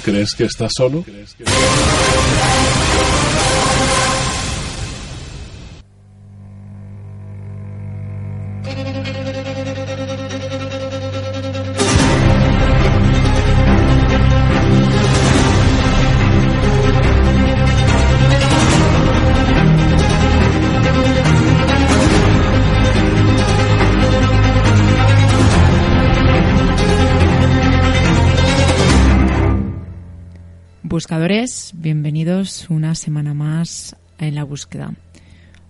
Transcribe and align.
Crees 0.00 0.34
que 0.34 0.44
estás 0.44 0.72
solo? 0.76 1.04
Una 32.68 32.94
semana 32.94 33.34
más 33.34 33.96
en 34.18 34.34
la 34.34 34.44
búsqueda. 34.44 34.94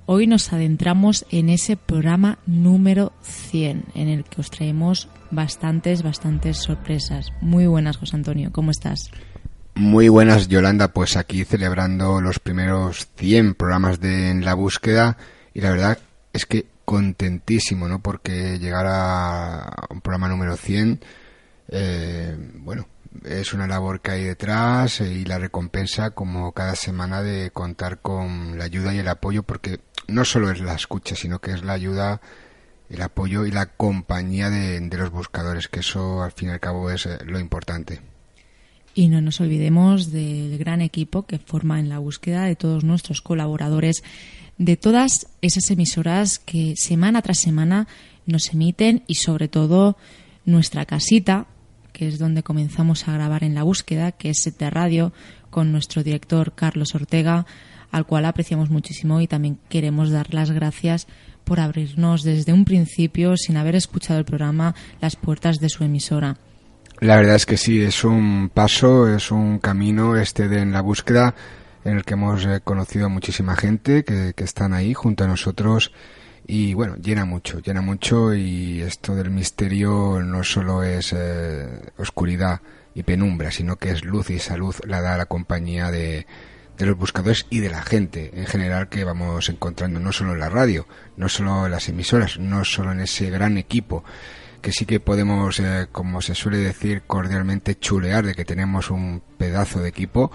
Hoy 0.07 0.27
nos 0.27 0.53
adentramos 0.53 1.27
en 1.31 1.51
ese 1.51 1.77
programa 1.77 2.39
número 2.47 3.13
100, 3.23 3.85
en 3.95 4.09
el 4.09 4.25
que 4.25 4.41
os 4.41 4.51
traemos 4.51 5.09
bastantes, 5.31 6.03
bastantes 6.03 6.57
sorpresas. 6.57 7.27
Muy 7.43 7.67
buenas, 7.67 7.99
José 7.99 8.17
Antonio, 8.17 8.51
¿cómo 8.51 8.71
estás? 8.71 9.11
Muy 9.75 10.09
buenas, 10.09 10.49
Yolanda, 10.49 10.89
pues 10.89 11.17
aquí 11.17 11.45
celebrando 11.45 12.21
los 12.21 12.39
primeros 12.39 13.09
100 13.17 13.55
programas 13.55 14.01
de 14.01 14.31
En 14.31 14.45
la 14.45 14.55
búsqueda 14.55 15.19
y 15.55 15.61
la 15.61 15.71
verdad 15.71 15.99
es 16.33 16.47
que 16.47 16.67
contentísimo, 16.85 17.87
¿no? 17.87 18.01
Porque 18.01 18.59
llegar 18.59 18.87
a 18.89 19.71
un 19.91 20.01
programa 20.01 20.29
número 20.29 20.57
100, 20.57 21.01
eh, 21.69 22.35
bueno, 22.55 22.89
es 23.25 23.53
una 23.53 23.67
labor 23.67 24.01
que 24.01 24.13
hay 24.13 24.25
detrás 24.25 25.01
y 25.01 25.25
la 25.25 25.39
recompensa 25.39 26.11
como 26.11 26.53
cada 26.53 26.77
semana 26.77 27.23
de 27.23 27.51
contar 27.51 28.01
con 28.01 28.59
la 28.59 28.65
ayuda 28.65 28.95
y 28.95 28.99
el 28.99 29.09
apoyo 29.09 29.43
porque 29.43 29.81
no 30.07 30.25
solo 30.25 30.51
es 30.51 30.61
la 30.61 30.75
escucha 30.75 31.17
sino 31.17 31.41
que 31.41 31.53
es 31.53 31.65
la 31.65 31.73
ayuda 31.73 32.21
el 32.91 33.03
apoyo 33.03 33.45
y 33.47 33.51
la 33.51 33.67
compañía 33.67 34.51
de, 34.51 34.81
los 34.97 35.11
buscadores 35.11 35.69
que 35.69 35.81
eso 35.81 36.23
al 36.23 36.33
fin 36.33 36.49
y 36.49 36.53
al 36.53 36.61
cabo 36.61 36.91
es 36.91 37.07
eh, 37.07 37.19
lo 37.25 37.39
importante. 37.39 38.01
Y 38.95 39.09
no 39.09 39.21
nos 39.21 39.41
olvidemos 39.41 40.11
del 40.11 40.59
gran 40.59 40.81
equipo 40.81 41.27
que 41.27 41.39
forma 41.39 41.79
en 41.79 41.89
la 41.89 41.99
búsqueda 41.99 42.45
de 42.45 42.57
todos 42.57 42.85
nuestros 42.85 43.21
colaboradores 43.21 44.03
de 44.57 44.77
todas 44.77 45.29
esas 45.41 45.71
emisoras 45.71 46.41
que 46.41 46.75
semana 46.77 47.23
tras 47.23 47.39
semana 47.39 47.87
nos 48.27 48.53
emiten 48.53 49.05
y 49.07 49.17
sobre 49.17 49.47
todo 49.47 49.97
nuestra 50.45 50.85
casita 50.85 51.47
que 51.99 52.07
es 52.07 52.21
donde 52.21 52.45
comenzamos 52.45 53.09
a 53.09 53.13
grabar 53.13 53.43
en 53.43 53.57
la 53.57 53.65
búsqueda, 53.65 54.13
que 54.13 54.31
es 54.31 54.57
de 54.57 54.71
Radio, 54.71 55.13
con 55.51 55.73
nuestro 55.73 56.05
director 56.05 56.53
Carlos 56.55 56.95
Ortega, 56.95 57.45
al 57.91 58.07
cual 58.07 58.25
apreciamos 58.25 58.71
muchísimo 58.71 59.21
y 59.21 59.27
también 59.27 59.59
queremos 59.69 60.11
dar 60.11 60.33
las 60.33 60.53
gracias 60.53 61.09
por 61.43 61.59
abrirnos 61.59 62.23
desde 62.23 62.53
un 62.53 62.65
principio, 62.65 63.37
sin 63.37 63.57
haber 63.57 63.75
escuchado 63.75 64.21
el 64.21 64.25
programa, 64.25 64.77
las 65.01 65.17
puertas 65.17 65.57
de 65.57 65.69
su 65.71 65.83
emisora. 65.83 66.37
La 67.01 67.17
verdad 67.17 67.35
es 67.35 67.47
que 67.47 67.57
sí, 67.57 67.81
es 67.81 68.05
un 68.05 68.49
paso, 68.55 69.13
es 69.13 69.33
un 69.33 69.59
camino 69.59 70.17
este 70.17 70.47
de 70.47 70.61
en 70.61 70.71
la 70.71 70.83
búsqueda 70.83 71.35
en 71.85 71.97
el 71.97 72.05
que 72.05 72.15
hemos 72.15 72.47
conocido 72.63 73.07
a 73.07 73.09
muchísima 73.09 73.57
gente 73.57 74.05
que, 74.05 74.35
que 74.37 74.45
están 74.45 74.73
ahí 74.73 74.95
junto 74.95 75.25
a 75.25 75.27
nosotros 75.27 75.91
y 76.51 76.73
bueno, 76.73 76.97
llena 76.97 77.27
mucho, 77.27 77.61
llena 77.61 77.83
mucho 77.83 78.33
y 78.35 78.81
esto 78.81 79.15
del 79.15 79.31
misterio 79.31 80.19
no 80.25 80.43
solo 80.43 80.83
es 80.83 81.13
eh, 81.15 81.93
oscuridad 81.99 82.63
y 82.95 83.03
penumbra, 83.03 83.51
sino 83.51 83.77
que 83.77 83.91
es 83.91 84.03
luz 84.03 84.31
y 84.31 84.37
esa 84.37 84.57
luz 84.57 84.81
la 84.87 85.03
da 85.03 85.19
la 85.19 85.27
compañía 85.27 85.91
de, 85.91 86.27
de 86.79 86.87
los 86.87 86.97
buscadores 86.97 87.45
y 87.51 87.61
de 87.61 87.69
la 87.69 87.83
gente 87.83 88.31
en 88.33 88.47
general 88.47 88.89
que 88.89 89.05
vamos 89.05 89.51
encontrando, 89.51 90.01
no 90.01 90.11
solo 90.11 90.33
en 90.33 90.41
la 90.41 90.49
radio, 90.49 90.89
no 91.19 91.29
solo 91.29 91.67
en 91.67 91.73
las 91.73 91.91
emisoras, 91.91 92.39
no 92.39 92.65
solo 92.65 92.93
en 92.93 93.01
ese 93.01 93.29
gran 93.29 93.59
equipo 93.59 94.03
que 94.63 94.73
sí 94.73 94.87
que 94.87 95.01
podemos, 95.01 95.61
eh, 95.61 95.89
como 95.93 96.23
se 96.23 96.35
suele 96.35 96.57
decir 96.57 97.03
cordialmente, 97.07 97.79
chulear 97.79 98.25
de 98.25 98.35
que 98.35 98.47
tenemos 98.47 98.91
un 98.91 99.23
pedazo 99.37 99.81
de 99.81 99.91
equipo, 99.91 100.33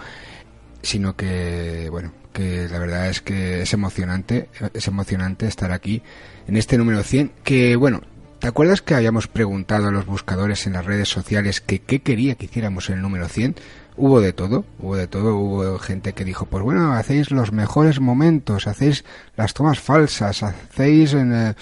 sino 0.83 1.15
que, 1.15 1.87
bueno, 1.89 2.13
que 2.33 2.67
la 2.69 2.79
verdad 2.79 3.09
es 3.09 3.21
que 3.21 3.61
es 3.61 3.73
emocionante, 3.73 4.49
es 4.73 4.87
emocionante 4.87 5.47
estar 5.47 5.71
aquí 5.71 6.01
en 6.47 6.57
este 6.57 6.77
número 6.77 7.03
100, 7.03 7.31
que 7.43 7.75
bueno, 7.75 8.01
¿te 8.39 8.47
acuerdas 8.47 8.81
que 8.81 8.95
habíamos 8.95 9.27
preguntado 9.27 9.87
a 9.87 9.91
los 9.91 10.05
buscadores 10.05 10.67
en 10.67 10.73
las 10.73 10.85
redes 10.85 11.07
sociales 11.07 11.61
que 11.61 11.79
qué 11.79 12.01
quería 12.01 12.35
que 12.35 12.45
hiciéramos 12.45 12.89
en 12.89 12.97
el 12.97 13.01
número 13.01 13.29
100? 13.29 13.55
Hubo 13.95 14.19
de 14.19 14.33
todo, 14.33 14.65
hubo 14.79 14.95
de 14.97 15.07
todo, 15.07 15.37
hubo 15.37 15.77
gente 15.77 16.13
que 16.13 16.25
dijo, 16.25 16.47
pues 16.47 16.63
bueno, 16.63 16.93
hacéis 16.93 17.31
los 17.31 17.51
mejores 17.51 17.99
momentos, 17.99 18.67
hacéis 18.67 19.05
las 19.37 19.53
tomas 19.53 19.79
falsas, 19.79 20.41
hacéis, 20.41 21.13
en, 21.13 21.31
eh, 21.31 21.55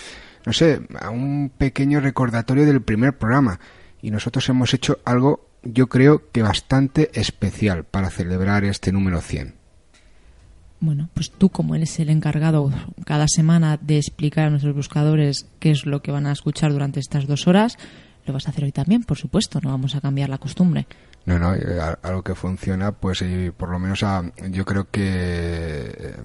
no 0.46 0.54
sé, 0.54 0.82
un 1.12 1.52
pequeño 1.56 2.00
recordatorio 2.00 2.66
del 2.66 2.82
primer 2.82 3.18
programa. 3.18 3.60
Y 4.02 4.12
nosotros 4.12 4.48
hemos 4.48 4.74
hecho 4.74 5.00
algo, 5.04 5.50
yo 5.62 5.88
creo 5.88 6.32
que 6.32 6.42
bastante 6.42 7.12
especial 7.14 7.84
para 7.84 8.10
celebrar 8.10 8.64
este 8.64 8.94
número 8.94 9.20
100 9.20 9.61
bueno, 10.82 11.10
pues 11.14 11.32
tú 11.32 11.50
como 11.50 11.76
eres 11.76 12.00
el 12.00 12.10
encargado 12.10 12.72
cada 13.06 13.28
semana 13.28 13.78
de 13.80 13.98
explicar 13.98 14.48
a 14.48 14.50
nuestros 14.50 14.76
buscadores 14.76 15.46
qué 15.60 15.72
es 15.72 15.86
lo 15.86 16.02
que 16.02 16.12
van 16.12 16.26
a 16.26 16.32
escuchar 16.32 16.74
durante 16.74 17.00
estas 17.00 17.28
dos 17.28 17.48
horas, 17.48 17.78
lo 18.26 18.34
vas 18.34 18.48
a 18.48 18.50
hacer 18.50 18.64
hoy 18.64 18.72
también, 18.72 19.04
por 19.04 19.18
supuesto, 19.18 19.60
no 19.62 19.70
vamos 19.70 19.96
a 19.96 20.02
cambiar 20.02 20.30
la 20.30 20.40
costumbre. 20.40 20.88
No, 21.26 21.38
no, 21.38 21.54
eh, 21.54 21.80
algo 22.02 22.24
que 22.24 22.34
funciona, 22.34 22.92
pues 22.92 23.24
por 23.56 23.70
lo 23.70 23.78
menos 23.78 24.04
yo 24.50 24.66
creo 24.66 24.88
que 24.90 25.04
eh, 25.06 26.16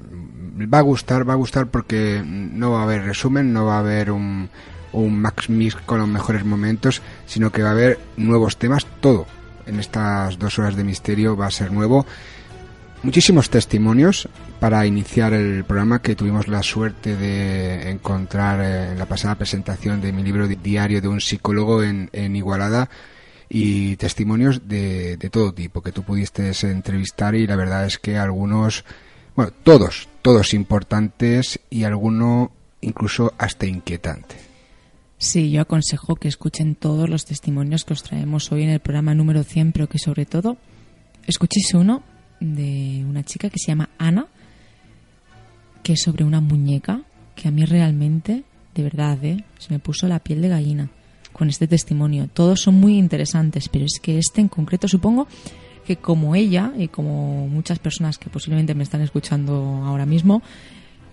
va 0.73 0.79
a 0.79 0.83
gustar, 0.83 1.29
va 1.29 1.35
a 1.35 1.37
gustar 1.37 1.67
porque 1.67 2.23
no 2.25 2.71
va 2.73 2.81
a 2.81 2.85
haber 2.85 3.03
resumen, 3.05 3.53
no 3.53 3.67
va 3.67 3.77
a 3.77 3.81
haber 3.81 4.11
un, 4.11 4.49
un 4.93 5.21
max 5.21 5.51
mix 5.51 5.77
con 5.77 5.99
los 5.99 6.09
mejores 6.09 6.47
momentos, 6.47 7.03
sino 7.27 7.53
que 7.53 7.63
va 7.63 7.69
a 7.69 7.73
haber 7.73 7.99
nuevos 8.17 8.57
temas, 8.57 8.87
todo. 9.01 9.27
En 9.67 9.81
estas 9.81 10.39
dos 10.39 10.59
horas 10.59 10.77
de 10.77 10.85
misterio 10.85 11.37
va 11.37 11.47
a 11.47 11.51
ser 11.51 11.73
nuevo 11.73 12.07
muchísimos 13.03 13.51
testimonios 13.51 14.29
para 14.61 14.87
iniciar 14.87 15.33
el 15.33 15.65
programa 15.65 16.01
que 16.03 16.17
tuvimos 16.17 16.49
la 16.49 16.63
suerte 16.63 17.17
de 17.17 17.91
encontrar 17.91 18.61
eh, 18.61 18.93
en 18.93 18.99
la 18.99 19.07
pasada 19.07 19.37
presentación 19.37 20.01
de 20.01 20.13
mi 20.13 20.23
libro 20.23 20.49
diario 20.49 21.01
de 21.01 21.09
un 21.09 21.21
psicólogo 21.21 21.83
en, 21.83 22.37
Igualada 22.37 22.89
y 23.49 23.97
testimonios 23.97 24.69
de, 24.69 25.17
de, 25.17 25.31
todo 25.31 25.55
tipo 25.55 25.83
que 25.83 25.93
tú 25.93 26.03
pudiste 26.03 26.51
entrevistar 26.63 27.35
y 27.35 27.47
la 27.47 27.57
verdad 27.57 27.87
es 27.87 27.99
que 27.99 28.19
algunos, 28.19 28.85
bueno, 29.37 29.53
todos, 29.63 30.09
todos 30.23 30.55
importantes 30.55 31.61
y 31.71 31.85
alguno 31.85 32.51
incluso 32.81 33.33
hasta 33.39 33.67
inquietante. 33.67 34.37
Sí, 35.19 35.51
yo 35.51 35.63
aconsejo 35.63 36.17
que 36.17 36.29
escuchen 36.29 36.75
todos 36.75 37.09
los 37.09 37.25
testimonios 37.25 37.85
que 37.85 37.95
os 37.95 38.03
traemos 38.03 38.53
hoy 38.53 38.65
en 38.65 38.71
el 38.71 38.81
programa 38.81 39.15
número 39.15 39.45
100, 39.45 39.73
pero 39.73 39.89
que 39.89 39.99
sobre 39.99 40.27
todo 40.27 40.59
escuchéis 41.27 41.73
uno 41.75 42.03
de 42.41 43.05
una 43.09 43.25
chica 43.25 43.51
que 43.51 43.59
se 43.59 43.69
llama 43.69 43.91
Ana, 43.99 44.27
que 45.83 45.95
es 45.95 46.03
sobre 46.03 46.25
una 46.25 46.41
muñeca 46.41 47.03
que 47.35 47.49
a 47.49 47.51
mí 47.51 47.65
realmente, 47.65 48.45
de 48.75 48.83
verdad, 48.83 49.23
¿eh? 49.25 49.45
se 49.59 49.73
me 49.73 49.79
puso 49.79 50.09
la 50.09 50.19
piel 50.19 50.43
de 50.43 50.49
gallina 50.49 50.91
con 51.33 51.49
este 51.49 51.69
testimonio. 51.69 52.29
Todos 52.33 52.63
son 52.63 52.75
muy 52.75 52.99
interesantes, 52.99 53.69
pero 53.69 53.85
es 53.85 54.01
que 54.01 54.19
este 54.19 54.41
en 54.41 54.49
concreto 54.49 54.89
supongo 54.89 55.29
que 55.87 55.97
como 55.97 56.35
ella 56.35 56.73
y 56.77 56.89
como 56.89 57.47
muchas 57.47 57.79
personas 57.79 58.19
que 58.19 58.31
posiblemente 58.31 58.75
me 58.75 58.83
están 58.83 59.03
escuchando 59.03 59.83
ahora 59.85 60.07
mismo, 60.07 60.43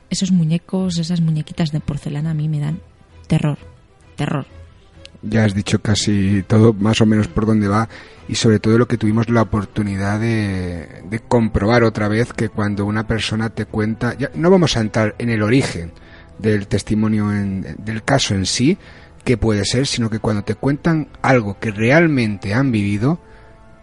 esos 0.10 0.32
muñecos, 0.32 0.98
esas 0.98 1.22
muñequitas 1.22 1.72
de 1.72 1.80
porcelana 1.80 2.32
a 2.32 2.34
mí 2.34 2.50
me 2.50 2.60
dan 2.60 2.80
terror, 3.28 3.58
terror. 4.16 4.48
Ya 5.24 5.46
has 5.46 5.56
dicho 5.56 5.82
casi 5.82 6.44
todo 6.46 6.74
más 6.74 7.00
o 7.00 7.06
menos 7.06 7.28
por 7.28 7.46
dónde 7.46 7.68
va 7.68 7.88
y 8.28 8.36
sobre 8.36 8.60
todo 8.60 8.78
lo 8.78 8.88
que 8.88 8.98
tuvimos 8.98 9.30
la 9.30 9.42
oportunidad 9.42 10.20
de, 10.20 11.22
comprobar 11.28 11.84
otra 11.84 12.08
vez 12.08 12.34
que 12.34 12.50
cuando 12.50 12.86
una 12.86 13.08
persona 13.08 13.50
te 13.50 13.66
cuenta, 13.66 14.16
ya 14.18 14.30
no 14.36 14.50
vamos 14.50 14.76
a 14.76 14.82
entrar 14.82 15.16
en 15.18 15.30
el 15.30 15.42
origen 15.42 15.94
del 16.40 16.68
testimonio 16.68 17.32
en, 17.32 17.76
del 17.80 18.04
caso 18.04 18.36
en 18.36 18.46
sí, 18.46 18.78
que 19.24 19.38
puede 19.38 19.66
ser, 19.66 19.88
sino 19.88 20.10
que 20.10 20.20
cuando 20.20 20.44
te 20.44 20.56
cuentan 20.56 21.08
algo 21.22 21.60
que 21.60 21.72
realmente 21.72 22.54
han 22.54 22.72
vivido, 22.72 23.20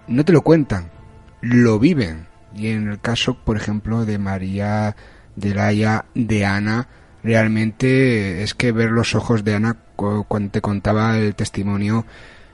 no 0.07 0.25
te 0.25 0.33
lo 0.33 0.43
cuentan, 0.43 0.91
lo 1.41 1.79
viven. 1.79 2.27
Y 2.55 2.69
en 2.69 2.89
el 2.89 3.01
caso, 3.01 3.39
por 3.43 3.57
ejemplo, 3.57 4.05
de 4.05 4.19
María, 4.19 4.97
de 5.37 5.55
Laia, 5.55 6.05
de 6.15 6.45
Ana, 6.45 6.89
realmente 7.23 8.43
es 8.43 8.55
que 8.55 8.73
ver 8.73 8.91
los 8.91 9.15
ojos 9.15 9.45
de 9.45 9.55
Ana 9.55 9.77
cuando 9.97 10.51
te 10.51 10.61
contaba 10.61 11.19
el 11.19 11.35
testimonio 11.35 12.07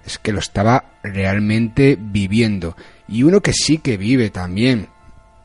es 0.05 0.19
que 0.19 0.33
lo 0.33 0.39
estaba 0.39 0.99
realmente 1.03 1.97
viviendo. 2.01 2.77
Y 3.09 3.23
uno 3.23 3.41
que 3.41 3.53
sí 3.53 3.79
que 3.79 3.97
vive 3.97 4.31
también 4.31 4.89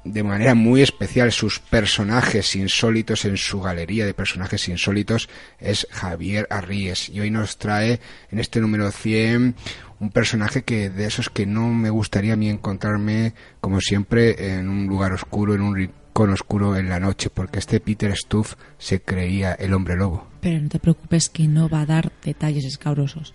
de 0.04 0.24
manera 0.24 0.56
muy 0.56 0.82
especial 0.82 1.32
sus 1.32 1.60
personajes 1.60 2.56
insólitos 2.56 3.26
en 3.26 3.38
su 3.38 3.62
galería 3.62 4.06
de 4.06 4.14
personajes 4.14 4.68
insólitos 4.68 5.30
es 5.60 5.88
Javier 5.92 6.48
Arríes 6.50 7.10
y 7.10 7.20
hoy 7.20 7.30
nos 7.30 7.58
trae 7.58 8.00
en 8.32 8.40
este 8.40 8.60
número 8.62 8.90
100 8.90 9.56
un 10.00 10.10
personaje 10.10 10.64
que 10.64 10.90
de 10.90 11.06
esos 11.06 11.30
que 11.30 11.46
no 11.46 11.68
me 11.68 11.92
gustaría 11.92 12.34
a 12.34 12.38
mí 12.38 12.50
encontrarme 12.50 13.36
como 13.60 13.80
siempre 13.80 14.56
en 14.56 14.70
un 14.70 14.88
lugar 14.88 15.14
oscuro, 15.14 15.54
en 15.54 15.62
un 15.62 15.92
rincón 16.12 16.34
oscuro 16.34 16.76
en 16.76 16.90
la 16.90 17.00
noche, 17.00 17.30
porque 17.30 17.60
este 17.60 17.80
Peter 17.80 18.14
Stuff 18.16 18.56
se 18.78 19.02
creía 19.02 19.54
el 19.54 19.74
hombre 19.74 19.96
lobo. 19.96 20.28
Pero 20.42 20.60
no 20.60 20.68
te 20.68 20.80
preocupes 20.80 21.30
que 21.30 21.48
no 21.48 21.70
va 21.70 21.82
a 21.82 21.86
dar 21.86 22.12
detalles 22.24 22.66
escabrosos. 22.66 23.34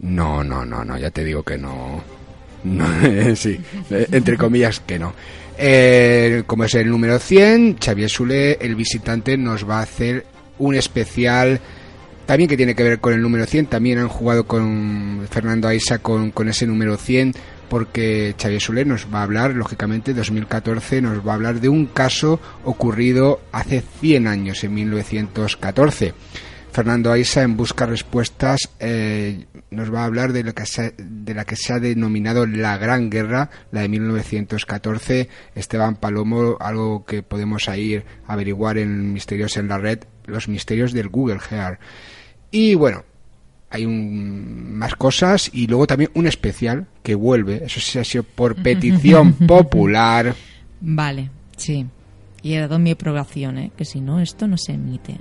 No, 0.00 0.44
no, 0.44 0.64
no, 0.64 0.84
no, 0.84 0.96
ya 0.96 1.10
te 1.10 1.24
digo 1.24 1.42
que 1.42 1.58
no. 1.58 2.02
no 2.62 2.86
sí, 3.36 3.60
entre 3.90 4.36
comillas 4.36 4.80
que 4.80 4.98
no. 4.98 5.12
Eh, 5.58 6.44
como 6.46 6.64
es 6.64 6.74
el 6.74 6.88
número 6.88 7.18
100, 7.18 7.78
Xavier 7.84 8.10
Sule, 8.10 8.58
el 8.60 8.76
visitante, 8.76 9.36
nos 9.36 9.68
va 9.68 9.80
a 9.80 9.82
hacer 9.82 10.24
un 10.58 10.76
especial 10.76 11.60
también 12.26 12.48
que 12.48 12.56
tiene 12.56 12.74
que 12.74 12.84
ver 12.84 13.00
con 13.00 13.12
el 13.12 13.20
número 13.20 13.44
100. 13.44 13.66
También 13.66 13.98
han 13.98 14.08
jugado 14.08 14.46
con 14.46 15.26
Fernando 15.30 15.68
Aisa 15.68 15.98
con, 15.98 16.30
con 16.30 16.48
ese 16.48 16.66
número 16.66 16.96
100 16.96 17.34
porque 17.74 18.36
Xavier 18.40 18.60
Sule 18.60 18.84
nos 18.84 19.12
va 19.12 19.18
a 19.18 19.22
hablar, 19.24 19.52
lógicamente, 19.56 20.14
2014 20.14 21.02
nos 21.02 21.26
va 21.26 21.32
a 21.32 21.34
hablar 21.34 21.60
de 21.60 21.68
un 21.68 21.86
caso 21.86 22.38
ocurrido 22.62 23.40
hace 23.50 23.82
100 24.00 24.28
años, 24.28 24.62
en 24.62 24.74
1914. 24.74 26.14
Fernando 26.70 27.10
Aisa, 27.10 27.42
en 27.42 27.56
Busca 27.56 27.84
Respuestas, 27.84 28.70
eh, 28.78 29.46
nos 29.72 29.92
va 29.92 30.02
a 30.02 30.04
hablar 30.04 30.32
de, 30.32 30.44
lo 30.44 30.54
que 30.54 30.62
de 30.96 31.34
la 31.34 31.44
que 31.44 31.56
se 31.56 31.72
ha 31.72 31.80
denominado 31.80 32.46
la 32.46 32.78
Gran 32.78 33.10
Guerra, 33.10 33.50
la 33.72 33.80
de 33.80 33.88
1914. 33.88 35.28
Esteban 35.56 35.96
Palomo, 35.96 36.56
algo 36.60 37.04
que 37.04 37.24
podemos 37.24 37.66
ir 37.76 38.04
a 38.28 38.34
averiguar 38.34 38.78
en 38.78 39.12
Misterios 39.12 39.56
en 39.56 39.66
la 39.66 39.78
Red, 39.78 40.04
los 40.26 40.46
misterios 40.46 40.92
del 40.92 41.08
Google 41.08 41.40
Gear. 41.40 41.80
Y 42.52 42.76
bueno, 42.76 43.02
hay 43.74 43.86
un, 43.86 44.76
más 44.76 44.94
cosas 44.94 45.50
y 45.52 45.66
luego 45.66 45.88
también 45.88 46.10
un 46.14 46.28
especial 46.28 46.86
que 47.02 47.16
vuelve, 47.16 47.64
eso 47.64 47.80
sí 47.80 47.98
ha 47.98 48.04
sido 48.04 48.22
por 48.22 48.54
petición 48.54 49.32
popular. 49.48 50.32
Vale, 50.80 51.30
sí. 51.56 51.86
Y 52.40 52.54
he 52.54 52.60
dado 52.60 52.78
mi 52.78 52.92
aprobación, 52.92 53.58
¿eh? 53.58 53.72
que 53.76 53.84
si 53.84 54.00
no, 54.00 54.20
esto 54.20 54.46
no 54.46 54.56
se 54.56 54.74
emite. 54.74 55.16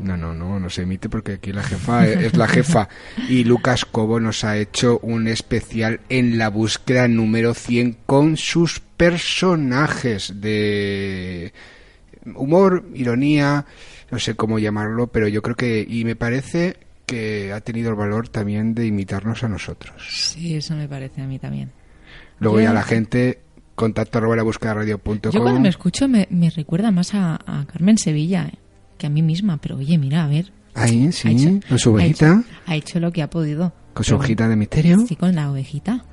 No, 0.00 0.18
no, 0.18 0.34
no, 0.34 0.60
no 0.60 0.68
se 0.68 0.82
emite 0.82 1.08
porque 1.08 1.32
aquí 1.32 1.50
la 1.50 1.62
jefa 1.62 2.06
es 2.06 2.36
la 2.36 2.46
jefa. 2.46 2.90
Y 3.26 3.44
Lucas 3.44 3.86
Cobo 3.86 4.20
nos 4.20 4.44
ha 4.44 4.58
hecho 4.58 4.98
un 5.02 5.26
especial 5.26 6.00
en 6.10 6.36
la 6.36 6.50
búsqueda 6.50 7.08
número 7.08 7.54
100 7.54 7.96
con 8.04 8.36
sus 8.36 8.80
personajes 8.80 10.42
de 10.42 11.54
humor, 12.34 12.84
ironía, 12.94 13.64
no 14.10 14.18
sé 14.18 14.34
cómo 14.34 14.58
llamarlo, 14.58 15.06
pero 15.06 15.26
yo 15.26 15.40
creo 15.40 15.56
que, 15.56 15.86
y 15.88 16.04
me 16.04 16.16
parece 16.16 16.76
que 17.08 17.52
ha 17.52 17.60
tenido 17.60 17.90
el 17.90 17.96
valor 17.96 18.28
también 18.28 18.74
de 18.74 18.86
imitarnos 18.86 19.42
a 19.42 19.48
nosotros. 19.48 20.06
Sí, 20.08 20.54
eso 20.54 20.76
me 20.76 20.86
parece 20.86 21.22
a 21.22 21.26
mí 21.26 21.40
también. 21.40 21.72
Luego 22.38 22.60
ya 22.60 22.72
la 22.72 22.84
gente 22.84 23.40
contacto 23.74 24.18
arroba 24.18 24.36
la 24.36 24.44
búsqueda 24.44 24.74
radio.com. 24.74 25.32
Yo 25.32 25.42
cuando 25.42 25.60
me 25.60 25.68
escucho 25.68 26.06
me, 26.06 26.28
me 26.30 26.50
recuerda 26.50 26.92
más 26.92 27.14
a, 27.14 27.34
a 27.34 27.66
Carmen 27.66 27.98
Sevilla. 27.98 28.46
¿eh? 28.52 28.58
que 28.98 29.06
a 29.06 29.10
mí 29.10 29.22
misma, 29.22 29.56
pero 29.58 29.76
oye, 29.76 29.96
mira, 29.96 30.24
a 30.24 30.28
ver. 30.28 30.52
Ahí, 30.74 31.10
sí, 31.12 31.60
con 31.66 31.78
su 31.78 31.90
ovejita. 31.90 32.42
Ha 32.66 32.76
hecho, 32.76 33.00
lo 33.00 33.10
que 33.10 33.22
ha 33.22 33.30
podido. 33.30 33.72
¿Con 33.94 34.04
su 34.04 34.16
hojita 34.16 34.48
de 34.48 34.56
misterio? 34.56 34.98
Sí, 35.06 35.16
con 35.16 35.34
la 35.34 35.50
ovejita. 35.50 36.04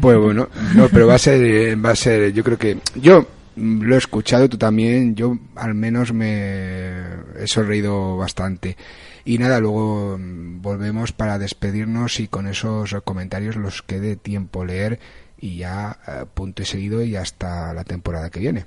pues 0.00 0.18
bueno, 0.18 0.48
no, 0.74 0.88
pero 0.88 1.06
va 1.06 1.14
a 1.14 1.18
ser, 1.18 1.84
va 1.84 1.90
a 1.90 1.96
ser, 1.96 2.32
yo 2.32 2.42
creo 2.42 2.56
que, 2.56 2.78
yo 2.94 3.26
lo 3.56 3.94
he 3.94 3.98
escuchado, 3.98 4.48
tú 4.48 4.58
también, 4.58 5.14
yo 5.14 5.38
al 5.54 5.74
menos 5.74 6.12
me 6.12 7.02
he 7.38 7.46
sonreído 7.46 8.16
bastante. 8.16 8.76
Y 9.24 9.38
nada, 9.38 9.60
luego 9.60 10.18
volvemos 10.18 11.12
para 11.12 11.38
despedirnos 11.38 12.20
y 12.20 12.28
con 12.28 12.46
esos 12.46 12.94
comentarios 13.04 13.56
los 13.56 13.82
quede 13.82 14.16
tiempo 14.16 14.64
leer 14.64 14.98
y 15.38 15.56
ya 15.58 15.98
eh, 16.06 16.24
punto 16.32 16.62
y 16.62 16.66
seguido 16.66 17.02
y 17.02 17.16
hasta 17.16 17.72
la 17.72 17.84
temporada 17.84 18.30
que 18.30 18.40
viene. 18.40 18.66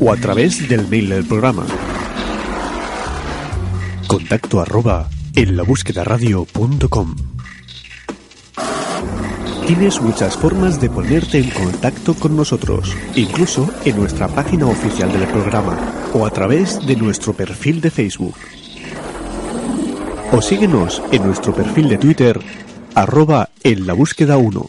o 0.00 0.10
a 0.10 0.16
través 0.16 0.66
del 0.66 0.88
mail 0.88 1.10
del 1.10 1.26
programa 1.26 1.66
contacto 4.06 4.62
arroba 4.62 5.10
en 5.34 5.58
Tienes 9.66 10.00
muchas 10.00 10.36
formas 10.36 10.80
de 10.80 10.88
ponerte 10.88 11.38
en 11.38 11.50
contacto 11.50 12.14
con 12.14 12.36
nosotros, 12.36 12.96
incluso 13.14 13.68
en 13.84 13.96
nuestra 13.96 14.28
página 14.28 14.66
oficial 14.66 15.12
del 15.12 15.26
programa 15.28 15.76
o 16.14 16.24
a 16.24 16.30
través 16.30 16.84
de 16.86 16.96
nuestro 16.96 17.32
perfil 17.32 17.80
de 17.80 17.90
Facebook 17.90 18.36
o 20.32 20.42
síguenos 20.42 21.02
en 21.12 21.24
nuestro 21.24 21.54
perfil 21.54 21.88
de 21.88 21.98
Twitter, 21.98 22.40
arroba 22.94 23.50
en 23.62 23.86
la 23.86 23.92
búsqueda 23.92 24.36
1. 24.36 24.66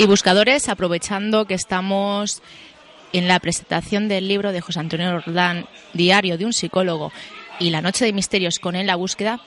Y 0.00 0.06
buscadores, 0.06 0.70
aprovechando 0.70 1.44
que 1.44 1.52
estamos 1.52 2.40
en 3.12 3.28
la 3.28 3.38
presentación 3.38 4.08
del 4.08 4.28
libro 4.28 4.50
de 4.50 4.62
José 4.62 4.80
Antonio 4.80 5.14
Ordán, 5.14 5.66
Diario 5.92 6.38
de 6.38 6.46
un 6.46 6.54
psicólogo, 6.54 7.12
y 7.58 7.68
La 7.68 7.82
Noche 7.82 8.06
de 8.06 8.14
Misterios 8.14 8.58
con 8.58 8.76
En 8.76 8.86
la 8.86 8.96
búsqueda, 8.96 9.42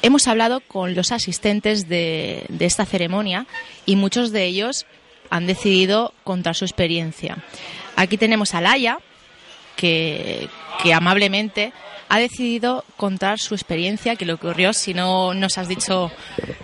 Hemos 0.00 0.28
hablado 0.28 0.60
con 0.60 0.94
los 0.94 1.12
asistentes 1.12 1.90
de, 1.90 2.46
esta 2.58 2.86
ceremonia 2.86 3.46
y 3.84 3.96
muchos 3.96 4.32
de 4.32 4.46
ellos 4.46 4.86
han 5.28 5.46
decidido 5.46 6.14
contar 6.24 6.54
su 6.54 6.64
experiencia. 6.64 7.44
Aquí 7.96 8.16
tenemos 8.16 8.54
a 8.54 8.62
Laia, 8.62 8.98
que, 9.76 10.48
amablemente 10.94 11.74
ha 12.08 12.18
decidido 12.18 12.84
contar 12.96 13.38
su 13.38 13.54
experiencia, 13.54 14.16
que 14.16 14.24
lo 14.24 14.34
ocurrió, 14.34 14.72
si 14.72 14.94
no 14.94 15.34
nos 15.34 15.58
has 15.58 15.68
dicho, 15.68 16.10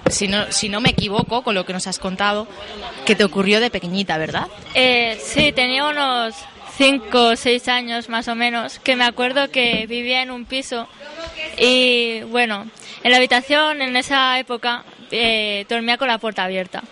si 0.08 0.28
no, 0.28 0.50
si 0.50 0.68
no 0.68 0.80
me 0.80 0.90
equivoco 0.90 1.42
con 1.42 1.54
lo 1.54 1.64
que 1.64 1.72
nos 1.72 1.86
has 1.86 1.98
contado, 1.98 2.46
que 3.04 3.14
te 3.14 3.24
ocurrió 3.24 3.60
de 3.60 3.70
pequeñita, 3.70 4.18
¿verdad? 4.18 4.48
Eh, 4.74 5.18
sí, 5.22 5.52
tenía 5.52 5.86
unos 5.86 6.34
cinco 6.76 7.28
o 7.28 7.36
seis 7.36 7.68
años 7.68 8.08
más 8.08 8.28
o 8.28 8.34
menos, 8.34 8.78
que 8.78 8.96
me 8.96 9.04
acuerdo 9.04 9.50
que 9.50 9.86
vivía 9.86 10.22
en 10.22 10.30
un 10.30 10.44
piso 10.44 10.88
y 11.58 12.22
bueno, 12.22 12.66
en 13.02 13.10
la 13.10 13.18
habitación 13.18 13.82
en 13.82 13.96
esa 13.96 14.38
época 14.38 14.84
eh, 15.10 15.66
dormía 15.68 15.98
con 15.98 16.08
la 16.08 16.18
puerta 16.18 16.44
abierta. 16.44 16.82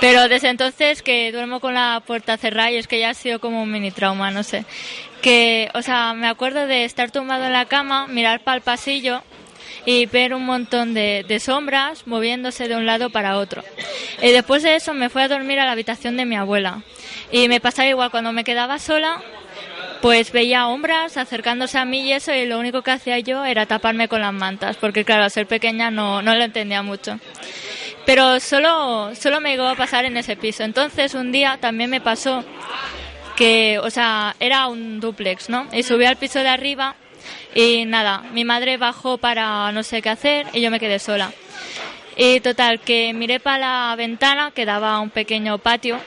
Pero 0.00 0.28
desde 0.28 0.48
entonces 0.48 1.02
que 1.02 1.32
duermo 1.32 1.60
con 1.60 1.74
la 1.74 2.02
puerta 2.06 2.36
cerrada 2.36 2.70
y 2.70 2.76
es 2.76 2.86
que 2.86 3.00
ya 3.00 3.10
ha 3.10 3.14
sido 3.14 3.40
como 3.40 3.62
un 3.62 3.70
mini 3.70 3.90
trauma, 3.90 4.30
no 4.30 4.42
sé. 4.42 4.64
Que, 5.26 5.72
o 5.74 5.82
sea, 5.82 6.14
me 6.14 6.28
acuerdo 6.28 6.68
de 6.68 6.84
estar 6.84 7.10
tumbado 7.10 7.46
en 7.46 7.52
la 7.52 7.64
cama, 7.64 8.06
mirar 8.06 8.44
para 8.44 8.58
el 8.58 8.62
pasillo 8.62 9.24
y 9.84 10.06
ver 10.06 10.32
un 10.32 10.46
montón 10.46 10.94
de, 10.94 11.40
sombras 11.40 12.06
moviéndose 12.06 12.68
de 12.68 12.76
un 12.76 12.86
lado 12.86 13.10
para 13.10 13.36
otro. 13.36 13.64
Y 14.22 14.30
después 14.30 14.62
de 14.62 14.76
eso 14.76 14.94
me 14.94 15.08
fui 15.08 15.22
a 15.22 15.26
dormir 15.26 15.58
a 15.58 15.64
la 15.64 15.72
habitación 15.72 16.16
de 16.16 16.26
mi 16.26 16.36
abuela. 16.36 16.84
Y 17.32 17.48
me 17.48 17.60
pasaba 17.60 17.88
igual 17.88 18.12
cuando 18.12 18.30
me 18.30 18.44
quedaba 18.44 18.78
sola, 18.78 19.20
pues 20.00 20.30
veía 20.30 20.60
sombras 20.60 21.16
acercándose 21.16 21.76
a 21.76 21.84
mí 21.84 22.02
y 22.02 22.12
eso, 22.12 22.32
y 22.32 22.46
lo 22.46 22.60
único 22.60 22.82
que 22.82 22.92
hacía 22.92 23.18
yo 23.18 23.44
era 23.44 23.66
taparme 23.66 24.06
con 24.06 24.20
las 24.20 24.32
mantas, 24.32 24.76
porque 24.76 25.04
claro, 25.04 25.24
al 25.24 25.32
ser 25.32 25.48
pequeña 25.48 25.90
no, 25.90 26.22
no 26.22 26.36
lo 26.36 26.44
entendía 26.44 26.82
mucho. 26.82 27.18
Pero 28.04 28.38
solo, 28.38 29.12
solo 29.16 29.40
me 29.40 29.50
llegó 29.50 29.66
a 29.66 29.74
pasar 29.74 30.04
en 30.04 30.16
ese 30.18 30.36
piso. 30.36 30.62
Entonces 30.62 31.14
un 31.14 31.32
día 31.32 31.58
también 31.60 31.90
me 31.90 32.00
pasó 32.00 32.44
que, 33.36 33.78
o 33.78 33.90
sea, 33.90 34.34
era 34.40 34.66
un 34.66 34.98
duplex, 34.98 35.48
¿no? 35.48 35.66
Y 35.72 35.82
subí 35.82 36.04
al 36.04 36.16
piso 36.16 36.40
de 36.40 36.48
arriba 36.48 36.96
y 37.54 37.84
nada, 37.84 38.22
mi 38.32 38.44
madre 38.44 38.76
bajó 38.76 39.18
para 39.18 39.70
no 39.72 39.82
sé 39.82 40.02
qué 40.02 40.08
hacer 40.08 40.46
y 40.52 40.60
yo 40.60 40.70
me 40.70 40.80
quedé 40.80 40.98
sola. 40.98 41.32
Y 42.16 42.40
total, 42.40 42.80
que 42.80 43.12
miré 43.12 43.40
para 43.40 43.90
la 43.90 43.96
ventana 43.96 44.50
que 44.54 44.64
daba 44.64 44.94
a 44.94 45.00
un 45.00 45.10
pequeño 45.10 45.58
patio 45.58 46.00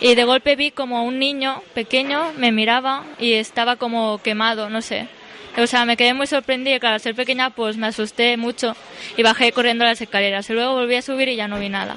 y 0.00 0.14
de 0.14 0.24
golpe 0.24 0.56
vi 0.56 0.70
como 0.70 1.04
un 1.04 1.18
niño 1.18 1.62
pequeño 1.74 2.32
me 2.36 2.52
miraba 2.52 3.04
y 3.18 3.32
estaba 3.32 3.76
como 3.76 4.18
quemado, 4.22 4.70
no 4.70 4.82
sé. 4.82 5.08
O 5.56 5.66
sea, 5.66 5.84
me 5.84 5.96
quedé 5.96 6.14
muy 6.14 6.26
sorprendida 6.26 6.76
y 6.76 6.80
claro, 6.80 6.94
al 6.94 7.00
ser 7.00 7.14
pequeña 7.14 7.50
pues 7.50 7.76
me 7.76 7.88
asusté 7.88 8.36
mucho 8.36 8.76
y 9.16 9.22
bajé 9.22 9.50
corriendo 9.52 9.84
las 9.84 10.00
escaleras. 10.00 10.48
Y 10.50 10.52
luego 10.52 10.74
volví 10.74 10.94
a 10.94 11.02
subir 11.02 11.28
y 11.28 11.36
ya 11.36 11.48
no 11.48 11.58
vi 11.58 11.68
nada. 11.68 11.96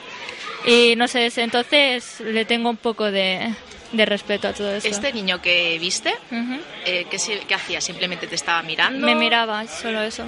Y 0.65 0.95
no 0.95 1.07
sé, 1.07 1.31
entonces 1.37 2.21
le 2.21 2.45
tengo 2.45 2.69
un 2.69 2.77
poco 2.77 3.11
de, 3.11 3.53
de 3.91 4.05
respeto 4.05 4.47
a 4.47 4.53
todo 4.53 4.73
eso. 4.75 4.87
¿Este 4.87 5.11
niño 5.13 5.41
que 5.41 5.77
viste, 5.79 6.13
eh, 6.85 7.05
¿qué, 7.09 7.17
qué 7.47 7.55
hacía? 7.55 7.81
¿Simplemente 7.81 8.27
te 8.27 8.35
estaba 8.35 8.61
mirando? 8.63 9.05
Me 9.05 9.15
miraba, 9.15 9.67
solo 9.67 10.01
eso. 10.01 10.25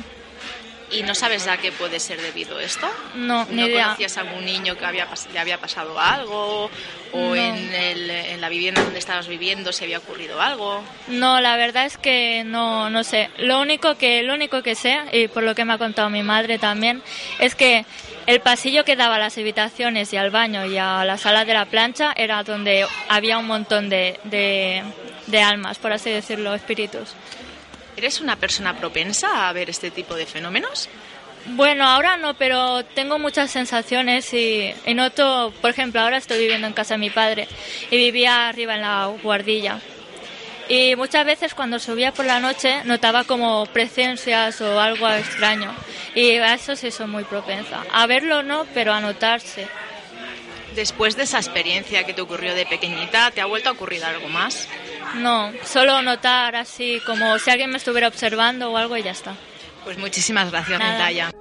¿Y 0.94 1.04
no 1.04 1.16
sabes 1.16 1.48
a 1.48 1.58
qué 1.58 1.72
puede 1.72 2.00
ser 2.00 2.22
debido 2.22 2.60
esto? 2.60 2.88
No, 3.16 3.46
ni 3.50 3.62
¿No 3.62 3.68
idea. 3.68 3.84
conocías 3.86 4.16
a 4.18 4.22
algún 4.22 4.46
niño 4.46 4.78
que 4.78 4.86
había 4.86 5.08
le 5.34 5.40
había 5.40 5.58
pasado 5.60 6.00
algo? 6.00 6.70
¿O 7.12 7.20
No. 7.30 7.36
en, 7.36 7.74
el- 7.74 8.10
en 8.10 8.42
la 8.42 8.50
vivienda 8.50 8.82
donde 8.84 9.00
estabas 9.00 9.28
viviendo 9.28 9.72
se 9.74 9.84
había 9.86 9.98
ocurrido 10.00 10.42
algo? 10.42 10.84
No, 11.08 11.42
la 11.42 11.58
verdad 11.58 11.86
es 11.86 11.98
que 11.98 12.44
no, 12.46 12.90
no 12.90 13.04
sé. 13.04 13.30
Lo 13.38 13.60
único 13.60 13.96
que, 13.98 14.24
lo 14.24 14.34
único 14.34 14.62
que 14.64 14.76
sé, 14.76 15.00
y 15.12 15.28
por 15.28 15.44
lo 15.44 15.56
que 15.56 15.66
me 15.66 15.74
ha 15.74 15.78
contado 15.78 16.10
mi 16.10 16.24
madre 16.24 16.60
también, 16.60 17.02
es 17.40 17.56
que 17.56 17.86
el 18.26 18.40
pasillo 18.42 18.86
que 18.86 18.96
daba 18.96 19.16
a 19.16 19.20
las 19.20 19.38
habitaciones 19.38 20.14
y 20.14 20.18
al 20.18 20.30
baño 20.32 20.66
y 20.66 20.78
a 20.78 21.04
la 21.06 21.18
sala 21.18 21.44
de 21.46 21.54
la 21.54 21.66
plancha 21.66 22.14
era 22.16 22.44
donde 22.44 22.86
había 23.10 23.38
un 23.38 23.48
montón 23.48 23.90
de, 23.90 24.20
de, 24.24 24.82
de 25.28 25.42
almas, 25.42 25.78
por 25.80 25.92
así 25.94 26.10
decirlo, 26.10 26.54
espíritus. 26.54 27.10
¿Eres 27.96 28.22
una 28.22 28.36
persona 28.36 28.78
propensa 28.78 29.48
a 29.48 29.54
ver 29.54 29.70
este 29.70 29.92
tipo 29.92 30.16
de 30.16 30.26
fenómenos? 30.26 30.90
Bueno, 31.46 31.86
ahora 31.86 32.16
no, 32.18 32.36
pero 32.36 32.86
tengo 32.86 33.20
muchas 33.20 33.52
sensaciones 33.52 34.34
y, 34.34 34.74
y 34.86 34.94
noto, 34.94 35.54
por 35.62 35.70
ejemplo, 35.72 36.00
ahora 36.00 36.18
estoy 36.18 36.40
viviendo 36.40 36.68
en 36.68 36.74
casa 36.74 36.94
de 36.94 37.00
mi 37.00 37.10
padre 37.10 37.48
y 37.92 37.98
vivía 37.98 38.48
arriba 38.48 38.76
en 38.76 38.82
la 38.82 39.12
guardilla. 39.22 39.80
Y 40.70 40.96
muchas 40.96 41.26
veces 41.26 41.54
cuando 41.54 41.78
subía 41.80 42.14
por 42.14 42.26
la 42.26 42.40
noche 42.40 42.82
notaba 42.86 43.26
como 43.26 43.66
presencias 43.68 44.62
o 44.62 44.80
algo 44.80 45.10
extraño. 45.10 45.74
Y 46.16 46.38
a 46.38 46.54
eso 46.54 46.76
sí 46.76 46.92
soy 46.92 47.08
muy 47.08 47.24
propensa. 47.26 47.84
A 47.92 48.08
verlo 48.08 48.44
no, 48.44 48.66
pero 48.74 48.94
a 48.94 49.02
notarse. 49.02 49.68
Después 50.76 51.16
de 51.18 51.24
esa 51.24 51.38
experiencia 51.38 52.06
que 52.06 52.14
te 52.14 52.22
ocurrió 52.22 52.56
de 52.56 52.66
pequeñita, 52.66 53.30
¿te 53.32 53.42
ha 53.42 53.46
vuelto 53.46 53.70
a 53.70 53.74
ocurrir 53.74 54.04
algo 54.04 54.30
más? 54.30 54.68
No, 55.16 55.52
solo 55.64 56.02
notar 56.02 56.56
así 56.56 57.02
como 57.06 57.38
si 57.40 57.52
alguien 57.52 57.70
me 57.70 57.78
estuviera 57.78 58.08
observando 58.08 58.72
o 58.72 58.78
algo 58.78 58.98
y 58.98 59.04
ya 59.04 59.12
está. 59.12 59.36
Pues 59.84 59.98
muchísimas 59.98 60.52
gracias, 60.52 60.80
Nada. 60.80 60.94
Nitaya. 60.94 61.32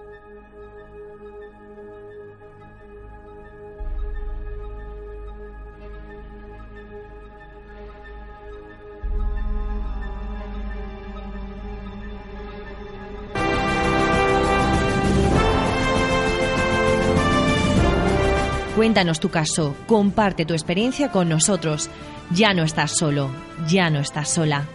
Cuéntanos 18.75 19.21
tu 19.21 19.29
caso, 19.29 19.77
comparte 19.87 20.45
tu 20.45 20.55
experiencia 20.55 21.13
con 21.13 21.29
nosotros. 21.29 21.89
Ya 22.31 22.55
no 22.55 22.63
estás 22.63 22.97
solo, 22.97 23.31
ya 23.69 23.91
no 23.91 24.01
estás 24.01 24.31
sola. 24.31 24.67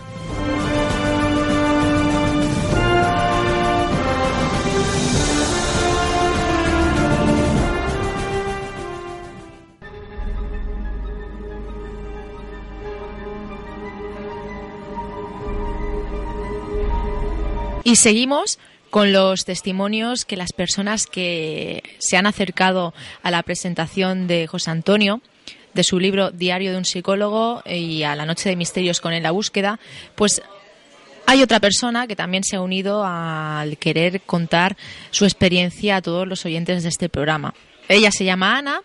Y 17.88 17.96
seguimos 17.96 18.60
con 18.89 19.13
los 19.13 19.46
testimonios 19.46 20.25
que 20.25 20.36
las 20.36 20.51
personas 20.51 21.08
que 21.08 21.84
se 22.00 22.18
han 22.18 22.25
acercado 22.25 22.94
a 23.24 23.32
la 23.32 23.42
presentación 23.44 24.27
de 24.27 24.46
José 24.46 24.72
Antonio, 24.72 25.22
de 25.77 25.84
su 25.84 26.00
libro 26.00 26.31
Diario 26.31 26.72
de 26.72 26.77
un 26.77 26.84
psicólogo 26.86 27.62
y 27.65 28.03
a 28.03 28.15
la 28.15 28.25
noche 28.25 28.50
de 28.50 28.55
misterios 28.57 29.00
con 29.00 29.13
él 29.13 29.24
la 29.24 29.31
búsqueda, 29.31 29.79
pues 30.15 30.41
hay 31.25 31.41
otra 31.43 31.60
persona 31.60 32.07
que 32.07 32.15
también 32.15 32.43
se 32.43 32.55
ha 32.57 32.62
unido 32.62 33.03
al 33.05 33.77
querer 33.77 34.22
contar 34.22 34.75
su 35.12 35.24
experiencia 35.25 35.98
a 35.98 36.01
todos 36.01 36.27
los 36.27 36.46
oyentes 36.46 36.84
de 36.84 36.89
este 36.89 37.10
programa. 37.10 37.53
Ella 37.88 38.12
se 38.12 38.25
llama 38.25 38.57
Ana 38.57 38.81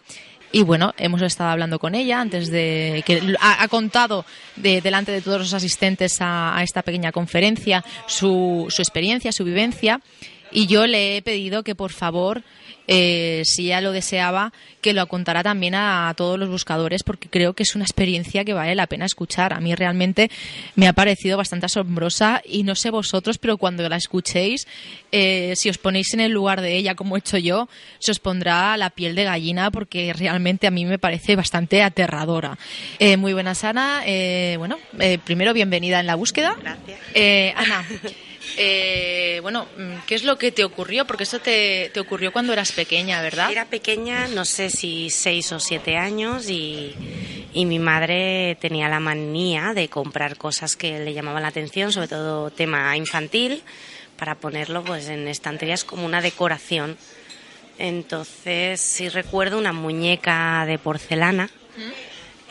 y 0.52 0.62
bueno, 0.62 0.92
hemos 0.98 1.22
estado 1.22 1.50
hablando 1.50 1.78
con 1.78 1.94
ella 1.94 2.20
antes 2.20 2.50
de 2.50 3.02
que 3.06 3.22
ha, 3.40 3.62
ha 3.62 3.68
contado 3.68 4.26
de- 4.56 4.80
delante 4.82 5.12
de 5.12 5.22
todos 5.22 5.40
los 5.40 5.54
asistentes 5.54 6.18
a, 6.20 6.60
esta 6.62 6.82
pequeña 6.82 7.10
conferencia 7.10 7.82
su 8.06 8.66
experiencia, 8.78 9.32
su 9.32 9.44
vivencia. 9.44 10.00
Y 10.54 10.66
yo 10.66 10.86
le 10.86 11.16
he 11.16 11.22
pedido 11.22 11.62
que 11.62 11.74
por 11.74 11.92
favor, 11.92 12.42
eh, 12.94 13.42
si 13.44 13.66
ella 13.66 13.80
lo 13.80 13.92
deseaba, 13.92 14.52
que 14.80 14.92
lo 14.92 15.06
contara 15.06 15.42
también 15.42 15.74
a, 15.74 16.12
todos 16.16 16.38
los 16.38 16.48
buscadores, 16.48 17.02
porque 17.02 17.28
creo 17.28 17.54
que 17.54 17.62
es 17.62 17.74
una 17.74 17.84
experiencia 17.84 18.44
que 18.44 18.52
vale 18.52 18.74
la 18.74 18.86
pena 18.86 19.06
escuchar. 19.06 19.52
A 19.52 19.60
mí 19.60 19.74
realmente 19.74 20.30
me 20.74 20.88
ha 20.88 20.92
parecido 20.92 21.36
bastante 21.36 21.66
asombrosa 21.66 22.42
y 22.44 22.64
no 22.64 22.74
sé 22.74 22.90
vosotros, 22.90 23.38
pero 23.38 23.56
cuando 23.56 23.88
la 23.88 23.96
escuchéis, 23.96 24.66
eh, 25.10 25.54
si 25.56 25.70
os 25.70 25.78
ponéis 25.78 26.12
en 26.14 26.20
el 26.20 26.32
lugar 26.32 26.60
de 26.60 26.76
ella, 26.76 26.94
como 26.94 27.16
he 27.16 27.20
hecho 27.20 27.38
yo, 27.38 27.68
se 27.98 28.10
os 28.10 28.18
pondrá 28.18 28.76
la 28.76 28.90
piel 28.90 29.14
de 29.14 29.24
gallina, 29.24 29.70
porque 29.70 30.12
realmente 30.12 30.66
a 30.66 30.70
mí 30.70 30.84
me 30.84 30.98
parece 30.98 31.36
bastante 31.36 31.82
aterradora. 31.82 32.58
Eh, 32.98 33.16
muy 33.16 33.32
buenas, 33.32 33.64
Ana. 33.64 34.02
Bueno, 34.58 34.78
primero, 35.24 35.54
bienvenida 35.54 36.00
en 36.00 36.06
la 36.06 36.14
búsqueda. 36.14 36.56
Gracias. 36.60 37.00
Ana, 37.56 37.84
eh, 38.56 39.38
bueno, 39.42 39.66
mm, 39.76 40.06
¿qué 40.06 40.14
es 40.14 40.24
lo 40.24 40.38
que 40.38 40.52
te 40.52 40.64
ocurrió? 40.64 41.06
Porque 41.06 41.24
eso 41.24 41.38
te, 41.40 41.90
te 41.92 42.00
ocurrió 42.00 42.32
cuando 42.32 42.52
eras 42.52 42.72
pequeña, 42.72 43.20
¿verdad? 43.22 43.50
Era 43.50 43.64
pequeña, 43.66 44.28
no 44.28 44.44
sé 44.44 44.70
si 44.70 45.10
seis 45.10 45.52
o 45.52 45.60
siete 45.60 45.96
años 45.96 46.48
y, 46.48 46.94
y 47.52 47.64
mi 47.64 47.78
madre 47.78 48.56
tenía 48.60 48.88
la 48.88 49.00
manía 49.00 49.72
de 49.74 49.88
comprar 49.88 50.36
cosas 50.36 50.76
que 50.76 50.98
le 50.98 51.14
llamaban 51.14 51.42
la 51.42 51.48
atención, 51.48 51.92
sobre 51.92 52.08
todo 52.08 52.50
tema 52.50 52.96
infantil, 52.96 53.62
para 54.16 54.34
ponerlo 54.36 54.84
pues 54.84 55.08
en 55.08 55.28
estanterías 55.28 55.84
como 55.84 56.04
una 56.06 56.20
decoración. 56.20 56.96
Entonces 57.78 58.80
sí 58.80 59.08
recuerdo 59.08 59.58
una 59.58 59.72
muñeca 59.72 60.64
de 60.66 60.78
porcelana 60.78 61.50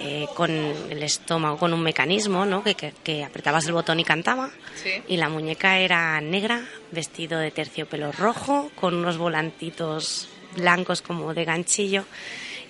eh, 0.03 0.27
con 0.35 0.49
el 0.51 1.03
estómago, 1.03 1.57
con 1.57 1.73
un 1.73 1.81
mecanismo, 1.83 2.45
¿no? 2.45 2.63
Que, 2.63 2.75
que- 2.75 2.93
que 3.03 3.23
apretabas 3.23 3.65
el 3.67 3.73
botón 3.73 3.99
y 3.99 4.03
cantaba. 4.03 4.49
Sí. 4.81 4.89
Y 5.07 5.17
la 5.17 5.29
muñeca 5.29 5.79
era 5.79 6.19
negra, 6.21 6.61
vestido 6.91 7.39
de 7.39 7.51
terciopelo 7.51 8.11
rojo, 8.11 8.71
con 8.75 8.95
unos 8.95 9.17
volantitos 9.17 10.27
blancos 10.55 11.01
como 11.01 11.33
de 11.33 11.45
ganchillo. 11.45 12.05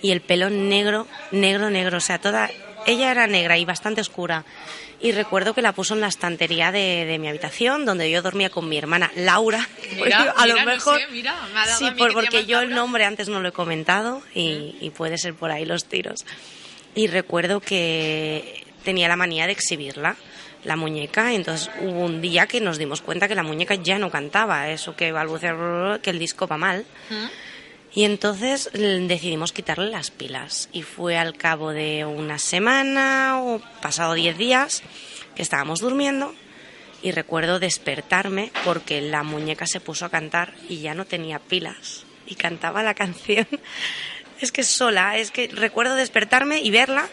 Y 0.02 0.10
el 0.10 0.20
pelo 0.20 0.50
negro, 0.50 1.06
negro, 1.30 1.70
negro. 1.70 1.98
O 1.98 2.00
sea, 2.00 2.18
toda. 2.20 2.50
Ella 2.86 3.12
era 3.12 3.26
negra 3.28 3.56
y 3.58 3.64
bastante 3.64 4.00
oscura. 4.00 4.44
Y 5.00 5.12
recuerdo 5.12 5.52
que 5.54 5.62
la 5.62 5.72
puso 5.72 5.94
en 5.94 6.00
la 6.00 6.06
estantería 6.08 6.70
de, 6.72 7.04
de 7.06 7.18
mi 7.18 7.28
habitación, 7.28 7.84
donde 7.84 8.08
yo 8.10 8.22
dormía 8.22 8.50
con 8.50 8.68
mi 8.68 8.76
hermana 8.78 9.10
Laura. 9.16 9.68
Mira, 9.96 10.32
a 10.36 10.46
lo 10.46 10.54
mira, 10.54 10.64
no 10.64 10.70
mejor. 10.72 10.98
sé, 11.00 11.06
mira, 11.10 11.34
me 11.52 11.58
ha 11.60 11.66
dado 11.66 11.78
sí, 11.78 11.86
a 11.86 11.90
mí 11.92 11.98
por- 11.98 12.12
porque 12.12 12.44
yo 12.46 12.60
el 12.60 12.70
Laura. 12.70 12.76
nombre 12.82 13.04
antes 13.04 13.28
no 13.28 13.40
lo 13.40 13.48
he 13.48 13.52
comentado 13.52 14.22
y, 14.34 14.76
y 14.80 14.90
puede 14.90 15.18
ser 15.18 15.34
por 15.34 15.50
ahí 15.52 15.64
los 15.64 15.84
tiros. 15.86 16.24
Y 16.94 17.06
recuerdo 17.06 17.60
que 17.60 18.64
tenía 18.84 19.08
la 19.08 19.16
manía 19.16 19.46
de 19.46 19.52
exhibirla, 19.52 20.16
la 20.64 20.76
muñeca. 20.76 21.32
Entonces 21.32 21.70
hubo 21.80 22.04
un 22.04 22.20
día 22.20 22.46
que 22.46 22.60
nos 22.60 22.78
dimos 22.78 23.00
cuenta 23.00 23.28
que 23.28 23.34
la 23.34 23.42
muñeca 23.42 23.74
ya 23.74 23.98
no 23.98 24.10
cantaba, 24.10 24.70
eso 24.70 24.94
que 24.94 25.12
balbucea, 25.12 26.00
que 26.02 26.10
el 26.10 26.18
disco 26.18 26.46
va 26.46 26.58
mal. 26.58 26.84
Y 27.94 28.04
entonces 28.04 28.70
decidimos 28.72 29.52
quitarle 29.52 29.90
las 29.90 30.10
pilas. 30.10 30.68
Y 30.72 30.82
fue 30.82 31.18
al 31.18 31.36
cabo 31.36 31.70
de 31.70 32.04
una 32.04 32.38
semana 32.38 33.40
o 33.42 33.60
pasado 33.80 34.14
diez 34.14 34.36
días 34.38 34.82
que 35.34 35.42
estábamos 35.42 35.80
durmiendo 35.80 36.34
y 37.02 37.10
recuerdo 37.10 37.58
despertarme 37.58 38.52
porque 38.64 39.00
la 39.00 39.22
muñeca 39.22 39.66
se 39.66 39.80
puso 39.80 40.06
a 40.06 40.10
cantar 40.10 40.54
y 40.68 40.80
ya 40.80 40.94
no 40.94 41.04
tenía 41.04 41.38
pilas 41.38 42.04
y 42.26 42.36
cantaba 42.36 42.82
la 42.82 42.94
canción. 43.02 43.46
Es 44.42 44.52
que 44.52 44.64
sola, 44.64 45.16
es 45.16 45.30
que 45.30 45.48
recuerdo 45.48 45.94
despertarme 45.94 46.60
y 46.60 46.70
verla 46.70 47.08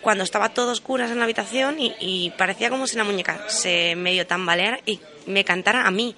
cuando 0.00 0.24
estaba 0.24 0.50
todo 0.50 0.72
oscuras 0.72 1.10
en 1.10 1.18
la 1.18 1.24
habitación 1.24 1.76
y, 1.78 2.32
parecía 2.38 2.70
como 2.70 2.86
si 2.86 2.96
la 2.96 3.04
muñeca 3.04 3.48
se 3.48 3.96
medio 3.96 4.26
tambaleara 4.26 4.80
y 4.86 5.00
me 5.26 5.44
cantara 5.44 5.86
a 5.86 5.90
mí. 5.90 6.16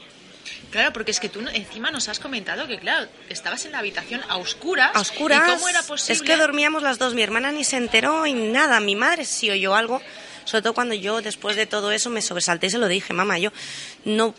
Claro, 0.71 0.93
porque 0.93 1.11
es 1.11 1.21
que 1.21 1.29
tú 1.29 1.41
encima 1.53 1.91
nos 1.91 2.09
has 2.09 2.19
comentado 2.19 2.67
que, 2.67 2.79
claro, 2.79 3.07
estabas 3.29 3.65
en 3.67 3.73
la 3.73 3.79
habitación 3.79 4.23
a 4.29 4.37
oscuras. 4.39 4.91
A 4.95 5.01
oscuras. 5.01 5.43
¿Y 5.47 5.53
cómo 5.53 5.69
era 5.69 5.83
posible? 5.83 6.15
Es 6.15 6.23
que 6.23 6.37
dormíamos 6.37 6.83
las 6.83 6.99
dos. 6.99 7.15
Mi 7.15 7.23
hermana 7.23 7.53
ni 7.53 7.65
se 7.65 7.77
enteró 7.77 8.27
y 8.27 8.33
nada. 8.33 8.81
Mi 8.81 8.97
madre 8.97 9.25
sí 9.25 9.51
oyó 9.51 9.75
algo. 9.75 10.01
Sobre 10.45 10.63
todo 10.63 10.75
cuando 10.75 10.95
yo, 10.95 11.21
después 11.21 11.57
de 11.57 11.67
todo 11.67 11.93
eso, 11.93 12.11
me 12.11 12.23
sobresalté 12.23 12.69
y 12.69 12.71
se 12.71 12.79
lo 12.79 12.89
dije, 12.89 13.13
mamá, 13.13 13.39
yo 13.39 13.53
no 14.05 14.35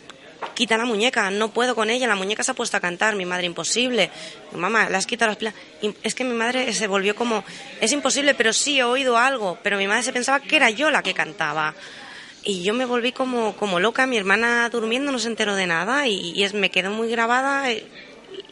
quita 0.54 0.76
la 0.76 0.84
muñeca, 0.84 1.30
no 1.30 1.50
puedo 1.50 1.74
con 1.74 1.90
ella, 1.90 2.06
la 2.06 2.16
muñeca 2.16 2.42
se 2.42 2.50
ha 2.50 2.54
puesto 2.54 2.76
a 2.76 2.80
cantar, 2.80 3.16
mi 3.16 3.24
madre 3.24 3.46
imposible, 3.46 4.10
mamá, 4.52 4.88
le 4.88 4.96
has 4.96 5.06
quitado 5.06 5.30
las 5.30 5.38
pilas. 5.38 5.54
es 6.02 6.14
que 6.14 6.24
mi 6.24 6.34
madre 6.34 6.72
se 6.72 6.86
volvió 6.86 7.14
como, 7.14 7.44
es 7.80 7.92
imposible, 7.92 8.34
pero 8.34 8.52
sí 8.52 8.78
he 8.78 8.84
oído 8.84 9.16
algo, 9.16 9.58
pero 9.62 9.78
mi 9.78 9.86
madre 9.86 10.02
se 10.02 10.12
pensaba 10.12 10.40
que 10.40 10.56
era 10.56 10.70
yo 10.70 10.90
la 10.90 11.02
que 11.02 11.14
cantaba. 11.14 11.74
Y 12.46 12.62
yo 12.62 12.74
me 12.74 12.84
volví 12.84 13.12
como, 13.12 13.56
como 13.56 13.80
loca, 13.80 14.06
mi 14.06 14.18
hermana 14.18 14.68
durmiendo 14.68 15.10
no 15.10 15.18
se 15.18 15.28
enteró 15.28 15.54
de 15.54 15.66
nada 15.66 16.06
y, 16.06 16.42
es, 16.42 16.52
me 16.52 16.70
quedó 16.70 16.90
muy 16.90 17.08
grabada 17.08 17.70
eh, 17.70 17.86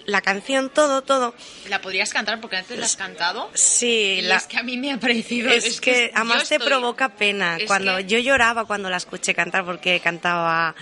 la 0.07 0.23
canción, 0.23 0.71
todo, 0.71 1.03
todo. 1.03 1.35
¿La 1.69 1.83
podrías 1.83 2.11
cantar 2.11 2.41
porque 2.41 2.57
antes 2.57 2.79
la 2.79 2.87
has 2.87 2.97
cantado? 2.97 3.51
Sí. 3.53 4.21
la... 4.23 4.37
es 4.37 4.45
que 4.45 4.57
a 4.57 4.63
mí 4.63 4.79
me 4.79 4.93
ha 4.93 4.99
parecido... 4.99 5.51
Es, 5.51 5.79
que, 5.79 6.11
además 6.15 6.49
te 6.49 6.59
provoca 6.59 7.11
pena. 7.11 7.59
cuando 7.67 8.01
Yo 8.01 8.19
lloraba 8.19 8.65
cuando 8.65 8.89
la 8.89 8.97
escuché 8.97 9.35
cantar 9.35 9.65
porque 9.65 10.01
cantaba... 10.01 10.75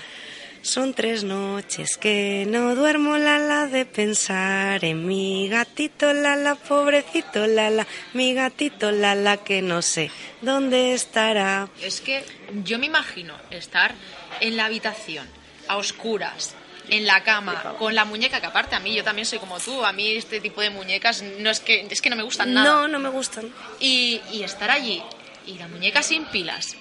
Son 0.63 0.93
tres 0.93 1.25
noches 1.25 1.97
que 1.97 2.45
no 2.47 2.75
duermo, 2.75 3.17
Lala, 3.17 3.67
de 3.67 3.87
pensar 3.87 4.85
en 4.85 5.07
mi 5.07 5.49
gatito, 5.49 6.13
Lala, 6.13 6.55
pobrecito, 6.55 7.47
Lala, 7.47 7.87
mi 8.13 8.35
gatito, 8.35 8.93
Lala, 8.93 9.39
que 9.39 9.63
no 9.63 9.81
sé 9.81 10.11
dónde 10.43 10.93
estará. 10.93 11.69
Es 11.81 12.03
que 12.03 12.25
yo 12.63 12.79
me 12.79 12.87
imagino 12.87 13.35
estar 13.51 13.95
en 14.41 14.57
la 14.59 14.67
habitación, 14.67 15.27
a 15.67 15.79
oscuras, 15.79 16.55
en 16.91 17.07
la 17.07 17.23
cama, 17.23 17.77
con 17.79 17.95
la 17.95 18.05
muñeca, 18.05 18.41
que 18.41 18.47
aparte 18.47 18.77
a 18.77 18.81
mí, 18.81 18.95
yo 18.95 19.03
también 19.03 19.25
soy 19.25 19.39
como 19.39 19.59
tú, 19.61 19.83
a 19.83 19.93
mí 19.93 20.13
este 20.13 20.41
tipo 20.41 20.61
de 20.61 20.69
muñecas 20.69 21.23
no 21.39 21.49
es 21.49 21.61
que, 21.61 21.87
es 21.89 22.03
que 22.03 22.11
no 22.11 22.17
me 22.17 22.23
gustan 22.23 22.53
nada. 22.53 22.69
No, 22.69 22.89
no 22.89 22.99
me 22.99 23.09
gustan. 23.09 23.51
Y, 23.79 24.21
y 24.31 24.43
estar 24.43 24.71
allí, 24.71 25.03
y 25.47 25.55
la 25.55 25.69
muñeca 25.69 26.03
sin 26.03 26.27
pilas, 26.27 26.77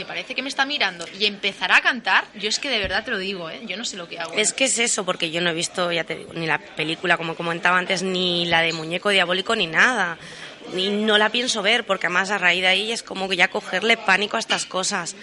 que 0.00 0.06
parece 0.06 0.34
que 0.34 0.40
me 0.40 0.48
está 0.48 0.64
mirando 0.64 1.04
y 1.18 1.26
empezará 1.26 1.76
a 1.76 1.82
cantar, 1.82 2.24
yo 2.34 2.48
es 2.48 2.58
que 2.58 2.70
de 2.70 2.78
verdad 2.78 3.04
te 3.04 3.10
lo 3.10 3.18
digo, 3.18 3.50
¿eh? 3.50 3.60
yo 3.66 3.76
no 3.76 3.84
sé 3.84 3.98
lo 3.98 4.08
que 4.08 4.18
hago. 4.18 4.32
Es 4.32 4.54
que 4.54 4.64
es 4.64 4.78
eso, 4.78 5.04
porque 5.04 5.30
yo 5.30 5.42
no 5.42 5.50
he 5.50 5.52
visto, 5.52 5.92
ya 5.92 6.04
te 6.04 6.16
digo, 6.16 6.32
ni 6.32 6.46
la 6.46 6.58
película, 6.58 7.18
como 7.18 7.36
comentaba 7.36 7.76
antes, 7.76 8.02
ni 8.02 8.46
la 8.46 8.62
de 8.62 8.72
Muñeco 8.72 9.10
Diabólico, 9.10 9.54
ni 9.54 9.66
nada. 9.66 10.16
Ni 10.72 10.88
no 10.88 11.18
la 11.18 11.28
pienso 11.28 11.60
ver, 11.60 11.84
porque 11.84 12.06
además 12.06 12.30
a 12.30 12.38
raíz 12.38 12.62
de 12.62 12.68
ahí 12.68 12.92
es 12.92 13.02
como 13.02 13.28
que 13.28 13.36
ya 13.36 13.48
cogerle 13.48 13.98
pánico 13.98 14.38
a 14.38 14.40
estas 14.40 14.64
cosas. 14.64 15.16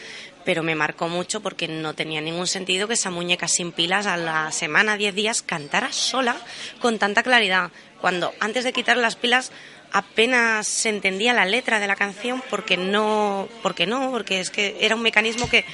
Pero 0.46 0.62
me 0.62 0.76
marcó 0.76 1.08
mucho 1.08 1.42
porque 1.42 1.68
no 1.68 1.96
tenía 1.96 2.22
ningún 2.22 2.46
sentido 2.46 2.88
que 2.88 2.94
esa 2.94 3.10
muñeca 3.10 3.48
sin 3.48 3.72
pilas 3.72 4.06
a 4.06 4.16
la 4.16 4.52
semana, 4.52 4.96
10 4.96 5.16
días, 5.16 5.42
cantara 5.42 5.92
sola 5.92 6.38
con 6.80 7.00
tanta 7.00 7.24
claridad. 7.24 7.72
Cuando 8.00 8.32
antes 8.40 8.64
de 8.64 8.74
quitar 8.74 8.98
las 8.98 9.16
pilas 9.16 9.52
apenas 9.92 10.68
se 10.68 10.90
entendía 10.90 11.34
la 11.34 11.46
letra 11.46 11.80
de 11.80 11.88
la 11.88 11.96
canción 11.96 12.44
porque 12.50 12.78
no, 12.78 13.48
porque 13.64 13.86
no, 13.86 14.12
porque 14.12 14.40
es 14.40 14.50
que 14.50 14.78
era 14.82 14.96
un 14.96 15.02
mecanismo 15.02 15.50
que, 15.50 15.66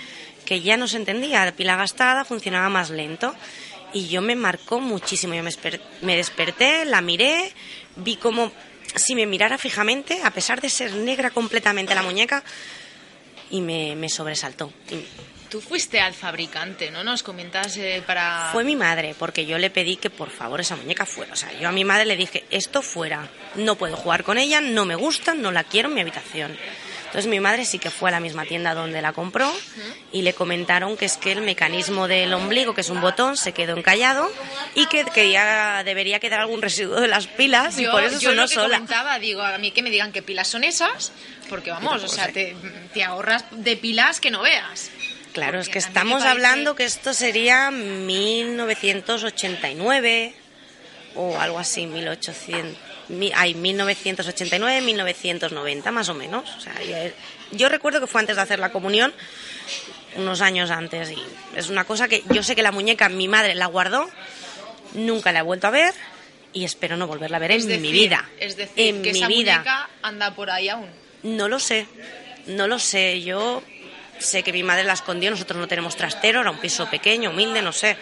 que 0.45 0.61
ya 0.61 0.77
no 0.77 0.87
se 0.87 0.97
entendía. 0.97 1.45
La 1.45 1.51
pila 1.51 1.75
gastada 1.75 2.25
funcionaba 2.25 2.69
más 2.69 2.89
lento 2.89 3.33
y 3.93 4.07
yo 4.07 4.21
me 4.21 4.35
marcó 4.35 4.79
muchísimo. 4.79 5.33
Yo 5.33 5.43
me, 5.43 5.51
me 6.01 6.15
desperté, 6.15 6.85
la 6.85 7.01
miré, 7.01 7.51
vi 7.95 8.15
como 8.17 8.51
si 8.95 9.15
me 9.15 9.25
mirara 9.25 9.57
fijamente, 9.57 10.21
a 10.23 10.31
pesar 10.31 10.61
de 10.61 10.69
ser 10.69 10.93
negra 10.93 11.31
completamente 11.31 11.95
la 11.95 12.03
muñeca, 12.03 12.43
y 13.49 13.61
me, 13.61 13.95
me 13.95 14.09
sobresaltó. 14.09 14.71
Tú 15.53 15.61
fuiste 15.61 15.99
al 15.99 16.15
fabricante, 16.15 16.89
¿no? 16.89 17.03
Nos 17.03 17.21
comentas 17.21 17.77
eh, 17.77 18.01
para... 18.07 18.49
Fue 18.51 18.63
mi 18.63 18.75
madre, 18.75 19.13
porque 19.19 19.45
yo 19.45 19.59
le 19.59 19.69
pedí 19.69 19.97
que 19.97 20.09
por 20.09 20.31
favor 20.31 20.59
esa 20.59 20.75
muñeca 20.75 21.05
fuera. 21.05 21.33
O 21.33 21.35
sea, 21.35 21.53
yo 21.59 21.69
a 21.69 21.71
mi 21.71 21.85
madre 21.85 22.05
le 22.05 22.15
dije, 22.15 22.43
esto 22.49 22.81
fuera. 22.81 23.29
No 23.53 23.75
puedo 23.75 23.95
jugar 23.95 24.23
con 24.23 24.39
ella, 24.39 24.61
no 24.61 24.85
me 24.85 24.95
gusta, 24.95 25.35
no 25.35 25.51
la 25.51 25.63
quiero 25.63 25.89
en 25.89 25.93
mi 25.93 26.01
habitación. 26.01 26.57
Entonces 27.05 27.29
mi 27.29 27.39
madre 27.39 27.65
sí 27.65 27.77
que 27.77 27.91
fue 27.91 28.09
a 28.09 28.13
la 28.13 28.19
misma 28.19 28.45
tienda 28.45 28.73
donde 28.73 28.99
la 28.99 29.13
compró 29.13 29.53
y 30.11 30.23
le 30.23 30.33
comentaron 30.33 30.97
que 30.97 31.05
es 31.05 31.17
que 31.17 31.31
el 31.31 31.41
mecanismo 31.41 32.07
del 32.07 32.33
ombligo, 32.33 32.73
que 32.73 32.81
es 32.81 32.89
un 32.89 33.01
botón, 33.01 33.37
se 33.37 33.51
quedó 33.51 33.77
encallado 33.77 34.31
y 34.73 34.87
que, 34.87 35.03
debería 35.85 36.19
quedar 36.19 36.39
algún 36.39 36.63
residuo 36.63 36.99
de 36.99 37.07
las 37.07 37.27
pilas 37.27 37.77
y 37.77 37.85
por 37.85 38.03
eso 38.03 38.19
yo 38.19 38.31
sonó 38.31 38.41
lo 38.41 38.47
que 38.47 38.55
sola. 38.55 38.77
comentaba, 38.77 39.19
digo, 39.19 39.43
a 39.43 39.59
mí 39.59 39.69
que 39.69 39.83
me 39.83 39.91
digan 39.91 40.11
qué 40.11 40.23
pilas 40.23 40.47
son 40.47 40.63
esas, 40.63 41.11
porque 41.47 41.69
vamos, 41.69 42.03
o 42.03 42.07
sea, 42.07 42.29
te, 42.29 42.55
te 42.95 43.03
ahorras 43.03 43.45
de 43.51 43.77
pilas 43.77 44.19
que 44.19 44.31
no 44.31 44.41
veas. 44.41 44.89
Claro, 45.33 45.59
es 45.59 45.69
que 45.69 45.79
estamos 45.79 46.23
hablando 46.23 46.75
que 46.75 46.85
esto 46.85 47.13
sería 47.13 47.71
1989 47.71 50.33
o 51.15 51.39
algo 51.39 51.59
así, 51.59 51.87
1800, 51.87 52.77
hay 53.35 53.53
1989, 53.55 54.81
1990 54.81 55.91
más 55.91 56.09
o 56.09 56.13
menos. 56.13 56.49
O 56.55 56.59
sea, 56.59 56.73
yo 57.51 57.69
recuerdo 57.69 57.99
que 57.99 58.07
fue 58.07 58.21
antes 58.21 58.35
de 58.35 58.41
hacer 58.41 58.59
la 58.59 58.71
comunión, 58.71 59.13
unos 60.15 60.41
años 60.41 60.71
antes, 60.71 61.11
y 61.11 61.17
es 61.55 61.69
una 61.69 61.85
cosa 61.85 62.07
que 62.07 62.23
yo 62.29 62.43
sé 62.43 62.55
que 62.55 62.63
la 62.63 62.71
muñeca 62.71 63.09
mi 63.09 63.27
madre 63.27 63.55
la 63.55 63.65
guardó, 63.65 64.09
nunca 64.93 65.31
la 65.31 65.39
he 65.39 65.43
vuelto 65.43 65.67
a 65.67 65.71
ver 65.71 65.93
y 66.53 66.65
espero 66.65 66.97
no 66.97 67.07
volverla 67.07 67.37
a 67.37 67.39
ver 67.39 67.51
en 67.51 67.81
mi 67.81 67.91
vida. 67.91 68.29
Es 68.39 68.55
decir, 68.55 68.87
en 68.87 69.01
que 69.01 69.13
mi 69.13 69.19
esa 69.19 69.27
vida. 69.27 69.53
muñeca 69.57 69.89
anda 70.03 70.35
por 70.35 70.51
ahí 70.51 70.69
aún. 70.69 70.89
No 71.23 71.47
lo 71.47 71.59
sé, 71.59 71.87
no 72.47 72.67
lo 72.67 72.79
sé. 72.79 73.21
Yo 73.21 73.63
sé 74.19 74.43
que 74.43 74.53
mi 74.53 74.63
madre 74.63 74.83
la 74.83 74.93
escondió, 74.93 75.29
nosotros 75.29 75.59
no 75.59 75.67
tenemos 75.67 75.95
trastero, 75.95 76.41
era 76.41 76.51
un 76.51 76.57
piso 76.57 76.89
pequeño, 76.89 77.31
humilde, 77.31 77.61
no 77.61 77.71
sé. 77.71 77.97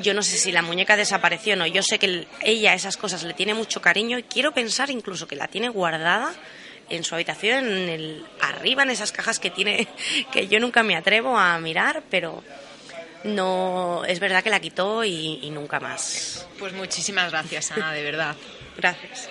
Yo 0.00 0.14
no 0.14 0.22
sé 0.22 0.38
si 0.38 0.52
la 0.52 0.62
muñeca 0.62 0.96
desapareció 0.96 1.54
o 1.54 1.56
no. 1.56 1.66
Yo 1.66 1.82
sé 1.82 1.98
que 1.98 2.26
ella 2.42 2.74
esas 2.74 2.96
cosas 2.96 3.22
le 3.24 3.34
tiene 3.34 3.54
mucho 3.54 3.80
cariño 3.80 4.18
y 4.18 4.22
quiero 4.22 4.52
pensar 4.52 4.90
incluso 4.90 5.26
que 5.26 5.36
la 5.36 5.48
tiene 5.48 5.68
guardada 5.68 6.32
en 6.88 7.04
su 7.04 7.14
habitación, 7.14 7.66
en 7.66 7.88
el, 7.88 8.26
arriba 8.40 8.82
en 8.82 8.90
esas 8.90 9.12
cajas 9.12 9.38
que 9.38 9.50
tiene, 9.50 9.88
que 10.32 10.48
yo 10.48 10.60
nunca 10.60 10.82
me 10.82 10.96
atrevo 10.96 11.38
a 11.38 11.58
mirar, 11.58 12.02
pero 12.10 12.42
no 13.24 14.04
es 14.06 14.18
verdad 14.18 14.42
que 14.42 14.50
la 14.50 14.60
quitó 14.60 15.04
y, 15.04 15.40
y 15.42 15.50
nunca 15.50 15.80
más. 15.80 16.46
Pues 16.58 16.72
muchísimas 16.72 17.30
gracias, 17.30 17.72
Ana, 17.72 17.92
de 17.92 18.02
verdad. 18.02 18.36
Gracias. 18.76 19.28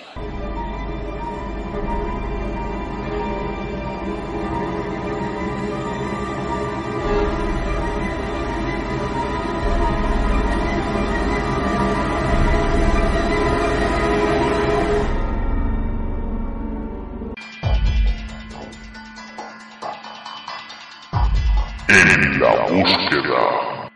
En 21.92 22.40
la 22.40 22.66
búsqueda. 22.68 23.90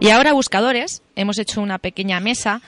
Y 0.00 0.08
ahora, 0.08 0.32
buscadores, 0.32 1.02
hemos 1.14 1.38
hecho 1.38 1.60
una 1.60 1.76
pequeña 1.76 2.20
mesa 2.20 2.62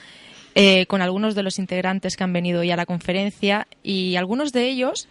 eh, 0.53 0.85
con 0.85 1.01
algunos 1.01 1.33
de 1.33 1.41
los 1.41 1.57
integrantes 1.57 2.15
que 2.15 2.23
han 2.23 2.33
venido 2.33 2.63
ya 2.63 2.75
a 2.75 2.77
la 2.77 2.85
conferencia 2.85 3.67
y 3.81 4.17
algunos 4.17 4.51
de 4.51 4.67
ellos 4.67 5.07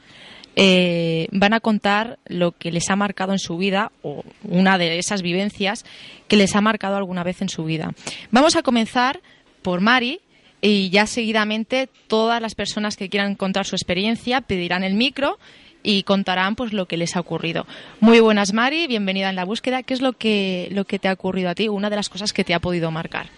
eh, 0.61 1.29
van 1.31 1.55
a 1.55 1.61
contar 1.61 2.19
lo 2.27 2.51
que 2.51 2.73
les 2.73 2.91
ha 2.91 2.97
marcado 2.97 3.33
en 3.33 3.39
su 3.39 3.57
vida 3.57 3.93
o 4.03 4.25
una 4.43 4.77
de 4.77 4.99
esas 4.99 5.23
vivencias 5.23 5.85
que 6.27 6.37
les 6.37 6.57
ha 6.57 6.61
marcado 6.61 6.97
alguna 6.97 7.23
vez 7.23 7.43
en 7.43 7.49
su 7.49 7.65
vida. 7.65 7.93
Vamos 8.33 8.57
a 8.57 8.63
comenzar 8.63 9.21
por 9.63 9.81
Mari, 9.81 10.21
y 10.61 10.91
ya 10.91 11.07
seguidamente 11.07 11.89
todas 12.09 12.43
las 12.43 12.57
personas 12.57 12.97
que 12.97 13.09
quieran 13.09 13.37
contar 13.37 13.67
su 13.67 13.77
experiencia 13.77 14.41
pedirán 14.41 14.83
el 14.83 14.95
micro 14.95 15.39
y 15.85 16.03
contarán 16.03 16.57
pues 16.57 16.73
lo 16.73 16.87
que 16.87 16.97
les 16.97 17.15
ha 17.15 17.21
ocurrido. 17.21 17.65
Muy 18.01 18.19
buenas 18.19 18.53
Mari, 18.53 18.89
bienvenida 18.89 19.31
en 19.31 19.37
la 19.37 19.45
búsqueda. 19.45 19.85
¿Qué 19.85 19.95
es 19.95 20.01
lo 20.01 20.15
que 20.15 20.69
lo 20.73 20.85
que 20.85 20.99
te 20.99 21.07
ha 21.07 21.13
ocurrido 21.13 21.51
a 21.51 21.55
ti? 21.55 21.69
Una 21.69 21.91
de 21.91 21.97
las 21.97 22.09
cosas 22.09 22.33
que 22.33 22.43
te 22.43 22.55
ha 22.55 22.59
podido 22.59 22.91
marcar. 22.91 23.29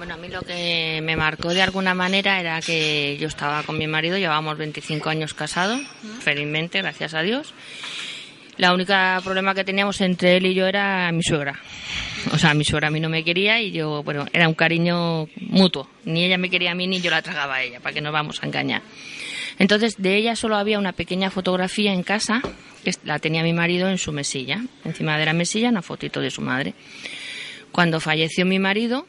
Bueno, 0.00 0.14
a 0.14 0.16
mí 0.16 0.28
lo 0.28 0.40
que 0.40 1.00
me 1.02 1.14
marcó 1.14 1.52
de 1.52 1.60
alguna 1.60 1.92
manera 1.92 2.40
era 2.40 2.62
que 2.62 3.18
yo 3.20 3.28
estaba 3.28 3.62
con 3.64 3.76
mi 3.76 3.86
marido, 3.86 4.16
llevábamos 4.16 4.56
25 4.56 5.10
años 5.10 5.34
casados, 5.34 5.78
felizmente, 6.20 6.80
gracias 6.80 7.12
a 7.12 7.20
Dios. 7.20 7.52
La 8.56 8.72
única 8.72 9.20
problema 9.22 9.54
que 9.54 9.62
teníamos 9.62 10.00
entre 10.00 10.38
él 10.38 10.46
y 10.46 10.54
yo 10.54 10.66
era 10.66 11.12
mi 11.12 11.22
suegra. 11.22 11.60
O 12.32 12.38
sea, 12.38 12.54
mi 12.54 12.64
suegra 12.64 12.88
a 12.88 12.90
mí 12.90 12.98
no 12.98 13.10
me 13.10 13.22
quería 13.22 13.60
y 13.60 13.72
yo, 13.72 14.02
bueno, 14.02 14.24
era 14.32 14.48
un 14.48 14.54
cariño 14.54 15.28
mutuo. 15.36 15.86
Ni 16.06 16.24
ella 16.24 16.38
me 16.38 16.48
quería 16.48 16.72
a 16.72 16.74
mí 16.74 16.86
ni 16.86 17.02
yo 17.02 17.10
la 17.10 17.20
tragaba 17.20 17.56
a 17.56 17.62
ella, 17.62 17.80
para 17.80 17.92
que 17.92 18.00
nos 18.00 18.14
vamos 18.14 18.42
a 18.42 18.46
engañar. 18.46 18.80
Entonces, 19.58 19.96
de 19.98 20.16
ella 20.16 20.34
solo 20.34 20.56
había 20.56 20.78
una 20.78 20.92
pequeña 20.92 21.30
fotografía 21.30 21.92
en 21.92 22.04
casa, 22.04 22.40
que 22.84 22.94
la 23.04 23.18
tenía 23.18 23.42
mi 23.42 23.52
marido 23.52 23.86
en 23.90 23.98
su 23.98 24.12
mesilla. 24.12 24.62
Encima 24.82 25.18
de 25.18 25.26
la 25.26 25.34
mesilla 25.34 25.68
una 25.68 25.82
fotito 25.82 26.22
de 26.22 26.30
su 26.30 26.40
madre. 26.40 26.72
Cuando 27.70 28.00
falleció 28.00 28.46
mi 28.46 28.58
marido, 28.58 29.06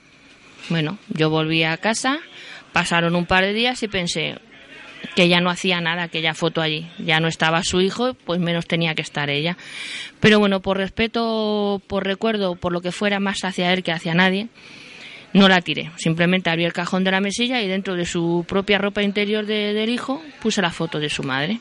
bueno, 0.69 0.97
yo 1.09 1.29
volví 1.29 1.63
a 1.63 1.77
casa, 1.77 2.19
pasaron 2.73 3.15
un 3.15 3.25
par 3.25 3.43
de 3.43 3.53
días 3.53 3.81
y 3.83 3.87
pensé 3.87 4.39
que 5.15 5.27
ya 5.27 5.41
no 5.41 5.49
hacía 5.49 5.81
nada 5.81 6.03
aquella 6.03 6.33
foto 6.33 6.61
allí. 6.61 6.87
Ya 6.99 7.19
no 7.19 7.27
estaba 7.27 7.63
su 7.63 7.81
hijo, 7.81 8.13
pues 8.13 8.39
menos 8.39 8.67
tenía 8.67 8.95
que 8.95 9.01
estar 9.01 9.29
ella. 9.29 9.57
Pero 10.19 10.39
bueno, 10.39 10.61
por 10.61 10.77
respeto, 10.77 11.81
por 11.87 12.05
recuerdo, 12.05 12.55
por 12.55 12.71
lo 12.71 12.81
que 12.81 12.91
fuera 12.91 13.19
más 13.19 13.43
hacia 13.43 13.73
él 13.73 13.83
que 13.83 13.91
hacia 13.91 14.13
nadie, 14.13 14.47
no 15.33 15.47
la 15.47 15.61
tiré. 15.61 15.91
Simplemente 15.97 16.49
abrí 16.49 16.65
el 16.65 16.73
cajón 16.73 17.03
de 17.03 17.11
la 17.11 17.21
mesilla 17.21 17.61
y 17.61 17.67
dentro 17.67 17.95
de 17.95 18.05
su 18.05 18.45
propia 18.47 18.77
ropa 18.77 19.01
interior 19.01 19.45
del 19.45 19.89
hijo 19.89 20.21
puse 20.41 20.61
la 20.61 20.71
foto 20.71 20.99
de 20.99 21.09
su 21.09 21.23
madre. 21.23 21.59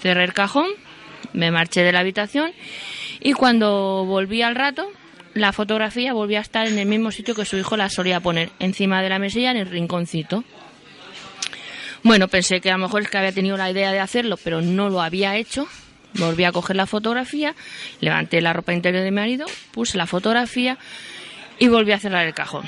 Cerré 0.00 0.24
el 0.24 0.32
cajón, 0.32 0.66
me 1.32 1.50
marché 1.50 1.82
de 1.82 1.92
la 1.92 2.00
habitación 2.00 2.52
y 3.20 3.32
cuando 3.32 4.04
volví 4.04 4.42
al 4.42 4.56
rato 4.56 4.90
la 5.34 5.52
fotografía 5.52 6.12
volvió 6.12 6.38
a 6.38 6.42
estar 6.42 6.66
en 6.66 6.78
el 6.78 6.86
mismo 6.86 7.10
sitio 7.10 7.34
que 7.34 7.44
su 7.44 7.56
hijo 7.56 7.76
la 7.76 7.88
solía 7.88 8.20
poner, 8.20 8.50
encima 8.58 9.02
de 9.02 9.08
la 9.08 9.18
mesilla 9.18 9.50
en 9.50 9.56
el 9.56 9.66
rinconcito. 9.66 10.44
Bueno, 12.02 12.28
pensé 12.28 12.60
que 12.60 12.70
a 12.70 12.74
lo 12.74 12.78
mejor 12.78 13.02
es 13.02 13.08
que 13.08 13.18
había 13.18 13.32
tenido 13.32 13.56
la 13.56 13.70
idea 13.70 13.92
de 13.92 14.00
hacerlo, 14.00 14.36
pero 14.42 14.60
no 14.60 14.90
lo 14.90 15.00
había 15.00 15.36
hecho. 15.36 15.68
Volví 16.14 16.44
a 16.44 16.52
coger 16.52 16.76
la 16.76 16.86
fotografía, 16.86 17.54
levanté 18.00 18.42
la 18.42 18.52
ropa 18.52 18.74
interior 18.74 19.02
de 19.02 19.10
mi 19.10 19.14
marido, 19.14 19.46
puse 19.70 19.96
la 19.96 20.06
fotografía 20.06 20.76
y 21.58 21.68
volví 21.68 21.92
a 21.92 21.98
cerrar 21.98 22.26
el 22.26 22.34
cajón. 22.34 22.64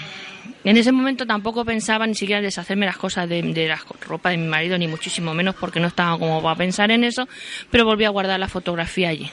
En 0.63 0.79
ese 0.79 0.93
momento 0.93 1.27
tampoco 1.27 1.65
pensaba 1.65 2.07
ni 2.07 2.15
siquiera 2.15 2.41
deshacerme 2.41 2.87
las 2.87 2.97
cosas 2.97 3.29
de, 3.29 3.43
de 3.43 3.69
la 3.69 3.79
ropa 4.07 4.31
de 4.31 4.39
mi 4.39 4.47
marido, 4.47 4.79
ni 4.79 4.89
muchísimo 4.89 5.35
menos 5.35 5.57
porque 5.57 5.79
no 5.79 5.89
estaba 5.89 6.19
como 6.19 6.43
para 6.43 6.57
pensar 6.57 6.91
en 6.91 7.05
eso, 7.05 7.29
pero 7.71 7.85
volví 7.85 8.05
a 8.05 8.11
guardar 8.11 8.41
la 8.41 8.49
fotografía 8.49 9.11
allí 9.11 9.31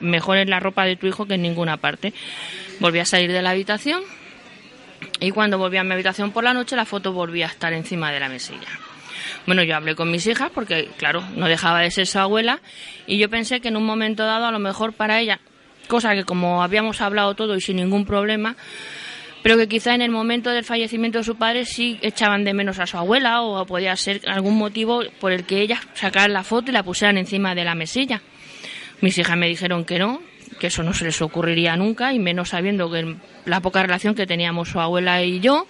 mejor 0.00 0.38
en 0.38 0.50
la 0.50 0.60
ropa 0.60 0.84
de 0.84 0.96
tu 0.96 1.06
hijo 1.06 1.26
que 1.26 1.34
en 1.34 1.42
ninguna 1.42 1.76
parte. 1.76 2.12
Volví 2.80 2.98
a 2.98 3.04
salir 3.04 3.32
de 3.32 3.42
la 3.42 3.50
habitación 3.50 4.02
y 5.20 5.30
cuando 5.30 5.58
volví 5.58 5.76
a 5.76 5.84
mi 5.84 5.92
habitación 5.92 6.30
por 6.30 6.44
la 6.44 6.54
noche 6.54 6.76
la 6.76 6.84
foto 6.84 7.12
volvía 7.12 7.46
a 7.46 7.50
estar 7.50 7.72
encima 7.72 8.12
de 8.12 8.20
la 8.20 8.28
mesilla. 8.28 8.68
Bueno, 9.46 9.62
yo 9.62 9.76
hablé 9.76 9.94
con 9.94 10.10
mis 10.10 10.26
hijas 10.26 10.50
porque, 10.52 10.88
claro, 10.96 11.22
no 11.36 11.46
dejaba 11.46 11.80
de 11.80 11.90
ser 11.90 12.06
su 12.06 12.18
abuela 12.18 12.60
y 13.06 13.18
yo 13.18 13.30
pensé 13.30 13.60
que 13.60 13.68
en 13.68 13.76
un 13.76 13.86
momento 13.86 14.24
dado 14.24 14.46
a 14.46 14.50
lo 14.50 14.58
mejor 14.58 14.92
para 14.92 15.20
ella, 15.20 15.40
cosa 15.86 16.14
que 16.14 16.24
como 16.24 16.62
habíamos 16.62 17.00
hablado 17.00 17.34
todo 17.34 17.54
y 17.56 17.60
sin 17.60 17.76
ningún 17.76 18.04
problema, 18.04 18.56
pero 19.42 19.56
que 19.56 19.68
quizá 19.68 19.94
en 19.94 20.02
el 20.02 20.10
momento 20.10 20.50
del 20.50 20.64
fallecimiento 20.64 21.18
de 21.18 21.24
su 21.24 21.36
padre 21.36 21.64
sí 21.64 21.98
echaban 22.02 22.44
de 22.44 22.52
menos 22.52 22.80
a 22.80 22.86
su 22.86 22.98
abuela 22.98 23.42
o 23.42 23.64
podía 23.64 23.94
ser 23.94 24.20
algún 24.28 24.58
motivo 24.58 25.02
por 25.20 25.30
el 25.30 25.44
que 25.44 25.60
ellas 25.60 25.78
sacaran 25.94 26.32
la 26.32 26.42
foto 26.42 26.70
y 26.70 26.74
la 26.74 26.82
pusieran 26.82 27.16
encima 27.16 27.54
de 27.54 27.64
la 27.64 27.76
mesilla. 27.76 28.20
Mis 29.00 29.18
hijas 29.18 29.36
me 29.36 29.48
dijeron 29.48 29.84
que 29.84 29.98
no, 29.98 30.20
que 30.58 30.68
eso 30.68 30.82
no 30.82 30.94
se 30.94 31.04
les 31.04 31.20
ocurriría 31.22 31.76
nunca, 31.76 32.12
y 32.12 32.18
menos 32.18 32.50
sabiendo 32.50 32.90
que 32.90 33.16
la 33.44 33.60
poca 33.60 33.82
relación 33.82 34.14
que 34.14 34.26
teníamos 34.26 34.68
su 34.70 34.80
abuela 34.80 35.22
y 35.22 35.40
yo, 35.40 35.66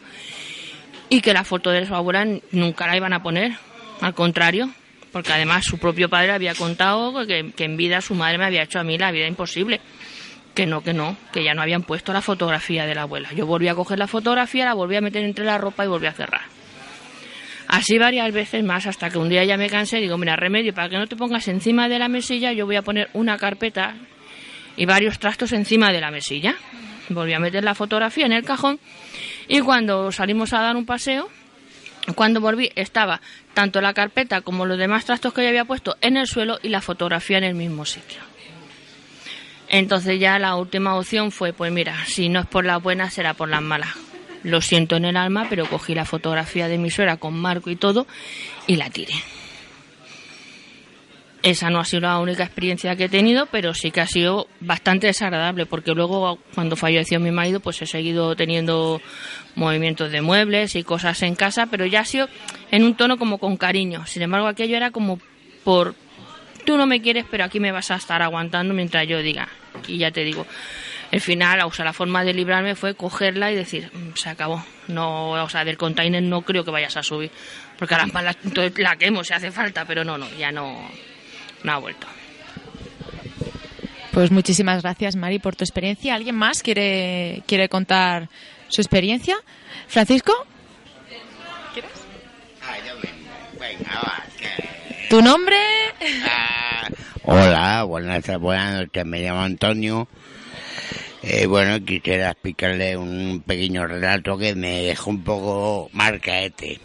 y 1.08 1.20
que 1.20 1.32
la 1.32 1.44
foto 1.44 1.70
de 1.70 1.86
su 1.86 1.94
abuela 1.94 2.26
nunca 2.52 2.86
la 2.86 2.96
iban 2.96 3.12
a 3.12 3.22
poner, 3.22 3.52
al 4.00 4.14
contrario, 4.14 4.70
porque 5.12 5.32
además 5.32 5.64
su 5.64 5.78
propio 5.78 6.08
padre 6.08 6.32
había 6.32 6.54
contado 6.54 7.26
que, 7.26 7.52
que 7.56 7.64
en 7.64 7.76
vida 7.76 8.00
su 8.00 8.14
madre 8.14 8.38
me 8.38 8.44
había 8.44 8.62
hecho 8.62 8.78
a 8.78 8.84
mí 8.84 8.98
la 8.98 9.10
vida 9.10 9.26
imposible. 9.26 9.80
Que 10.54 10.64
no, 10.66 10.82
que 10.82 10.94
no, 10.94 11.16
que 11.32 11.44
ya 11.44 11.52
no 11.52 11.60
habían 11.60 11.82
puesto 11.82 12.14
la 12.14 12.22
fotografía 12.22 12.86
de 12.86 12.94
la 12.94 13.02
abuela. 13.02 13.30
Yo 13.34 13.44
volví 13.44 13.68
a 13.68 13.74
coger 13.74 13.98
la 13.98 14.06
fotografía, 14.06 14.64
la 14.64 14.72
volví 14.72 14.96
a 14.96 15.02
meter 15.02 15.22
entre 15.22 15.44
la 15.44 15.58
ropa 15.58 15.84
y 15.84 15.88
volví 15.88 16.06
a 16.06 16.12
cerrar. 16.12 16.42
Así 17.68 17.98
varias 17.98 18.32
veces 18.32 18.62
más 18.62 18.86
hasta 18.86 19.10
que 19.10 19.18
un 19.18 19.28
día 19.28 19.44
ya 19.44 19.56
me 19.56 19.68
cansé 19.68 19.98
y 19.98 20.02
digo, 20.02 20.18
mira, 20.18 20.36
remedio, 20.36 20.72
para 20.72 20.88
que 20.88 20.96
no 20.96 21.06
te 21.06 21.16
pongas 21.16 21.48
encima 21.48 21.88
de 21.88 21.98
la 21.98 22.08
mesilla, 22.08 22.52
yo 22.52 22.66
voy 22.66 22.76
a 22.76 22.82
poner 22.82 23.08
una 23.12 23.38
carpeta 23.38 23.94
y 24.76 24.86
varios 24.86 25.18
trastos 25.18 25.52
encima 25.52 25.92
de 25.92 26.00
la 26.00 26.10
mesilla. 26.10 26.56
Volví 27.08 27.32
a 27.32 27.40
meter 27.40 27.64
la 27.64 27.74
fotografía 27.74 28.26
en 28.26 28.32
el 28.32 28.44
cajón 28.44 28.78
y 29.48 29.60
cuando 29.60 30.12
salimos 30.12 30.52
a 30.52 30.60
dar 30.60 30.76
un 30.76 30.86
paseo, 30.86 31.28
cuando 32.14 32.40
volví 32.40 32.70
estaba 32.76 33.20
tanto 33.52 33.80
la 33.80 33.94
carpeta 33.94 34.42
como 34.42 34.64
los 34.64 34.78
demás 34.78 35.04
trastos 35.04 35.32
que 35.32 35.42
yo 35.42 35.48
había 35.48 35.64
puesto 35.64 35.96
en 36.00 36.16
el 36.16 36.26
suelo 36.26 36.58
y 36.62 36.68
la 36.68 36.80
fotografía 36.80 37.38
en 37.38 37.44
el 37.44 37.54
mismo 37.54 37.84
sitio. 37.84 38.20
Entonces 39.68 40.20
ya 40.20 40.38
la 40.38 40.54
última 40.54 40.94
opción 40.96 41.32
fue, 41.32 41.52
pues 41.52 41.72
mira, 41.72 41.96
si 42.06 42.28
no 42.28 42.40
es 42.40 42.46
por 42.46 42.64
las 42.64 42.80
buenas 42.80 43.12
será 43.12 43.34
por 43.34 43.48
las 43.48 43.62
malas 43.62 44.05
lo 44.46 44.60
siento 44.60 44.96
en 44.96 45.04
el 45.04 45.16
alma, 45.16 45.46
pero 45.50 45.66
cogí 45.66 45.94
la 45.94 46.04
fotografía 46.04 46.68
de 46.68 46.78
mi 46.78 46.90
suegra 46.90 47.16
con 47.16 47.34
marco 47.34 47.68
y 47.68 47.76
todo 47.76 48.06
y 48.66 48.76
la 48.76 48.88
tiré. 48.90 49.14
Esa 51.42 51.68
no 51.68 51.80
ha 51.80 51.84
sido 51.84 52.02
la 52.02 52.18
única 52.18 52.44
experiencia 52.44 52.96
que 52.96 53.04
he 53.04 53.08
tenido, 53.08 53.46
pero 53.46 53.74
sí 53.74 53.90
que 53.90 54.00
ha 54.00 54.06
sido 54.06 54.48
bastante 54.60 55.08
desagradable, 55.08 55.66
porque 55.66 55.92
luego 55.92 56.38
cuando 56.54 56.76
falleció 56.76 57.20
mi 57.20 57.30
marido, 57.30 57.60
pues 57.60 57.80
he 57.82 57.86
seguido 57.86 58.34
teniendo 58.34 59.00
movimientos 59.54 60.10
de 60.10 60.22
muebles 60.22 60.74
y 60.76 60.82
cosas 60.82 61.22
en 61.22 61.34
casa, 61.34 61.66
pero 61.66 61.86
ya 61.86 62.00
ha 62.00 62.04
sido 62.04 62.28
en 62.70 62.84
un 62.84 62.96
tono 62.96 63.16
como 63.16 63.38
con 63.38 63.56
cariño. 63.56 64.06
Sin 64.06 64.22
embargo, 64.22 64.46
aquello 64.46 64.76
era 64.76 64.90
como 64.90 65.20
por, 65.62 65.94
tú 66.64 66.76
no 66.76 66.86
me 66.86 67.02
quieres, 67.02 67.24
pero 67.30 67.44
aquí 67.44 67.60
me 67.60 67.72
vas 67.72 67.90
a 67.90 67.96
estar 67.96 68.22
aguantando 68.22 68.74
mientras 68.74 69.06
yo 69.06 69.22
diga. 69.22 69.48
Y 69.86 69.98
ya 69.98 70.10
te 70.10 70.24
digo, 70.24 70.46
el 71.10 71.20
final, 71.20 71.60
o 71.64 71.72
sea, 71.72 71.84
la 71.84 71.92
forma 71.92 72.24
de 72.24 72.34
librarme 72.34 72.74
fue 72.74 72.94
cogerla 72.94 73.52
y 73.52 73.54
decir, 73.54 73.90
mm, 73.92 74.16
se 74.16 74.28
acabó. 74.28 74.64
No, 74.88 75.30
o 75.32 75.48
sea, 75.48 75.64
del 75.64 75.76
container 75.76 76.22
no 76.22 76.42
creo 76.42 76.64
que 76.64 76.70
vayas 76.70 76.96
a 76.96 77.02
subir, 77.02 77.30
porque 77.78 77.94
a 77.94 77.98
las 77.98 78.12
malas 78.12 78.36
la 78.76 78.96
quemo 78.96 79.24
si 79.24 79.32
hace 79.32 79.50
falta, 79.50 79.84
pero 79.84 80.04
no, 80.04 80.18
no, 80.18 80.28
ya 80.38 80.52
no, 80.52 80.88
no 81.62 81.72
ha 81.72 81.78
vuelto. 81.78 82.06
Pues 84.12 84.30
muchísimas 84.30 84.82
gracias, 84.82 85.14
Mari, 85.14 85.38
por 85.38 85.56
tu 85.56 85.64
experiencia. 85.64 86.14
¿Alguien 86.14 86.36
más 86.36 86.62
quiere, 86.62 87.42
quiere 87.46 87.68
contar 87.68 88.28
su 88.68 88.80
experiencia? 88.80 89.36
¿Francisco? 89.88 90.32
¿Quieres? 91.74 91.90
Ah, 93.88 94.24
¿Tu 95.10 95.20
nombre? 95.20 95.58
Ah, 96.24 96.88
hola, 97.24 97.82
buenas, 97.82 98.26
buenas 98.38 98.74
noches. 98.80 99.04
Me 99.04 99.20
llamo 99.20 99.42
Antonio 99.42 100.08
eh, 101.22 101.46
bueno, 101.46 101.84
quisiera 101.84 102.30
explicarle 102.30 102.96
un 102.96 103.42
pequeño 103.46 103.86
relato 103.86 104.38
que 104.38 104.54
me 104.54 104.82
dejó 104.82 105.10
un 105.10 105.24
poco 105.24 105.90
marcaete. 105.92 106.80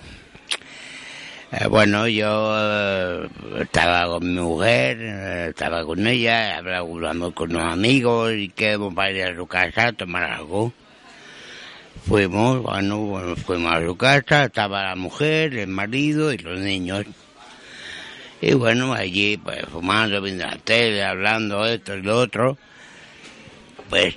Eh, 1.53 1.67
bueno, 1.67 2.07
yo 2.07 2.55
eh, 2.57 3.27
estaba 3.59 4.07
con 4.07 4.25
mi 4.25 4.39
mujer, 4.39 4.97
eh, 5.01 5.47
estaba 5.49 5.83
con 5.83 6.07
ella, 6.07 6.57
hablando 6.57 7.35
con 7.35 7.51
unos 7.53 7.73
amigos 7.73 8.31
y 8.33 8.47
quedamos 8.47 8.93
para 8.93 9.11
ir 9.11 9.23
a 9.23 9.35
su 9.35 9.45
casa 9.47 9.87
a 9.87 9.91
tomar 9.91 10.23
algo. 10.23 10.71
Fuimos, 12.07 12.61
bueno, 12.61 13.35
fuimos 13.35 13.73
a 13.73 13.85
su 13.85 13.97
casa, 13.97 14.45
estaba 14.45 14.83
la 14.83 14.95
mujer, 14.95 15.53
el 15.57 15.67
marido 15.67 16.31
y 16.31 16.37
los 16.37 16.57
niños. 16.57 17.05
Y 18.39 18.53
bueno, 18.53 18.93
allí 18.93 19.35
pues 19.37 19.65
fumando, 19.65 20.21
viendo 20.21 20.45
la 20.45 20.57
tele, 20.57 21.03
hablando 21.03 21.65
esto 21.65 21.97
y 21.97 22.01
lo 22.01 22.17
otro. 22.17 22.57
Pues 23.91 24.15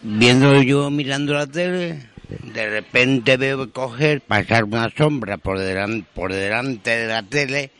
viendo 0.00 0.62
yo 0.62 0.88
mirando 0.88 1.34
la 1.34 1.46
tele, 1.46 2.08
de 2.54 2.70
repente 2.70 3.36
veo 3.36 3.70
coger, 3.70 4.22
pasar 4.22 4.64
una 4.64 4.88
sombra 4.96 5.36
por 5.36 5.58
delante, 5.58 6.08
por 6.14 6.32
delante 6.32 6.96
de 6.96 7.06
la 7.06 7.22
tele, 7.22 7.70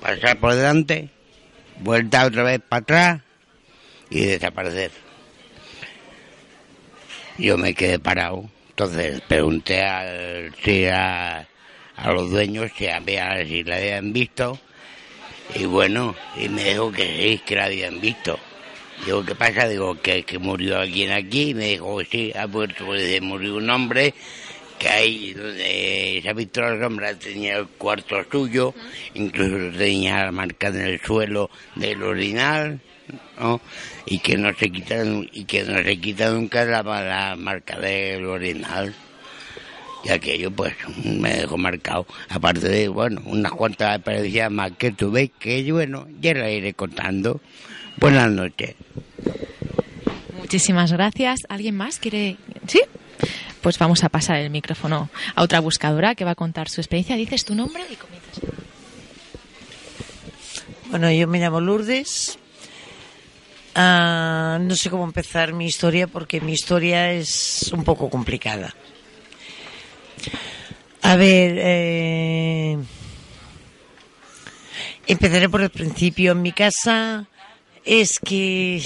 pasar 0.00 0.38
por 0.38 0.54
delante, 0.54 1.10
vuelta 1.80 2.24
otra 2.24 2.44
vez 2.44 2.62
para 2.66 2.80
atrás 2.80 3.20
y 4.08 4.24
desaparecer. 4.24 4.90
Yo 7.36 7.58
me 7.58 7.74
quedé 7.74 7.98
parado, 7.98 8.48
entonces 8.70 9.20
pregunté 9.20 9.84
si 10.64 10.86
a, 10.86 11.46
a 11.94 12.12
los 12.12 12.30
dueños 12.30 12.70
si, 12.74 12.86
si 12.86 13.64
la 13.64 13.76
habían 13.76 14.14
visto 14.14 14.58
y 15.54 15.66
bueno, 15.66 16.16
y 16.38 16.48
me 16.48 16.70
dijo 16.70 16.90
que 16.90 17.04
sí, 17.04 17.42
que 17.44 17.56
la 17.56 17.66
habían 17.66 18.00
visto. 18.00 18.38
Digo, 19.04 19.24
¿qué 19.24 19.34
pasa? 19.34 19.68
Digo, 19.68 20.00
que, 20.00 20.22
que 20.24 20.38
murió 20.38 20.78
alguien 20.78 21.12
aquí. 21.12 21.54
Me 21.54 21.70
dijo, 21.70 22.00
sí, 22.10 22.32
ha 22.34 22.46
muerto, 22.46 22.86
pues, 22.86 23.20
murió 23.22 23.56
un 23.56 23.70
hombre 23.70 24.14
que 24.78 24.88
ahí 24.88 25.32
donde 25.32 26.18
esa 26.18 26.32
Víctor 26.32 26.78
Sombra 26.80 27.14
tenía 27.14 27.56
el 27.56 27.66
cuarto 27.66 28.22
suyo, 28.30 28.74
incluso 29.14 29.76
tenía 29.76 30.24
la 30.26 30.32
marca 30.32 30.68
en 30.68 30.80
el 30.80 31.00
suelo 31.00 31.50
del 31.76 32.02
orinal, 32.02 32.80
¿no? 33.38 33.60
y 34.06 34.18
que 34.18 34.36
no 34.36 34.52
se 34.54 34.70
quita 34.70 35.02
y 35.32 35.44
que 35.44 35.64
no 35.64 35.82
se 35.82 36.00
quita 36.00 36.30
nunca 36.30 36.64
la, 36.64 36.82
la 36.82 37.36
marca 37.36 37.78
del 37.78 38.24
orinal 38.24 38.94
y 40.04 40.10
aquello 40.10 40.50
pues 40.50 40.74
me 41.04 41.34
dejó 41.34 41.58
marcado 41.58 42.06
aparte 42.28 42.68
de 42.68 42.88
bueno 42.88 43.20
unas 43.26 43.52
cuantas 43.52 43.96
experiencias 43.96 44.50
más 44.50 44.72
que 44.72 44.92
tuve 44.92 45.28
que 45.28 45.70
bueno 45.72 46.06
ya 46.20 46.34
la 46.34 46.50
iré 46.50 46.74
contando 46.74 47.40
buenas 47.98 48.30
noches 48.30 48.74
Muchísimas 50.46 50.92
gracias. 50.92 51.40
¿Alguien 51.48 51.76
más 51.76 51.98
quiere? 51.98 52.36
¿Sí? 52.68 52.80
Pues 53.62 53.80
vamos 53.80 54.04
a 54.04 54.08
pasar 54.10 54.36
el 54.36 54.50
micrófono 54.50 55.10
a 55.34 55.42
otra 55.42 55.58
buscadora 55.58 56.14
que 56.14 56.24
va 56.24 56.30
a 56.30 56.34
contar 56.36 56.68
su 56.68 56.80
experiencia. 56.80 57.16
Dices 57.16 57.44
tu 57.44 57.56
nombre 57.56 57.82
y 57.90 57.96
comienzas. 57.96 58.40
Bueno, 60.88 61.10
yo 61.10 61.26
me 61.26 61.40
llamo 61.40 61.60
Lourdes. 61.60 62.38
Ah, 63.74 64.58
no 64.60 64.76
sé 64.76 64.88
cómo 64.88 65.02
empezar 65.02 65.52
mi 65.52 65.66
historia 65.66 66.06
porque 66.06 66.40
mi 66.40 66.52
historia 66.52 67.10
es 67.10 67.72
un 67.72 67.82
poco 67.82 68.08
complicada. 68.08 68.72
A 71.02 71.16
ver, 71.16 71.56
eh, 71.58 72.78
empezaré 75.08 75.48
por 75.48 75.62
el 75.62 75.70
principio. 75.70 76.30
En 76.32 76.42
mi 76.42 76.52
casa 76.52 77.26
es 77.86 78.18
que... 78.18 78.82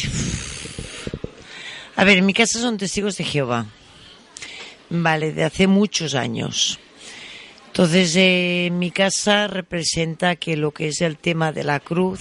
A 1.96 2.04
ver, 2.04 2.18
en 2.18 2.26
mi 2.26 2.34
casa 2.34 2.60
son 2.60 2.78
testigos 2.78 3.16
de 3.16 3.24
Jehová. 3.24 3.66
Vale, 4.90 5.32
de 5.32 5.44
hace 5.44 5.66
muchos 5.66 6.14
años. 6.14 6.78
Entonces, 7.66 8.14
eh, 8.16 8.68
mi 8.72 8.90
casa 8.90 9.46
representa 9.46 10.36
que 10.36 10.56
lo 10.56 10.72
que 10.72 10.88
es 10.88 11.00
el 11.00 11.16
tema 11.16 11.52
de 11.52 11.64
la 11.64 11.80
cruz 11.80 12.20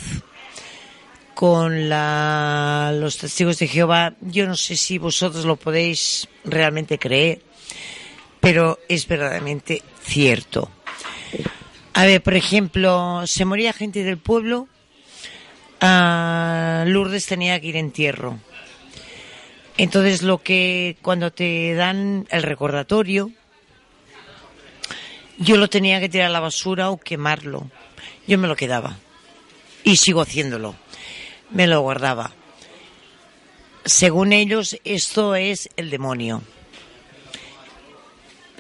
con 1.34 1.90
los 1.90 3.18
testigos 3.18 3.60
de 3.60 3.68
Jehová, 3.68 4.14
yo 4.22 4.46
no 4.46 4.56
sé 4.56 4.76
si 4.76 4.98
vosotros 4.98 5.46
lo 5.46 5.56
podéis 5.56 6.28
realmente 6.44 7.00
creer, 7.00 7.42
pero 8.42 8.78
es 8.90 9.08
verdaderamente 9.08 9.82
cierto. 10.04 10.70
A 11.94 12.06
ver, 12.06 12.22
por 12.22 12.36
ejemplo, 12.36 13.24
se 13.26 13.46
moría 13.46 13.72
gente 13.72 14.04
del 14.04 14.18
pueblo, 14.18 14.68
Lourdes 15.82 17.26
tenía 17.26 17.60
que 17.60 17.68
ir 17.68 17.76
en 17.78 17.86
entierro. 17.86 18.40
Entonces 19.78 20.24
lo 20.24 20.40
que 20.40 20.98
cuando 21.02 21.32
te 21.32 21.74
dan 21.74 22.28
el 22.32 22.44
recordatorio, 22.44 23.32
yo 25.38 25.56
lo 25.56 25.70
tenía 25.70 26.02
que 26.02 26.10
tirar 26.10 26.28
a 26.28 26.32
la 26.34 26.42
basura 26.42 26.90
o 26.90 26.98
quemarlo. 26.98 27.72
Yo 28.28 28.38
me 28.38 28.50
lo 28.50 28.58
quedaba. 28.58 28.98
Y 29.84 29.96
sigo 29.96 30.22
haciéndolo. 30.22 30.76
Me 31.52 31.66
lo 31.66 31.80
guardaba. 31.80 32.34
Según 33.86 34.34
ellos, 34.34 34.78
esto 34.84 35.36
es 35.36 35.70
el 35.78 35.90
demonio. 35.90 36.42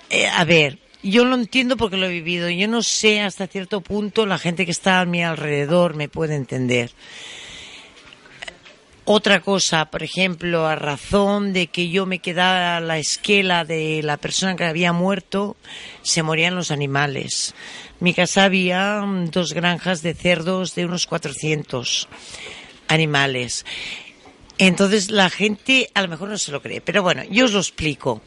Eh, 0.10 0.26
a 0.26 0.44
ver, 0.46 0.80
yo 1.04 1.26
lo 1.26 1.36
entiendo 1.36 1.78
porque 1.78 1.98
lo 1.98 2.08
he 2.08 2.10
vivido. 2.10 2.50
Yo 2.50 2.68
no 2.68 2.84
sé 2.84 3.22
hasta 3.22 3.48
cierto 3.48 3.82
punto 3.82 4.26
la 4.26 4.38
gente 4.38 4.66
que 4.66 4.72
está 4.72 5.00
a 5.00 5.06
mi 5.06 5.24
alrededor 5.24 5.96
me 5.96 6.10
puede 6.10 6.36
entender. 6.36 6.92
Otra 9.12 9.40
cosa, 9.40 9.86
por 9.86 10.04
ejemplo, 10.04 10.68
a 10.68 10.76
razón 10.76 11.52
de 11.52 11.66
que 11.66 11.90
yo 11.90 12.06
me 12.06 12.20
quedara 12.20 12.80
la 12.80 13.00
esquela 13.00 13.66
de 13.66 14.04
la 14.04 14.18
persona 14.18 14.56
que 14.56 14.66
había 14.66 14.94
muerto, 14.94 15.58
se 16.04 16.22
morían 16.22 16.54
los 16.54 16.70
animales. 16.70 17.56
En 18.00 18.04
mi 18.06 18.14
casa 18.14 18.44
había 18.44 19.04
dos 19.32 19.54
granjas 19.54 20.04
de 20.04 20.14
cerdos 20.14 20.76
de 20.76 20.86
unos 20.86 21.08
400 21.08 22.08
animales. 22.88 23.66
Entonces 24.60 25.10
la 25.10 25.32
gente 25.32 25.90
a 25.96 26.04
lo 26.04 26.10
mejor 26.10 26.30
no 26.30 26.38
se 26.38 26.52
lo 26.52 26.62
cree, 26.62 26.80
pero 26.80 27.02
bueno, 27.02 27.24
yo 27.32 27.46
os 27.46 27.54
lo 27.54 27.60
explico. 27.60 28.22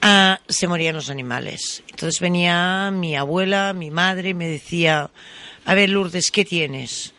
Ah, 0.00 0.40
se 0.48 0.68
morían 0.68 0.94
los 0.94 1.10
animales. 1.10 1.82
Entonces 1.90 2.20
venía 2.20 2.90
mi 2.92 3.16
abuela, 3.16 3.72
mi 3.72 3.90
madre, 3.90 4.30
y 4.30 4.34
me 4.34 4.48
decía, 4.48 5.10
a 5.64 5.74
ver 5.74 5.90
Lourdes, 5.90 6.30
¿qué 6.30 6.44
tienes? 6.44 7.12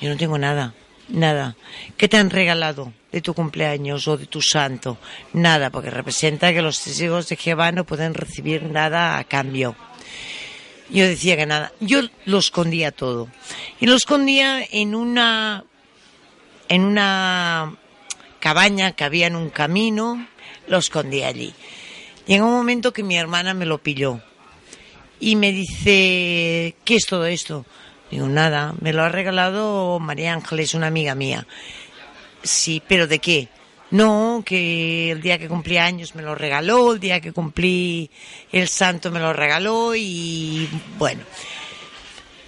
Yo 0.00 0.10
no 0.10 0.16
tengo 0.16 0.38
nada. 0.38 0.74
Nada. 1.08 1.56
¿Qué 1.96 2.08
te 2.08 2.16
han 2.16 2.30
regalado 2.30 2.92
de 3.12 3.20
tu 3.20 3.32
cumpleaños 3.32 4.08
o 4.08 4.16
de 4.16 4.26
tu 4.26 4.42
santo? 4.42 4.98
Nada, 5.32 5.70
porque 5.70 5.90
representa 5.90 6.52
que 6.52 6.62
los 6.62 6.82
testigos 6.82 7.28
de 7.28 7.36
Jehová 7.36 7.70
no 7.70 7.84
pueden 7.84 8.12
recibir 8.12 8.64
nada 8.64 9.18
a 9.18 9.24
cambio. 9.24 9.76
Yo 10.90 11.06
decía 11.06 11.36
que 11.36 11.46
nada. 11.46 11.72
Yo 11.80 12.00
lo 12.24 12.38
escondía 12.38 12.90
todo. 12.90 13.28
Y 13.80 13.86
lo 13.86 13.94
escondía 13.94 14.64
en 14.70 14.96
una, 14.96 15.64
en 16.68 16.82
una 16.82 17.76
cabaña 18.40 18.92
que 18.92 19.04
había 19.04 19.28
en 19.28 19.36
un 19.36 19.50
camino, 19.50 20.26
lo 20.66 20.78
escondía 20.78 21.28
allí. 21.28 21.54
Llegó 22.26 22.46
un 22.46 22.54
momento 22.54 22.92
que 22.92 23.02
mi 23.02 23.16
hermana 23.16 23.54
me 23.54 23.66
lo 23.66 23.78
pilló 23.78 24.20
y 25.20 25.36
me 25.36 25.52
dice, 25.52 26.74
¿qué 26.84 26.96
es 26.96 27.06
todo 27.06 27.26
esto? 27.26 27.64
Digo, 28.10 28.28
nada, 28.28 28.74
me 28.80 28.92
lo 28.92 29.02
ha 29.02 29.08
regalado 29.08 29.98
María 30.00 30.32
Ángeles, 30.32 30.74
una 30.74 30.88
amiga 30.88 31.14
mía. 31.14 31.46
Sí, 32.42 32.82
pero 32.86 33.06
¿de 33.06 33.18
qué? 33.20 33.48
No, 33.90 34.42
que 34.44 35.12
el 35.12 35.22
día 35.22 35.38
que 35.38 35.48
cumplí 35.48 35.78
años 35.78 36.16
me 36.16 36.22
lo 36.22 36.34
regaló, 36.34 36.94
el 36.94 37.00
día 37.00 37.20
que 37.20 37.32
cumplí 37.32 38.10
el 38.50 38.68
santo 38.68 39.12
me 39.12 39.20
lo 39.20 39.32
regaló 39.32 39.94
y 39.94 40.68
bueno. 40.98 41.22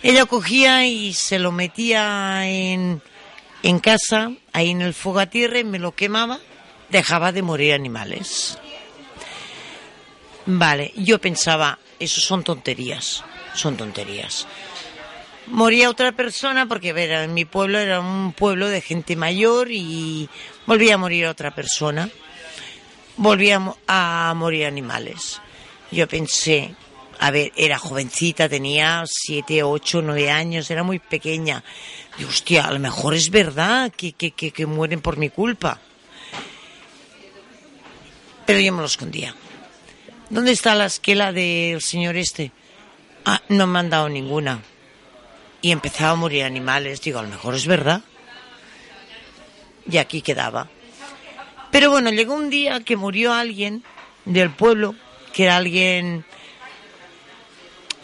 Ella 0.03 0.27
cogía 0.27 0.87
y 0.87 1.13
se 1.13 1.39
lo 1.39 1.53
metía 1.53 2.49
en, 2.49 3.01
en 3.63 3.79
casa, 3.79 4.33
ahí 4.53 4.71
en 4.71 4.83
el 4.83 4.95
y 4.95 5.65
me 5.65 5.79
lo 5.79 5.93
quemaba, 5.93 6.41
dejaba 6.91 7.33
de 7.33 7.43
morir 7.43 7.75
animales. 7.75 8.59
Vale, 10.51 10.93
yo 10.97 11.21
pensaba, 11.21 11.79
eso 12.01 12.21
son 12.21 12.43
tonterías, 12.43 13.23
son 13.55 13.77
tonterías 13.77 14.47
moría 15.51 15.91
otra 15.91 16.13
persona 16.13 16.67
porque 16.67 16.93
ver, 16.93 17.11
en 17.11 17.35
mi 17.35 17.45
pueblo 17.45 17.79
era 17.79 18.01
un 18.01 18.33
pueblo 18.33 18.69
de 18.69 18.81
gente 18.81 19.17
mayor 19.17 19.71
y 19.71 20.29
volvía 20.67 20.95
a 20.95 20.99
morir 20.99 21.27
otra 21.27 21.55
persona. 21.55 22.09
Volvía 23.17 23.61
a 23.87 24.33
morir 24.37 24.67
animales. 24.67 25.41
Yo 25.91 26.07
pensé, 26.07 26.75
a 27.19 27.31
ver, 27.31 27.53
era 27.57 27.79
jovencita, 27.79 28.49
tenía 28.49 29.03
siete, 29.07 29.63
ocho, 29.63 30.03
nueve 30.03 30.31
años, 30.31 30.71
era 30.71 30.83
muy 30.83 30.99
pequeña. 30.99 31.65
Y 32.19 32.25
hostia, 32.25 32.67
a 32.67 32.73
lo 32.73 32.79
mejor 32.79 33.15
es 33.15 33.31
verdad 33.31 33.93
que, 33.97 34.13
que, 34.13 34.31
que, 34.33 34.53
que 34.53 34.67
mueren 34.67 35.01
por 35.01 35.17
mi 35.17 35.31
culpa. 35.31 35.81
Pero 38.47 38.61
yo 38.61 38.73
me 38.73 38.81
lo 38.81 38.87
escondía. 38.87 39.35
¿Dónde 40.31 40.53
está 40.53 40.75
la 40.75 40.87
esquela 40.87 41.33
del 41.33 41.81
señor 41.81 42.17
este? 42.17 42.53
Ah, 43.25 43.41
no 43.49 43.67
me 43.67 43.79
han 43.79 43.89
dado 43.89 44.11
ninguna 44.11 44.61
y 45.63 45.73
empezaba 45.73 46.11
a 46.13 46.17
morir 46.17 46.45
animales. 46.45 47.01
Digo, 47.01 47.19
a 47.19 47.23
lo 47.23 47.29
mejor 47.29 47.55
es 47.55 47.67
verdad. 47.67 48.03
Y 49.91 49.97
aquí 49.97 50.21
quedaba. 50.21 50.69
Pero 51.71 51.91
bueno, 51.91 52.11
llegó 52.11 52.35
un 52.35 52.51
día 52.51 52.81
que 52.81 52.97
murió 52.97 53.33
alguien 53.33 53.83
del 54.27 54.51
pueblo, 54.51 54.95
que 55.33 55.45
era 55.45 55.57
alguien, 55.57 56.27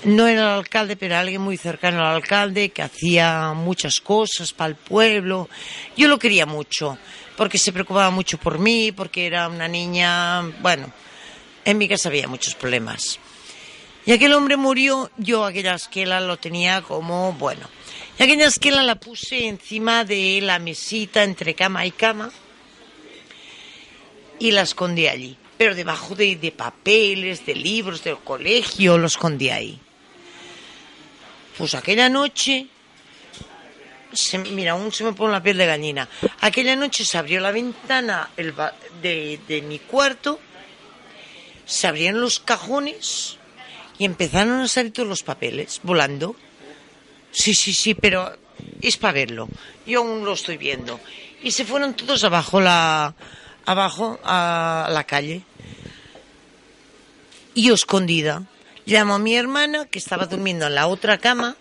no 0.04 0.26
era 0.26 0.40
el 0.40 0.58
alcalde, 0.58 0.96
pero 0.96 1.12
era 1.12 1.20
alguien 1.20 1.42
muy 1.42 1.58
cercano 1.58 2.00
al 2.00 2.16
alcalde, 2.16 2.70
que 2.70 2.82
hacía 2.82 3.52
muchas 3.54 4.00
cosas 4.00 4.54
para 4.54 4.68
el 4.68 4.76
pueblo. 4.76 5.50
Yo 5.94 6.08
lo 6.08 6.18
quería 6.18 6.46
mucho, 6.46 6.96
porque 7.36 7.58
se 7.58 7.72
preocupaba 7.72 8.10
mucho 8.10 8.38
por 8.38 8.58
mí, 8.58 8.92
porque 8.92 9.26
era 9.26 9.48
una 9.48 9.68
niña, 9.68 10.40
bueno, 10.60 10.92
en 11.64 11.78
mi 11.78 11.88
casa 11.88 12.08
había 12.08 12.28
muchos 12.28 12.54
problemas. 12.54 13.18
Y 14.06 14.12
aquel 14.12 14.34
hombre 14.34 14.56
murió, 14.56 15.10
yo 15.16 15.44
aquella 15.44 15.74
esquela 15.74 16.20
lo 16.20 16.36
tenía 16.36 16.82
como, 16.82 17.32
bueno, 17.32 17.68
y 18.18 18.22
aquella 18.22 18.46
esquela 18.46 18.82
la 18.82 18.96
puse 18.96 19.48
encima 19.48 20.04
de 20.04 20.40
la 20.42 20.58
mesita 20.58 21.24
entre 21.24 21.54
cama 21.54 21.86
y 21.86 21.90
cama 21.90 22.30
y 24.38 24.50
la 24.50 24.62
escondí 24.62 25.08
allí. 25.08 25.36
Pero 25.56 25.74
debajo 25.74 26.14
de, 26.14 26.36
de 26.36 26.52
papeles, 26.52 27.46
de 27.46 27.54
libros 27.54 28.04
del 28.04 28.18
colegio, 28.18 28.98
lo 28.98 29.06
escondí 29.06 29.50
ahí. 29.50 29.80
Pues 31.56 31.74
aquella 31.74 32.08
noche, 32.08 32.66
se, 34.12 34.38
mira, 34.38 34.72
aún 34.72 34.92
se 34.92 35.04
me 35.04 35.12
pone 35.12 35.32
la 35.32 35.42
piel 35.42 35.56
de 35.56 35.66
gallina. 35.66 36.08
Aquella 36.40 36.76
noche 36.76 37.04
se 37.04 37.16
abrió 37.16 37.40
la 37.40 37.52
ventana 37.52 38.28
de, 38.36 39.40
de 39.46 39.62
mi 39.62 39.78
cuarto, 39.78 40.40
se 41.66 41.86
abrieron 41.86 42.20
los 42.20 42.40
cajones 42.40 43.38
y 43.98 44.04
empezaron 44.04 44.60
a 44.60 44.68
salir 44.68 44.92
todos 44.92 45.08
los 45.08 45.22
papeles 45.22 45.80
volando. 45.82 46.36
Sí, 47.30 47.54
sí, 47.54 47.72
sí, 47.72 47.94
pero 47.94 48.36
es 48.80 48.96
para 48.96 49.12
verlo. 49.12 49.48
Yo 49.86 50.00
aún 50.00 50.24
lo 50.24 50.34
estoy 50.34 50.56
viendo. 50.56 51.00
Y 51.42 51.50
se 51.50 51.64
fueron 51.64 51.94
todos 51.94 52.24
abajo 52.24 52.60
la 52.60 53.14
abajo 53.66 54.18
a 54.24 54.88
la 54.90 55.04
calle. 55.04 55.42
y 57.54 57.64
yo 57.64 57.74
escondida. 57.74 58.42
Llamo 58.86 59.14
a 59.14 59.18
mi 59.18 59.34
hermana, 59.34 59.86
que 59.86 59.98
estaba 59.98 60.26
durmiendo 60.26 60.66
en 60.66 60.74
la 60.74 60.88
otra 60.88 61.18
cama, 61.18 61.56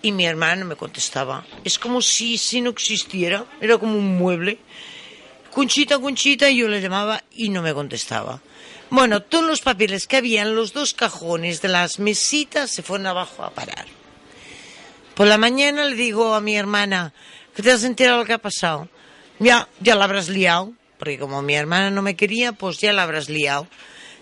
y 0.00 0.10
mi 0.10 0.26
hermana 0.26 0.64
me 0.64 0.74
contestaba. 0.76 1.44
Es 1.62 1.78
como 1.78 2.02
si, 2.02 2.38
si 2.38 2.60
no 2.60 2.70
existiera, 2.70 3.44
era 3.60 3.78
como 3.78 3.96
un 3.96 4.16
mueble. 4.18 4.58
Conchita, 5.52 5.98
Conchita, 5.98 6.50
y 6.50 6.56
yo 6.56 6.68
le 6.68 6.80
llamaba 6.80 7.22
y 7.32 7.50
no 7.50 7.62
me 7.62 7.72
contestaba. 7.74 8.40
Bueno, 8.92 9.22
todos 9.22 9.46
los 9.46 9.62
papeles 9.62 10.06
que 10.06 10.18
había 10.18 10.42
en 10.42 10.54
los 10.54 10.74
dos 10.74 10.92
cajones 10.92 11.62
de 11.62 11.68
las 11.68 11.98
mesitas 11.98 12.70
se 12.70 12.82
fueron 12.82 13.06
abajo 13.06 13.42
a 13.42 13.48
parar. 13.48 13.86
Por 15.14 15.26
la 15.28 15.38
mañana 15.38 15.86
le 15.86 15.96
digo 15.96 16.34
a 16.34 16.42
mi 16.42 16.56
hermana, 16.56 17.14
¿qué 17.56 17.62
te 17.62 17.72
has 17.72 17.84
enterado 17.84 18.18
lo 18.18 18.26
que 18.26 18.34
ha 18.34 18.38
pasado? 18.38 18.90
Ya, 19.38 19.66
ya 19.80 19.94
la 19.94 20.04
habrás 20.04 20.28
liado, 20.28 20.74
porque 20.98 21.18
como 21.18 21.40
mi 21.40 21.54
hermana 21.54 21.90
no 21.90 22.02
me 22.02 22.16
quería, 22.16 22.52
pues 22.52 22.80
ya 22.80 22.92
la 22.92 23.04
habrás 23.04 23.30
liado. 23.30 23.66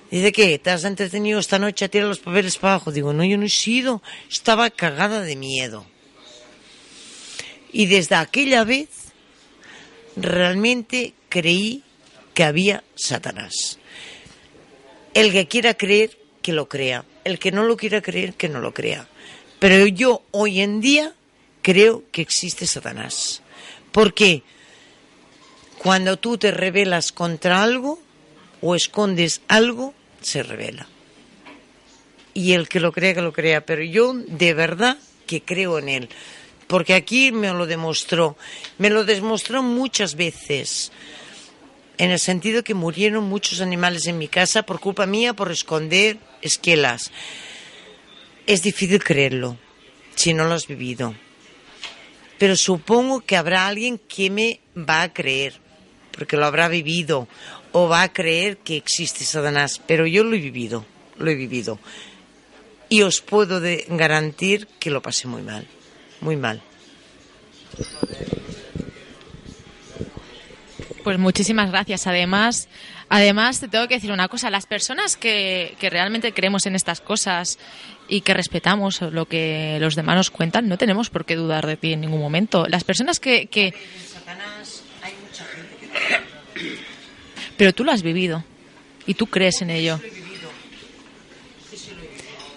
Dice, 0.09 0.31
¿qué? 0.31 0.57
¿Te 0.61 0.71
has 0.71 0.85
entretenido 0.85 1.41
esta 1.41 1.59
noche 1.59 1.87
a 1.87 1.89
tirar 1.89 2.07
los 2.07 2.21
papeles 2.21 2.57
para 2.57 2.75
abajo? 2.75 2.93
Digo, 2.93 3.13
no, 3.13 3.25
yo 3.25 3.39
no 3.39 3.47
he 3.47 3.51
sido. 3.51 4.05
Estaba 4.31 4.71
cagada 4.71 5.23
de 5.23 5.35
miedo. 5.35 5.85
Y 7.73 7.87
desde 7.87 8.15
aquella 8.15 8.63
vez, 8.63 8.89
realmente 10.15 11.15
creí 11.29 11.83
que 12.35 12.45
había 12.45 12.85
Satanás. 12.95 13.81
El 15.15 15.33
que 15.33 15.49
quiera 15.49 15.75
creer, 15.75 16.17
que 16.43 16.53
lo 16.53 16.69
crea. 16.69 17.05
El 17.25 17.39
que 17.39 17.53
no 17.53 17.65
lo 17.65 17.77
quiera 17.77 18.01
creer, 18.01 18.35
que 18.35 18.49
no 18.49 18.61
lo 18.61 18.73
crea. 18.73 19.09
Pero 19.59 19.87
yo 19.87 20.23
hoy 20.31 20.61
en 20.61 20.81
día 20.81 21.15
creo 21.63 22.05
que 22.13 22.23
existe 22.23 22.67
Satanás. 22.67 23.43
Porque 23.93 24.43
cuando 25.79 26.19
tú 26.19 26.39
te 26.39 26.51
rebelas 26.51 27.13
contra 27.13 27.63
algo 27.63 28.01
o 28.61 28.75
escondes 28.75 29.43
algo, 29.49 29.95
se 30.21 30.43
revela. 30.43 30.87
Y 32.33 32.53
el 32.53 32.69
que 32.69 32.81
lo 32.81 32.93
crea, 32.93 33.15
que 33.15 33.23
lo 33.23 33.33
crea. 33.33 33.67
Pero 33.67 33.83
yo 33.83 34.15
de 34.15 34.55
verdad 34.55 34.97
que 35.27 35.43
creo 35.43 35.79
en 35.79 35.89
él. 35.89 36.09
Porque 36.67 36.95
aquí 36.95 37.33
me 37.33 37.49
lo 37.49 37.67
demostró. 37.67 38.37
Me 38.79 38.91
lo 38.91 39.05
demostró 39.05 39.63
muchas 39.63 40.15
veces. 40.15 40.93
En 42.01 42.11
el 42.11 42.19
sentido 42.19 42.65
que 42.65 42.73
murieron 42.73 43.25
muchos 43.25 43.61
animales 43.61 44.07
en 44.07 44.17
mi 44.17 44.27
casa 44.27 44.63
por 44.63 44.81
culpa 44.81 45.05
mía, 45.05 45.35
por 45.35 45.53
esconder 45.53 46.17
esquelas. 46.41 47.13
Es 48.47 48.63
difícil 48.63 49.05
creerlo 49.05 49.59
si 50.15 50.33
no 50.33 50.47
lo 50.47 50.55
has 50.55 50.67
vivido. 50.67 51.15
Pero 52.39 52.57
supongo 52.57 53.21
que 53.21 53.37
habrá 53.37 53.67
alguien 53.67 53.99
que 53.99 54.31
me 54.31 54.61
va 54.75 55.03
a 55.03 55.13
creer, 55.13 55.61
porque 56.13 56.39
lo 56.39 56.47
habrá 56.47 56.69
vivido, 56.69 57.29
o 57.73 57.87
va 57.87 58.01
a 58.01 58.13
creer 58.15 58.57
que 58.57 58.79
existe 58.79 59.23
Satanás. 59.27 59.79
Pero 59.87 60.07
yo 60.07 60.25
lo 60.25 60.35
he 60.35 60.39
vivido, 60.41 60.87
lo 61.19 61.31
he 61.31 61.35
vivido. 61.35 61.79
Y 62.89 63.03
os 63.03 63.21
puedo 63.21 63.61
garantir 63.89 64.69
que 64.79 64.89
lo 64.89 65.03
pasé 65.03 65.29
muy 65.29 65.43
mal, 65.43 65.69
muy 66.23 66.37
mal. 66.37 66.63
Pues 71.03 71.19
muchísimas 71.19 71.71
gracias. 71.71 72.07
Además, 72.07 72.69
además 73.09 73.61
te 73.61 73.69
tengo 73.69 73.89
que 73.89 73.95
decir 73.95 74.13
una 74.13 74.29
cosa. 74.29 74.51
Las 74.51 74.67
personas 74.67 75.17
que, 75.17 75.77
que 75.79 75.91
realmente 75.91 76.33
creemos 76.33 76.67
en 76.67 76.75
estas 76.75 77.01
cosas 77.01 77.59
y 78.09 78.21
que 78.21 78.35
respetamos 78.35 79.01
lo 79.01 79.27
que 79.27 79.79
los 79.81 79.95
demás 79.95 80.17
nos 80.17 80.31
cuentan, 80.31 80.69
no 80.69 80.77
tenemos 80.77 81.11
por 81.11 81.25
qué 81.25 81.37
dudar 81.37 81.67
de 81.67 81.77
ti 81.77 81.93
en 81.93 82.03
ningún 82.03 82.21
momento. 82.21 82.67
Las 82.67 82.85
personas 82.85 83.21
que... 83.21 83.47
que... 83.47 83.73
Pero 87.57 87.73
tú 87.73 87.85
lo 87.85 87.93
has 87.93 88.03
vivido 88.03 88.43
y 89.07 89.15
tú 89.15 89.27
crees 89.27 89.63
en 89.63 89.71
ello. 89.71 90.01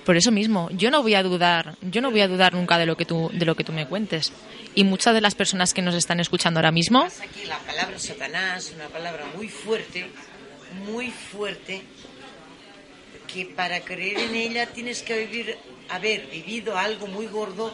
Por 0.06 0.18
eso 0.18 0.32
mismo, 0.32 0.70
yo 0.72 0.92
no 0.92 1.02
voy 1.02 1.16
a 1.16 1.24
dudar, 1.24 1.78
yo 1.82 2.02
no 2.02 2.12
voy 2.12 2.22
a 2.22 2.28
dudar 2.28 2.54
nunca 2.54 2.78
de 2.78 2.86
lo 2.86 2.98
que 2.98 3.06
tú, 3.06 3.30
de 3.34 3.46
lo 3.46 3.56
que 3.56 3.64
tú 3.64 3.72
me 3.72 3.88
cuentes. 3.88 4.34
Y 4.76 4.84
muchas 4.84 5.14
de 5.14 5.22
las 5.22 5.34
personas 5.34 5.74
que 5.74 5.82
nos 5.82 5.96
están 5.96 6.20
escuchando 6.20 6.60
ahora 6.60 6.72
mismo. 6.72 7.04
Aquí 7.04 7.46
la 7.46 7.60
palabra 7.60 7.98
Satanás, 8.00 8.74
una 8.76 8.88
palabra 8.88 9.26
muy 9.36 9.48
fuerte, 9.48 10.08
muy 10.86 11.10
fuerte, 11.12 11.84
que 13.34 13.46
para 13.46 13.80
creer 13.80 14.20
en 14.20 14.36
ella 14.36 14.66
tienes 14.66 15.02
que 15.04 15.26
vivir, 15.26 15.58
haber 15.90 16.28
vivido 16.28 16.78
algo 16.78 17.08
muy 17.08 17.28
gordo 17.28 17.74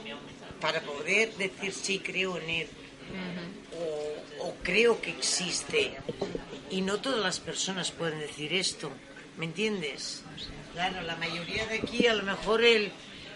para 0.62 0.82
poder 0.82 1.34
decir 1.36 1.74
sí 1.74 2.00
creo 2.00 2.38
en 2.38 2.50
él 2.50 2.68
o, 4.40 4.48
o 4.48 4.56
creo 4.62 5.02
que 5.02 5.10
existe. 5.10 5.94
Y 6.70 6.82
no 6.82 6.98
todas 7.00 7.20
las 7.20 7.40
personas 7.40 7.92
pueden 7.92 8.20
decir 8.20 8.54
esto, 8.54 8.92
¿me 9.38 9.46
entiendes? 9.46 10.24
Claro, 10.74 11.02
la 11.02 11.16
mayoría 11.18 11.66
de 11.68 11.80
aquí, 11.80 12.08
a 12.08 12.14
lo 12.14 12.24
mejor 12.24 12.64
el, 12.64 12.92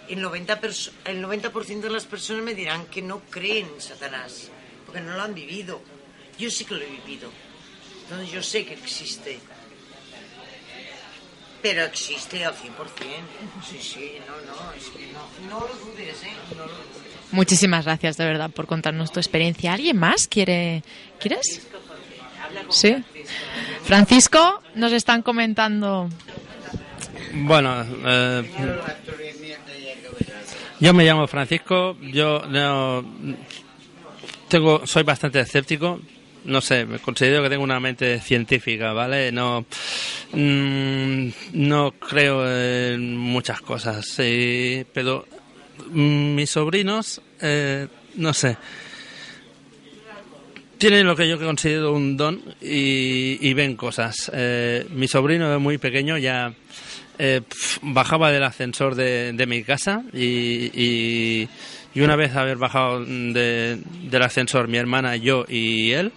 el 0.09 0.23
90%, 0.23 0.59
perso- 0.59 0.91
el 1.05 1.21
90 1.21 1.49
de 1.49 1.89
las 1.89 2.05
personas 2.05 2.43
me 2.43 2.53
dirán 2.55 2.85
que 2.85 3.01
no 3.01 3.19
creen 3.29 3.67
en 3.75 3.81
Satanás, 3.81 4.49
porque 4.85 5.01
no 5.01 5.13
lo 5.15 5.21
han 5.23 5.33
vivido. 5.33 5.81
Yo 6.37 6.49
sí 6.49 6.65
que 6.65 6.75
lo 6.75 6.81
he 6.81 6.87
vivido. 6.89 7.29
Entonces 8.03 8.31
yo 8.31 8.41
sé 8.43 8.65
que 8.65 8.73
existe. 8.73 9.39
Pero 11.61 11.83
existe 11.83 12.43
al 12.43 12.53
100%. 12.53 12.57
Sí, 13.69 13.79
sí, 13.81 14.11
no, 14.27 14.35
no, 14.53 14.73
es 14.73 14.85
que 14.89 15.07
no, 15.13 15.49
no 15.49 15.59
lo 15.67 15.73
dudes, 15.85 16.21
¿eh? 16.23 16.33
No 16.55 16.65
lo 16.65 16.71
dudes. 16.73 17.13
Muchísimas 17.31 17.85
gracias 17.85 18.17
de 18.17 18.25
verdad 18.25 18.49
por 18.51 18.67
contarnos 18.67 19.11
tu 19.11 19.19
experiencia. 19.19 19.73
¿Alguien 19.73 19.97
más 19.97 20.27
quiere? 20.27 20.83
¿Quieres? 21.19 21.65
Sí. 22.69 23.03
Francisco, 23.85 24.61
nos 24.75 24.91
están 24.91 25.21
comentando. 25.21 26.09
Bueno, 27.35 27.83
eh, 28.05 28.43
yo 30.79 30.93
me 30.93 31.03
llamo 31.03 31.25
Francisco, 31.27 31.97
yo 31.99 32.43
no, 32.47 33.03
tengo, 34.47 34.85
soy 34.85 35.01
bastante 35.01 35.39
escéptico, 35.39 35.99
no 36.45 36.61
sé, 36.61 36.85
considero 37.01 37.41
que 37.41 37.49
tengo 37.49 37.63
una 37.63 37.79
mente 37.79 38.19
científica, 38.19 38.93
¿vale? 38.93 39.31
No, 39.31 39.65
mm, 40.31 41.27
no 41.53 41.91
creo 41.93 42.45
en 42.47 43.17
muchas 43.17 43.61
cosas, 43.61 44.15
pero 44.93 45.25
mm, 45.89 46.35
mis 46.35 46.51
sobrinos, 46.51 47.19
eh, 47.41 47.87
no 48.15 48.31
sé, 48.31 48.57
tienen 50.77 51.07
lo 51.07 51.15
que 51.15 51.27
yo 51.27 51.39
considero 51.39 51.93
un 51.93 52.15
don 52.15 52.41
y, 52.61 53.37
y 53.41 53.53
ven 53.53 53.75
cosas. 53.75 54.29
Eh, 54.33 54.85
mi 54.89 55.07
sobrino 55.07 55.53
es 55.53 55.59
muy 55.61 55.77
pequeño, 55.77 56.17
ya 56.17 56.53
eh, 57.19 57.41
bajaba 57.82 58.32
del 58.32 58.43
ascensor 58.43 58.95
de, 58.95 59.45
mi 59.47 59.63
casa 59.63 60.04
y, 60.13 60.71
y, 60.73 61.49
una 62.02 62.15
vez 62.15 62.36
haber 62.36 62.58
bajado 62.58 63.04
de- 63.06 63.80
del 64.04 64.21
ascensor 64.23 64.67
mi 64.67 64.78
hermana, 64.78 65.15
yo 65.15 65.45
y 65.47 65.91
él, 65.91 66.12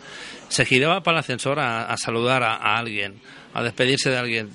se 0.48 0.64
giraba 0.64 1.02
para 1.02 1.18
el 1.18 1.20
ascensor 1.20 1.58
a, 1.60 1.94
saludar 1.96 2.42
a, 2.42 2.76
alguien, 2.78 3.14
a 3.54 3.62
despedirse 3.62 4.10
de 4.10 4.16
alguien. 4.16 4.50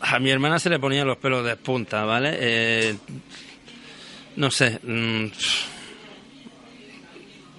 A 0.00 0.18
mi 0.18 0.30
hermana 0.30 0.58
se 0.58 0.70
le 0.70 0.78
ponían 0.78 1.06
los 1.06 1.16
pelos 1.18 1.44
de 1.44 1.56
punta, 1.56 2.04
¿vale? 2.04 2.36
Eh, 2.38 2.96
no 4.36 4.50
sé. 4.50 4.78
mm, 4.82 5.26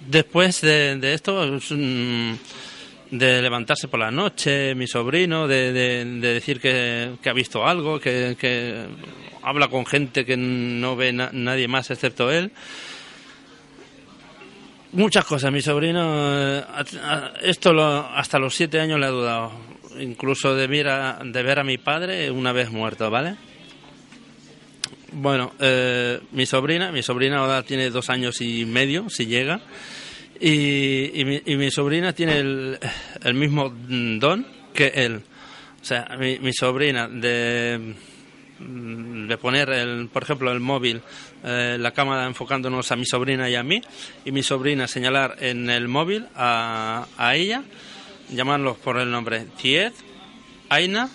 Después 0.08 0.62
de, 0.62 1.14
esto, 1.14 1.58
es, 1.58 1.72
mm, 1.72 2.34
de 3.12 3.42
levantarse 3.42 3.88
por 3.88 4.00
la 4.00 4.12
noche, 4.12 4.76
mi 4.76 4.88
sobrino, 4.88 5.48
de, 5.48 5.72
de- 5.72 6.06
de 6.06 6.34
decir 6.34 6.60
que, 6.60 7.12
que 7.22 7.30
ha 7.30 7.34
visto 7.34 7.66
algo, 7.66 8.00
que, 8.00 8.36
que 8.40 8.86
habla 9.44 9.68
con 9.70 9.86
gente 9.86 10.26
que 10.26 10.36
no 10.38 10.96
ve 10.96 11.14
na- 11.14 11.30
nadie 11.32 11.68
más 11.68 11.90
excepto 11.92 12.32
él. 12.32 12.52
Muchas 14.94 15.26
cosas. 15.26 15.52
Mi 15.52 15.62
sobrino, 15.62 16.02
eh, 16.60 16.64
esto 17.44 17.74
lo- 17.74 18.08
hasta 18.08 18.40
los 18.40 18.56
siete 18.56 18.80
años 18.80 19.00
le 19.00 19.06
ha 19.06 19.10
dudado. 19.12 19.52
Incluso 20.00 20.56
de, 20.56 20.68
mira, 20.68 21.20
de 21.24 21.44
ver 21.44 21.60
a 21.60 21.64
mi 21.64 21.78
padre 21.78 22.30
una 22.32 22.52
vez 22.52 22.70
muerto, 22.72 23.10
¿vale? 23.10 23.36
Bueno, 25.12 25.54
eh, 25.60 26.20
mi 26.32 26.46
sobrina, 26.46 26.92
mi 26.92 27.02
sobrina 27.02 27.38
ahora 27.40 27.64
tiene 27.64 27.90
dos 27.90 28.10
años 28.10 28.40
y 28.42 28.66
medio, 28.66 29.10
si 29.10 29.26
llega, 29.26 29.60
y, 30.40 31.22
y 31.22 31.26
mi, 31.26 31.42
y 31.46 31.56
mi 31.56 31.72
sobrina 31.72 32.14
tiene 32.14 32.40
el, 32.40 32.80
el 33.24 33.34
mismo 33.34 33.74
don 34.20 34.46
que 34.74 34.88
él. 34.88 35.22
O 35.82 35.86
sea, 35.86 36.18
mi, 36.20 36.52
sobrina 36.54 37.08
de, 37.08 37.96
de 38.60 39.38
poner, 39.38 39.70
el, 39.70 40.10
por 40.12 40.24
ejemplo, 40.24 40.52
el 40.52 40.60
móvil, 40.60 41.02
eh, 41.44 41.78
la 41.80 41.92
cámara 41.92 42.26
enfocándonos 42.26 42.92
a 42.92 42.96
mi 42.96 43.06
sobrina 43.06 43.50
y 43.50 43.56
a 43.56 43.64
mí, 43.64 43.82
y 44.26 44.32
mi 44.32 44.44
sobrina 44.44 44.88
señalar 44.88 45.38
en 45.40 45.70
el 45.70 45.88
móvil 45.88 46.28
a, 46.36 47.08
a 47.18 47.36
ella, 47.36 47.64
llamarlos 48.30 48.78
por 48.78 49.00
el 49.00 49.10
nombre 49.10 49.46
Tiet, 49.62 49.94
Aina 50.70 51.10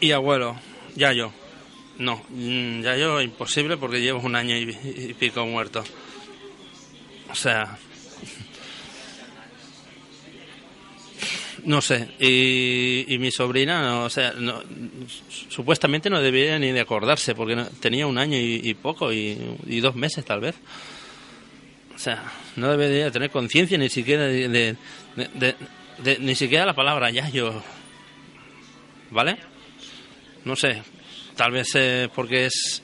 y 0.00 0.12
abuelo, 0.12 0.56
Yayo. 0.94 1.32
No, 1.98 2.22
mm, 2.28 2.82
Yayo 2.82 3.20
imposible 3.20 3.76
porque 3.76 4.00
llevo 4.00 4.20
un 4.20 4.36
año 4.36 4.56
y 4.56 5.14
pico 5.18 5.46
muerto. 5.46 5.84
O 7.30 7.34
sea, 7.34 7.78
no 11.64 11.80
sé, 11.80 12.08
y, 12.18 13.18
mi 13.18 13.30
sobrina, 13.30 13.82
no, 13.82 14.04
o 14.04 14.10
sea, 14.10 14.32
no, 14.32 14.62
supuestamente 15.48 16.10
no 16.10 16.20
debería 16.20 16.58
ni 16.58 16.72
de 16.72 16.80
acordarse, 16.80 17.34
porque 17.34 17.56
tenía 17.80 18.06
un 18.06 18.18
año 18.18 18.36
y, 18.38 18.74
poco, 18.74 19.12
y, 19.12 19.36
dos 19.80 19.94
meses 19.94 20.24
tal 20.24 20.40
vez. 20.40 20.56
O 21.94 21.98
sea, 21.98 22.24
no 22.56 22.70
debería 22.70 23.10
tener 23.10 23.30
conciencia 23.30 23.78
ni 23.78 23.88
siquiera 23.88 24.26
de, 24.26 24.76
ni 26.18 26.34
siquiera 26.34 26.66
la 26.66 26.74
palabra 26.74 27.10
ya 27.10 27.28
yo, 27.28 27.62
¿vale? 29.10 29.36
No 30.44 30.56
sé, 30.56 30.82
tal 31.36 31.52
vez 31.52 31.68
eh, 31.74 32.08
porque 32.12 32.46
es 32.46 32.82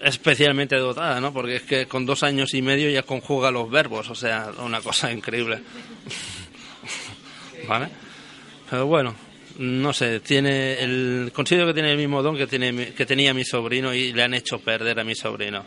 especialmente 0.00 0.76
dotada, 0.76 1.20
¿no? 1.20 1.32
Porque 1.32 1.56
es 1.56 1.62
que 1.62 1.86
con 1.86 2.04
dos 2.04 2.22
años 2.22 2.52
y 2.52 2.62
medio 2.62 2.90
ya 2.90 3.02
conjuga 3.02 3.50
los 3.50 3.70
verbos, 3.70 4.10
o 4.10 4.14
sea, 4.14 4.50
una 4.58 4.80
cosa 4.80 5.12
increíble. 5.12 5.62
¿Vale? 7.68 7.88
Pero 8.68 8.86
bueno, 8.86 9.14
no 9.58 9.92
sé, 9.92 10.20
tiene 10.20 10.80
el 10.80 11.32
considero 11.34 11.66
que 11.66 11.74
tiene 11.74 11.90
el 11.90 11.98
mismo 11.98 12.22
don 12.22 12.36
que 12.36 12.46
tiene 12.46 12.92
que 12.92 13.04
tenía 13.04 13.34
mi 13.34 13.44
sobrino 13.44 13.92
y 13.92 14.12
le 14.12 14.22
han 14.22 14.34
hecho 14.34 14.58
perder 14.60 15.00
a 15.00 15.04
mi 15.04 15.14
sobrino. 15.14 15.64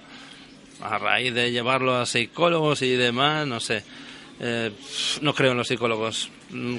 A 0.82 0.98
raíz 0.98 1.34
de 1.34 1.52
llevarlo 1.52 1.96
a 1.96 2.06
psicólogos 2.06 2.82
y 2.82 2.92
demás, 2.92 3.48
no 3.48 3.60
sé. 3.60 3.84
Eh, 4.40 4.72
no 5.22 5.34
creo 5.34 5.52
en 5.52 5.58
los 5.58 5.68
psicólogos. 5.68 6.30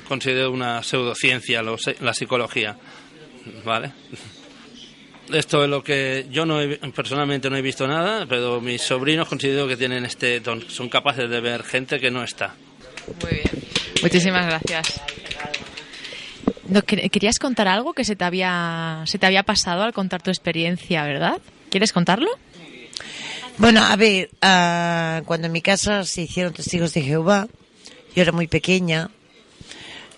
Considero 0.08 0.50
una 0.50 0.82
pseudociencia 0.82 1.62
la 1.62 2.14
psicología. 2.14 2.76
¿Vale? 3.64 3.92
Esto 5.32 5.64
es 5.64 5.70
lo 5.70 5.82
que 5.82 6.26
yo 6.30 6.44
no 6.44 6.58
personalmente 6.94 7.48
no 7.48 7.56
he 7.56 7.62
visto 7.62 7.86
nada, 7.86 8.26
pero 8.26 8.60
mis 8.60 8.82
sobrinos 8.82 9.28
considero 9.28 9.66
que 9.66 9.76
tienen 9.76 10.04
este 10.04 10.40
don. 10.40 10.68
Son 10.68 10.88
capaces 10.88 11.30
de 11.30 11.40
ver 11.40 11.62
gente 11.62 11.98
que 11.98 12.10
no 12.10 12.22
está. 12.22 12.54
Muy 13.22 13.32
bien. 13.32 13.64
Muchísimas 14.02 14.46
gracias. 14.46 15.00
querías 17.10 17.38
contar 17.38 17.68
algo 17.68 17.94
que 17.94 18.04
se 18.04 18.16
te 18.16 18.24
había 18.24 19.02
se 19.06 19.18
te 19.18 19.26
había 19.26 19.42
pasado 19.42 19.82
al 19.82 19.92
contar 19.92 20.22
tu 20.22 20.30
experiencia, 20.30 21.04
¿verdad? 21.04 21.40
¿Quieres 21.70 21.92
contarlo? 21.92 22.30
Bueno, 23.56 23.84
a 23.84 23.94
ver, 23.96 24.30
ah, 24.42 25.22
cuando 25.26 25.46
en 25.46 25.52
mi 25.52 25.62
casa 25.62 26.04
se 26.04 26.22
hicieron 26.22 26.52
testigos 26.52 26.92
de 26.92 27.02
Jehová, 27.02 27.46
yo 28.14 28.22
era 28.22 28.32
muy 28.32 28.48
pequeña 28.48 29.10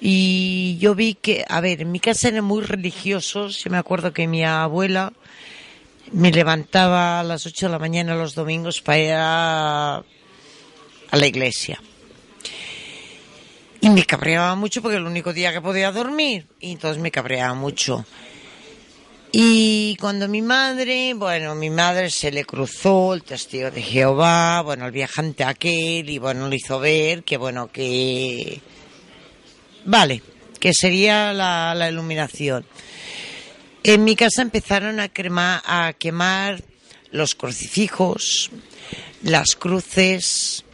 y 0.00 0.78
yo 0.78 0.94
vi 0.94 1.14
que, 1.14 1.44
a 1.48 1.60
ver, 1.60 1.82
en 1.82 1.92
mi 1.92 2.00
casa 2.00 2.28
eran 2.28 2.44
muy 2.44 2.62
religiosos. 2.62 3.62
Yo 3.62 3.70
me 3.70 3.78
acuerdo 3.78 4.12
que 4.12 4.26
mi 4.26 4.44
abuela 4.44 5.12
me 6.12 6.32
levantaba 6.32 7.20
a 7.20 7.24
las 7.24 7.46
8 7.46 7.66
de 7.66 7.72
la 7.72 7.78
mañana 7.78 8.14
los 8.14 8.34
domingos 8.34 8.80
para 8.80 8.98
ir 8.98 9.12
a 9.14 10.02
la 11.12 11.26
iglesia. 11.26 11.80
Y 13.86 13.90
me 13.90 14.04
cabreaba 14.04 14.56
mucho 14.56 14.82
porque 14.82 14.96
era 14.96 15.04
el 15.04 15.08
único 15.08 15.32
día 15.32 15.52
que 15.52 15.60
podía 15.60 15.92
dormir. 15.92 16.48
Y 16.58 16.72
entonces 16.72 17.00
me 17.00 17.12
cabreaba 17.12 17.54
mucho. 17.54 18.04
Y 19.30 19.96
cuando 20.00 20.26
mi 20.26 20.42
madre, 20.42 21.14
bueno, 21.14 21.54
mi 21.54 21.70
madre 21.70 22.10
se 22.10 22.32
le 22.32 22.44
cruzó 22.44 23.14
el 23.14 23.22
testigo 23.22 23.70
de 23.70 23.80
Jehová, 23.80 24.62
bueno, 24.62 24.86
el 24.86 24.90
viajante 24.90 25.44
aquel, 25.44 26.10
y 26.10 26.18
bueno, 26.18 26.48
le 26.48 26.56
hizo 26.56 26.80
ver 26.80 27.22
que, 27.22 27.36
bueno, 27.36 27.70
que. 27.70 28.60
Vale, 29.84 30.20
que 30.58 30.72
sería 30.74 31.32
la, 31.32 31.88
iluminación. 31.88 32.66
En 33.84 34.02
mi 34.02 34.16
casa 34.16 34.42
empezaron 34.42 34.98
a, 34.98 35.10
crema, 35.10 35.62
a 35.64 35.92
quemar 35.92 36.60
los 37.12 37.36
crucifijos, 37.36 38.50
las 39.22 39.54
cruces, 39.54 40.65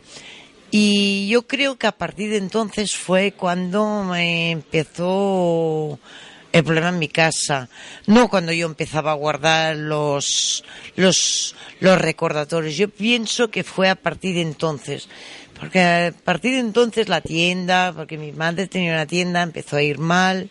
y 0.75 1.29
yo 1.29 1.47
creo 1.47 1.77
que 1.77 1.87
a 1.87 1.93
partir 1.93 2.31
de 2.31 2.39
entonces 2.39 2.97
fue 2.97 3.33
cuando 3.33 4.05
me 4.05 4.51
empezó 4.53 6.01
el 6.51 6.65
problema 6.65 6.89
en 6.89 6.99
mi 6.99 7.09
casa. 7.09 7.69
No 8.07 8.31
cuando 8.31 8.53
yo 8.53 8.67
empezaba 8.69 9.11
a 9.11 9.17
guardar 9.17 9.77
los, 9.77 10.65
los, 10.97 11.55
los 11.81 12.01
recordatorios. 12.01 12.75
Yo 12.75 12.89
pienso 12.89 13.51
que 13.51 13.65
fue 13.65 13.91
a 13.91 13.97
partir 13.97 14.37
de 14.37 14.41
entonces. 14.41 15.11
Porque 15.61 15.81
a 15.81 16.13
partir 16.25 16.53
de 16.53 16.61
entonces 16.61 17.07
la 17.11 17.21
tienda, 17.21 17.93
porque 17.95 18.17
mi 18.17 18.33
madre 18.33 18.67
tenía 18.67 18.93
una 18.93 19.07
tienda, 19.07 19.43
empezó 19.43 19.77
a 19.77 19.83
ir 19.83 19.99
mal. 19.99 20.49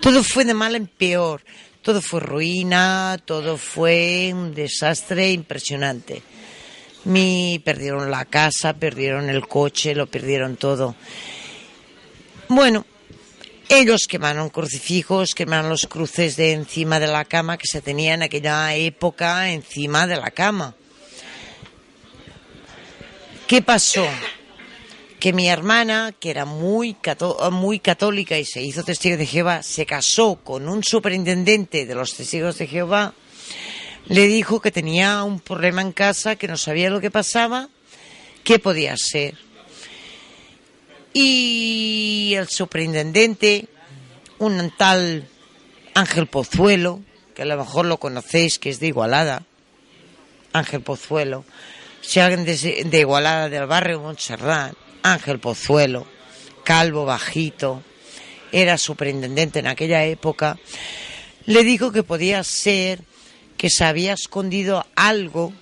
Todo 0.00 0.24
fue 0.24 0.44
de 0.44 0.54
mal 0.54 0.74
en 0.74 0.88
peor. 0.88 1.42
Todo 1.80 2.02
fue 2.02 2.18
ruina, 2.18 3.18
todo 3.24 3.56
fue 3.56 4.32
un 4.34 4.52
desastre 4.52 5.30
impresionante. 5.30 6.22
Perdieron 7.04 8.10
la 8.10 8.24
casa, 8.24 8.74
perdieron 8.74 9.30
el 9.30 9.46
coche, 9.46 9.94
lo 9.94 10.06
perdieron 10.06 10.56
todo. 10.56 10.94
Bueno, 12.48 12.84
ellos 13.68 14.06
quemaron 14.08 14.50
crucifijos, 14.50 15.34
quemaron 15.34 15.70
los 15.70 15.86
cruces 15.86 16.36
de 16.36 16.52
encima 16.52 16.98
de 16.98 17.06
la 17.06 17.24
cama 17.24 17.56
que 17.56 17.68
se 17.68 17.80
tenía 17.80 18.14
en 18.14 18.24
aquella 18.24 18.74
época 18.74 19.50
encima 19.52 20.06
de 20.06 20.16
la 20.16 20.30
cama. 20.32 20.74
¿Qué 23.46 23.62
pasó? 23.62 24.06
Que 25.18 25.32
mi 25.32 25.48
hermana, 25.48 26.12
que 26.18 26.30
era 26.30 26.44
muy, 26.44 26.96
muy 27.52 27.78
católica 27.78 28.38
y 28.38 28.44
se 28.44 28.60
hizo 28.62 28.82
testigo 28.82 29.16
de 29.16 29.26
Jehová, 29.26 29.62
se 29.62 29.86
casó 29.86 30.36
con 30.36 30.68
un 30.68 30.82
superintendente 30.82 31.86
de 31.86 31.94
los 31.94 32.14
testigos 32.14 32.58
de 32.58 32.66
Jehová 32.66 33.14
le 34.10 34.26
dijo 34.26 34.60
que 34.60 34.72
tenía 34.72 35.22
un 35.22 35.38
problema 35.38 35.82
en 35.82 35.92
casa, 35.92 36.34
que 36.34 36.48
no 36.48 36.56
sabía 36.56 36.90
lo 36.90 37.00
que 37.00 37.12
pasaba, 37.12 37.68
qué 38.42 38.58
podía 38.58 38.96
ser. 38.96 39.38
Y 41.12 42.34
el 42.36 42.48
superintendente, 42.48 43.68
un 44.40 44.72
tal 44.76 45.28
Ángel 45.94 46.26
Pozuelo, 46.26 47.00
que 47.36 47.42
a 47.42 47.44
lo 47.44 47.56
mejor 47.56 47.86
lo 47.86 47.98
conocéis, 47.98 48.58
que 48.58 48.70
es 48.70 48.80
de 48.80 48.88
Igualada, 48.88 49.44
Ángel 50.52 50.80
Pozuelo, 50.80 51.44
si 52.00 52.18
alguien 52.18 52.44
de, 52.44 52.98
Igualada 52.98 53.48
del 53.48 53.66
barrio 53.66 54.00
Montserrat, 54.00 54.74
Ángel 55.04 55.38
Pozuelo, 55.38 56.04
calvo, 56.64 57.04
bajito, 57.04 57.84
era 58.50 58.76
superintendente 58.76 59.60
en 59.60 59.68
aquella 59.68 60.04
época, 60.04 60.58
le 61.46 61.62
dijo 61.62 61.92
que 61.92 62.02
podía 62.02 62.42
ser 62.42 63.08
que 63.60 63.68
se 63.68 63.84
había 63.84 64.14
escondido 64.14 64.86
algo 64.96 65.52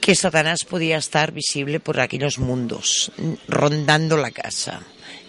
que 0.00 0.14
Satanás 0.14 0.60
podía 0.66 0.96
estar 0.96 1.30
visible 1.30 1.80
por 1.80 2.00
aquellos 2.00 2.38
mundos, 2.38 3.12
rondando 3.46 4.16
la 4.16 4.30
casa. 4.30 4.80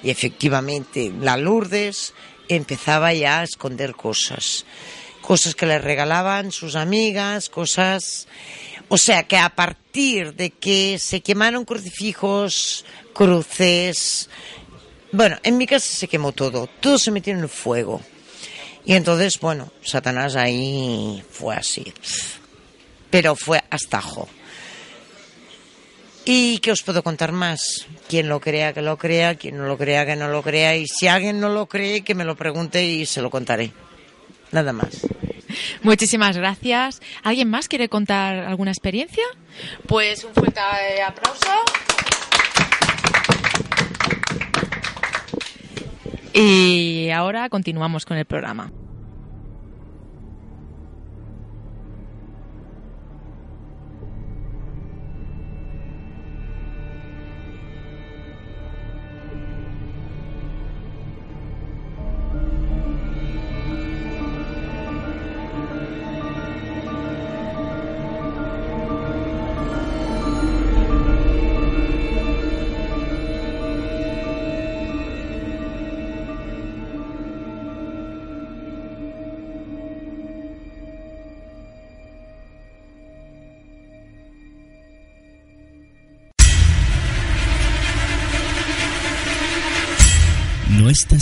Y 0.02 0.10
efectivamente, 0.10 1.12
la 1.20 1.36
Lourdes 1.36 2.14
empezaba 2.48 3.14
ya 3.14 3.42
a 3.42 3.44
esconder 3.44 3.94
cosas. 3.94 4.64
Cosas 5.20 5.54
que 5.54 5.66
le 5.66 5.80
regalaban 5.80 6.54
sus 6.54 6.78
amigas, 6.78 7.50
cosas... 7.50 8.30
O 8.88 8.98
sea 8.98 9.24
que 9.24 9.36
a 9.36 9.50
partir 9.50 10.34
de 10.34 10.52
que 10.52 10.98
se 10.98 11.20
quemaron 11.20 11.66
crucifijos, 11.66 12.86
cruces... 13.14 14.30
Bueno, 15.12 15.36
en 15.44 15.58
mi 15.58 15.68
casa 15.68 15.94
se 15.94 16.08
quemó 16.08 16.32
todo, 16.32 16.70
todo 16.80 16.98
se 16.98 17.12
metió 17.12 17.34
en 17.34 17.40
el 17.40 17.50
fuego. 17.50 18.02
Y 18.88 18.94
entonces, 18.94 19.38
bueno, 19.42 19.70
Satanás 19.84 20.38
ahí 20.38 21.22
fue 21.30 21.54
así. 21.54 21.94
Pero 23.10 23.36
fue 23.36 23.62
astajo. 23.70 24.30
¿Y 26.24 26.60
qué 26.60 26.72
os 26.72 26.84
puedo 26.84 27.04
contar 27.04 27.34
más? 27.34 27.86
Quien 28.08 28.30
lo 28.30 28.40
crea, 28.40 28.72
que 28.72 28.82
lo 28.82 28.98
crea, 28.98 29.36
quien 29.36 29.58
no 29.58 29.66
lo 29.66 29.78
crea, 29.78 30.06
que 30.06 30.16
no 30.16 30.30
lo 30.30 30.42
crea. 30.42 30.78
Y 30.78 30.88
si 30.88 31.10
alguien 31.10 31.42
no 31.42 31.50
lo 31.50 31.66
cree, 31.66 32.06
que 32.06 32.16
me 32.16 32.24
lo 32.24 32.38
pregunte 32.38 32.82
y 32.82 33.06
se 33.06 33.22
lo 33.22 33.30
contaré. 33.30 33.74
Nada 34.54 34.72
más. 34.72 35.06
Muchísimas 35.84 36.38
gracias. 36.38 37.02
¿Alguien 37.24 37.50
más 37.50 37.68
quiere 37.68 37.90
contar 37.90 38.40
alguna 38.40 38.72
experiencia? 38.72 39.26
Pues 39.86 40.24
un 40.24 40.34
fuerte 40.34 40.62
aplauso. 41.06 41.50
Y 46.40 47.10
ahora 47.10 47.50
continuamos 47.50 48.06
con 48.06 48.16
el 48.16 48.26
programa. 48.26 48.72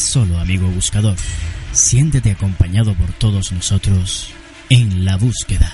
Solo, 0.02 0.40
amigo 0.40 0.68
buscador. 0.68 1.16
Siéntete 1.72 2.32
acompañado 2.32 2.94
por 2.96 3.12
todos 3.14 3.52
nosotros 3.52 4.32
en 4.70 5.06
la 5.06 5.18
búsqueda. 5.18 5.74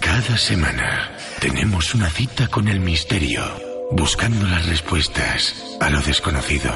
Cada 0.00 0.36
semana 0.36 1.12
tenemos 1.40 1.94
una 1.94 2.10
cita 2.10 2.48
con 2.48 2.68
el 2.68 2.80
misterio, 2.80 3.42
buscando 3.92 4.46
las 4.46 4.66
respuestas 4.66 5.54
a 5.80 5.90
lo 5.90 6.00
desconocido. 6.02 6.72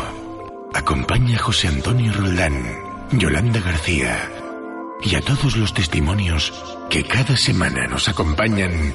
Acompaña 0.74 1.38
José 1.38 1.68
Antonio 1.68 2.12
Roldán, 2.12 2.54
Yolanda 3.12 3.60
García 3.60 4.30
y 5.02 5.14
a 5.14 5.20
todos 5.20 5.56
los 5.56 5.74
testimonios 5.74 6.52
que 6.90 7.04
cada 7.04 7.36
semana 7.36 7.86
nos 7.86 8.08
acompañan 8.08 8.94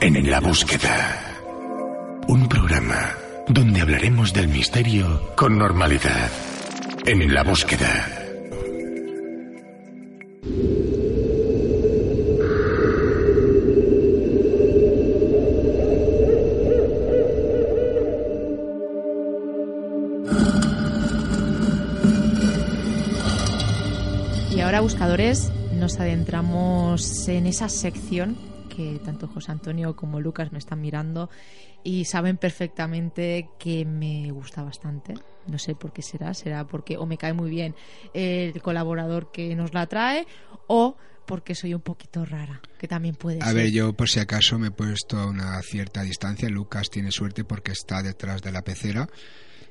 en 0.00 0.30
La 0.30 0.40
Búsqueda. 0.40 1.40
Un 2.28 2.48
programa 2.48 3.14
donde 3.48 3.80
hablaremos 3.80 4.32
del 4.32 4.48
misterio 4.48 5.32
con 5.36 5.58
normalidad. 5.58 6.30
En 7.04 7.32
La 7.32 7.42
Búsqueda. 7.42 8.22
Nos 25.74 26.00
adentramos 26.00 27.28
en 27.28 27.46
esa 27.46 27.68
sección 27.68 28.34
que 28.74 28.98
tanto 29.04 29.28
José 29.28 29.52
Antonio 29.52 29.94
como 29.94 30.20
Lucas 30.20 30.52
me 30.52 30.58
están 30.58 30.80
mirando 30.80 31.28
y 31.84 32.06
saben 32.06 32.38
perfectamente 32.38 33.50
que 33.58 33.84
me 33.84 34.30
gusta 34.30 34.62
bastante. 34.62 35.12
No 35.48 35.58
sé 35.58 35.74
por 35.74 35.92
qué 35.92 36.00
será, 36.00 36.32
será 36.32 36.66
porque 36.66 36.96
o 36.96 37.04
me 37.04 37.18
cae 37.18 37.34
muy 37.34 37.50
bien 37.50 37.74
el 38.14 38.62
colaborador 38.62 39.30
que 39.30 39.54
nos 39.54 39.74
la 39.74 39.86
trae 39.86 40.26
o 40.66 40.96
porque 41.26 41.54
soy 41.54 41.74
un 41.74 41.82
poquito 41.82 42.24
rara, 42.24 42.62
que 42.78 42.88
también 42.88 43.14
puede 43.14 43.42
A 43.42 43.46
ser. 43.48 43.54
ver, 43.54 43.70
yo 43.70 43.92
por 43.92 44.08
si 44.08 44.18
acaso 44.18 44.58
me 44.58 44.68
he 44.68 44.70
puesto 44.70 45.18
a 45.18 45.26
una 45.26 45.60
cierta 45.60 46.00
distancia. 46.00 46.48
Lucas 46.48 46.88
tiene 46.88 47.12
suerte 47.12 47.44
porque 47.44 47.72
está 47.72 48.02
detrás 48.02 48.40
de 48.40 48.50
la 48.50 48.62
pecera. 48.62 49.06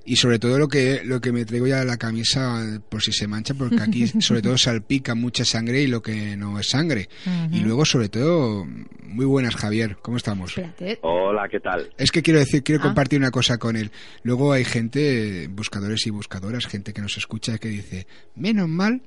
Y 0.04 0.16
sobre 0.16 0.40
todo 0.40 0.58
lo 0.58 0.68
que, 0.68 1.02
lo 1.06 1.22
que 1.22 1.32
me 1.32 1.46
traigo 1.46 1.68
ya 1.68 1.80
de 1.80 1.86
la 1.86 1.98
camisa 1.98 2.82
por 2.90 3.04
si 3.04 3.12
se 3.12 3.28
mancha, 3.28 3.54
porque 3.54 3.80
aquí 3.82 4.08
sobre 4.22 4.42
todo 4.42 4.58
salpica 4.58 5.14
mucha 5.14 5.46
sangre 5.46 5.82
y 5.84 5.88
lo 5.88 6.02
que 6.02 6.36
no 6.36 6.60
es 6.60 6.68
sangre. 6.70 7.08
Y 7.52 7.60
luego 7.60 7.86
sobre 7.86 8.10
todo, 8.10 8.66
muy 9.04 9.26
buenas 9.26 9.56
Javier, 9.56 9.98
¿cómo 10.02 10.18
estamos? 10.18 10.50
Espérate. 10.58 10.98
Hola, 11.04 11.48
¿qué 11.50 11.60
tal? 11.60 11.92
Es 11.98 12.12
que 12.12 12.24
quiero 12.24 12.40
decir, 12.40 12.64
quiero 12.64 12.82
Ah. 12.82 12.86
compartir 12.86 13.20
una 13.20 13.30
cosa 13.32 13.58
con 13.60 13.76
él. 13.78 13.92
Luego 14.24 14.52
hay 14.54 14.66
gente, 14.66 15.48
buscadores 15.52 16.06
y 16.08 16.10
buscadoras, 16.10 16.66
gente 16.66 16.94
que 16.94 17.02
nos 17.02 17.16
escucha 17.18 17.60
que 17.60 17.68
dice, 17.70 18.08
menos 18.36 18.68
mal 18.68 19.02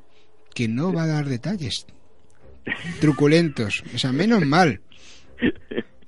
que 0.54 0.68
no 0.68 0.92
va 0.92 1.02
a 1.02 1.06
dar 1.08 1.26
detalles 1.26 1.86
truculentos. 3.00 3.82
O 3.94 3.98
sea, 3.98 4.12
menos 4.12 4.44
mal. 4.46 4.80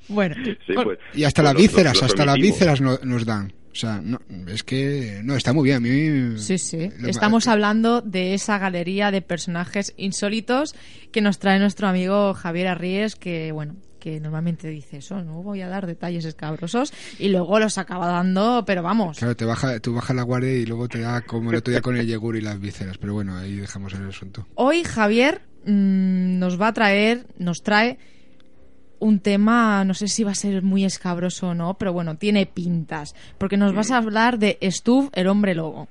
Bueno, 0.09 0.37
Sí, 0.45 0.72
pues, 0.74 0.99
Y 1.14 1.24
hasta 1.24 1.43
pues 1.43 1.53
las 1.55 1.61
vísceras, 1.62 2.03
hasta 2.03 2.24
las 2.24 2.37
vísceras 2.37 2.80
no- 2.80 2.99
nos 3.03 3.24
dan. 3.26 3.53
O 3.76 3.78
sea, 3.78 4.00
no, 4.02 4.18
es 4.48 4.62
que 4.62 5.20
no 5.22 5.36
está 5.36 5.52
muy 5.52 5.64
bien. 5.64 5.76
A 5.76 5.80
mí 5.80 6.38
Sí, 6.38 6.56
sí. 6.56 6.88
lo- 6.98 7.08
Estamos 7.08 7.46
hablando 7.46 8.00
de 8.00 8.32
esa 8.32 8.56
galería 8.58 9.10
de 9.10 9.20
personajes 9.20 9.92
insólitos 9.98 10.74
que 11.12 11.20
nos 11.20 11.38
trae 11.38 11.58
nuestro 11.58 11.86
amigo 11.86 12.32
Javier 12.32 12.68
Arries, 12.68 13.16
que 13.16 13.52
bueno, 13.52 13.76
que 14.00 14.18
normalmente 14.20 14.68
dice 14.68 14.98
eso, 14.98 15.22
no 15.22 15.42
voy 15.42 15.60
a 15.60 15.68
dar 15.68 15.86
detalles 15.86 16.24
escabrosos 16.24 16.92
y 17.18 17.28
luego 17.28 17.58
los 17.58 17.76
acaba 17.76 18.06
dando, 18.06 18.64
pero 18.66 18.82
vamos. 18.82 19.18
Claro, 19.18 19.36
te 19.36 19.44
baja, 19.44 19.78
tú 19.80 19.92
bajas 19.92 20.16
la 20.16 20.22
guardia 20.22 20.52
y 20.54 20.64
luego 20.64 20.88
te 20.88 21.00
da 21.00 21.20
como 21.20 21.50
el 21.50 21.56
otro 21.56 21.72
día 21.72 21.82
con 21.82 21.96
el 21.96 22.06
yogur 22.06 22.36
y 22.36 22.40
las 22.40 22.58
vísceras. 22.58 22.96
Pero 22.98 23.12
bueno, 23.12 23.36
ahí 23.36 23.56
dejamos 23.56 23.92
el 23.92 24.08
asunto. 24.08 24.46
Hoy 24.54 24.84
Javier 24.84 25.42
mm, 25.66 26.38
nos 26.38 26.58
va 26.60 26.68
a 26.68 26.72
traer, 26.72 27.26
nos 27.38 27.62
trae 27.62 27.98
un 28.99 29.20
tema, 29.20 29.84
no 29.84 29.94
sé 29.94 30.09
si 30.09 30.24
va 30.24 30.30
a 30.32 30.34
ser 30.34 30.62
muy 30.62 30.84
escabroso 30.84 31.49
o 31.49 31.55
no, 31.55 31.74
pero 31.74 31.92
bueno, 31.92 32.16
tiene 32.16 32.47
pintas, 32.47 33.14
porque 33.38 33.57
nos 33.57 33.74
vas 33.74 33.90
a 33.90 33.99
hablar 33.99 34.38
de 34.38 34.59
Stuff, 34.70 35.11
el 35.14 35.26
hombre 35.28 35.55
lobo. 35.55 35.88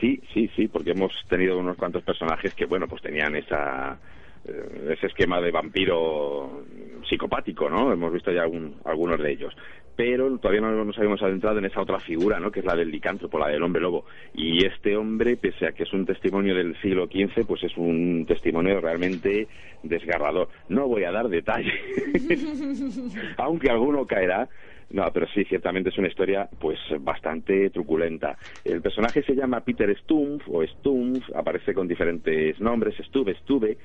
Sí, 0.00 0.20
sí, 0.34 0.50
sí, 0.56 0.66
porque 0.68 0.90
hemos 0.92 1.12
tenido 1.28 1.58
unos 1.58 1.76
cuantos 1.76 2.02
personajes 2.02 2.54
que, 2.54 2.64
bueno, 2.66 2.88
pues 2.88 3.02
tenían 3.02 3.36
esa 3.36 3.98
eh, 4.44 4.94
ese 4.96 5.06
esquema 5.06 5.40
de 5.40 5.52
vampiro 5.52 6.64
psicopático, 7.08 7.70
¿no? 7.70 7.92
Hemos 7.92 8.12
visto 8.12 8.32
ya 8.32 8.42
algún- 8.42 8.74
algunos 8.84 9.20
de 9.20 9.30
ellos. 9.32 9.54
Pero 9.94 10.38
todavía 10.38 10.62
no 10.62 10.84
nos 10.84 10.96
habíamos 10.96 11.22
adentrado 11.22 11.58
en 11.58 11.66
esa 11.66 11.82
otra 11.82 12.00
figura, 12.00 12.40
¿no? 12.40 12.50
Que 12.50 12.60
es 12.60 12.66
la 12.66 12.74
del 12.74 12.90
licántropo, 12.90 13.38
la 13.38 13.48
del 13.48 13.62
hombre 13.62 13.82
lobo. 13.82 14.06
Y 14.34 14.64
este 14.64 14.96
hombre, 14.96 15.36
pese 15.36 15.66
a 15.66 15.72
que 15.72 15.82
es 15.82 15.92
un 15.92 16.06
testimonio 16.06 16.54
del 16.54 16.80
siglo 16.80 17.06
XV, 17.06 17.46
pues 17.46 17.62
es 17.64 17.76
un 17.76 18.24
testimonio 18.26 18.80
realmente 18.80 19.48
desgarrador. 19.82 20.48
No 20.68 20.88
voy 20.88 21.04
a 21.04 21.12
dar 21.12 21.28
detalles, 21.28 21.74
aunque 23.36 23.70
alguno 23.70 24.06
caerá. 24.06 24.48
No, 24.90 25.10
pero 25.10 25.26
sí, 25.28 25.44
ciertamente 25.44 25.88
es 25.88 25.96
una 25.96 26.08
historia 26.08 26.48
pues 26.60 26.78
bastante 27.00 27.70
truculenta. 27.70 28.36
El 28.62 28.82
personaje 28.82 29.22
se 29.22 29.34
llama 29.34 29.60
Peter 29.60 29.96
Stumpf 30.00 30.46
o 30.50 30.62
Stumpf, 30.66 31.34
aparece 31.34 31.72
con 31.72 31.88
diferentes 31.88 32.60
nombres, 32.60 32.94
Stube, 33.06 33.34
Stube, 33.36 33.78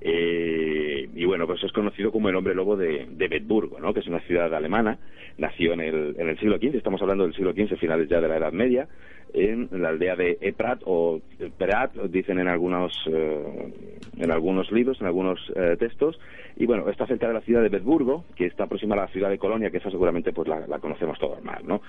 eh, 0.00 1.08
y 1.14 1.24
bueno, 1.24 1.46
pues 1.46 1.62
es 1.64 1.72
conocido 1.72 2.12
como 2.12 2.28
el 2.28 2.36
hombre 2.36 2.54
lobo 2.54 2.76
de, 2.76 3.06
de 3.10 3.28
Bedburgo, 3.28 3.80
¿no? 3.80 3.94
que 3.94 4.00
es 4.00 4.06
una 4.06 4.20
ciudad 4.20 4.54
alemana, 4.54 4.98
nació 5.38 5.72
en 5.72 5.80
el, 5.80 6.16
en 6.18 6.28
el 6.28 6.38
siglo 6.38 6.58
XV, 6.58 6.76
estamos 6.76 7.00
hablando 7.02 7.24
del 7.24 7.34
siglo 7.34 7.52
XV, 7.52 7.76
finales 7.78 8.08
ya 8.08 8.20
de 8.20 8.28
la 8.28 8.36
Edad 8.36 8.52
Media, 8.52 8.88
en 9.34 9.68
la 9.72 9.88
aldea 9.90 10.16
de 10.16 10.38
Eprat 10.40 10.80
o 10.84 11.20
Prat, 11.58 11.94
dicen 12.08 12.38
en 12.38 12.48
algunos, 12.48 12.92
eh, 13.10 13.72
en 14.16 14.30
algunos 14.30 14.70
libros, 14.70 15.00
en 15.00 15.06
algunos 15.06 15.40
eh, 15.54 15.76
textos, 15.78 16.18
y 16.56 16.64
bueno, 16.64 16.88
está 16.88 17.06
cerca 17.06 17.28
de 17.28 17.34
la 17.34 17.40
ciudad 17.42 17.62
de 17.62 17.68
Bedburgo, 17.68 18.24
que 18.34 18.46
está 18.46 18.66
próxima 18.66 18.94
a 18.94 18.98
la 18.98 19.08
ciudad 19.08 19.28
de 19.28 19.38
Colonia, 19.38 19.70
que 19.70 19.78
esa 19.78 19.90
seguramente 19.90 20.32
pues 20.32 20.48
la, 20.48 20.66
la 20.66 20.78
conocemos 20.78 21.18
todos 21.18 21.42
más, 21.44 21.62
¿no? 21.64 21.82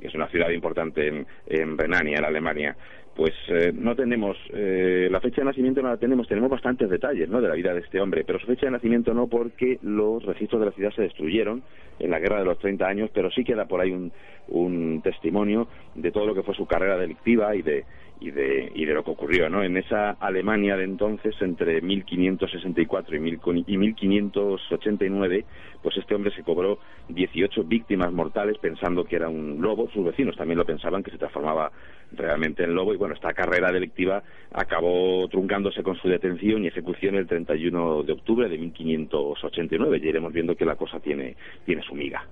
que 0.00 0.06
es 0.06 0.14
una 0.14 0.28
ciudad 0.28 0.50
importante 0.50 1.08
en, 1.08 1.26
en 1.46 1.76
Renania, 1.76 2.18
en 2.18 2.24
Alemania. 2.24 2.76
Pues 3.14 3.34
eh, 3.48 3.72
no 3.74 3.94
tenemos, 3.94 4.38
eh, 4.54 5.08
la 5.10 5.20
fecha 5.20 5.42
de 5.42 5.44
nacimiento 5.44 5.82
no 5.82 5.90
la 5.90 5.98
tenemos, 5.98 6.26
tenemos 6.26 6.50
bastantes 6.50 6.88
detalles 6.88 7.28
¿no? 7.28 7.42
de 7.42 7.48
la 7.48 7.54
vida 7.54 7.74
de 7.74 7.80
este 7.80 8.00
hombre, 8.00 8.24
pero 8.24 8.38
su 8.38 8.46
fecha 8.46 8.66
de 8.66 8.72
nacimiento 8.72 9.12
no 9.12 9.26
porque 9.26 9.78
los 9.82 10.24
registros 10.24 10.60
de 10.60 10.66
la 10.66 10.72
ciudad 10.72 10.92
se 10.92 11.02
destruyeron 11.02 11.62
en 11.98 12.10
la 12.10 12.18
guerra 12.18 12.38
de 12.38 12.46
los 12.46 12.58
30 12.58 12.86
años, 12.86 13.10
pero 13.12 13.30
sí 13.30 13.44
queda 13.44 13.66
por 13.66 13.82
ahí 13.82 13.90
un, 13.90 14.12
un 14.48 15.02
testimonio 15.02 15.68
de 15.94 16.10
todo 16.10 16.24
lo 16.24 16.34
que 16.34 16.42
fue 16.42 16.54
su 16.54 16.64
carrera 16.64 16.96
delictiva 16.96 17.54
y 17.54 17.60
de, 17.60 17.84
y 18.22 18.30
de, 18.30 18.70
y 18.74 18.84
de 18.84 18.94
lo 18.94 19.02
que 19.02 19.10
ocurrió 19.10 19.48
¿no? 19.50 19.62
en 19.64 19.76
esa 19.76 20.12
Alemania 20.12 20.76
de 20.76 20.84
entonces 20.84 21.34
entre 21.40 21.80
1564 21.80 23.16
y, 23.16 23.20
mil, 23.20 23.40
y 23.66 23.76
1589 23.76 25.44
pues 25.82 25.96
este 25.96 26.14
hombre 26.14 26.32
se 26.32 26.44
cobró 26.44 26.78
18 27.08 27.64
víctimas 27.64 28.12
mortales 28.12 28.58
pensando 28.58 29.04
que 29.04 29.16
era 29.16 29.28
un 29.28 29.60
lobo 29.60 29.90
sus 29.90 30.04
vecinos 30.04 30.36
también 30.36 30.58
lo 30.58 30.64
pensaban 30.64 31.02
que 31.02 31.10
se 31.10 31.18
transformaba 31.18 31.72
realmente 32.14 32.64
en 32.64 32.74
lobo 32.74 32.94
y 32.94 32.96
bueno 32.96 33.14
esta 33.14 33.32
carrera 33.32 33.72
delictiva 33.72 34.22
acabó 34.52 35.28
truncándose 35.28 35.82
con 35.82 35.96
su 35.96 36.08
detención 36.08 36.64
y 36.64 36.68
ejecución 36.68 37.16
el 37.16 37.26
31 37.26 38.02
de 38.02 38.12
octubre 38.12 38.48
de 38.48 38.58
1589 38.58 40.00
y 40.02 40.08
iremos 40.08 40.32
viendo 40.32 40.56
que 40.56 40.64
la 40.64 40.76
cosa 40.76 41.00
tiene 41.00 41.36
tiene 41.64 41.82
su 41.82 41.94
miga 41.94 42.26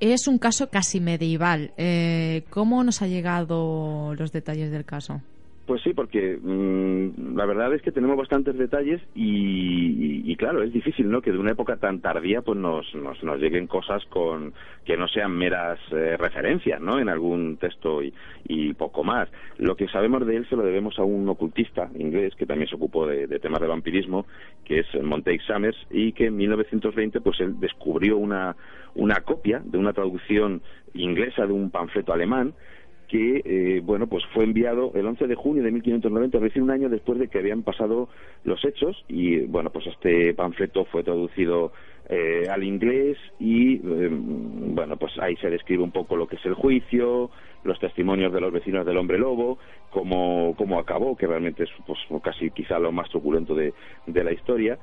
Es 0.00 0.28
un 0.28 0.38
caso 0.38 0.70
casi 0.70 1.00
medieval. 1.00 1.72
Eh, 1.76 2.44
¿Cómo 2.50 2.84
nos 2.84 3.02
ha 3.02 3.06
llegado 3.08 4.14
los 4.16 4.32
detalles 4.32 4.70
del 4.70 4.84
caso? 4.84 5.20
Pues 5.68 5.82
sí, 5.82 5.92
porque 5.92 6.38
mm, 6.40 7.36
la 7.36 7.44
verdad 7.44 7.74
es 7.74 7.82
que 7.82 7.92
tenemos 7.92 8.16
bastantes 8.16 8.56
detalles 8.56 9.02
y, 9.14 10.34
claro, 10.36 10.62
es 10.62 10.72
difícil, 10.72 11.10
¿no? 11.10 11.20
Que 11.20 11.30
de 11.30 11.36
una 11.36 11.50
época 11.50 11.76
tan 11.76 12.00
tardía 12.00 12.40
pues 12.40 12.58
nos, 12.58 12.94
nos, 12.94 13.22
nos 13.22 13.38
lleguen 13.38 13.66
cosas 13.66 14.02
con 14.06 14.54
que 14.86 14.96
no 14.96 15.06
sean 15.08 15.32
meras 15.32 15.78
eh, 15.90 16.16
referencias, 16.16 16.80
¿no? 16.80 16.98
En 16.98 17.10
algún 17.10 17.58
texto 17.58 18.00
y, 18.02 18.72
poco 18.78 19.04
más. 19.04 19.28
Lo 19.58 19.76
que 19.76 19.88
sabemos 19.88 20.26
de 20.26 20.36
él 20.36 20.48
se 20.48 20.56
lo 20.56 20.62
debemos 20.62 20.98
a 20.98 21.02
un 21.02 21.28
ocultista 21.28 21.90
inglés 21.98 22.34
que 22.34 22.46
también 22.46 22.70
se 22.70 22.76
ocupó 22.76 23.06
de, 23.06 23.26
de 23.26 23.38
temas 23.38 23.60
de 23.60 23.66
vampirismo, 23.66 24.24
que 24.64 24.78
es 24.80 24.86
Montague 25.02 25.40
Summers, 25.46 25.76
y 25.90 26.12
que 26.12 26.26
en 26.26 26.36
1920 26.38 27.20
pues 27.20 27.40
él 27.40 27.60
descubrió 27.60 28.16
una, 28.16 28.56
una 28.94 29.16
copia 29.16 29.60
de 29.62 29.76
una 29.76 29.92
traducción 29.92 30.62
inglesa 30.94 31.46
de 31.46 31.52
un 31.52 31.70
panfleto 31.70 32.14
alemán 32.14 32.54
que 33.08 33.42
eh, 33.44 33.80
bueno 33.82 34.06
pues 34.06 34.24
fue 34.34 34.44
enviado 34.44 34.92
el 34.94 35.06
11 35.06 35.26
de 35.26 35.34
junio 35.34 35.62
de 35.62 35.72
1590, 35.72 36.36
es 36.36 36.42
decir, 36.42 36.62
un 36.62 36.70
año 36.70 36.88
después 36.88 37.18
de 37.18 37.28
que 37.28 37.38
habían 37.38 37.62
pasado 37.62 38.08
los 38.44 38.64
hechos 38.64 39.04
y 39.08 39.40
bueno 39.46 39.70
pues 39.70 39.86
este 39.86 40.34
panfleto 40.34 40.84
fue 40.84 41.02
traducido 41.02 41.72
eh, 42.08 42.46
al 42.50 42.64
inglés 42.64 43.18
y 43.40 43.76
eh, 43.76 44.08
bueno 44.10 44.96
pues 44.96 45.12
ahí 45.18 45.36
se 45.36 45.50
describe 45.50 45.82
un 45.82 45.90
poco 45.90 46.16
lo 46.16 46.26
que 46.26 46.36
es 46.36 46.44
el 46.44 46.54
juicio, 46.54 47.30
los 47.64 47.78
testimonios 47.80 48.32
de 48.32 48.40
los 48.40 48.52
vecinos 48.52 48.86
del 48.86 48.98
hombre 48.98 49.18
lobo, 49.18 49.58
cómo, 49.90 50.54
cómo 50.56 50.78
acabó, 50.78 51.16
que 51.16 51.26
realmente 51.26 51.64
es 51.64 51.70
pues, 51.86 51.98
casi 52.22 52.50
quizá 52.50 52.78
lo 52.78 52.92
más 52.92 53.08
truculento 53.08 53.54
de, 53.54 53.72
de 54.06 54.24
la 54.24 54.32
historia. 54.32 54.78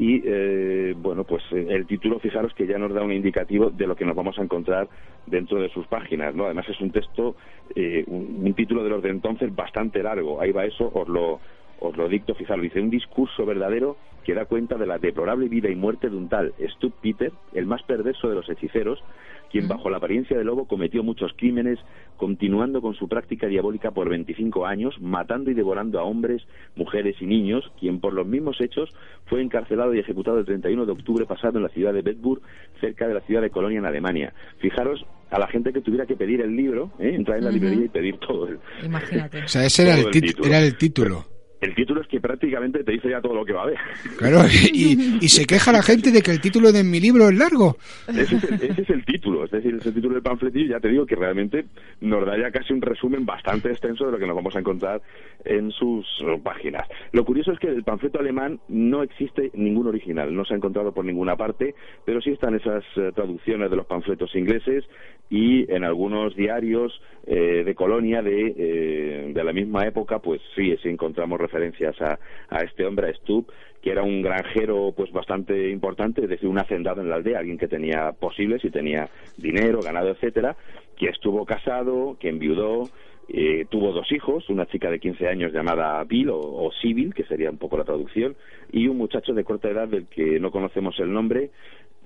Y 0.00 0.22
eh, 0.24 0.94
bueno, 0.96 1.24
pues 1.24 1.42
eh, 1.52 1.66
el 1.68 1.86
título, 1.86 2.18
fijaros 2.20 2.54
que 2.54 2.66
ya 2.66 2.78
nos 2.78 2.94
da 2.94 3.02
un 3.02 3.12
indicativo 3.12 3.68
de 3.68 3.86
lo 3.86 3.94
que 3.94 4.06
nos 4.06 4.16
vamos 4.16 4.38
a 4.38 4.42
encontrar 4.42 4.88
dentro 5.26 5.60
de 5.60 5.68
sus 5.68 5.86
páginas, 5.88 6.34
¿no? 6.34 6.46
Además 6.46 6.66
es 6.70 6.80
un 6.80 6.90
texto, 6.90 7.36
eh, 7.74 8.04
un, 8.06 8.54
título 8.54 8.82
de 8.82 8.88
los 8.88 9.02
de 9.02 9.10
entonces 9.10 9.54
bastante 9.54 10.02
largo. 10.02 10.40
Ahí 10.40 10.52
va 10.52 10.64
eso, 10.64 10.90
os 10.94 11.06
lo, 11.06 11.40
os 11.80 11.94
lo 11.98 12.08
dicto, 12.08 12.34
fijaros, 12.34 12.62
dice 12.62 12.80
un 12.80 12.88
discurso 12.88 13.44
verdadero 13.44 13.98
que 14.24 14.32
da 14.32 14.46
cuenta 14.46 14.78
de 14.78 14.86
la 14.86 14.96
deplorable 14.96 15.48
vida 15.48 15.68
y 15.68 15.76
muerte 15.76 16.08
de 16.08 16.16
un 16.16 16.30
tal 16.30 16.54
Stu 16.76 16.92
Peter, 16.92 17.32
el 17.52 17.66
más 17.66 17.82
perverso 17.82 18.26
de 18.30 18.36
los 18.36 18.48
hechiceros, 18.48 19.04
quien 19.50 19.68
bajo 19.68 19.90
la 19.90 19.98
apariencia 19.98 20.36
de 20.36 20.44
lobo 20.44 20.66
cometió 20.66 21.02
muchos 21.02 21.32
crímenes, 21.36 21.78
continuando 22.16 22.80
con 22.80 22.94
su 22.94 23.08
práctica 23.08 23.46
diabólica 23.46 23.90
por 23.90 24.08
25 24.08 24.66
años, 24.66 24.94
matando 25.00 25.50
y 25.50 25.54
devorando 25.54 25.98
a 25.98 26.04
hombres, 26.04 26.42
mujeres 26.76 27.16
y 27.20 27.26
niños, 27.26 27.70
quien 27.78 28.00
por 28.00 28.12
los 28.12 28.26
mismos 28.26 28.60
hechos 28.60 28.90
fue 29.26 29.42
encarcelado 29.42 29.94
y 29.94 29.98
ejecutado 29.98 30.38
el 30.38 30.44
31 30.44 30.86
de 30.86 30.92
octubre 30.92 31.26
pasado 31.26 31.58
en 31.58 31.64
la 31.64 31.70
ciudad 31.70 31.92
de 31.92 32.02
Bedburg, 32.02 32.42
cerca 32.80 33.08
de 33.08 33.14
la 33.14 33.20
ciudad 33.20 33.42
de 33.42 33.50
Colonia, 33.50 33.78
en 33.78 33.86
Alemania. 33.86 34.32
Fijaros 34.58 35.04
a 35.30 35.38
la 35.38 35.46
gente 35.46 35.72
que 35.72 35.80
tuviera 35.80 36.06
que 36.06 36.16
pedir 36.16 36.40
el 36.40 36.54
libro, 36.54 36.92
¿eh? 36.98 37.14
entrar 37.14 37.38
en 37.38 37.44
la 37.44 37.50
librería 37.50 37.84
y 37.84 37.88
pedir 37.88 38.18
todo 38.18 38.48
el, 38.48 38.58
Imagínate. 38.84 39.44
O 39.44 39.48
sea, 39.48 39.64
ese 39.64 39.82
era 39.82 39.94
el, 39.94 40.10
título. 40.10 40.46
era 40.46 40.58
el 40.60 40.76
título. 40.76 41.24
el 41.60 41.74
título 41.74 42.00
es 42.00 42.08
que 42.08 42.20
prácticamente 42.20 42.82
te 42.82 42.92
dice 42.92 43.10
ya 43.10 43.20
todo 43.20 43.34
lo 43.34 43.44
que 43.44 43.52
va 43.52 43.60
a 43.60 43.64
haber. 43.64 43.78
Claro, 44.18 44.40
y, 44.72 45.18
y 45.20 45.28
se 45.28 45.46
queja 45.46 45.72
la 45.72 45.82
gente 45.82 46.10
de 46.10 46.22
que 46.22 46.32
el 46.32 46.40
título 46.40 46.72
de 46.72 46.82
mi 46.82 47.00
libro 47.00 47.28
es 47.28 47.38
largo. 47.38 47.76
Ese 48.08 48.36
es, 48.36 48.44
el, 48.44 48.54
ese 48.54 48.82
es 48.82 48.90
el 48.90 49.04
es 49.44 49.50
decir, 49.50 49.74
ese 49.74 49.92
título 49.92 50.14
del 50.14 50.22
panfletillo, 50.22 50.70
ya 50.70 50.80
te 50.80 50.88
digo 50.88 51.06
que 51.06 51.16
realmente 51.16 51.66
nos 52.00 52.24
da 52.26 52.38
ya 52.38 52.50
casi 52.50 52.72
un 52.72 52.82
resumen 52.82 53.24
bastante 53.26 53.70
extenso 53.70 54.06
de 54.06 54.12
lo 54.12 54.18
que 54.18 54.26
nos 54.26 54.36
vamos 54.36 54.56
a 54.56 54.60
encontrar 54.60 55.02
en 55.44 55.70
sus 55.70 56.06
páginas. 56.42 56.86
Lo 57.12 57.24
curioso 57.24 57.52
es 57.52 57.58
que 57.58 57.70
del 57.70 57.84
panfleto 57.84 58.18
alemán 58.18 58.60
no 58.68 59.02
existe 59.02 59.50
ningún 59.54 59.86
original, 59.86 60.34
no 60.34 60.44
se 60.44 60.54
ha 60.54 60.56
encontrado 60.56 60.92
por 60.92 61.04
ninguna 61.04 61.36
parte, 61.36 61.74
pero 62.04 62.20
sí 62.20 62.30
están 62.30 62.54
esas 62.54 62.84
eh, 62.96 63.12
traducciones 63.14 63.70
de 63.70 63.76
los 63.76 63.86
panfletos 63.86 64.34
ingleses 64.34 64.84
y 65.28 65.70
en 65.72 65.84
algunos 65.84 66.34
diarios 66.34 67.00
eh, 67.26 67.62
de 67.64 67.74
Colonia 67.74 68.22
de, 68.22 68.54
eh, 68.56 69.32
de 69.32 69.44
la 69.44 69.52
misma 69.52 69.86
época, 69.86 70.18
pues 70.18 70.40
sí, 70.56 70.76
sí 70.82 70.88
encontramos 70.88 71.40
referencias 71.40 72.00
a, 72.00 72.18
a 72.48 72.62
este 72.62 72.84
hombre, 72.84 73.10
a 73.10 73.14
Stubb, 73.14 73.46
que 73.82 73.90
era 73.90 74.02
un 74.02 74.22
granjero 74.22 74.92
pues 74.96 75.10
bastante 75.12 75.70
importante, 75.70 76.22
es 76.22 76.28
decir, 76.28 76.48
un 76.48 76.58
hacendado 76.58 77.00
en 77.00 77.08
la 77.08 77.16
aldea, 77.16 77.38
alguien 77.38 77.58
que 77.58 77.68
tenía 77.68 78.12
posibles 78.12 78.64
y 78.64 78.70
tenía 78.70 79.08
dinero, 79.36 79.80
ganado, 79.80 80.10
etcétera, 80.10 80.56
que 80.96 81.08
estuvo 81.08 81.46
casado, 81.46 82.16
que 82.20 82.28
enviudó, 82.28 82.90
eh, 83.28 83.64
tuvo 83.70 83.92
dos 83.92 84.10
hijos, 84.12 84.50
una 84.50 84.66
chica 84.66 84.90
de 84.90 84.98
15 84.98 85.28
años 85.28 85.52
llamada 85.52 86.02
Bill 86.04 86.30
o, 86.30 86.38
o 86.38 86.72
Sibyl, 86.72 87.14
que 87.14 87.24
sería 87.24 87.50
un 87.50 87.58
poco 87.58 87.78
la 87.78 87.84
traducción, 87.84 88.36
y 88.72 88.88
un 88.88 88.98
muchacho 88.98 89.32
de 89.32 89.44
corta 89.44 89.70
edad 89.70 89.88
del 89.88 90.06
que 90.06 90.40
no 90.40 90.50
conocemos 90.50 90.98
el 90.98 91.12
nombre, 91.12 91.50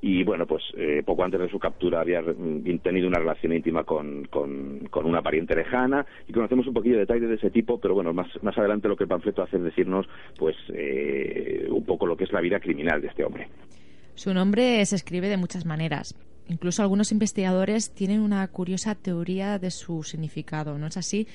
y 0.06 0.22
bueno, 0.22 0.44
pues 0.46 0.62
eh, 0.76 1.02
poco 1.06 1.24
antes 1.24 1.40
de 1.40 1.48
su 1.48 1.58
captura 1.58 2.00
había 2.02 2.20
mm, 2.20 2.78
tenido 2.82 3.08
una 3.08 3.18
relación 3.20 3.52
íntima 3.54 3.84
con, 3.84 4.24
con, 4.26 4.80
con 4.90 5.06
una 5.06 5.22
pariente 5.22 5.54
lejana 5.56 6.04
y 6.28 6.32
conocemos 6.32 6.66
un 6.66 6.74
poquillo 6.74 6.96
de 6.96 7.00
detalles 7.06 7.28
de 7.30 7.36
ese 7.36 7.50
tipo, 7.50 7.80
pero 7.80 7.94
bueno, 7.94 8.12
más, 8.12 8.26
más 8.42 8.56
adelante 8.58 8.86
lo 8.88 8.96
que 8.96 9.04
el 9.04 9.08
panfleto 9.08 9.42
hace 9.42 9.56
es 9.56 9.62
decirnos 9.62 10.06
pues 10.38 10.56
eh, 10.74 11.66
un 11.70 11.84
poco 11.84 12.04
lo 12.06 12.16
que 12.18 12.24
es 12.24 12.32
la 12.32 12.42
vida 12.42 12.60
criminal 12.60 13.00
de 13.00 13.08
este 13.08 13.24
hombre. 13.24 13.48
Su 14.14 14.34
nombre 14.34 14.84
se 14.84 14.96
escribe 14.96 15.28
de 15.28 15.38
muchas 15.38 15.64
maneras. 15.64 16.14
Incluso 16.48 16.82
algunos 16.82 17.10
investigadores 17.10 17.90
tienen 17.94 18.20
una 18.20 18.46
curiosa 18.48 18.94
teoría 18.94 19.58
de 19.58 19.70
su 19.70 20.02
significado, 20.02 20.76
¿no 20.78 20.86
es 20.88 20.98
así? 20.98 21.26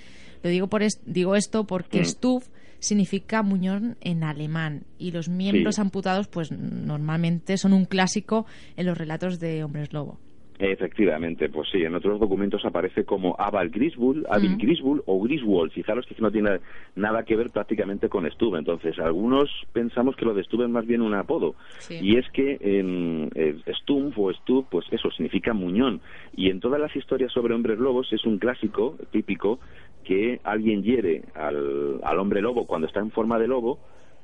Lo 0.44 0.50
digo 0.52 0.68
por 0.68 0.84
es- 0.84 1.02
digo 1.06 1.36
esto 1.36 1.64
porque 1.66 2.02
Mm. 2.02 2.06
Stuf 2.06 2.48
significa 2.80 3.44
muñón 3.44 3.98
en 4.02 4.24
alemán 4.24 4.84
y 4.98 5.12
los 5.12 5.30
miembros 5.30 5.76
Sí. 5.76 5.82
amputados 5.82 6.28
pues 6.28 6.52
normalmente 6.52 7.58
son 7.58 7.74
un 7.74 7.86
clásico 7.86 8.46
en 8.78 8.86
los 8.86 8.98
relatos 8.98 9.40
de 9.40 9.64
hombres 9.64 9.94
lobo. 9.94 10.20
Efectivamente, 10.62 11.48
pues 11.48 11.70
sí, 11.72 11.84
en 11.84 11.96
otros 11.96 12.20
documentos 12.20 12.66
aparece 12.66 13.06
como 13.06 13.34
Abel 13.40 13.70
Griswold, 13.70 14.26
Abel 14.30 14.52
Mm. 14.52 14.58
Griswold 14.58 15.04
o 15.06 15.22
Griswold. 15.22 15.72
Fijaros 15.72 16.06
que 16.06 16.16
no 16.20 16.32
tiene 16.32 16.60
nada 16.96 17.24
que 17.24 17.38
ver 17.38 17.50
prácticamente 17.50 18.10
con 18.10 18.30
Stubb. 18.30 18.58
Entonces, 18.58 19.00
algunos 19.00 19.50
pensamos 19.72 20.18
que 20.18 20.26
lo 20.26 20.34
de 20.34 20.44
Stubb 20.44 20.64
es 20.64 20.70
más 20.70 20.86
bien 20.86 21.02
un 21.02 21.14
apodo. 21.14 21.56
Sí. 21.78 21.98
Y 22.02 22.18
es 22.18 22.30
que 22.32 22.58
en 22.60 23.30
eh, 23.36 23.56
Stumpf 23.84 24.18
o 24.20 24.34
Stubb, 24.34 24.68
pues 24.70 24.86
eso 24.92 25.10
significa 25.12 25.54
muñón. 25.54 26.02
Y 26.36 26.50
en 26.50 26.60
todas 26.60 26.82
las 26.82 26.94
historias 26.94 27.32
sobre 27.32 27.54
hombres 27.54 27.80
lobos 27.80 28.12
es 28.12 28.26
un 28.26 28.38
clásico 28.38 28.98
típico 29.12 29.60
que 30.04 30.42
alguien 30.44 30.84
hiere 30.84 31.24
al, 31.36 32.02
al 32.04 32.20
hombre 32.20 32.42
lobo 32.42 32.66
cuando 32.68 32.88
está 32.88 33.00
en 33.00 33.12
forma 33.12 33.40
de 33.40 33.48
lobo 33.48 33.80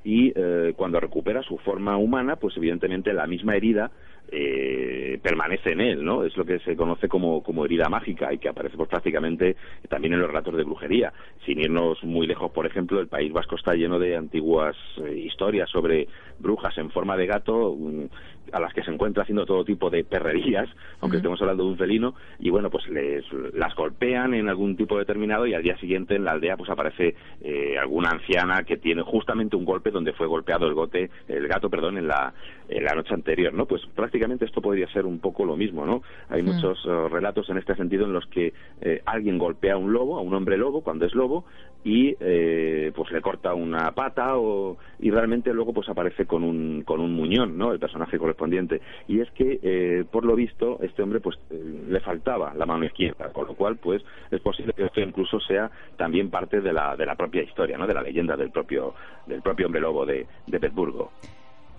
y 0.05 0.31
eh, 0.35 0.73
cuando 0.77 0.99
recupera 0.99 1.41
su 1.41 1.57
forma 1.57 1.97
humana, 1.97 2.35
pues 2.35 2.55
evidentemente 2.55 3.11
la 3.11 3.25
misma 3.25 3.55
herida 3.55 3.89
eh, 4.31 5.19
permanece 5.21 5.71
en 5.71 5.81
él, 5.81 6.05
¿no? 6.05 6.23
Es 6.23 6.37
lo 6.37 6.45
que 6.45 6.59
se 6.59 6.75
conoce 6.75 7.07
como, 7.07 7.41
como 7.41 7.65
herida 7.65 7.89
mágica 7.89 8.31
y 8.31 8.37
que 8.37 8.49
aparece 8.49 8.77
pues, 8.77 8.87
prácticamente 8.87 9.55
también 9.89 10.13
en 10.13 10.19
los 10.19 10.27
relatos 10.27 10.55
de 10.55 10.63
brujería. 10.63 11.11
Sin 11.45 11.59
irnos 11.59 12.03
muy 12.03 12.27
lejos, 12.27 12.51
por 12.51 12.67
ejemplo, 12.67 12.99
el 12.99 13.07
País 13.07 13.33
Vasco 13.33 13.55
está 13.55 13.73
lleno 13.73 13.97
de 13.97 14.15
antiguas 14.15 14.75
eh, 15.03 15.15
historias 15.17 15.69
sobre 15.71 16.07
brujas 16.39 16.77
en 16.77 16.91
forma 16.91 17.17
de 17.17 17.25
gato 17.25 17.75
mm, 17.75 18.05
a 18.51 18.59
las 18.59 18.73
que 18.73 18.83
se 18.83 18.91
encuentra 18.91 19.23
haciendo 19.23 19.45
todo 19.45 19.63
tipo 19.65 19.89
de 19.89 20.03
perrerías, 20.03 20.69
aunque 21.01 21.17
estemos 21.17 21.41
hablando 21.41 21.63
de 21.63 21.69
un 21.71 21.77
felino, 21.77 22.15
y 22.39 22.49
bueno, 22.49 22.69
pues 22.69 22.87
les, 22.89 23.25
las 23.53 23.75
golpean 23.75 24.33
en 24.33 24.49
algún 24.49 24.75
tipo 24.75 24.97
determinado 24.97 25.45
y 25.47 25.53
al 25.53 25.63
día 25.63 25.77
siguiente 25.77 26.15
en 26.15 26.23
la 26.25 26.31
aldea 26.31 26.57
pues 26.57 26.69
aparece 26.69 27.15
eh, 27.41 27.77
alguna 27.77 28.09
anciana 28.11 28.63
que 28.63 28.77
tiene 28.77 29.01
justamente 29.01 29.55
un 29.55 29.65
golpe 29.65 29.91
donde 29.91 30.13
fue 30.13 30.27
golpeado 30.27 30.67
el 30.67 30.73
gote, 30.73 31.09
el 31.27 31.47
gato, 31.47 31.69
perdón, 31.69 31.97
en 31.97 32.07
la, 32.07 32.33
en 32.69 32.83
la 32.83 32.93
noche 32.93 33.13
anterior, 33.13 33.53
¿no? 33.53 33.65
Pues 33.65 33.81
prácticamente 33.95 34.45
esto 34.45 34.61
podría 34.61 34.87
ser 34.87 35.05
un 35.05 35.19
poco 35.19 35.45
lo 35.45 35.55
mismo, 35.55 35.85
¿no? 35.85 36.01
Hay 36.29 36.41
Mm. 36.41 36.45
muchos 36.45 36.79
eh, 36.85 37.07
relatos 37.09 37.49
en 37.49 37.57
este 37.57 37.75
sentido 37.75 38.05
en 38.05 38.13
los 38.13 38.25
que 38.27 38.53
eh, 38.81 39.01
alguien 39.05 39.37
golpea 39.37 39.73
a 39.73 39.77
un 39.77 39.91
lobo, 39.93 40.17
a 40.17 40.21
un 40.21 40.33
hombre 40.33 40.57
lobo, 40.57 40.81
cuando 40.81 41.05
es 41.05 41.15
lobo, 41.15 41.45
y 41.83 42.15
eh, 42.19 42.91
pues 42.95 43.11
le 43.11 43.21
corta 43.21 43.53
una 43.53 43.91
pata 43.91 44.37
o, 44.37 44.77
y 44.99 45.11
realmente 45.11 45.53
luego 45.53 45.71
pues 45.71 45.87
aparece 45.87 46.25
con 46.25 46.43
un, 46.43 46.81
con 46.83 46.99
un 46.99 47.13
muñón, 47.13 47.57
¿no? 47.57 47.71
El 47.71 47.79
personaje 47.79 48.17
correspondiente. 48.35 48.81
Y 49.07 49.21
es 49.21 49.31
que, 49.31 49.59
eh, 49.63 50.03
por 50.09 50.25
lo 50.25 50.35
visto, 50.35 50.79
este 50.81 51.01
hombre 51.01 51.19
pues 51.19 51.37
eh, 51.49 51.85
le 51.87 51.99
faltaba 52.01 52.53
la 52.53 52.65
mano 52.65 52.85
izquierda, 52.85 53.31
con 53.31 53.47
lo 53.47 53.55
cual 53.55 53.77
pues 53.77 54.03
es 54.29 54.41
posible 54.41 54.73
que 54.73 54.85
esto 54.85 55.01
incluso 55.01 55.39
sea 55.39 55.71
también 55.97 56.29
parte 56.29 56.61
de 56.61 56.73
la, 56.73 56.95
de 56.95 57.05
la 57.05 57.15
propia 57.15 57.43
historia, 57.43 57.77
¿no? 57.77 57.87
De 57.87 57.93
la 57.93 58.01
leyenda 58.01 58.35
del 58.35 58.51
propio, 58.51 58.93
del 59.25 59.41
propio 59.41 59.67
hombre 59.67 59.81
lobo 59.81 60.05
de, 60.05 60.25
de 60.47 60.59
Petersburgo. 60.59 61.11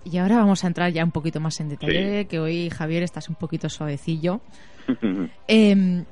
Y 0.03 0.17
ahora 0.17 0.37
vamos 0.37 0.63
a 0.63 0.67
entrar 0.67 0.91
ya 0.91 1.03
un 1.03 1.11
poquito 1.11 1.39
más 1.39 1.59
en 1.59 1.69
detalle, 1.69 2.27
que 2.27 2.39
hoy 2.39 2.69
Javier 2.69 3.03
estás 3.03 3.29
un 3.29 3.35
poquito 3.35 3.69
suavecillo. 3.69 4.39
Em, 5.49 6.05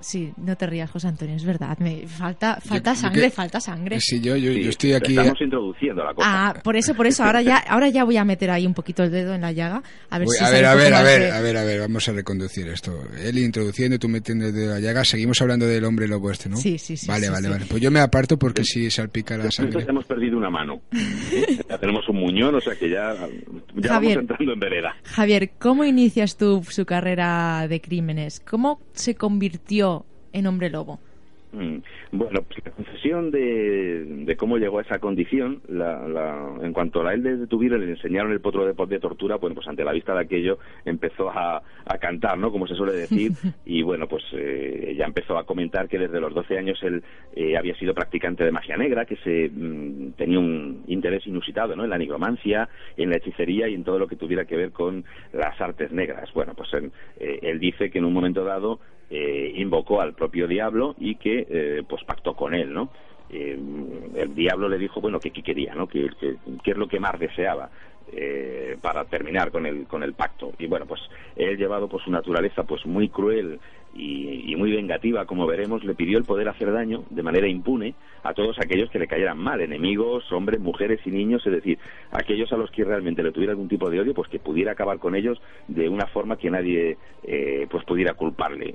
sí, 0.00 0.32
no 0.38 0.56
te 0.56 0.66
rías, 0.66 0.90
José 0.90 1.08
Antonio, 1.08 1.36
es 1.36 1.44
verdad. 1.44 1.76
Me 1.78 2.06
falta, 2.06 2.58
falta 2.60 2.94
yo 2.94 3.00
sangre, 3.00 3.22
que- 3.22 3.30
falta 3.30 3.60
sangre. 3.60 4.00
Sí, 4.00 4.20
yo, 4.20 4.36
yo, 4.36 4.52
yo 4.52 4.70
estoy 4.70 4.92
aquí. 4.94 5.16
Estamos 5.16 5.40
introduciendo 5.40 6.04
la 6.04 6.14
cosa. 6.14 6.28
Ah, 6.48 6.54
por 6.62 6.76
eso, 6.76 6.94
por 6.94 7.06
eso. 7.06 7.24
Ahora 7.24 7.42
ya, 7.42 7.56
ahora 7.58 7.88
ya 7.88 8.04
voy 8.04 8.16
a 8.16 8.24
meter 8.24 8.50
ahí 8.50 8.66
un 8.66 8.74
poquito 8.74 9.02
el 9.02 9.10
dedo 9.10 9.34
en 9.34 9.40
la 9.42 9.52
llaga. 9.52 9.82
A 10.10 10.18
ver 10.18 10.26
Voy- 10.26 10.36
si 10.36 10.44
a 10.44 10.50
ver, 10.50 10.64
a 10.64 10.74
ver, 10.74 10.94
a 10.94 11.02
ver, 11.02 11.20
de- 11.22 11.30
a 11.32 11.40
ver, 11.40 11.56
a 11.56 11.64
ver, 11.64 11.80
vamos 11.80 12.08
a 12.08 12.12
reconducir 12.12 12.68
esto. 12.68 12.98
Él 13.22 13.38
introduciendo, 13.38 13.98
tú 13.98 14.08
metiendo 14.08 14.46
el 14.46 14.52
dedo 14.54 14.64
en 14.64 14.70
la 14.70 14.80
llaga. 14.80 15.04
Seguimos 15.04 15.40
hablando 15.42 15.66
del 15.66 15.84
hombre 15.84 16.08
lobo 16.08 16.30
este, 16.30 16.48
¿no? 16.48 16.56
Sí, 16.56 16.78
sí, 16.78 16.96
sí, 16.96 17.06
Vale, 17.06 17.26
sí, 17.26 17.32
vale, 17.32 17.46
sí. 17.46 17.52
vale. 17.52 17.66
Pues 17.68 17.82
yo 17.82 17.90
me 17.90 18.00
aparto 18.00 18.38
porque 18.38 18.64
si 18.64 18.90
salpica 18.90 19.36
la 19.36 19.50
sangre. 19.50 19.84
Hemos 19.88 20.04
perdido 20.04 20.36
una 20.38 20.50
mano. 20.50 20.80
ya 21.68 21.78
tenemos 21.78 22.08
un 22.08 22.16
muñón, 22.16 22.54
o 22.54 22.60
sea 22.60 22.74
que 22.74 22.88
ya, 22.88 23.14
ya 23.76 23.88
Javier. 23.88 24.18
vamos 24.18 24.30
entrando 24.30 24.52
en 24.52 24.60
vereda. 24.60 24.96
Javier, 25.04 25.50
¿cómo 25.58 25.84
inicias 25.84 26.36
tú 26.36 26.62
su 26.68 26.84
carrera 26.86 27.66
de 27.68 27.80
crímenes? 27.80 28.40
¿Cómo 28.40 28.80
se 28.92 29.14
convirtió 29.14 29.89
en 30.32 30.46
hombre 30.46 30.70
lobo? 30.70 31.00
Mm, 31.52 31.78
Bueno, 32.12 32.42
pues 32.42 32.64
la 32.64 32.70
confesión 32.70 33.32
de, 33.32 34.04
de 34.24 34.36
cómo 34.36 34.56
llegó 34.58 34.78
a 34.78 34.82
esa 34.82 35.00
condición, 35.00 35.60
la, 35.68 36.06
la- 36.06 36.54
en 36.62 36.72
cuanto 36.72 37.04
a 37.04 37.12
él 37.12 37.24
le 37.24 37.36
detuvieron 37.38 37.80
le 37.84 37.90
enseñaron 37.90 38.30
el 38.30 38.40
potro 38.40 38.64
de, 38.64 38.86
de 38.86 39.00
tortura, 39.00 39.34
bueno, 39.34 39.56
pues 39.56 39.66
ante 39.66 39.82
la 39.82 39.90
vista 39.92 40.14
de 40.14 40.20
aquello 40.20 40.60
empezó 40.84 41.28
a, 41.28 41.56
a 41.86 41.98
cantar, 41.98 42.38
¿no? 42.38 42.52
Como 42.52 42.68
se 42.68 42.76
suele 42.76 42.92
decir, 42.92 43.32
y 43.66 43.82
bueno, 43.82 44.06
pues 44.06 44.22
eh, 44.32 44.94
ya 44.96 45.06
empezó 45.06 45.36
a 45.38 45.44
comentar 45.44 45.88
que 45.88 45.98
desde 45.98 46.20
los 46.20 46.32
12 46.34 46.56
años 46.56 46.80
él 46.84 47.02
eh, 47.34 47.56
había 47.56 47.74
sido 47.74 47.94
practicante 47.94 48.44
de 48.44 48.52
magia 48.52 48.76
negra, 48.76 49.04
que 49.04 49.16
se 49.16 49.50
mm, 49.52 50.12
tenía 50.12 50.38
un 50.38 50.84
interés 50.86 51.26
inusitado, 51.26 51.74
¿no? 51.74 51.82
En 51.82 51.90
la 51.90 51.98
nigromancia, 51.98 52.68
en 52.96 53.10
la 53.10 53.16
hechicería 53.16 53.66
y 53.68 53.74
en 53.74 53.82
todo 53.82 53.98
lo 53.98 54.06
que 54.06 54.14
tuviera 54.14 54.44
que 54.44 54.56
ver 54.56 54.70
con 54.70 55.04
las 55.32 55.60
artes 55.60 55.90
negras. 55.90 56.32
Bueno, 56.32 56.54
pues 56.54 56.72
él, 56.74 56.92
eh, 57.18 57.40
él 57.42 57.58
dice 57.58 57.90
que 57.90 57.98
en 57.98 58.04
un 58.04 58.12
momento 58.12 58.44
dado 58.44 58.78
eh, 59.10 59.52
invocó 59.56 60.00
al 60.00 60.14
propio 60.14 60.46
diablo 60.46 60.94
y 60.98 61.16
que 61.16 61.46
eh, 61.50 61.82
pues 61.88 62.04
pactó 62.04 62.34
con 62.34 62.54
él, 62.54 62.72
¿no? 62.72 62.90
Eh, 63.28 63.58
el 64.16 64.34
diablo 64.34 64.68
le 64.68 64.78
dijo, 64.78 65.00
bueno, 65.00 65.20
que 65.20 65.30
qué 65.30 65.42
quería, 65.42 65.74
¿no? 65.74 65.86
Que, 65.88 66.06
es 66.06 66.76
lo 66.76 66.88
que 66.88 67.00
más 67.00 67.18
deseaba 67.18 67.70
eh, 68.12 68.76
para 68.80 69.04
terminar 69.04 69.50
con 69.50 69.66
el 69.66 69.86
con 69.86 70.02
el 70.02 70.14
pacto 70.14 70.52
y 70.58 70.66
bueno 70.66 70.84
pues 70.84 71.00
él 71.36 71.56
llevado 71.56 71.88
por 71.88 72.02
su 72.02 72.10
naturaleza 72.10 72.64
pues 72.64 72.84
muy 72.84 73.08
cruel 73.08 73.60
y, 73.94 74.54
muy 74.56 74.72
vengativa, 74.72 75.24
como 75.24 75.46
veremos, 75.46 75.84
le 75.84 75.94
pidió 75.94 76.18
el 76.18 76.24
poder 76.24 76.48
hacer 76.48 76.70
daño 76.72 77.04
de 77.10 77.22
manera 77.22 77.48
impune 77.48 77.94
a 78.22 78.34
todos 78.34 78.58
aquellos 78.58 78.90
que 78.90 78.98
le 78.98 79.06
cayeran 79.06 79.38
mal, 79.38 79.60
enemigos, 79.60 80.30
hombres, 80.32 80.60
mujeres 80.60 81.00
y 81.06 81.10
niños, 81.10 81.44
es 81.46 81.52
decir, 81.52 81.78
aquellos 82.12 82.52
a 82.52 82.56
los 82.56 82.70
que 82.70 82.84
realmente 82.84 83.22
le 83.22 83.32
tuviera 83.32 83.52
algún 83.52 83.68
tipo 83.68 83.88
de 83.88 84.00
odio, 84.00 84.14
pues 84.14 84.28
que 84.28 84.38
pudiera 84.38 84.72
acabar 84.72 84.98
con 84.98 85.14
ellos 85.14 85.40
de 85.68 85.88
una 85.88 86.06
forma 86.06 86.36
que 86.36 86.50
nadie 86.50 86.98
eh, 87.24 87.66
pues 87.70 87.84
pudiera 87.84 88.14
culparle. 88.14 88.74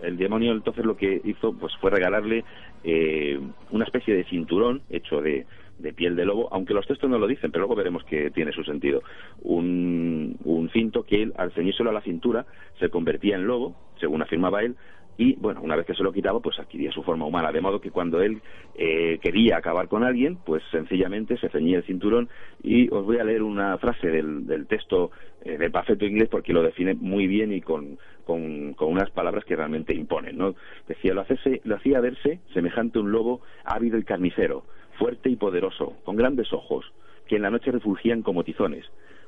El, 0.00 0.16
demonio 0.18 0.52
entonces 0.52 0.84
lo 0.84 0.96
que 0.96 1.20
hizo 1.24 1.52
pues 1.54 1.74
fue 1.80 1.90
regalarle 1.90 2.44
eh, 2.84 3.40
una 3.70 3.84
especie 3.84 4.14
de 4.14 4.24
cinturón 4.24 4.82
hecho 4.90 5.20
de 5.20 5.46
de 5.78 5.92
piel 5.92 6.16
de 6.16 6.24
lobo, 6.24 6.48
aunque 6.52 6.74
los 6.74 6.86
textos 6.86 7.10
no 7.10 7.18
lo 7.18 7.26
dicen, 7.26 7.50
pero 7.50 7.62
luego 7.62 7.74
veremos 7.74 8.04
que 8.04 8.30
tiene 8.30 8.52
su 8.52 8.64
sentido. 8.64 9.02
Un, 9.42 10.36
un 10.44 10.70
cinto 10.70 11.04
que 11.04 11.22
él, 11.22 11.32
al 11.36 11.52
ceñírselo 11.52 11.90
a 11.90 11.94
la 11.94 12.02
cintura, 12.02 12.46
se 12.78 12.88
convertía 12.88 13.36
en 13.36 13.46
lobo, 13.46 13.76
según 13.98 14.22
afirmaba 14.22 14.62
él, 14.62 14.76
y 15.16 15.34
bueno, 15.36 15.60
una 15.62 15.76
vez 15.76 15.86
que 15.86 15.94
se 15.94 16.02
lo 16.02 16.12
quitaba, 16.12 16.40
pues 16.40 16.58
adquiría 16.58 16.90
su 16.90 17.02
forma 17.02 17.26
humana, 17.26 17.52
de 17.52 17.60
modo 17.60 17.80
que 17.80 17.90
cuando 17.90 18.20
él 18.20 18.40
eh, 18.74 19.18
quería 19.22 19.58
acabar 19.58 19.88
con 19.88 20.02
alguien, 20.02 20.38
pues 20.44 20.62
sencillamente 20.70 21.36
se 21.38 21.48
ceñía 21.50 21.78
el 21.78 21.84
cinturón 21.84 22.28
y 22.62 22.92
os 22.92 23.04
voy 23.04 23.18
a 23.18 23.24
leer 23.24 23.42
una 23.42 23.78
frase 23.78 24.08
del, 24.08 24.46
del 24.46 24.66
texto 24.66 25.12
eh, 25.44 25.56
del 25.56 25.70
Pafeto 25.70 26.04
inglés 26.04 26.28
porque 26.28 26.52
lo 26.52 26.62
define 26.62 26.94
muy 26.94 27.28
bien 27.28 27.52
y 27.52 27.60
con, 27.60 27.98
con, 28.24 28.74
con, 28.74 28.90
unas 28.90 29.10
palabras 29.10 29.44
que 29.44 29.54
realmente 29.54 29.94
imponen, 29.94 30.36
¿no? 30.36 30.54
Decía, 30.88 31.14
lo, 31.14 31.24
lo 31.64 31.76
hacía 31.76 32.00
verse 32.00 32.40
semejante 32.52 32.98
a 32.98 33.02
un 33.02 33.12
lobo 33.12 33.40
ávido 33.64 33.98
y 33.98 34.04
carnicero, 34.04 34.64
fuerte 34.98 35.30
y 35.30 35.36
poderoso, 35.36 35.94
con 36.04 36.16
grandes 36.16 36.52
ojos, 36.52 36.84
que 37.26 37.36
en 37.36 37.42
la 37.42 37.50
noche 37.50 37.70
refugían 37.70 38.22
como 38.22 38.44
tizones, 38.44 38.84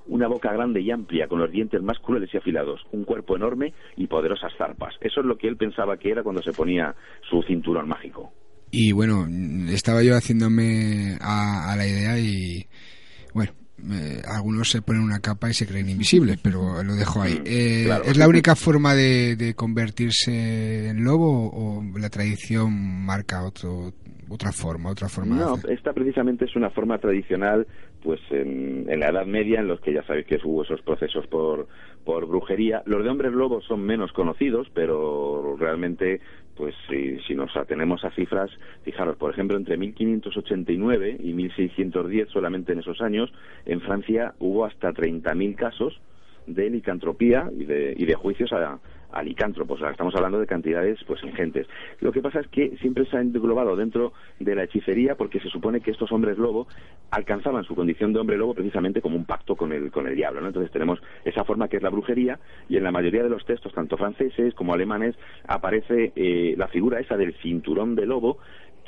una 0.07 0.29
boca 0.29 0.53
grande 0.53 0.81
y 0.81 0.91
amplia, 0.91 1.27
con 1.29 1.41
los 1.41 1.51
dientes 1.51 1.83
más 1.83 1.99
crueles 1.99 2.33
y 2.33 2.37
afilados, 2.37 2.81
un 2.93 3.05
cuerpo 3.05 3.37
enorme 3.37 3.73
y 3.97 4.07
poderosas 4.07 4.53
zarpas. 4.57 4.95
Eso 5.01 5.21
es 5.21 5.27
lo 5.27 5.37
que 5.37 5.49
él 5.49 5.57
pensaba 5.57 5.97
que 5.97 6.11
era 6.11 6.23
cuando 6.23 6.43
se 6.43 6.53
ponía 6.53 6.95
su 7.29 7.43
cinturón 7.43 7.89
mágico. 7.89 8.33
Y 8.71 8.93
bueno, 8.93 9.27
estaba 9.71 10.03
yo 10.03 10.15
haciéndome 10.15 11.17
a, 11.21 11.75
la 11.77 11.87
idea 11.87 12.19
y 12.19 12.67
bueno, 13.33 13.53
eh, 13.93 14.23
algunos 14.27 14.71
se 14.71 14.83
ponen 14.83 15.03
una 15.03 15.21
capa 15.21 15.51
y 15.51 15.55
se 15.55 15.67
creen 15.67 15.89
invisibles, 15.89 16.39
pero 16.43 16.83
lo 16.83 16.95
dejo 16.95 17.23
ahí. 17.23 17.35
Mm, 17.35 17.47
eh, 17.47 17.89
¿Es 18.05 18.17
la 18.17 18.29
única 18.29 18.57
forma 18.57 18.95
de, 18.95 19.55
convertirse 19.57 20.89
en 20.89 21.05
lobo 21.05 21.51
o 21.53 21.99
la 21.99 22.11
tradición 22.11 23.05
marca 23.05 23.45
otro, 23.45 23.93
otra 24.29 24.53
forma, 24.53 24.91
otra 24.91 25.09
forma? 25.09 25.37
No, 25.37 25.57
esta 25.69 25.93
precisamente 25.93 26.45
es 26.47 26.57
una 26.57 26.71
forma 26.71 26.99
tradicional, 26.99 27.67
pues 28.03 28.21
en, 28.31 28.87
la 28.99 29.09
Edad 29.09 29.27
Media, 29.27 29.61
en 29.61 29.69
los 29.69 29.81
que 29.81 29.93
ya 29.93 30.03
sabéis 30.05 30.27
que 30.27 30.39
hubo 30.45 30.63
esos 30.63 30.83
procesos 30.83 31.27
por, 31.27 31.69
por 32.05 32.27
brujería. 32.27 32.83
Los 32.87 33.05
de 33.05 33.11
hombres 33.11 33.33
lobos 33.33 33.65
son 33.67 33.83
menos 33.83 34.13
conocidos, 34.13 34.69
pero 34.75 35.57
realmente 35.59 36.21
pues 36.57 36.75
si, 36.89 37.19
si, 37.21 37.35
nos 37.35 37.57
atenemos 37.57 38.05
a 38.05 38.11
cifras, 38.11 38.51
fijaros, 38.83 39.17
por 39.17 39.31
ejemplo, 39.31 39.57
entre 39.57 39.77
1589 39.77 41.19
y 41.21 41.33
1610, 41.33 42.29
solamente 42.31 42.73
en 42.73 42.81
esos 42.81 43.01
años, 43.01 43.33
en 43.67 43.81
Francia 43.81 44.35
hubo 44.39 44.65
hasta 44.65 44.93
30.000 44.93 45.55
casos 45.55 46.01
de 46.47 46.71
licantropía 46.71 47.51
y 47.57 47.65
de, 47.65 47.95
y 47.97 48.07
de 48.07 48.15
juicios 48.15 48.53
a, 48.53 48.79
a 49.13 49.23
licántropos. 49.23 49.81
estamos 49.83 50.15
hablando 50.15 50.39
de 50.39 50.47
cantidades 50.47 50.99
pues 51.07 51.23
ingentes. 51.23 51.67
Lo 52.01 52.13
que 52.13 52.21
pasa 52.21 52.41
es 52.41 52.49
que 52.49 52.77
siempre 52.79 53.07
se 53.07 53.17
ha 53.17 53.21
englobado 53.21 53.77
dentro 53.77 54.13
de 54.39 54.55
la 54.55 54.65
hechicería 54.65 55.15
porque 55.15 55.41
se 55.41 55.49
supone 55.49 55.81
que 55.81 55.91
estos 55.91 56.13
hombres 56.13 56.39
lobo 56.39 56.67
alcanzaban 57.11 57.65
su 57.65 57.75
condición 57.75 58.13
de 58.13 58.21
hombre 58.21 58.37
lobo 58.37 58.55
precisamente 58.55 59.01
como 59.01 59.17
un 59.17 59.25
pacto 59.25 59.57
con 59.57 59.73
el, 59.73 59.91
con 59.91 60.07
el 60.07 60.17
diablo. 60.17 60.45
Entonces 60.47 60.73
tenemos 60.73 61.01
esa 61.25 61.45
forma 61.45 61.69
que 61.69 61.77
es 61.77 61.83
la 61.83 61.91
brujería 61.91 62.39
y 62.69 62.77
en 62.77 62.85
la 62.85 62.93
mayoría 62.93 63.23
de 63.23 63.31
los 63.31 63.45
textos, 63.45 63.73
tanto 63.73 63.97
franceses 63.97 64.55
como 64.55 64.75
alemanes, 64.75 65.15
aparece 65.47 66.13
eh, 66.17 66.55
la 66.57 66.69
figura 66.69 67.01
esa 67.01 67.17
del 67.17 67.35
cinturón 67.43 67.95
de 67.95 68.07
lobo 68.07 68.39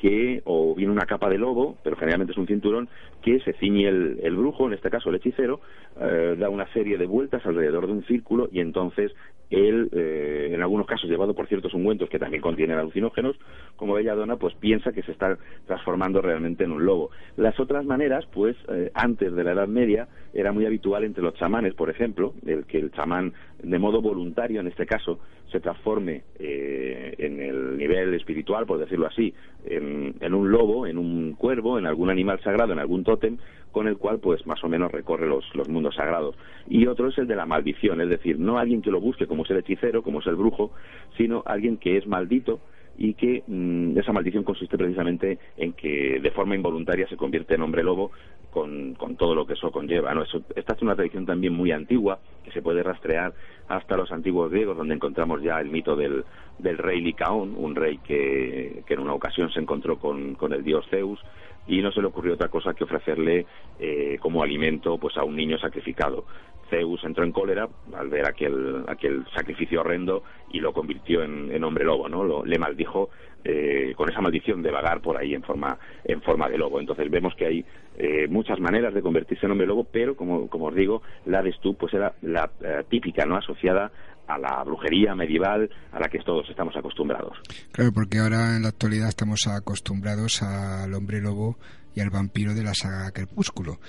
que 0.00 0.42
o 0.44 0.74
viene 0.74 0.92
una 0.92 1.06
capa 1.06 1.28
de 1.28 1.38
lobo, 1.38 1.76
pero 1.82 1.96
generalmente 1.96 2.32
es 2.32 2.38
un 2.38 2.46
cinturón, 2.46 2.88
que 3.22 3.40
se 3.40 3.52
ciñe 3.54 3.88
el, 3.88 4.36
brujo, 4.36 4.66
en 4.66 4.74
este 4.74 4.90
caso 4.90 5.10
el 5.10 5.16
hechicero, 5.16 5.60
eh, 6.00 6.36
da 6.38 6.48
una 6.48 6.72
serie 6.72 6.96
de 6.98 7.06
vueltas 7.06 7.44
alrededor 7.44 7.86
de 7.86 7.92
un 7.92 8.04
círculo 8.04 8.48
y 8.52 8.60
entonces 8.60 9.12
él, 9.50 9.88
eh, 9.92 10.50
en 10.52 10.62
algunos 10.62 10.86
casos 10.86 11.08
llevado 11.08 11.34
por 11.34 11.46
ciertos 11.46 11.72
ungüentos 11.74 12.08
que 12.08 12.18
también 12.18 12.42
contienen 12.42 12.78
alucinógenos, 12.78 13.36
como 13.76 13.94
Belladonna, 13.94 14.36
pues 14.36 14.54
piensa 14.54 14.92
que 14.92 15.02
se 15.02 15.12
está 15.12 15.38
transformando 15.66 16.20
realmente 16.20 16.64
en 16.64 16.72
un 16.72 16.84
lobo. 16.84 17.10
Las 17.36 17.58
otras 17.58 17.84
maneras, 17.84 18.26
pues 18.32 18.56
eh, 18.68 18.90
antes 18.94 19.34
de 19.34 19.44
la 19.44 19.52
Edad 19.52 19.68
Media, 19.68 20.08
era 20.34 20.52
muy 20.52 20.66
habitual 20.66 21.04
entre 21.04 21.22
los 21.22 21.34
chamanes, 21.34 21.74
por 21.74 21.90
ejemplo, 21.90 22.34
el 22.46 22.66
que 22.66 22.78
el 22.78 22.90
chamán, 22.92 23.32
de 23.62 23.78
modo 23.78 24.02
voluntario 24.02 24.60
en 24.60 24.66
este 24.68 24.86
caso, 24.86 25.18
se 25.50 25.60
transforme 25.60 26.24
en 26.38 27.40
el 27.40 27.78
nivel 27.78 28.12
espiritual, 28.12 28.66
por 28.66 28.78
decirlo 28.78 29.06
así, 29.06 29.32
en, 29.64 30.14
en 30.20 30.34
un 30.34 30.50
lobo, 30.50 30.86
en 30.86 30.98
un 30.98 31.32
cuervo, 31.32 31.78
en 31.78 31.86
algún 31.86 32.10
animal 32.10 32.38
sagrado, 32.40 32.74
en 32.74 32.78
algún 32.78 33.02
tótem, 33.02 33.38
con 33.72 33.88
el 33.88 33.96
cual 33.96 34.18
pues 34.18 34.46
más 34.46 34.62
o 34.64 34.68
menos 34.68 34.90
recorre 34.92 35.26
los, 35.26 35.44
los 35.54 35.68
mundos 35.68 35.94
sagrados. 35.94 36.36
Y 36.68 36.86
otro 36.86 37.08
es 37.08 37.18
el 37.18 37.26
de 37.26 37.36
la 37.36 37.46
maldición, 37.46 38.00
es 38.00 38.08
decir, 38.08 38.38
no 38.38 38.58
alguien 38.58 38.82
que 38.82 38.90
lo 38.90 39.00
busque 39.00 39.26
como 39.26 39.44
es 39.44 39.50
el 39.50 39.58
hechicero, 39.58 40.02
como 40.02 40.20
es 40.20 40.26
el 40.26 40.36
brujo, 40.36 40.72
sino 41.16 41.42
alguien 41.46 41.76
que 41.76 41.96
es 41.96 42.06
maldito 42.06 42.60
y 42.98 43.14
que 43.14 43.44
mm, 43.46 43.96
esa 43.96 44.12
maldición 44.12 44.42
consiste 44.42 44.76
precisamente 44.76 45.38
en 45.56 45.72
que 45.72 46.18
de 46.20 46.30
forma 46.32 46.56
involuntaria 46.56 47.08
se 47.08 47.16
convierte 47.16 47.54
en 47.54 47.62
hombre 47.62 47.84
lobo 47.84 48.10
con, 48.50 48.94
con 48.94 49.16
todo 49.16 49.36
lo 49.36 49.46
que 49.46 49.52
eso 49.52 49.70
conlleva. 49.70 50.12
¿no? 50.12 50.24
Eso, 50.24 50.42
esta 50.56 50.74
es 50.74 50.82
una 50.82 50.96
tradición 50.96 51.24
también 51.24 51.54
muy 51.54 51.70
antigua 51.70 52.18
que 52.44 52.50
se 52.50 52.60
puede 52.60 52.82
rastrear 52.82 53.32
hasta 53.68 53.96
los 53.96 54.10
antiguos 54.10 54.50
griegos, 54.50 54.76
donde 54.76 54.94
encontramos 54.94 55.40
ya 55.42 55.60
el 55.60 55.70
mito 55.70 55.94
del, 55.94 56.24
del 56.58 56.76
rey 56.76 57.00
Licaón, 57.00 57.54
un 57.56 57.76
rey 57.76 57.98
que, 57.98 58.82
que 58.84 58.94
en 58.94 59.00
una 59.00 59.14
ocasión 59.14 59.50
se 59.52 59.60
encontró 59.60 59.98
con, 59.98 60.34
con 60.34 60.52
el 60.52 60.64
dios 60.64 60.84
Zeus 60.90 61.20
y 61.68 61.82
no 61.82 61.92
se 61.92 62.00
le 62.00 62.08
ocurrió 62.08 62.34
otra 62.34 62.48
cosa 62.48 62.74
que 62.74 62.84
ofrecerle 62.84 63.46
eh, 63.78 64.16
como 64.20 64.42
alimento 64.42 64.98
pues 64.98 65.16
a 65.16 65.24
un 65.24 65.36
niño 65.36 65.58
sacrificado. 65.58 66.24
Zeus 66.70 67.02
entró 67.04 67.24
en 67.24 67.32
cólera 67.32 67.68
al 67.94 68.08
ver 68.08 68.26
aquel, 68.26 68.84
aquel 68.88 69.24
sacrificio 69.34 69.80
horrendo 69.80 70.22
y 70.50 70.60
lo 70.60 70.72
convirtió 70.72 71.22
en, 71.22 71.64
hombre 71.64 71.84
lobo, 71.84 72.08
¿no? 72.08 72.24
Lo, 72.24 72.44
le 72.44 72.58
maldijo 72.58 73.08
eh, 73.42 73.94
con 73.96 74.10
esa 74.10 74.20
maldición 74.20 74.62
de 74.62 74.70
vagar 74.70 75.00
por 75.00 75.16
ahí 75.16 75.34
en 75.34 75.42
forma, 75.42 75.78
en 76.04 76.20
forma 76.20 76.48
de 76.48 76.58
lobo. 76.58 76.78
Entonces 76.78 77.10
vemos 77.10 77.34
que 77.36 77.46
hay 77.46 77.64
eh, 77.96 78.26
muchas 78.28 78.60
maneras 78.60 78.92
de 78.92 79.00
convertirse 79.00 79.46
en 79.46 79.52
hombre 79.52 79.66
lobo, 79.66 79.84
pero 79.84 80.14
como, 80.14 80.48
como 80.48 80.66
os 80.66 80.74
digo, 80.74 81.02
la 81.24 81.42
de 81.42 81.52
Stu 81.52 81.74
pues 81.74 81.94
era 81.94 82.14
la 82.20 82.50
típica, 82.88 83.24
¿no? 83.24 83.36
Asociada 83.36 83.90
a 84.28 84.38
la 84.38 84.62
brujería 84.62 85.14
medieval 85.14 85.68
a 85.90 85.98
la 85.98 86.08
que 86.08 86.18
todos 86.18 86.48
estamos 86.50 86.76
acostumbrados. 86.76 87.38
Claro, 87.72 87.92
porque 87.92 88.18
ahora 88.18 88.56
en 88.56 88.62
la 88.62 88.68
actualidad 88.68 89.08
estamos 89.08 89.46
acostumbrados 89.46 90.42
al 90.42 90.92
hombre 90.94 91.20
lobo 91.20 91.56
y 91.94 92.00
al 92.00 92.10
vampiro 92.10 92.54
de 92.54 92.62
la 92.62 92.74
saga 92.74 93.10
Crepúsculo. 93.10 93.80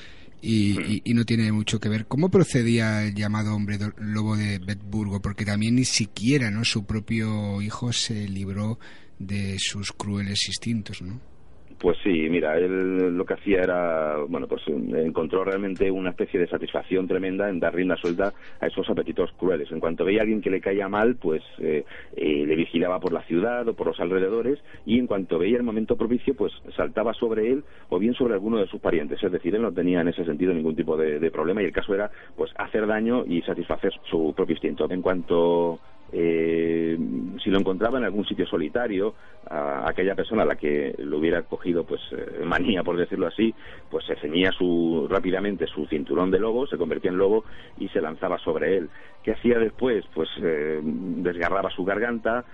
Y, 0.41 1.01
no 1.13 1.25
tiene 1.25 1.51
mucho 1.51 1.81
que 1.81 1.89
ver. 1.89 2.05
¿Cómo 2.05 2.29
procedía 2.29 3.03
el 3.03 3.13
llamado 3.13 3.53
hombre 3.53 3.77
lobo 3.97 4.37
de 4.37 4.59
Betburgo? 4.59 5.21
Porque 5.21 5.43
también 5.43 5.75
ni 5.75 5.83
siquiera 5.83 6.49
¿no? 6.49 6.63
su 6.63 6.85
propio 6.85 7.61
hijo 7.61 7.91
se 7.91 8.25
libró 8.29 8.79
de 9.17 9.57
sus 9.59 9.91
crueles 9.91 10.47
instintos, 10.47 11.01
¿no? 11.01 11.19
Pues 11.79 11.97
sí, 12.03 12.27
mira, 12.29 12.57
él 12.57 13.15
lo 13.15 13.25
que 13.25 13.35
hacía 13.35 13.61
era, 13.61 14.17
bueno, 14.27 14.47
pues 14.47 14.61
encontró 14.67 15.45
realmente 15.45 15.89
una 15.89 16.09
especie 16.09 16.37
de 16.37 16.47
satisfacción 16.47 17.07
tremenda 17.07 17.49
en 17.49 17.61
dar 17.61 17.73
rienda 17.73 17.95
suelta 17.95 18.33
a 18.59 18.67
esos 18.67 18.89
apetitos 18.89 19.31
crueles. 19.37 19.71
En 19.71 19.79
cuanto 19.79 20.03
veía 20.03 20.19
a 20.19 20.23
alguien 20.23 20.41
que 20.41 20.49
le 20.49 20.59
caía 20.59 20.89
mal, 20.89 21.15
pues 21.15 21.41
eh, 21.59 21.85
eh, 22.17 22.43
le 22.45 22.55
vigilaba 22.57 22.99
por 22.99 23.13
la 23.13 23.23
ciudad 23.23 23.65
o 23.65 23.75
por 23.75 23.87
los 23.87 23.99
alrededores 24.01 24.59
y 24.85 24.99
en 24.99 25.07
cuanto 25.07 25.39
veía 25.39 25.55
el 25.55 25.63
momento 25.63 25.95
propicio, 25.95 26.33
pues 26.33 26.51
saltaba 26.75 27.13
sobre 27.13 27.49
él 27.49 27.63
o 27.87 27.97
bien 27.97 28.13
sobre 28.13 28.33
alguno 28.33 28.57
de 28.57 28.67
sus 28.67 28.81
parientes. 28.81 29.23
Es 29.23 29.31
decir, 29.31 29.55
él 29.55 29.61
no 29.61 29.71
tenía 29.71 30.01
en 30.01 30.09
ese 30.09 30.25
sentido 30.25 30.53
ningún 30.53 30.75
tipo 30.75 30.97
de, 30.97 31.31
problema 31.31 31.61
y 31.61 31.65
el 31.65 31.71
caso 31.71 31.93
era, 31.93 32.11
pues, 32.35 32.51
hacer 32.57 32.87
daño 32.87 33.23
y 33.25 33.41
satisfacer 33.43 33.93
su 34.09 34.33
propio 34.35 34.55
instinto. 34.55 34.85
En 34.89 35.01
cuanto 35.01 35.79
eh, 36.11 36.97
si 37.43 37.49
lo 37.49 37.59
encontraba 37.59 37.97
en 37.97 38.05
algún 38.05 38.25
sitio 38.25 38.45
solitario, 38.45 39.13
a 39.49 39.89
aquella 39.89 40.15
persona 40.15 40.43
a 40.43 40.45
la 40.45 40.55
que 40.55 40.93
lo 40.99 41.17
hubiera 41.17 41.41
cogido 41.43 41.83
pues 41.83 42.01
eh, 42.11 42.43
manía, 42.43 42.83
por 42.83 42.97
decirlo 42.97 43.27
así, 43.27 43.53
pues 43.89 44.05
se 44.05 44.15
ceñía 44.15 44.51
su, 44.51 45.07
rápidamente 45.09 45.65
su 45.67 45.85
cinturón 45.87 46.29
de 46.31 46.39
lobo, 46.39 46.67
se 46.67 46.77
convertía 46.77 47.11
en 47.11 47.17
lobo 47.17 47.45
y 47.79 47.87
se 47.89 48.01
lanzaba 48.01 48.37
sobre 48.39 48.77
él. 48.77 48.89
¿Qué 49.29 49.35
hacía 49.35 49.59
después? 49.59 50.03
Pues 50.11 50.27
eh, 50.41 50.79
desgarraba 50.81 51.69
su 51.69 51.85
garganta, 51.85 52.45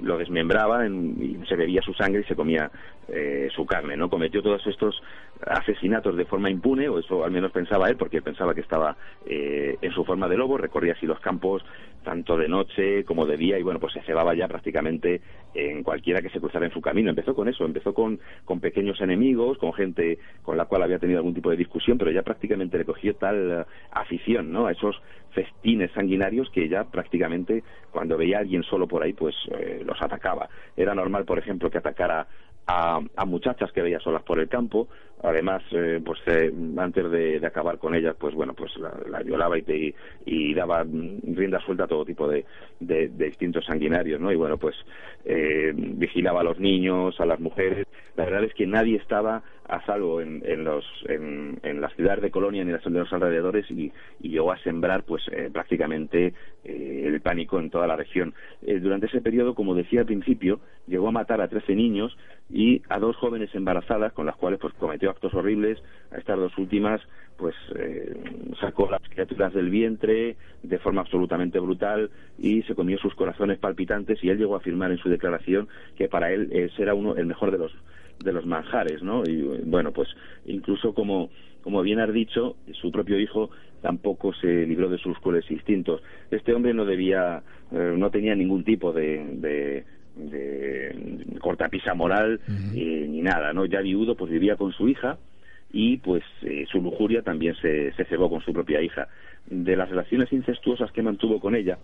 lo 0.00 0.16
desmembraba 0.16 0.86
y 0.86 1.40
se 1.48 1.56
bebía 1.56 1.82
su 1.82 1.92
sangre 1.92 2.20
y 2.20 2.24
se 2.24 2.36
comía 2.36 2.70
eh, 3.08 3.48
su 3.52 3.66
carne, 3.66 3.96
¿no? 3.96 4.08
Cometió 4.08 4.40
todos 4.40 4.64
estos 4.68 5.02
asesinatos 5.44 6.16
de 6.16 6.26
forma 6.26 6.48
impune, 6.48 6.88
o 6.88 7.00
eso 7.00 7.24
al 7.24 7.32
menos 7.32 7.50
pensaba 7.50 7.88
él, 7.88 7.96
porque 7.96 8.22
pensaba 8.22 8.54
que 8.54 8.60
estaba 8.60 8.96
eh, 9.26 9.76
en 9.82 9.90
su 9.90 10.04
forma 10.04 10.28
de 10.28 10.36
lobo, 10.36 10.56
recorría 10.56 10.92
así 10.92 11.04
los 11.04 11.18
campos 11.18 11.64
tanto 12.04 12.36
de 12.36 12.48
noche 12.48 13.04
como 13.04 13.26
de 13.26 13.36
día 13.36 13.58
y 13.58 13.62
bueno, 13.62 13.80
pues 13.80 13.92
se 13.92 14.00
cebaba 14.02 14.34
ya 14.34 14.48
prácticamente 14.48 15.20
en 15.54 15.82
cualquiera 15.82 16.22
que 16.22 16.30
se 16.30 16.40
cruzara 16.40 16.66
en 16.66 16.72
su 16.72 16.80
camino. 16.80 17.10
Empezó 17.10 17.34
con 17.34 17.48
eso, 17.48 17.64
empezó 17.64 17.92
con, 17.92 18.20
con 18.44 18.60
pequeños 18.60 19.00
enemigos, 19.00 19.58
con 19.58 19.72
gente 19.72 20.18
con 20.42 20.56
la 20.56 20.66
cual 20.66 20.82
había 20.82 20.98
tenido 20.98 21.18
algún 21.18 21.34
tipo 21.34 21.50
de 21.50 21.56
discusión, 21.56 21.98
pero 21.98 22.10
ya 22.10 22.22
prácticamente 22.22 22.78
le 22.78 22.84
cogió 22.84 23.14
tal 23.16 23.50
eh, 23.50 23.64
afición, 23.90 24.52
¿no? 24.52 24.66
A 24.66 24.72
esos 24.72 25.00
festines 25.32 25.90
sanguinarios 25.92 26.19
que 26.52 26.68
ya 26.68 26.84
prácticamente 26.84 27.62
cuando 27.90 28.16
veía 28.16 28.38
a 28.38 28.40
alguien 28.40 28.62
solo 28.62 28.86
por 28.86 29.02
ahí, 29.02 29.12
pues 29.12 29.34
eh, 29.52 29.82
los 29.84 30.00
atacaba. 30.00 30.48
Era 30.76 30.94
normal, 30.94 31.24
por 31.24 31.38
ejemplo, 31.38 31.70
que 31.70 31.78
atacara 31.78 32.26
a, 32.66 33.00
a, 33.16 33.24
muchachas 33.24 33.72
que 33.72 33.82
veía 33.82 34.00
solas 34.00 34.22
por 34.22 34.38
el 34.38 34.48
campo. 34.48 34.88
Además, 35.22 35.62
eh, 35.72 36.00
pues 36.04 36.18
eh, 36.26 36.52
antes 36.78 37.10
de, 37.10 37.40
de, 37.40 37.46
acabar 37.46 37.78
con 37.78 37.94
ellas, 37.94 38.16
pues 38.18 38.34
bueno, 38.34 38.54
pues 38.54 38.74
la, 38.78 38.92
la 39.08 39.22
violaba 39.22 39.58
y, 39.58 39.62
te, 39.62 39.94
y, 40.24 40.54
daba 40.54 40.82
rienda 40.82 41.60
suelta 41.60 41.84
a 41.84 41.88
todo 41.88 42.04
tipo 42.04 42.26
de, 42.26 42.46
de, 42.80 43.08
de 43.08 43.26
distintos 43.26 43.66
sanguinarios, 43.66 44.20
¿no? 44.20 44.32
Y 44.32 44.36
bueno, 44.36 44.56
pues 44.56 44.76
eh, 45.24 45.72
vigilaba 45.74 46.40
a 46.40 46.44
los 46.44 46.58
niños, 46.58 47.20
a 47.20 47.26
las 47.26 47.38
mujeres. 47.38 47.86
La 48.16 48.24
verdad 48.24 48.44
es 48.44 48.54
que 48.54 48.66
nadie 48.66 48.96
estaba 48.96 49.42
a 49.70 49.84
salvo 49.86 50.20
en, 50.20 50.42
en 50.44 50.64
los 50.64 50.84
en, 51.08 51.60
en, 51.62 51.80
las 51.80 51.94
ciudades 51.94 52.22
de 52.22 52.30
Colonia 52.30 52.64
ni 52.64 52.72
en 52.72 52.94
los 52.94 53.12
alrededores 53.12 53.70
y, 53.70 53.92
y 54.20 54.28
llegó 54.30 54.52
a 54.52 54.58
sembrar 54.58 55.04
pues 55.04 55.22
eh, 55.30 55.48
prácticamente 55.52 56.34
eh, 56.64 57.02
el 57.06 57.20
pánico 57.20 57.58
en 57.60 57.70
toda 57.70 57.86
la 57.86 57.96
región. 57.96 58.34
Eh, 58.62 58.80
durante 58.80 59.06
ese 59.06 59.20
periodo, 59.20 59.54
como 59.54 59.74
decía 59.74 60.00
al 60.00 60.06
principio, 60.06 60.60
llegó 60.86 61.08
a 61.08 61.12
matar 61.12 61.40
a 61.40 61.48
13 61.48 61.74
niños 61.76 62.16
y 62.50 62.82
a 62.88 62.98
dos 62.98 63.16
jóvenes 63.16 63.54
embarazadas 63.54 64.12
con 64.12 64.26
las 64.26 64.36
cuales 64.36 64.58
pues 64.58 64.74
cometió 64.74 65.09
actos 65.10 65.34
horribles. 65.34 65.78
A 66.10 66.18
estas 66.18 66.38
dos 66.38 66.56
últimas 66.58 67.00
pues 67.36 67.54
eh, 67.74 68.14
sacó 68.60 68.90
las 68.90 69.00
criaturas 69.08 69.54
del 69.54 69.70
vientre 69.70 70.36
de 70.62 70.78
forma 70.78 71.00
absolutamente 71.00 71.58
brutal 71.58 72.10
y 72.38 72.62
se 72.62 72.74
comió 72.74 72.98
sus 72.98 73.14
corazones 73.14 73.58
palpitantes 73.58 74.22
y 74.22 74.28
él 74.28 74.36
llegó 74.36 74.54
a 74.54 74.58
afirmar 74.58 74.90
en 74.90 74.98
su 74.98 75.08
declaración 75.08 75.66
que 75.96 76.06
para 76.06 76.30
él 76.32 76.50
ese 76.52 76.82
era 76.82 76.92
uno 76.92 77.16
el 77.16 77.24
mejor 77.24 77.50
de 77.50 77.58
los 77.58 77.72
de 78.22 78.32
los 78.34 78.44
manjares, 78.44 79.02
¿no? 79.02 79.22
Y 79.24 79.40
bueno, 79.64 79.92
pues 79.92 80.08
incluso 80.44 80.92
como 80.92 81.30
como 81.62 81.82
bien 81.82 82.00
has 82.00 82.12
dicho, 82.12 82.56
su 82.72 82.90
propio 82.90 83.18
hijo 83.18 83.50
tampoco 83.82 84.32
se 84.34 84.66
libró 84.66 84.88
de 84.88 84.98
sus 84.98 85.18
crueles 85.18 85.50
instintos. 85.50 86.02
Este 86.30 86.54
hombre 86.54 86.74
no 86.74 86.84
debía, 86.84 87.42
eh, 87.72 87.94
no 87.96 88.10
tenía 88.10 88.34
ningún 88.34 88.64
tipo 88.64 88.92
de, 88.92 89.24
de, 89.36 89.84
de 90.16 91.38
cortapisa 91.40 91.94
moral 91.94 92.40
uh 92.46 92.50
-huh. 92.50 92.76
eh, 92.76 93.06
ni 93.08 93.22
nada, 93.22 93.52
¿no? 93.52 93.66
Ya 93.66 93.80
viudo, 93.80 94.14
pues 94.14 94.30
vivía 94.30 94.56
con 94.56 94.72
su 94.72 94.88
hija 94.88 95.18
y 95.72 95.98
pues 95.98 96.22
eh, 96.42 96.66
su 96.70 96.80
lujuria 96.80 97.22
también 97.22 97.54
se, 97.56 97.92
se 97.92 98.04
cebó 98.04 98.28
con 98.28 98.40
su 98.40 98.52
propia 98.52 98.82
hija. 98.82 99.08
De 99.46 99.76
las 99.76 99.88
relaciones 99.88 100.32
incestuosas 100.32 100.90
que 100.92 101.02
mantuvo 101.02 101.40
con 101.40 101.54
ella, 101.54 101.78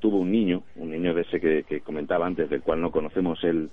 tuvo 0.00 0.18
un 0.18 0.30
niño, 0.30 0.62
un 0.76 0.90
niño 0.90 1.14
de 1.14 1.22
ese 1.22 1.40
que, 1.40 1.62
que 1.64 1.80
comentaba 1.80 2.26
antes, 2.26 2.50
del 2.50 2.62
cual 2.62 2.80
no 2.80 2.90
conocemos 2.90 3.42
el, 3.44 3.70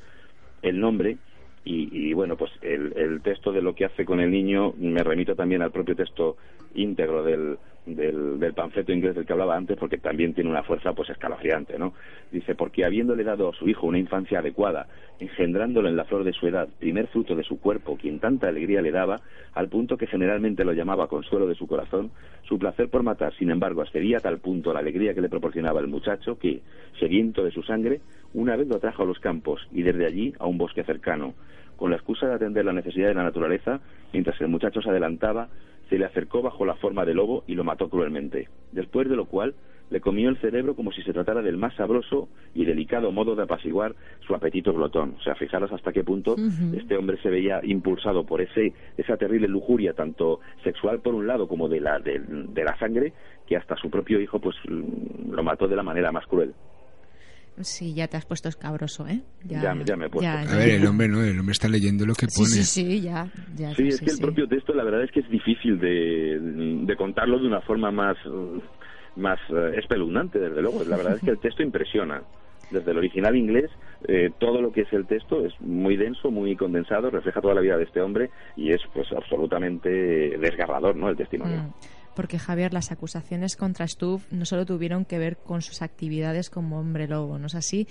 el 0.62 0.80
nombre, 0.80 1.18
y, 1.64 1.90
y, 1.92 2.14
bueno, 2.14 2.38
pues 2.38 2.52
el, 2.62 2.94
el, 2.96 3.22
texto 3.22 3.52
de 3.52 3.64
lo 3.64 3.74
que 3.74 3.86
hace 3.86 4.06
con 4.06 4.20
el 4.20 4.30
niño 4.30 4.74
me 4.78 5.04
remito 5.04 5.36
también 5.36 5.64
al 5.64 5.72
propio 5.72 5.96
texto 5.96 6.38
íntegro 6.76 7.24
del, 7.24 7.58
del, 7.86 8.54
panfleto 8.54 8.92
inglés 8.92 9.16
del 9.16 9.26
que 9.26 9.34
hablaba 9.34 9.56
antes, 9.56 9.78
porque 9.78 9.98
también 9.98 10.34
tiene 10.34 10.50
una 10.50 10.64
fuerza 10.64 10.94
pues 10.94 11.10
escalofriante, 11.10 11.78
¿no? 11.78 11.94
Dice, 12.32 12.56
porque 12.56 12.86
habiéndole 12.86 13.24
dado 13.24 13.50
a 13.50 13.54
su 13.54 13.68
hijo 13.68 13.88
una 13.88 14.00
infancia 14.00 14.40
adecuada, 14.40 14.88
engendrándolo 15.20 15.88
en 15.88 15.96
la 15.96 16.06
flor 16.06 16.24
de 16.24 16.34
su 16.34 16.48
edad, 16.48 16.68
primer 16.80 17.08
fruto 17.08 17.36
de 17.36 17.44
su 17.44 17.60
cuerpo, 17.60 17.98
quien 17.98 18.20
tanta 18.20 18.48
alegría 18.48 18.82
le 18.82 18.92
daba, 18.92 19.22
al 19.54 19.70
punto 19.70 19.98
que 19.98 20.08
generalmente 20.08 20.66
lo 20.66 20.74
llamaba 20.74 21.08
consuelo 21.08 21.48
de 21.48 21.56
su 21.56 21.68
corazón, 21.68 22.12
su 22.44 22.58
placer 22.58 22.90
por 22.90 23.04
matar, 23.04 23.34
sin 23.36 23.52
embargo, 23.52 23.84
excedía 23.84 24.18
a 24.18 24.22
tal 24.22 24.40
punto 24.40 24.74
la 24.74 24.80
alegría 24.80 25.14
que 25.14 25.22
le 25.22 25.30
proporcionaba 25.30 25.80
el 25.80 25.88
muchacho 25.88 26.38
que, 26.40 26.62
sediento 27.00 27.44
de 27.44 27.52
su 27.52 27.64
sangre, 27.64 28.02
una 28.34 28.56
vez 28.56 28.68
lo 28.68 28.80
trajo 28.80 29.04
a 29.04 29.06
los 29.06 29.20
campos 29.20 29.68
y 29.72 29.84
desde 29.84 30.06
allí 30.06 30.34
a 30.40 30.48
un 30.48 30.58
bosque 30.58 30.84
cercano. 30.84 31.34
Con 31.78 31.90
la 31.90 31.98
excusa 31.98 32.28
de 32.28 32.36
atender 32.36 32.64
la 32.64 32.74
necesidad 32.74 33.10
de 33.10 33.16
la 33.16 33.24
naturaleza, 33.24 33.82
mientras 34.14 34.40
el 34.40 34.48
muchacho 34.48 34.82
se 34.82 34.90
adelantaba, 34.90 35.50
se 35.90 35.98
le 35.98 36.06
acercó 36.06 36.42
bajo 36.42 36.66
la 36.66 36.76
forma 36.76 37.06
de 37.06 37.14
lobo 37.14 37.44
y 37.48 37.56
lo 37.56 37.64
mató 37.64 37.90
cruelmente. 37.90 38.50
Después 38.72 39.10
de 39.10 39.16
lo 39.16 39.26
cual, 39.26 39.56
le 39.90 40.02
comió 40.02 40.30
el 40.30 40.38
cerebro 40.38 40.76
como 40.76 40.92
si 40.92 41.02
se 41.04 41.14
tratara 41.14 41.42
del 41.42 41.58
más 41.58 41.76
sabroso 41.76 42.28
y 42.54 42.66
delicado 42.66 43.12
modo 43.12 43.36
de 43.36 43.44
apaciguar 43.44 43.94
su 44.26 44.34
apetito 44.34 44.74
glotón. 44.74 45.16
O 45.20 45.22
sea, 45.22 45.36
fijaros 45.36 45.72
hasta 45.72 45.94
qué 45.94 46.04
punto 46.04 46.34
uh 46.34 46.38
-huh. 46.38 46.82
este 46.82 46.98
hombre 46.98 47.18
se 47.22 47.30
veía 47.30 47.60
impulsado 47.64 48.26
por 48.26 48.42
ese 48.42 48.74
esa 48.98 49.18
terrible 49.18 49.48
lujuria, 49.48 49.94
tanto 49.94 50.40
sexual 50.64 51.02
por 51.02 51.14
un 51.14 51.28
lado 51.28 51.48
como 51.48 51.70
de 51.70 51.80
la, 51.80 52.00
de, 52.00 52.20
de 52.20 52.64
la 52.64 52.78
sangre, 52.80 53.14
que 53.46 53.58
hasta 53.58 53.76
su 53.76 53.90
propio 53.90 54.20
hijo 54.20 54.40
pues 54.40 54.56
lo 54.66 55.44
mató 55.44 55.68
de 55.68 55.76
la 55.76 55.84
manera 55.84 56.12
más 56.12 56.26
cruel. 56.26 56.54
Sí, 57.62 57.94
ya 57.94 58.08
te 58.08 58.18
has 58.18 58.26
puesto 58.26 58.50
escabroso, 58.50 59.08
¿eh? 59.08 59.22
Ya, 59.46 59.62
ya, 59.62 59.76
ya 59.86 59.96
me 59.96 60.08
he 60.08 60.10
puesto. 60.10 60.22
Ya, 60.22 60.42
a 60.42 60.58
ver, 60.58 60.70
el 60.72 60.86
hombre 60.86 61.08
no, 61.08 61.24
el 61.24 61.40
hombre 61.40 61.54
está 61.54 61.70
leyendo 61.70 62.06
lo 62.06 62.14
que 62.14 62.28
pone. 62.28 62.50
Sí, 62.50 62.64
sí, 62.64 62.86
sí, 62.86 63.02
ya. 63.02 63.32
ya 63.56 63.74
sí, 63.76 63.88
es 63.88 64.02
que 64.02 64.12
el 64.12 64.20
propio 64.20 64.48
texto, 64.48 64.74
la 64.74 64.84
verdad 64.84 65.04
es 65.04 65.12
que 65.12 65.22
es 65.22 65.30
difícil 65.30 65.80
de, 65.80 66.38
de 66.40 66.96
contarlo 66.98 67.40
de 67.40 67.48
una 67.48 67.62
forma 67.62 67.92
más, 67.92 68.18
más 69.16 69.40
uh, 69.50 69.74
espeluznante, 69.78 70.38
desde 70.40 70.62
luego. 70.62 70.84
La 70.84 70.98
verdad 70.98 71.16
es 71.16 71.22
que 71.22 71.32
el 71.32 71.40
texto 71.40 71.64
impresiona. 71.64 72.22
Desde 72.72 72.92
el 72.92 72.98
original 72.98 73.36
inglés, 73.36 73.70
eh, 74.08 74.32
todo 74.40 74.60
lo 74.60 74.72
que 74.72 74.82
es 74.82 74.92
el 74.92 75.06
texto 75.06 75.46
es 75.46 75.54
muy 75.62 75.98
denso, 75.98 76.32
muy 76.32 76.56
condensado, 76.56 77.12
refleja 77.12 77.40
toda 77.40 77.54
la 77.54 77.62
vida 77.62 77.78
de 77.78 77.84
este 77.84 78.02
hombre 78.02 78.32
y 78.56 78.72
es 78.72 78.82
pues 78.92 79.08
absolutamente 79.12 79.90
desgarrador, 80.40 80.96
¿no? 80.96 81.08
El 81.10 81.16
testimonio. 81.16 81.58
Mm 81.58 81.95
porque 82.16 82.40
Javier, 82.40 82.74
las 82.74 82.92
acusaciones 82.92 83.56
contra 83.56 83.88
Stubb 83.88 84.22
no 84.32 84.46
solo 84.46 84.66
tuvieron 84.66 85.06
que 85.06 85.20
ver 85.20 85.38
con 85.38 85.62
sus 85.62 85.82
actividades 85.82 86.50
como 86.50 86.80
hombre 86.80 87.08
lobo, 87.08 87.38
¿no 87.38 87.48
es 87.48 87.56
así? 87.56 87.88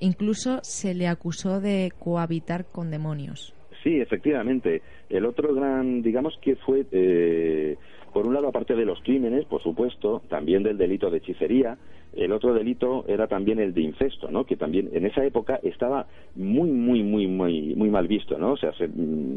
Incluso 0.00 0.60
se 0.62 0.94
le 0.94 1.06
acusó 1.08 1.60
de 1.60 1.92
cohabitar 1.98 2.66
con 2.66 2.90
demonios. 2.90 3.54
Sí, 3.82 4.00
efectivamente. 4.00 4.82
El 5.08 5.26
otro 5.26 5.54
gran, 5.54 6.02
digamos 6.02 6.38
que 6.40 6.56
fue, 6.56 6.86
eh, 6.92 7.76
por 8.12 8.26
un 8.26 8.34
lado, 8.34 8.48
aparte 8.48 8.74
de 8.74 8.84
los 8.84 9.00
crímenes, 9.02 9.44
por 9.46 9.62
supuesto, 9.62 10.22
también 10.28 10.62
del 10.62 10.78
delito 10.78 11.10
de 11.10 11.18
hechicería, 11.18 11.78
el 12.14 12.32
otro 12.32 12.52
delito 12.52 13.04
era 13.08 13.26
también 13.26 13.58
el 13.58 13.72
de 13.72 13.80
incesto, 13.80 14.30
¿no? 14.30 14.44
Que 14.44 14.56
también 14.56 14.90
en 14.92 15.06
esa 15.06 15.24
época 15.24 15.58
estaba 15.62 16.06
muy, 16.34 16.70
muy, 16.70 17.02
muy, 17.02 17.26
muy, 17.26 17.74
muy 17.74 17.88
mal 17.88 18.06
visto, 18.06 18.36
¿no? 18.36 18.52
O 18.52 18.56
sea, 18.56 18.72
se, 18.74 18.88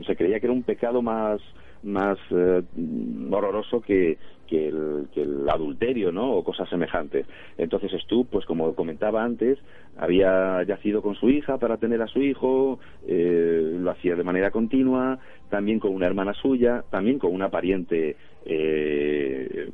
se 0.05 0.15
creía 0.15 0.39
que 0.39 0.47
era 0.47 0.53
un 0.53 0.63
pecado 0.63 1.01
más 1.01 1.41
más 1.86 2.17
eh, 2.32 2.63
horroroso 3.32 3.80
que, 3.80 4.17
que, 4.48 4.68
el, 4.68 5.08
que 5.14 5.22
el 5.22 5.50
adulterio, 5.50 6.12
¿no? 6.12 6.32
O 6.32 6.43
cosas 6.43 6.70
semejantes. 6.70 7.26
Entonces 7.58 7.91
Stu, 8.04 8.26
pues 8.26 8.46
como 8.46 8.74
comentaba 8.76 9.24
antes, 9.24 9.60
había 9.98 10.64
yacido 10.64 11.02
con 11.02 11.16
su 11.16 11.30
hija 11.30 11.58
para 11.58 11.78
tener 11.78 12.02
a 12.02 12.08
su 12.08 12.22
hijo, 12.22 12.80
eh, 13.08 13.78
lo 13.80 13.91
hacía 13.91 14.16
de 14.16 14.24
manera 14.24 14.52
continua, 14.52 15.20
también 15.50 15.80
con 15.80 15.93
una 15.93 16.08
hermana 16.08 16.34
suya, 16.34 16.84
también 16.89 17.20
con 17.20 17.34
una 17.34 17.50
pariente 17.50 18.16
eh, 18.46 19.70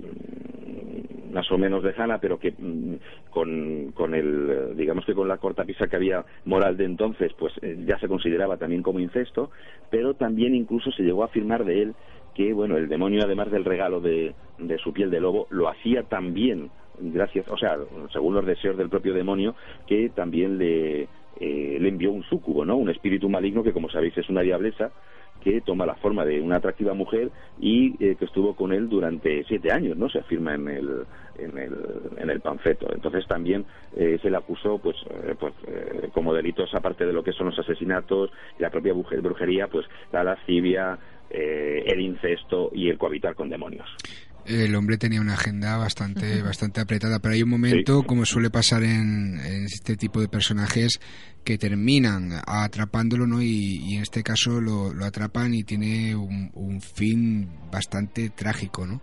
más 1.31 1.49
o 1.51 1.57
menos 1.57 1.83
lejana, 1.83 2.19
pero 2.19 2.39
que 2.39 2.51
mm, 2.51 2.95
con, 3.29 3.91
con 3.93 4.13
el, 4.13 4.75
digamos 4.75 5.05
que 5.05 5.13
con 5.13 5.27
la 5.27 5.37
corta 5.37 5.63
pisa 5.65 5.87
que 5.87 5.95
había 5.95 6.25
moral 6.45 6.77
de 6.77 6.85
entonces, 6.85 7.31
pues 7.37 7.53
eh, 7.61 7.83
ya 7.85 7.97
se 7.99 8.07
consideraba 8.07 8.57
también 8.57 8.83
como 8.83 8.99
incesto, 8.99 9.49
pero 9.89 10.13
también 10.13 10.53
incluso 10.53 10.91
se 10.91 11.03
llegó 11.03 11.23
a 11.23 11.27
afirmar 11.27 11.65
de 11.65 11.81
él 11.81 11.95
que, 12.41 12.53
bueno, 12.53 12.77
el 12.77 12.89
demonio, 12.89 13.23
además 13.23 13.51
del 13.51 13.65
regalo 13.65 14.01
de, 14.01 14.33
de 14.57 14.77
su 14.79 14.93
piel 14.93 15.11
de 15.11 15.19
lobo, 15.19 15.47
lo 15.51 15.69
hacía 15.69 16.03
también, 16.03 16.71
gracias, 16.99 17.47
o 17.49 17.57
sea, 17.57 17.77
según 18.11 18.33
los 18.33 18.45
deseos 18.45 18.77
del 18.77 18.89
propio 18.89 19.13
demonio, 19.13 19.53
que 19.85 20.09
también 20.09 20.57
le, 20.57 21.03
eh, 21.39 21.77
le 21.79 21.89
envió 21.89 22.11
un 22.11 22.23
súcubo, 22.23 22.65
¿no? 22.65 22.77
Un 22.77 22.89
espíritu 22.89 23.29
maligno 23.29 23.63
que, 23.63 23.73
como 23.73 23.89
sabéis, 23.89 24.17
es 24.17 24.27
una 24.29 24.41
diableza, 24.41 24.91
que 25.43 25.61
toma 25.61 25.85
la 25.85 25.95
forma 25.95 26.25
de 26.25 26.39
una 26.39 26.57
atractiva 26.57 26.93
mujer 26.93 27.31
y 27.59 27.95
eh, 28.03 28.15
que 28.15 28.25
estuvo 28.25 28.55
con 28.55 28.71
él 28.73 28.87
durante 28.87 29.43
siete 29.47 29.71
años, 29.71 29.97
¿no? 29.97 30.09
Se 30.09 30.19
afirma 30.19 30.55
en 30.55 30.67
el, 30.69 31.03
en 31.37 31.57
el, 31.57 31.75
en 32.17 32.29
el 32.29 32.39
panfleto. 32.39 32.87
Entonces 32.93 33.27
también 33.27 33.65
eh, 33.95 34.17
se 34.21 34.29
le 34.29 34.37
acusó, 34.37 34.77
pues, 34.77 34.95
eh, 35.09 35.35
pues 35.39 35.53
como 36.13 36.33
delitos, 36.33 36.73
aparte 36.73 37.05
de 37.05 37.13
lo 37.13 37.23
que 37.23 37.33
son 37.33 37.47
los 37.47 37.59
asesinatos 37.59 38.31
la 38.59 38.69
propia 38.69 38.93
brujería, 38.93 39.67
pues 39.67 39.85
la 40.11 40.23
lascivia, 40.23 40.97
el 41.29 42.01
incesto 42.01 42.69
y 42.73 42.89
el 42.89 42.97
cohabitar 42.97 43.35
con 43.35 43.49
demonios 43.49 43.87
el 44.45 44.75
hombre 44.75 44.97
tenía 44.97 45.21
una 45.21 45.35
agenda 45.35 45.77
bastante 45.77 46.41
bastante 46.41 46.81
apretada 46.81 47.19
pero 47.19 47.35
hay 47.35 47.43
un 47.43 47.49
momento 47.49 48.01
sí. 48.01 48.05
como 48.05 48.25
suele 48.25 48.49
pasar 48.49 48.83
en, 48.83 49.39
en, 49.39 49.65
este 49.65 49.95
tipo 49.95 50.19
de 50.19 50.27
personajes 50.27 50.99
que 51.43 51.57
terminan 51.57 52.31
atrapándolo 52.45 53.25
no 53.27 53.41
y, 53.41 53.95
en 53.95 54.01
este 54.01 54.23
caso 54.23 54.61
lo, 54.61 54.93
lo, 54.93 55.05
atrapan 55.05 55.53
y 55.53 55.63
tiene 55.63 56.15
un, 56.15 56.51
un, 56.53 56.81
fin 56.81 57.49
bastante 57.71 58.29
trágico 58.29 58.85
no 58.85 59.01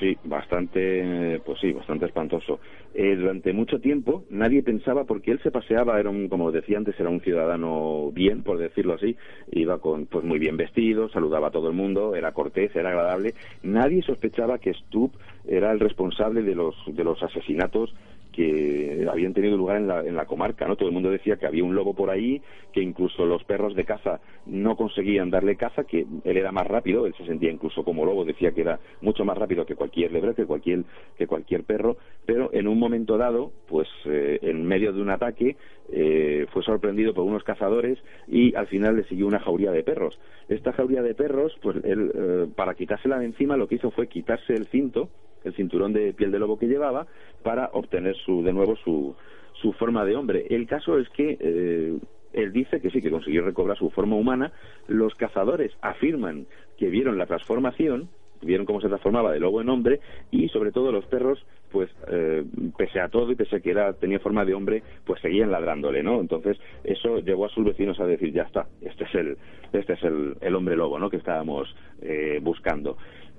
Sí, 0.00 0.16
bastante, 0.24 1.40
pues 1.46 1.60
sí, 1.60 1.72
bastante 1.72 2.06
espantoso. 2.06 2.58
Eh, 2.94 3.14
durante 3.16 3.52
mucho 3.52 3.78
tiempo 3.78 4.24
nadie 4.28 4.62
pensaba, 4.62 5.04
porque 5.04 5.30
él 5.30 5.40
se 5.42 5.52
paseaba, 5.52 6.00
era 6.00 6.10
un, 6.10 6.28
como 6.28 6.50
decía 6.50 6.78
antes, 6.78 6.98
era 6.98 7.10
un 7.10 7.20
ciudadano 7.20 8.10
bien, 8.12 8.42
por 8.42 8.58
decirlo 8.58 8.94
así, 8.94 9.16
iba 9.52 9.78
con, 9.78 10.06
pues 10.06 10.24
muy 10.24 10.40
bien 10.40 10.56
vestido, 10.56 11.08
saludaba 11.10 11.48
a 11.48 11.50
todo 11.52 11.68
el 11.68 11.74
mundo, 11.74 12.16
era 12.16 12.32
cortés, 12.32 12.74
era 12.74 12.88
agradable. 12.90 13.34
Nadie 13.62 14.02
sospechaba 14.02 14.58
que 14.58 14.74
Stubb 14.74 15.12
era 15.46 15.70
el 15.70 15.78
responsable 15.78 16.42
de 16.42 16.56
los, 16.56 16.74
de 16.88 17.04
los 17.04 17.22
asesinatos 17.22 17.94
que 18.34 19.06
habían 19.10 19.32
tenido 19.32 19.56
lugar 19.56 19.76
en 19.76 19.86
la, 19.86 20.00
en 20.00 20.16
la 20.16 20.26
comarca, 20.26 20.66
¿no? 20.66 20.76
Todo 20.76 20.88
el 20.88 20.94
mundo 20.94 21.10
decía 21.10 21.36
que 21.36 21.46
había 21.46 21.62
un 21.62 21.74
lobo 21.74 21.94
por 21.94 22.10
ahí, 22.10 22.42
que 22.72 22.82
incluso 22.82 23.24
los 23.24 23.44
perros 23.44 23.74
de 23.74 23.84
caza 23.84 24.20
no 24.46 24.76
conseguían 24.76 25.30
darle 25.30 25.56
caza, 25.56 25.84
que 25.84 26.00
él 26.24 26.36
era 26.36 26.50
más 26.50 26.66
rápido, 26.66 27.06
él 27.06 27.14
se 27.16 27.24
sentía 27.26 27.50
incluso 27.50 27.84
como 27.84 28.04
lobo, 28.04 28.24
decía 28.24 28.52
que 28.52 28.62
era 28.62 28.80
mucho 29.00 29.24
más 29.24 29.38
rápido 29.38 29.64
que 29.64 29.76
cualquier 29.76 30.12
lebre, 30.12 30.34
que 30.34 30.46
cualquier, 30.46 30.84
que 31.16 31.26
cualquier 31.26 31.64
perro, 31.64 31.96
pero 32.26 32.50
en 32.52 32.66
un 32.66 32.78
momento 32.78 33.16
dado, 33.16 33.52
pues 33.68 33.88
eh, 34.06 34.40
en 34.42 34.64
medio 34.64 34.92
de 34.92 35.00
un 35.00 35.10
ataque, 35.10 35.56
eh, 35.92 36.46
fue 36.52 36.62
sorprendido 36.62 37.14
por 37.14 37.24
unos 37.24 37.44
cazadores 37.44 37.98
y 38.26 38.54
al 38.54 38.66
final 38.66 38.96
le 38.96 39.04
siguió 39.04 39.26
una 39.26 39.38
jauría 39.38 39.70
de 39.70 39.84
perros. 39.84 40.18
Esta 40.48 40.72
jauría 40.72 41.02
de 41.02 41.14
perros, 41.14 41.56
pues 41.62 41.76
él, 41.84 42.10
eh, 42.14 42.46
para 42.54 42.74
quitársela 42.74 43.18
de 43.18 43.26
encima, 43.26 43.56
lo 43.56 43.68
que 43.68 43.76
hizo 43.76 43.90
fue 43.90 44.08
quitarse 44.08 44.54
el 44.54 44.66
cinto, 44.66 45.08
el 45.44 45.54
cinturón 45.54 45.92
de 45.92 46.12
piel 46.12 46.30
de 46.30 46.38
lobo 46.38 46.58
que 46.58 46.66
llevaba 46.66 47.06
para 47.42 47.70
obtener 47.72 48.16
su, 48.16 48.42
de 48.42 48.52
nuevo 48.52 48.76
su, 48.76 49.14
su 49.60 49.72
forma 49.72 50.04
de 50.04 50.16
hombre. 50.16 50.46
El 50.50 50.66
caso 50.66 50.98
es 50.98 51.08
que 51.10 51.36
eh, 51.40 51.98
él 52.32 52.52
dice 52.52 52.80
que 52.80 52.90
sí, 52.90 53.00
que 53.00 53.10
consiguió 53.10 53.42
recobrar 53.42 53.78
su 53.78 53.90
forma 53.90 54.16
humana. 54.16 54.52
Los 54.88 55.14
cazadores 55.14 55.72
afirman 55.80 56.46
que 56.76 56.88
vieron 56.88 57.16
la 57.16 57.26
transformación, 57.26 58.08
vieron 58.42 58.66
cómo 58.66 58.80
se 58.80 58.88
transformaba 58.88 59.32
de 59.32 59.40
lobo 59.40 59.60
en 59.60 59.68
hombre 59.68 60.00
y 60.30 60.48
sobre 60.48 60.72
todo 60.72 60.92
los 60.92 61.06
perros 61.06 61.44
pues 61.70 61.90
eh, 62.08 62.44
pese 62.76 63.00
a 63.00 63.08
todo 63.08 63.32
y 63.32 63.36
pese 63.36 63.56
a 63.56 63.60
que 63.60 63.70
era, 63.70 63.94
tenía 63.94 64.20
forma 64.20 64.44
de 64.44 64.54
hombre 64.54 64.82
pues 65.06 65.20
seguían 65.22 65.50
ladrándole 65.50 66.02
no 66.02 66.20
entonces 66.20 66.58
eso 66.82 67.20
llevó 67.20 67.46
a 67.46 67.48
sus 67.48 67.64
vecinos 67.64 67.98
a 68.00 68.06
decir 68.06 68.32
ya 68.32 68.42
está 68.42 68.66
este 68.82 69.04
es 69.04 69.14
el 69.14 69.38
este 69.72 69.94
es 69.94 70.02
el, 70.02 70.36
el 70.40 70.54
hombre 70.54 70.76
lobo 70.76 70.98
no 70.98 71.08
que 71.08 71.16
estábamos 71.16 71.74
eh, 72.02 72.38
buscando 72.42 72.96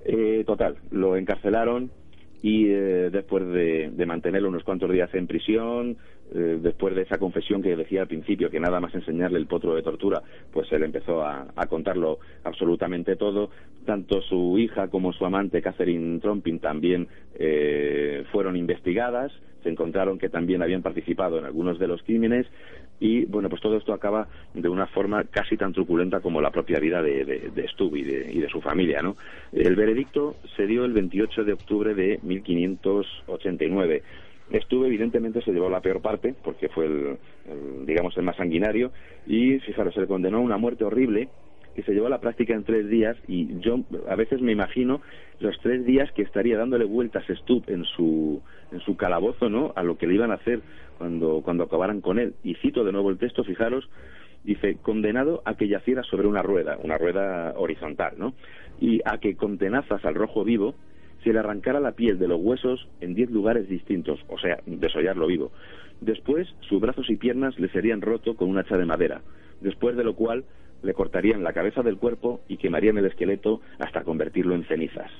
eh, 0.08 0.44
total, 0.46 0.76
lo 0.90 1.16
encarcelaron 1.16 1.90
y 2.42 2.68
eh, 2.68 3.10
después 3.10 3.44
de, 3.48 3.90
mantenerlo 4.06 4.48
unos 4.48 4.62
cuantos 4.62 4.90
días 4.92 5.12
en 5.14 5.26
prisión, 5.26 5.96
eh, 6.32 6.58
después 6.60 6.94
de 6.94 7.02
esa 7.02 7.18
confesión 7.18 7.60
que 7.60 7.74
decía 7.74 8.02
al 8.02 8.06
principio, 8.06 8.50
que 8.50 8.60
nada 8.60 8.78
más 8.78 8.94
enseñarle 8.94 9.38
el 9.38 9.46
potro 9.46 9.74
de 9.74 9.82
tortura, 9.82 10.22
pues 10.52 10.70
él 10.72 10.84
empezó 10.84 11.22
a, 11.22 11.48
a 11.56 11.66
contarlo 11.66 12.18
absolutamente 12.44 13.16
todo. 13.16 13.50
Tanto 13.84 14.20
su 14.22 14.58
hija 14.58 14.88
como 14.88 15.12
su 15.12 15.24
amante, 15.24 15.62
Catherine 15.62 16.20
Trompin, 16.20 16.60
también 16.60 17.08
eh, 17.34 18.24
fueron 18.30 18.56
investigadas. 18.56 19.32
Se 19.62 19.70
encontraron 19.70 20.18
que 20.18 20.28
también 20.28 20.62
habían 20.62 20.82
participado 20.82 21.38
en 21.38 21.46
algunos 21.46 21.80
de 21.80 21.88
los 21.88 22.02
crímenes 22.02 22.46
y 23.00 23.24
bueno 23.26 23.48
pues 23.48 23.60
todo 23.60 23.76
esto 23.76 23.92
acaba 23.92 24.26
de 24.54 24.68
una 24.68 24.86
forma 24.86 25.24
casi 25.24 25.56
tan 25.56 25.72
truculenta 25.72 26.20
como 26.20 26.40
la 26.40 26.50
propia 26.50 26.78
vida 26.78 27.02
de, 27.02 27.24
de, 27.24 27.68
Stubb 27.68 27.96
y 27.96 28.02
de, 28.02 28.32
y 28.32 28.40
de, 28.40 28.48
su 28.48 28.60
familia 28.60 29.02
no 29.02 29.16
el 29.52 29.76
veredicto 29.76 30.36
se 30.56 30.66
dio 30.66 30.84
el 30.84 30.92
28 30.92 31.44
de 31.44 31.52
octubre 31.52 31.94
de 31.94 32.18
1589 32.22 34.02
Stubb 34.62 34.84
evidentemente 34.84 35.42
se 35.42 35.52
llevó 35.52 35.68
la 35.68 35.80
peor 35.80 36.00
parte 36.00 36.34
porque 36.42 36.68
fue 36.68 36.86
el, 36.86 37.18
el 37.48 37.86
digamos 37.86 38.16
el 38.16 38.22
más 38.22 38.36
sanguinario 38.36 38.92
y 39.26 39.58
fijaros 39.60 39.94
se 39.94 40.00
le 40.00 40.06
condenó 40.06 40.38
a 40.38 40.40
una 40.40 40.56
muerte 40.56 40.84
horrible 40.84 41.28
que 41.76 41.82
se 41.82 41.92
llevó 41.92 42.06
a 42.06 42.10
la 42.10 42.20
práctica 42.22 42.54
en 42.54 42.64
tres 42.64 42.88
días 42.88 43.18
y 43.28 43.60
yo 43.60 43.80
a 44.08 44.16
veces 44.16 44.40
me 44.40 44.50
imagino 44.50 45.02
los 45.40 45.60
tres 45.60 45.84
días 45.84 46.10
que 46.12 46.22
estaría 46.22 46.56
dándole 46.56 46.86
vueltas 46.86 47.24
Stubb 47.28 47.64
en 47.68 47.84
su 47.84 48.40
en 48.72 48.80
su 48.80 48.96
calabozo 48.96 49.50
no 49.50 49.74
a 49.76 49.82
lo 49.82 49.98
que 49.98 50.06
le 50.06 50.14
iban 50.14 50.30
a 50.30 50.36
hacer 50.36 50.62
cuando 50.96 51.42
cuando 51.44 51.64
acabaran 51.64 52.00
con 52.00 52.18
él. 52.18 52.34
Y 52.42 52.54
cito 52.54 52.82
de 52.82 52.92
nuevo 52.92 53.10
el 53.10 53.18
texto 53.18 53.44
fijaros 53.44 53.90
dice 54.42 54.78
condenado 54.80 55.42
a 55.44 55.54
que 55.54 55.68
yaciera 55.68 56.02
sobre 56.02 56.26
una 56.26 56.40
rueda 56.40 56.78
una 56.82 56.96
rueda 56.96 57.52
horizontal 57.58 58.14
no 58.16 58.32
y 58.80 59.02
a 59.04 59.18
que 59.18 59.36
con 59.36 59.58
tenazas 59.58 60.02
al 60.06 60.14
rojo 60.14 60.44
vivo 60.44 60.74
se 61.24 61.32
le 61.34 61.40
arrancara 61.40 61.78
la 61.78 61.92
piel 61.92 62.18
de 62.18 62.28
los 62.28 62.40
huesos 62.40 62.88
en 63.02 63.14
diez 63.14 63.30
lugares 63.30 63.68
distintos 63.68 64.18
o 64.28 64.38
sea 64.38 64.60
desollarlo 64.64 65.26
vivo. 65.26 65.52
Después 66.00 66.48
sus 66.60 66.80
brazos 66.80 67.10
y 67.10 67.16
piernas 67.16 67.58
le 67.58 67.68
serían 67.68 68.00
roto 68.00 68.34
con 68.34 68.48
un 68.48 68.56
hacha 68.56 68.78
de 68.78 68.86
madera 68.86 69.20
después 69.60 69.94
de 69.96 70.04
lo 70.04 70.14
cual 70.14 70.44
le 70.82 70.94
cortarían 70.94 71.42
la 71.42 71.52
cabeza 71.52 71.82
del 71.82 71.98
cuerpo 71.98 72.40
y 72.48 72.56
quemarían 72.56 72.98
el 72.98 73.06
esqueleto 73.06 73.60
hasta 73.78 74.04
convertirlo 74.04 74.54
en 74.54 74.64
cenizas. 74.64 75.10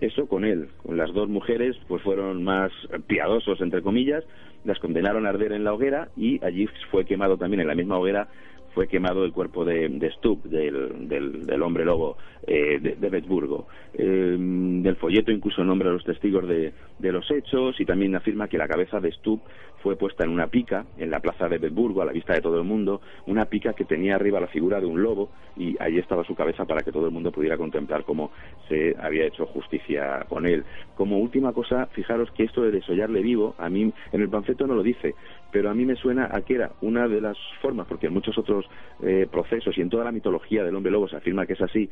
Eso 0.00 0.26
con 0.26 0.44
él, 0.44 0.68
con 0.82 0.96
las 0.96 1.12
dos 1.12 1.28
mujeres, 1.28 1.76
pues 1.86 2.02
fueron 2.02 2.42
más 2.42 2.72
piadosos, 3.06 3.60
entre 3.60 3.82
comillas, 3.82 4.24
las 4.64 4.78
condenaron 4.78 5.26
a 5.26 5.30
arder 5.30 5.52
en 5.52 5.64
la 5.64 5.74
hoguera 5.74 6.08
y 6.16 6.42
allí 6.44 6.68
fue 6.90 7.04
quemado 7.04 7.36
también 7.36 7.60
en 7.60 7.68
la 7.68 7.74
misma 7.74 7.98
hoguera 7.98 8.28
fue 8.74 8.88
quemado 8.88 9.24
el 9.24 9.32
cuerpo 9.32 9.64
de, 9.64 9.88
de 9.88 10.10
Stubb, 10.12 10.44
del, 10.44 11.08
del, 11.08 11.46
del, 11.46 11.62
hombre 11.62 11.84
lobo 11.84 12.16
eh, 12.46 12.78
de, 12.80 12.96
de 12.96 13.08
Betburgo. 13.08 13.66
Eh, 13.94 14.36
del 14.38 14.96
folleto 14.96 15.32
incluso 15.32 15.64
nombra 15.64 15.90
a 15.90 15.92
los 15.92 16.04
testigos 16.04 16.46
de, 16.46 16.72
de, 16.98 17.12
los 17.12 17.28
hechos 17.30 17.80
y 17.80 17.84
también 17.84 18.14
afirma 18.14 18.48
que 18.48 18.58
la 18.58 18.68
cabeza 18.68 19.00
de 19.00 19.12
Stubb 19.12 19.40
fue 19.82 19.96
puesta 19.96 20.24
en 20.24 20.30
una 20.30 20.46
pica 20.46 20.84
en 20.98 21.10
la 21.10 21.20
plaza 21.20 21.48
de 21.48 21.58
Betburgo 21.58 22.02
a 22.02 22.04
la 22.04 22.12
vista 22.12 22.34
de 22.34 22.40
todo 22.40 22.58
el 22.58 22.64
mundo, 22.64 23.00
una 23.26 23.46
pica 23.46 23.72
que 23.72 23.84
tenía 23.84 24.14
arriba 24.14 24.40
la 24.40 24.46
figura 24.46 24.80
de 24.80 24.86
un 24.86 25.02
lobo 25.02 25.30
y 25.56 25.76
allí 25.80 25.98
estaba 25.98 26.24
su 26.24 26.34
cabeza 26.34 26.64
para 26.64 26.82
que 26.82 26.92
todo 26.92 27.06
el 27.06 27.12
mundo 27.12 27.32
pudiera 27.32 27.56
contemplar 27.56 28.04
cómo 28.04 28.30
se 28.68 28.94
había 29.00 29.26
hecho 29.26 29.46
justicia 29.46 30.24
con 30.28 30.46
él. 30.46 30.64
Como 30.94 31.18
última 31.18 31.52
cosa, 31.52 31.86
fijaros 31.86 32.30
que 32.32 32.44
esto 32.44 32.62
de 32.62 32.70
desollarle 32.70 33.22
vivo, 33.22 33.54
a 33.58 33.68
mí 33.68 33.92
en 34.12 34.20
el 34.20 34.28
panfleto 34.28 34.66
no 34.66 34.74
lo 34.74 34.82
dice, 34.82 35.14
pero 35.52 35.70
a 35.70 35.74
mí 35.74 35.84
me 35.84 35.96
suena 35.96 36.28
a 36.30 36.42
que 36.42 36.54
era 36.54 36.72
una 36.80 37.08
de 37.08 37.20
las 37.20 37.36
formas, 37.60 37.86
porque 37.86 38.06
en 38.06 38.14
muchos 38.14 38.36
otros 38.38 38.66
eh, 39.02 39.26
procesos 39.30 39.76
y 39.76 39.80
en 39.80 39.90
toda 39.90 40.04
la 40.04 40.12
mitología 40.12 40.64
del 40.64 40.76
hombre 40.76 40.92
lobo 40.92 41.08
se 41.08 41.16
afirma 41.16 41.46
que 41.46 41.54
es 41.54 41.60
así, 41.60 41.88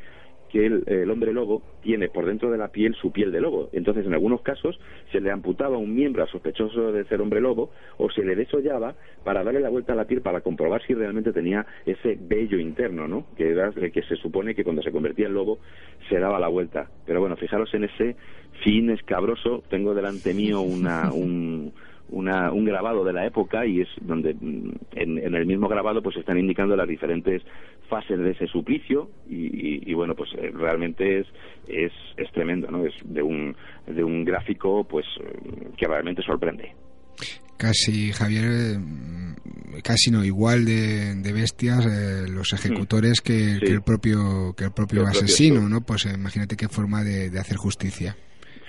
que 0.49 0.65
el, 0.65 1.09
hombre 1.09 1.31
lobo 1.31 1.61
tiene 1.81 2.09
por 2.09 2.25
dentro 2.25 2.51
de 2.51 2.57
la 2.57 2.69
piel 2.69 2.95
su 2.95 3.11
piel 3.11 3.31
de 3.31 3.39
lobo. 3.39 3.69
Entonces, 3.71 4.05
en 4.05 4.13
algunos 4.13 4.41
casos, 4.41 4.79
se 5.11 5.21
le 5.21 5.31
amputaba 5.31 5.77
un 5.77 5.95
miembro 5.95 6.25
sospechoso 6.27 6.91
de 6.91 7.05
ser 7.05 7.21
hombre 7.21 7.39
lobo 7.39 7.69
o 7.97 8.09
se 8.09 8.23
le 8.23 8.35
desollaba 8.35 8.95
para 9.23 9.43
darle 9.43 9.61
la 9.61 9.69
vuelta 9.69 9.93
a 9.93 9.95
la 9.95 10.05
piel 10.05 10.21
para 10.21 10.41
comprobar 10.41 10.81
si 10.85 10.93
realmente 10.93 11.31
tenía 11.31 11.65
ese 11.85 12.17
vello 12.19 12.59
interno, 12.59 13.07
¿no? 13.07 13.27
Que, 13.37 13.51
era, 13.51 13.71
que 13.71 14.01
se 14.03 14.15
supone 14.15 14.55
que 14.55 14.63
cuando 14.63 14.81
se 14.81 14.91
convertía 14.91 15.27
en 15.27 15.35
lobo 15.35 15.59
se 16.09 16.19
daba 16.19 16.39
la 16.39 16.47
vuelta. 16.47 16.89
Pero 17.05 17.19
bueno, 17.19 17.37
fijaros 17.37 17.73
en 17.73 17.85
ese 17.85 18.15
fin 18.63 18.89
escabroso. 18.89 19.63
Tengo 19.69 19.93
delante 19.93 20.33
mío 20.33 20.61
una, 20.61 21.13
un 21.13 21.71
una, 22.11 22.51
un 22.51 22.65
grabado 22.65 23.03
de 23.03 23.13
la 23.13 23.25
época 23.25 23.65
y 23.65 23.81
es 23.81 23.87
donde 24.01 24.31
en, 24.31 24.77
en, 24.93 25.35
el 25.35 25.45
mismo 25.45 25.67
grabado 25.67 26.01
pues 26.01 26.17
están 26.17 26.37
indicando 26.37 26.75
las 26.75 26.87
diferentes 26.87 27.43
fases 27.87 28.19
de 28.19 28.31
ese 28.31 28.47
suplicio 28.47 29.09
y, 29.29 29.45
y, 29.45 29.83
y 29.85 29.93
bueno 29.93 30.15
pues 30.15 30.29
eh, 30.37 30.51
realmente 30.53 31.19
es, 31.19 31.27
es, 31.67 31.91
es 32.17 32.31
tremendo 32.31 32.69
no 32.71 32.85
es 32.85 32.93
de 33.03 33.21
un 33.21 33.55
de 33.87 34.03
un 34.03 34.25
gráfico 34.25 34.83
pues 34.83 35.05
que 35.77 35.87
realmente 35.87 36.21
sorprende. 36.23 36.73
Casi 37.57 38.11
Javier 38.11 38.77
casi 39.83 40.11
no 40.11 40.23
igual 40.23 40.65
de, 40.65 41.15
de 41.15 41.33
bestias 41.33 41.85
eh, 41.85 42.25
los 42.29 42.53
ejecutores 42.53 43.21
que, 43.21 43.55
sí. 43.55 43.59
que, 43.59 43.71
el 43.71 43.81
propio 43.81 44.53
que 44.57 44.65
el 44.65 44.71
propio 44.71 45.01
el 45.01 45.07
asesino 45.07 45.59
propio 45.59 45.69
no 45.69 45.81
pues 45.81 46.05
eh, 46.05 46.13
imagínate 46.15 46.55
qué 46.55 46.67
forma 46.67 47.03
de, 47.03 47.29
de 47.29 47.39
hacer 47.39 47.57
justicia. 47.57 48.15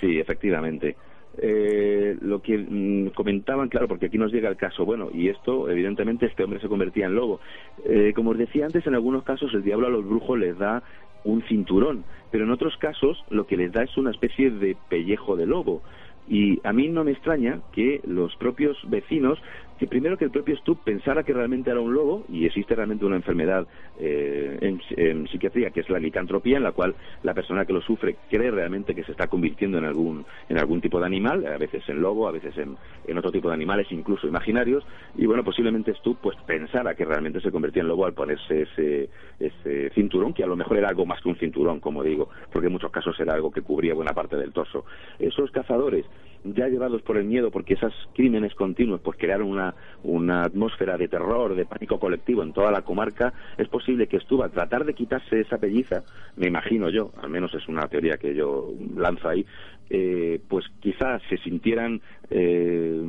Sí 0.00 0.18
efectivamente 0.18 0.96
eh, 1.38 2.16
lo 2.20 2.42
que 2.42 2.58
mm, 2.58 3.08
comentaban, 3.10 3.68
claro, 3.68 3.88
porque 3.88 4.06
aquí 4.06 4.18
nos 4.18 4.32
llega 4.32 4.48
el 4.48 4.56
caso, 4.56 4.84
bueno, 4.84 5.08
y 5.12 5.28
esto, 5.28 5.70
evidentemente, 5.70 6.26
este 6.26 6.44
hombre 6.44 6.60
se 6.60 6.68
convertía 6.68 7.06
en 7.06 7.14
lobo. 7.14 7.40
Eh, 7.84 8.12
como 8.14 8.30
os 8.30 8.38
decía 8.38 8.66
antes, 8.66 8.86
en 8.86 8.94
algunos 8.94 9.22
casos 9.24 9.52
el 9.54 9.62
diablo 9.62 9.86
a 9.86 9.90
los 9.90 10.04
brujos 10.04 10.38
les 10.38 10.58
da 10.58 10.82
un 11.24 11.42
cinturón, 11.42 12.04
pero 12.30 12.44
en 12.44 12.50
otros 12.50 12.76
casos 12.78 13.22
lo 13.30 13.46
que 13.46 13.56
les 13.56 13.72
da 13.72 13.82
es 13.82 13.96
una 13.96 14.10
especie 14.10 14.50
de 14.50 14.76
pellejo 14.88 15.36
de 15.36 15.46
lobo. 15.46 15.82
Y 16.28 16.60
a 16.64 16.72
mí 16.72 16.88
no 16.88 17.04
me 17.04 17.10
extraña 17.10 17.60
que 17.72 18.00
los 18.06 18.36
propios 18.36 18.76
vecinos 18.88 19.38
que 19.80 19.86
primero 19.86 20.18
que 20.18 20.26
el 20.26 20.30
propio 20.30 20.54
Stubb 20.58 20.84
pensara 20.84 21.22
que 21.22 21.32
realmente 21.32 21.70
era 21.70 21.80
un 21.80 21.94
lobo 21.94 22.24
y 22.28 22.44
existe 22.44 22.74
realmente 22.74 23.06
una 23.06 23.16
enfermedad 23.16 23.66
eh, 23.98 24.58
en, 24.60 25.26
psiquiatría 25.28 25.70
que 25.70 25.80
es 25.80 25.88
la 25.88 25.98
licantropía 25.98 26.58
en 26.58 26.64
la 26.64 26.72
cual 26.72 26.94
la 27.22 27.32
persona 27.32 27.64
que 27.64 27.72
lo 27.72 27.80
sufre 27.80 28.16
cree 28.28 28.50
realmente 28.50 28.94
que 28.94 29.04
se 29.04 29.12
está 29.12 29.28
convirtiendo 29.28 29.78
en 29.78 29.86
algún 29.86 30.26
en 30.50 30.58
algún 30.58 30.82
tipo 30.82 31.00
de 31.00 31.06
animal 31.06 31.46
a 31.46 31.56
veces 31.56 31.82
en 31.88 32.02
lobo 32.02 32.28
a 32.28 32.30
veces 32.30 32.58
en, 32.58 32.76
en 33.06 33.16
otro 33.16 33.32
tipo 33.32 33.48
de 33.48 33.54
animales 33.54 33.86
incluso 33.90 34.28
imaginarios 34.28 34.84
y 35.16 35.24
bueno 35.24 35.42
posiblemente 35.42 35.94
Stubb 35.94 36.18
pues 36.20 36.36
pensara 36.46 36.94
que 36.94 37.06
realmente 37.06 37.40
se 37.40 37.50
convertía 37.50 37.80
en 37.80 37.88
lobo 37.88 38.04
al 38.04 38.12
ponerse 38.12 38.62
ese, 38.62 39.08
ese 39.38 39.88
cinturón 39.94 40.34
que 40.34 40.44
a 40.44 40.46
lo 40.46 40.56
mejor 40.56 40.76
era 40.76 40.90
algo 40.90 41.06
más 41.06 41.22
que 41.22 41.30
un 41.30 41.36
cinturón 41.36 41.80
como 41.80 42.02
digo 42.02 42.28
porque 42.52 42.66
en 42.66 42.74
muchos 42.74 42.90
casos 42.90 43.18
era 43.18 43.32
algo 43.32 43.50
que 43.50 43.62
cubría 43.62 43.94
buena 43.94 44.12
parte 44.12 44.36
del 44.36 44.52
torso. 44.52 44.84
Esos 45.18 45.50
cazadores 45.50 46.04
ya 46.44 46.68
llevados 46.68 47.02
por 47.02 47.16
el 47.16 47.24
miedo, 47.24 47.50
porque 47.50 47.74
esos 47.74 47.92
crímenes 48.14 48.54
continuos 48.54 49.00
pues 49.00 49.18
crearon 49.18 49.48
una, 49.48 49.74
una 50.02 50.44
atmósfera 50.44 50.96
de 50.96 51.08
terror, 51.08 51.54
de 51.54 51.66
pánico 51.66 51.98
colectivo 51.98 52.42
en 52.42 52.52
toda 52.52 52.70
la 52.70 52.82
comarca, 52.82 53.32
es 53.58 53.68
posible 53.68 54.06
que 54.06 54.16
estuvo 54.16 54.44
a 54.44 54.48
tratar 54.48 54.84
de 54.84 54.94
quitarse 54.94 55.40
esa 55.40 55.58
pelliza, 55.58 56.02
me 56.36 56.46
imagino 56.46 56.88
yo, 56.88 57.12
al 57.22 57.30
menos 57.30 57.54
es 57.54 57.68
una 57.68 57.86
teoría 57.88 58.16
que 58.16 58.34
yo 58.34 58.70
lanzo 58.96 59.28
ahí, 59.28 59.44
eh, 59.92 60.40
pues 60.48 60.64
quizás 60.78 61.20
se 61.28 61.36
sintieran 61.38 62.00
eh, 62.30 63.02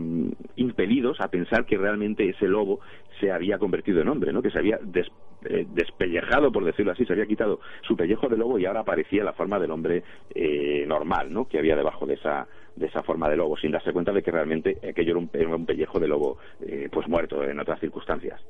impelidos 0.55 1.21
a 1.21 1.27
pensar 1.27 1.67
que 1.67 1.77
realmente 1.77 2.27
ese 2.27 2.47
lobo 2.47 2.79
se 3.19 3.31
había 3.31 3.59
convertido 3.59 4.01
en 4.01 4.07
hombre, 4.07 4.33
¿no? 4.33 4.41
que 4.41 4.49
se 4.49 4.57
había 4.57 4.79
eh, 5.45 5.67
despellejado, 5.75 6.51
por 6.51 6.65
decirlo 6.65 6.91
así, 6.91 7.05
se 7.05 7.13
había 7.13 7.27
quitado 7.27 7.59
su 7.83 7.95
pellejo 7.95 8.27
de 8.29 8.37
lobo 8.37 8.57
y 8.57 8.65
ahora 8.65 8.79
aparecía 8.79 9.23
la 9.23 9.33
forma 9.33 9.59
del 9.59 9.69
hombre 9.69 10.03
normal 10.87 11.31
¿no? 11.31 11.47
que 11.47 11.59
había 11.59 11.75
debajo 11.75 12.07
de 12.07 12.15
esa, 12.15 12.47
de 12.75 12.87
esa 12.87 13.03
forma 13.03 13.29
de 13.29 13.37
lobo, 13.37 13.57
sin 13.57 13.71
darse 13.71 13.91
cuenta 13.91 14.11
de 14.11 14.21
que 14.23 14.31
realmente 14.31 14.77
aquello 14.89 15.19
era 15.33 15.55
un, 15.55 15.65
pellejo 15.65 15.99
de 15.99 16.07
lobo 16.07 16.37
pues 16.91 17.07
muerto 17.07 17.43
en 17.43 17.59
otras 17.59 17.79
circunstancias. 17.79 18.41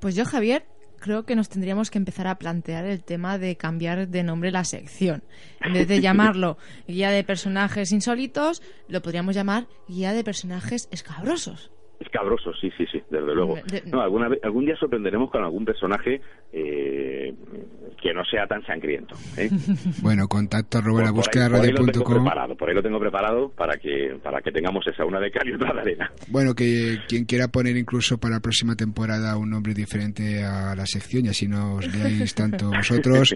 Pues 0.00 0.14
yo, 0.14 0.24
Javier, 0.24 0.64
creo 1.00 1.24
que 1.24 1.36
nos 1.36 1.48
tendríamos 1.48 1.90
que 1.90 1.98
empezar 1.98 2.26
a 2.26 2.38
plantear 2.38 2.84
el 2.84 3.04
tema 3.04 3.38
de 3.38 3.56
cambiar 3.56 4.08
de 4.08 4.22
nombre 4.22 4.50
la 4.50 4.64
sección. 4.64 5.22
En 5.60 5.72
vez 5.72 5.88
de 5.88 6.00
llamarlo 6.02 6.58
guía 6.86 7.10
de 7.10 7.24
personajes 7.24 7.92
insólitos, 7.92 8.62
lo 8.88 9.02
podríamos 9.02 9.34
llamar 9.34 9.66
guía 9.88 10.12
de 10.12 10.24
personajes 10.24 10.88
escabrosos. 10.90 11.70
Escabrosos, 12.16 12.56
sí, 12.58 12.70
sí, 12.78 12.86
sí, 12.90 13.02
desde 13.10 13.34
luego. 13.34 13.56
No, 13.92 14.00
alguna 14.00 14.30
algún 14.42 14.64
día 14.64 14.74
sorprenderemos 14.76 15.30
con 15.30 15.44
algún 15.44 15.66
personaje 15.66 16.22
eh, 16.50 17.34
que 18.00 18.14
no 18.14 18.24
sea 18.24 18.46
tan 18.46 18.64
sangriento. 18.64 19.14
¿eh? 19.36 19.50
bueno, 20.02 20.26
contacto 20.26 20.78
arroba 20.78 21.02
la 21.02 21.10
búsqueda 21.10 21.50
por, 21.50 21.60
ahí, 21.60 21.72
por, 21.72 22.56
por 22.56 22.68
ahí 22.68 22.74
lo 22.74 22.82
tengo 22.82 22.98
preparado 22.98 23.50
para 23.50 23.76
que 23.76 24.16
para 24.22 24.40
que 24.40 24.50
tengamos 24.50 24.86
esa 24.86 25.04
una 25.04 25.20
de 25.20 25.30
cal 25.30 25.46
y 25.46 25.54
otra 25.54 25.74
de 25.74 25.80
arena. 25.80 26.10
Bueno, 26.28 26.54
que 26.54 26.98
quien 27.06 27.26
quiera 27.26 27.48
poner 27.48 27.76
incluso 27.76 28.18
para 28.18 28.36
la 28.36 28.40
próxima 28.40 28.76
temporada 28.76 29.36
un 29.36 29.50
nombre 29.50 29.74
diferente 29.74 30.42
a 30.42 30.74
la 30.74 30.86
sección 30.86 31.26
y 31.26 31.28
así 31.28 31.46
no 31.46 31.74
os 31.74 31.94
leáis 31.94 32.34
tanto 32.34 32.70
vosotros, 32.74 33.34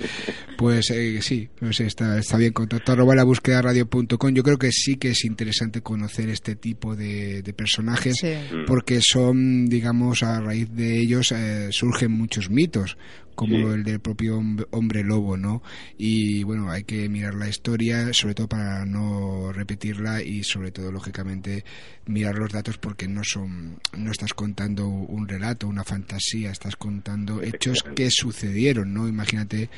pues 0.56 0.90
eh, 0.90 1.20
sí, 1.20 1.50
pues 1.58 1.80
está, 1.80 2.18
está 2.18 2.38
bien. 2.38 2.54
Contacto 2.54 2.92
arroba 2.92 3.14
la 3.14 3.24
búsqueda 3.24 3.60
radio.com. 3.60 4.32
Yo 4.32 4.42
creo 4.42 4.56
que 4.56 4.70
sí 4.72 4.96
que 4.96 5.10
es 5.10 5.24
interesante 5.26 5.82
conocer 5.82 6.30
este 6.30 6.56
tipo 6.56 6.96
de, 6.96 7.42
personajes 7.56 8.24
porque 8.70 9.00
son, 9.02 9.66
digamos, 9.66 10.22
a 10.22 10.40
raíz 10.40 10.70
de 10.70 11.00
ellos 11.00 11.32
eh, 11.32 11.70
surgen 11.72 12.12
muchos 12.12 12.50
mitos 12.50 12.96
como 13.34 13.72
el 13.72 13.82
del 13.84 14.00
propio 14.00 14.40
hombre 14.70 15.02
lobo, 15.02 15.36
¿no? 15.36 15.62
Y 15.96 16.44
bueno, 16.44 16.70
hay 16.70 16.84
que 16.84 17.08
mirar 17.08 17.34
la 17.34 17.48
historia, 17.48 18.12
sobre 18.12 18.34
todo 18.34 18.48
para 18.48 18.84
no 18.84 19.50
repetirla 19.50 20.22
y 20.22 20.44
sobre 20.44 20.70
todo, 20.70 20.92
lógicamente, 20.92 21.64
mirar 22.06 22.36
los 22.36 22.52
datos 22.52 22.76
porque 22.78 23.08
no 23.08 23.22
son, 23.24 23.80
no 23.96 24.10
estás 24.12 24.34
contando 24.34 24.86
un 24.86 25.26
relato, 25.26 25.66
una 25.66 25.84
fantasía, 25.84 26.50
estás 26.50 26.76
contando 26.76 27.42
hechos 27.42 27.82
que 27.96 28.08
sucedieron, 28.10 28.92
¿no? 28.92 29.08
Imagínate 29.08 29.70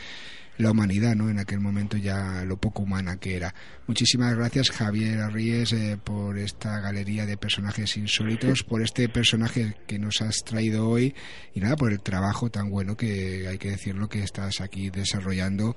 la 0.58 0.70
humanidad, 0.70 1.14
¿no? 1.14 1.30
En 1.30 1.38
aquel 1.38 1.60
momento 1.60 1.96
ya 1.96 2.44
lo 2.44 2.56
poco 2.56 2.82
humana 2.82 3.16
que 3.16 3.36
era. 3.36 3.54
Muchísimas 3.86 4.34
gracias 4.34 4.70
Javier 4.70 5.20
Arríes 5.20 5.72
eh, 5.72 5.98
por 6.02 6.38
esta 6.38 6.80
galería 6.80 7.26
de 7.26 7.36
personajes 7.36 7.96
insólitos, 7.96 8.62
por 8.62 8.82
este 8.82 9.08
personaje 9.08 9.76
que 9.86 9.98
nos 9.98 10.20
has 10.20 10.36
traído 10.44 10.88
hoy 10.88 11.14
y 11.54 11.60
nada, 11.60 11.76
por 11.76 11.92
el 11.92 12.00
trabajo 12.00 12.50
tan 12.50 12.70
bueno 12.70 12.96
que 12.96 13.46
hay 13.48 13.58
que 13.58 13.70
decirlo 13.70 14.08
que 14.08 14.22
estás 14.22 14.60
aquí 14.60 14.90
desarrollando 14.90 15.76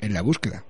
en 0.00 0.12
la 0.12 0.22
búsqueda. 0.22 0.64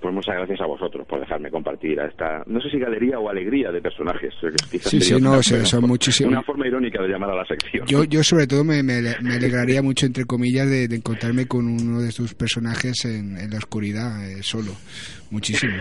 Pues 0.00 0.14
muchas 0.14 0.34
gracias 0.34 0.60
a 0.62 0.66
vosotros 0.66 1.06
por 1.06 1.20
dejarme 1.20 1.50
compartir 1.50 2.00
a 2.00 2.06
esta, 2.06 2.42
no 2.46 2.58
sé 2.62 2.70
si 2.70 2.78
galería 2.78 3.18
o 3.18 3.28
alegría 3.28 3.70
de 3.70 3.82
personajes. 3.82 4.32
sí, 4.80 5.00
sí, 5.00 5.20
no, 5.20 5.42
son 5.42 5.86
muchísimos. 5.86 6.32
Una 6.32 6.42
forma 6.42 6.66
irónica 6.66 7.02
de 7.02 7.08
llamar 7.08 7.30
a 7.30 7.36
la 7.36 7.44
sección. 7.44 7.86
Yo, 7.86 8.04
yo 8.04 8.22
sobre 8.22 8.46
todo 8.46 8.64
me, 8.64 8.82
me, 8.82 8.94
alegraría 8.98 9.82
mucho, 9.82 10.06
entre 10.06 10.24
comillas, 10.24 10.70
de, 10.70 10.84
encontrarme 10.84 11.46
con 11.46 11.66
uno 11.66 12.00
de 12.00 12.10
tus 12.12 12.34
personajes 12.34 13.04
en, 13.04 13.50
la 13.50 13.58
oscuridad, 13.58 14.24
eh, 14.26 14.42
solo. 14.42 14.72
Muchísimo. 15.30 15.74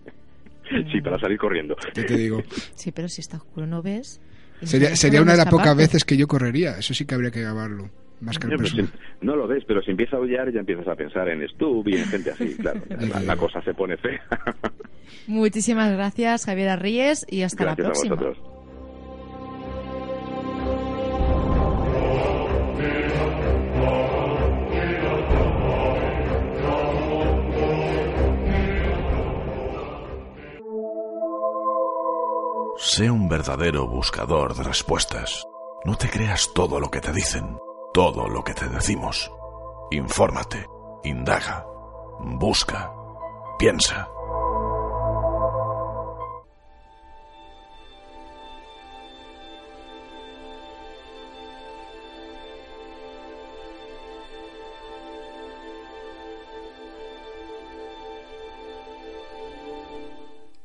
sí, 0.92 1.00
para 1.00 1.18
salir 1.20 1.38
corriendo. 1.38 1.76
te 1.94 2.04
digo. 2.04 2.42
Sí, 2.74 2.90
pero 2.90 3.08
si 3.08 3.20
está 3.20 3.36
oscuro 3.36 3.66
no 3.68 3.82
ves. 3.82 4.20
Sería, 4.62 4.96
sería 4.96 5.22
una 5.22 5.32
de 5.32 5.38
las 5.38 5.46
pocas 5.46 5.76
veces 5.76 6.04
que 6.04 6.16
yo 6.16 6.26
correría, 6.26 6.78
eso 6.78 6.92
sí 6.92 7.06
que 7.06 7.14
habría 7.14 7.30
que 7.30 7.42
grabarlo. 7.42 7.88
No, 9.20 9.36
lo 9.36 9.46
ves, 9.46 9.64
pero 9.66 9.82
si 9.82 9.90
empieza 9.90 10.16
a 10.16 10.18
aullar 10.18 10.52
ya 10.52 10.60
empiezas 10.60 10.88
a 10.88 10.96
pensar 10.96 11.28
en 11.28 11.46
Stu 11.48 11.82
y 11.86 11.96
en 11.96 12.04
gente 12.06 12.30
así, 12.30 12.56
claro. 12.56 12.80
la, 13.26 13.36
cosa 13.36 13.62
se 13.62 13.74
pone 13.74 13.96
fea. 13.96 14.20
Muchísimas 15.26 15.92
gracias, 15.92 16.44
Javier 16.46 16.70
Arríes, 16.70 17.26
y 17.28 17.42
hasta 17.42 17.64
la 17.64 17.76
próxima. 17.76 18.14
A 18.14 18.18
vosotros. 18.18 18.38
Sé 32.76 33.10
un 33.10 33.28
verdadero 33.28 33.86
buscador 33.86 34.54
de 34.56 34.64
respuestas. 34.64 35.46
No 35.84 35.96
te 35.96 36.08
creas 36.08 36.52
todo 36.54 36.80
lo 36.80 36.90
que 36.90 37.00
te 37.00 37.12
dicen 37.12 37.58
todo 37.98 38.28
lo 38.28 38.44
que 38.44 38.54
te 38.54 38.68
decimos. 38.68 39.28
Infórmate, 39.90 40.64
indaga, 41.02 41.66
busca, 42.20 42.92
piensa. 43.58 44.08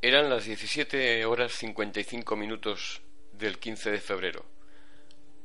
Eran 0.00 0.30
las 0.30 0.44
17 0.44 1.24
horas 1.24 1.50
55 1.50 2.36
minutos 2.36 3.02
del 3.32 3.58
15 3.58 3.90
de 3.90 4.00
febrero. 4.00 4.44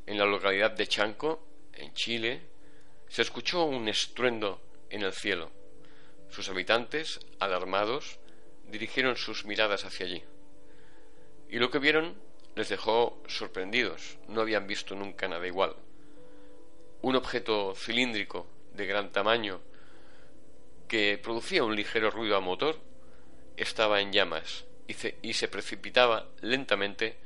En 0.05 0.19
la 0.19 0.25
localidad 0.25 0.69
de 0.69 0.85
Chanco, 0.85 1.49
en 1.79 1.93
Chile, 1.93 2.41
se 3.07 3.21
escuchó 3.21 3.63
un 3.63 3.87
estruendo 3.87 4.61
en 4.89 5.01
el 5.01 5.13
cielo. 5.13 5.51
Sus 6.29 6.49
habitantes, 6.49 7.19
alarmados, 7.39 8.19
dirigieron 8.67 9.15
sus 9.15 9.45
miradas 9.45 9.85
hacia 9.85 10.05
allí. 10.05 10.23
Y 11.49 11.57
lo 11.57 11.71
que 11.71 11.79
vieron 11.79 12.15
les 12.55 12.69
dejó 12.69 13.21
sorprendidos. 13.27 14.17
No 14.27 14.41
habían 14.41 14.67
visto 14.67 14.95
nunca 14.95 15.27
nada 15.27 15.47
igual. 15.47 15.75
Un 17.01 17.15
objeto 17.15 17.73
cilíndrico 17.75 18.47
de 18.73 18.85
gran 18.85 19.11
tamaño 19.11 19.61
que 20.87 21.19
producía 21.21 21.63
un 21.63 21.75
ligero 21.75 22.11
ruido 22.11 22.35
a 22.35 22.41
motor 22.41 22.77
estaba 23.57 24.01
en 24.01 24.11
llamas 24.11 24.65
y 24.87 24.93
se, 24.93 25.17
y 25.21 25.33
se 25.33 25.47
precipitaba 25.47 26.27
lentamente 26.41 27.17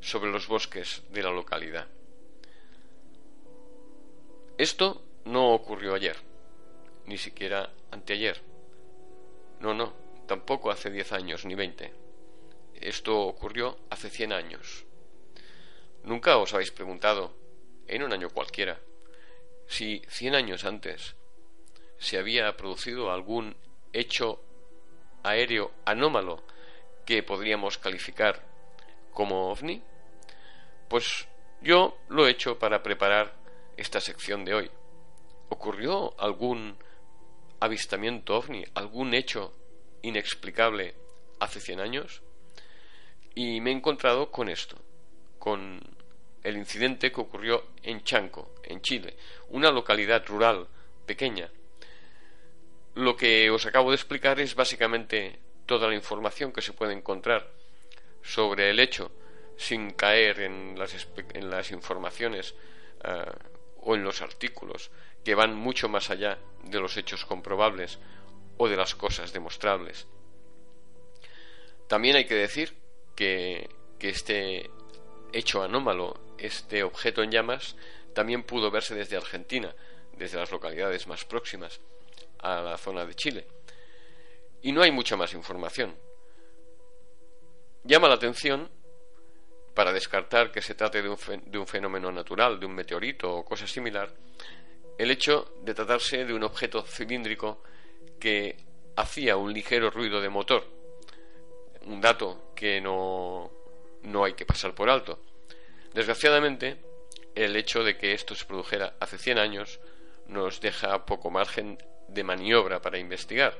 sobre 0.00 0.30
los 0.30 0.46
bosques 0.46 1.02
de 1.10 1.22
la 1.22 1.30
localidad. 1.30 1.88
Esto 4.58 5.00
no 5.24 5.54
ocurrió 5.54 5.94
ayer, 5.94 6.16
ni 7.06 7.16
siquiera 7.16 7.70
anteayer. 7.92 8.42
No, 9.60 9.72
no, 9.72 9.94
tampoco 10.26 10.72
hace 10.72 10.90
diez 10.90 11.12
años 11.12 11.44
ni 11.44 11.54
veinte. 11.54 11.94
Esto 12.74 13.20
ocurrió 13.20 13.78
hace 13.88 14.10
cien 14.10 14.32
años. 14.32 14.84
Nunca 16.02 16.38
os 16.38 16.54
habéis 16.54 16.72
preguntado, 16.72 17.32
en 17.86 18.02
un 18.02 18.12
año 18.12 18.30
cualquiera, 18.30 18.80
si 19.68 20.02
cien 20.08 20.34
años 20.34 20.64
antes 20.64 21.14
se 21.98 22.18
había 22.18 22.56
producido 22.56 23.12
algún 23.12 23.56
hecho 23.92 24.42
aéreo 25.22 25.70
anómalo 25.84 26.42
que 27.04 27.22
podríamos 27.22 27.78
calificar 27.78 28.42
como 29.12 29.52
ovni? 29.52 29.84
Pues 30.88 31.28
yo 31.60 31.96
lo 32.08 32.26
he 32.26 32.30
hecho 32.30 32.58
para 32.58 32.82
preparar 32.82 33.37
esta 33.78 34.00
sección 34.00 34.44
de 34.44 34.54
hoy. 34.54 34.70
¿Ocurrió 35.48 36.18
algún 36.20 36.76
avistamiento 37.60 38.36
ovni, 38.36 38.64
algún 38.74 39.14
hecho 39.14 39.54
inexplicable 40.02 40.94
hace 41.40 41.60
100 41.60 41.80
años? 41.80 42.22
Y 43.34 43.60
me 43.60 43.70
he 43.70 43.74
encontrado 43.74 44.30
con 44.30 44.48
esto, 44.48 44.76
con 45.38 45.80
el 46.42 46.56
incidente 46.56 47.12
que 47.12 47.20
ocurrió 47.20 47.68
en 47.82 48.02
Chanco, 48.02 48.54
en 48.64 48.82
Chile, 48.82 49.16
una 49.50 49.70
localidad 49.70 50.26
rural 50.26 50.66
pequeña. 51.06 51.48
Lo 52.94 53.16
que 53.16 53.48
os 53.48 53.64
acabo 53.64 53.90
de 53.90 53.96
explicar 53.96 54.40
es 54.40 54.54
básicamente 54.56 55.38
toda 55.66 55.86
la 55.86 55.94
información 55.94 56.52
que 56.52 56.62
se 56.62 56.72
puede 56.72 56.94
encontrar 56.94 57.48
sobre 58.22 58.70
el 58.70 58.80
hecho 58.80 59.12
sin 59.56 59.90
caer 59.90 60.40
en 60.40 60.78
las, 60.78 61.08
en 61.34 61.50
las 61.50 61.70
informaciones 61.70 62.54
eh, 63.04 63.24
o 63.80 63.94
en 63.94 64.04
los 64.04 64.22
artículos 64.22 64.90
que 65.24 65.34
van 65.34 65.54
mucho 65.54 65.88
más 65.88 66.10
allá 66.10 66.38
de 66.64 66.80
los 66.80 66.96
hechos 66.96 67.24
comprobables 67.24 67.98
o 68.56 68.68
de 68.68 68.76
las 68.76 68.94
cosas 68.94 69.32
demostrables. 69.32 70.06
También 71.86 72.16
hay 72.16 72.26
que 72.26 72.34
decir 72.34 72.76
que, 73.14 73.68
que 73.98 74.10
este 74.10 74.70
hecho 75.32 75.62
anómalo, 75.62 76.18
este 76.38 76.82
objeto 76.82 77.22
en 77.22 77.30
llamas, 77.30 77.76
también 78.14 78.42
pudo 78.42 78.70
verse 78.70 78.94
desde 78.94 79.16
Argentina, 79.16 79.74
desde 80.12 80.38
las 80.38 80.50
localidades 80.50 81.06
más 81.06 81.24
próximas 81.24 81.80
a 82.38 82.60
la 82.60 82.78
zona 82.78 83.04
de 83.04 83.14
Chile. 83.14 83.46
Y 84.62 84.72
no 84.72 84.82
hay 84.82 84.90
mucha 84.90 85.16
más 85.16 85.34
información. 85.34 85.96
Llama 87.84 88.08
la 88.08 88.14
atención, 88.14 88.70
para 89.78 89.92
descartar 89.92 90.50
que 90.50 90.60
se 90.60 90.74
trate 90.74 91.00
de 91.00 91.08
un, 91.08 91.66
fenómeno 91.68 92.10
natural, 92.10 92.58
de 92.58 92.66
un 92.66 92.74
meteorito 92.74 93.32
o 93.32 93.44
cosa 93.44 93.64
similar, 93.64 94.12
el 94.98 95.08
hecho 95.08 95.54
de 95.62 95.72
tratarse 95.72 96.24
de 96.24 96.34
un 96.34 96.42
objeto 96.42 96.82
cilíndrico 96.82 97.62
que 98.18 98.56
hacía 98.96 99.36
un 99.36 99.52
ligero 99.52 99.88
ruido 99.88 100.20
de 100.20 100.28
motor, 100.30 100.66
un 101.82 102.00
dato 102.00 102.50
que 102.56 102.80
no, 102.80 103.52
no 104.02 104.24
hay 104.24 104.32
que 104.32 104.44
pasar 104.44 104.74
por 104.74 104.90
alto. 104.90 105.20
Desgraciadamente, 105.94 106.78
el 107.36 107.54
hecho 107.54 107.84
de 107.84 107.96
que 107.96 108.14
esto 108.14 108.34
se 108.34 108.46
produjera 108.46 108.96
hace 108.98 109.16
100 109.16 109.38
años 109.38 109.78
nos 110.26 110.60
deja 110.60 111.06
poco 111.06 111.30
margen 111.30 111.78
de 112.08 112.24
maniobra 112.24 112.82
para 112.82 112.98
investigar. 112.98 113.56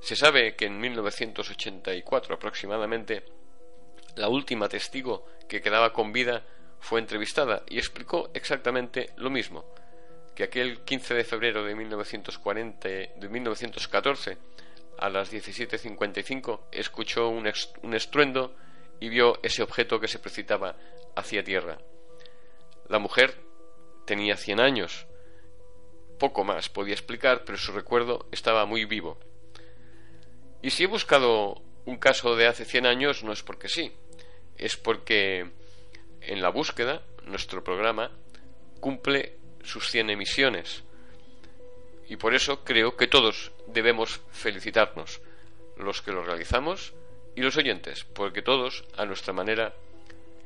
Se 0.00 0.16
sabe 0.16 0.56
que 0.56 0.64
en 0.64 0.80
1984 0.80 2.36
aproximadamente 2.36 3.39
la 4.20 4.28
última 4.28 4.68
testigo 4.68 5.26
que 5.48 5.60
quedaba 5.60 5.92
con 5.92 6.12
vida 6.12 6.44
fue 6.78 7.00
entrevistada 7.00 7.62
y 7.68 7.78
explicó 7.78 8.30
exactamente 8.34 9.10
lo 9.16 9.30
mismo, 9.30 9.64
que 10.34 10.44
aquel 10.44 10.80
15 10.80 11.14
de 11.14 11.24
febrero 11.24 11.64
de, 11.64 11.74
1940, 11.74 12.88
de 12.88 13.28
1914 13.28 14.38
a 14.98 15.08
las 15.08 15.32
17.55 15.32 16.60
escuchó 16.70 17.28
un, 17.28 17.50
un 17.82 17.94
estruendo 17.94 18.54
y 19.00 19.08
vio 19.08 19.40
ese 19.42 19.62
objeto 19.62 19.98
que 19.98 20.08
se 20.08 20.18
precipitaba 20.18 20.76
hacia 21.16 21.42
tierra. 21.42 21.78
La 22.88 22.98
mujer 22.98 23.34
tenía 24.04 24.36
100 24.36 24.60
años 24.60 25.06
poco 26.20 26.44
más 26.44 26.68
podía 26.68 26.94
explicar, 26.94 27.42
pero 27.44 27.58
su 27.58 27.72
recuerdo 27.72 28.28
estaba 28.30 28.64
muy 28.66 28.84
vivo. 28.84 29.18
Y 30.62 30.70
si 30.70 30.84
he 30.84 30.86
buscado 30.86 31.62
un 31.86 31.96
caso 31.96 32.36
de 32.36 32.46
hace 32.46 32.64
100 32.64 32.86
años, 32.86 33.24
no 33.24 33.32
es 33.32 33.42
porque 33.42 33.68
sí, 33.68 33.92
es 34.60 34.76
porque 34.76 35.50
en 36.20 36.42
la 36.42 36.50
búsqueda 36.50 37.02
nuestro 37.24 37.64
programa 37.64 38.10
cumple 38.78 39.38
sus 39.62 39.90
100 39.90 40.10
emisiones. 40.10 40.84
Y 42.08 42.16
por 42.16 42.34
eso 42.34 42.62
creo 42.62 42.96
que 42.96 43.06
todos 43.06 43.52
debemos 43.66 44.20
felicitarnos, 44.32 45.22
los 45.76 46.02
que 46.02 46.12
lo 46.12 46.22
realizamos 46.22 46.92
y 47.34 47.40
los 47.40 47.56
oyentes, 47.56 48.04
porque 48.04 48.42
todos, 48.42 48.84
a 48.96 49.06
nuestra 49.06 49.32
manera, 49.32 49.74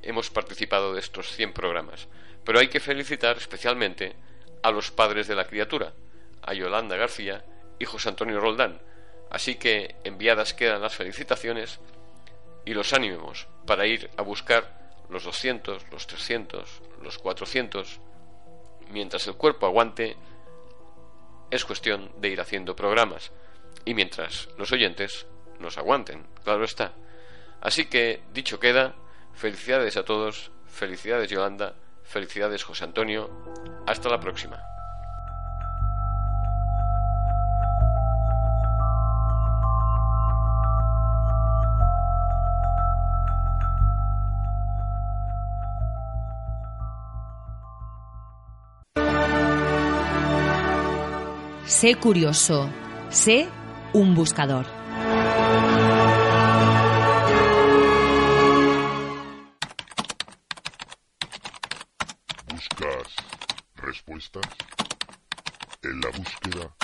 hemos 0.02 0.30
participado 0.30 0.94
de 0.94 1.00
estos 1.00 1.32
100 1.32 1.52
programas. 1.52 2.06
Pero 2.44 2.60
hay 2.60 2.68
que 2.68 2.80
felicitar 2.80 3.36
especialmente 3.36 4.14
a 4.62 4.70
los 4.70 4.92
padres 4.92 5.26
de 5.26 5.34
la 5.34 5.46
criatura, 5.46 5.92
a 6.42 6.54
Yolanda 6.54 6.96
García 6.96 7.44
y 7.80 7.84
José 7.84 8.10
Antonio 8.10 8.38
Roldán. 8.38 8.80
Así 9.30 9.56
que 9.56 9.96
enviadas 10.04 10.54
quedan 10.54 10.82
las 10.82 10.94
felicitaciones 10.94 11.80
y 12.64 12.74
los 12.74 12.92
ánimos 12.92 13.48
para 13.66 13.86
ir 13.86 14.10
a 14.16 14.22
buscar 14.22 14.94
los 15.08 15.24
200, 15.24 15.90
los 15.90 16.06
300, 16.06 16.82
los 17.02 17.18
400. 17.18 18.00
Mientras 18.90 19.26
el 19.26 19.34
cuerpo 19.34 19.66
aguante, 19.66 20.16
es 21.50 21.64
cuestión 21.64 22.12
de 22.18 22.28
ir 22.28 22.40
haciendo 22.40 22.76
programas. 22.76 23.32
Y 23.84 23.94
mientras 23.94 24.48
los 24.56 24.72
oyentes 24.72 25.26
nos 25.58 25.78
aguanten, 25.78 26.26
claro 26.42 26.64
está. 26.64 26.92
Así 27.60 27.86
que, 27.86 28.22
dicho 28.32 28.60
queda, 28.60 28.94
felicidades 29.34 29.96
a 29.96 30.04
todos, 30.04 30.50
felicidades 30.66 31.30
Yolanda, 31.30 31.74
Felicidades 32.04 32.62
José 32.62 32.84
Antonio. 32.84 33.30
Hasta 33.86 34.08
la 34.08 34.20
próxima. 34.20 34.73
Sé 51.84 51.96
curioso, 51.96 52.70
sé 53.10 53.46
un 53.92 54.14
buscador. 54.14 54.64
En 65.82 66.00
la 66.00 66.08
búsqueda 66.08 66.74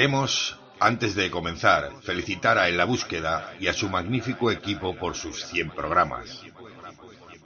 Queremos 0.00 0.56
antes 0.78 1.14
de 1.14 1.30
comenzar, 1.30 1.92
felicitar 2.02 2.56
a 2.56 2.70
En 2.70 2.78
la 2.78 2.86
Búsqueda 2.86 3.54
y 3.60 3.66
a 3.66 3.74
su 3.74 3.90
magnífico 3.90 4.50
equipo 4.50 4.96
por 4.96 5.14
sus 5.14 5.44
100 5.44 5.72
programas. 5.72 6.40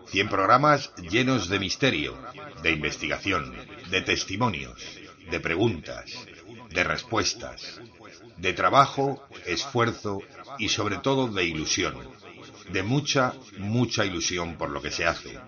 100 0.06 0.28
programas 0.28 0.92
llenos 1.10 1.48
de 1.48 1.58
misterio, 1.58 2.16
de 2.62 2.70
investigación, 2.70 3.52
de 3.90 4.02
testimonios, 4.02 4.80
de 5.32 5.40
preguntas, 5.40 6.12
de 6.70 6.84
respuestas, 6.84 7.80
de 8.36 8.52
trabajo, 8.52 9.26
esfuerzo 9.46 10.20
y 10.60 10.68
sobre 10.68 10.98
todo 10.98 11.26
de 11.26 11.44
ilusión. 11.46 11.96
De 12.68 12.84
mucha, 12.84 13.34
mucha 13.58 14.06
ilusión 14.06 14.54
por 14.54 14.70
lo 14.70 14.80
que 14.80 14.92
se 14.92 15.06
hace. 15.06 15.40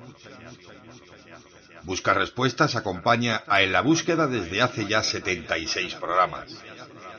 Buscar 1.85 2.19
Respuestas 2.19 2.74
acompaña 2.74 3.45
a 3.47 3.62
En 3.62 3.70
la 3.70 3.81
Búsqueda 3.81 4.27
desde 4.27 4.61
hace 4.61 4.87
ya 4.87 5.05
76 5.05 5.95
programas 5.95 6.49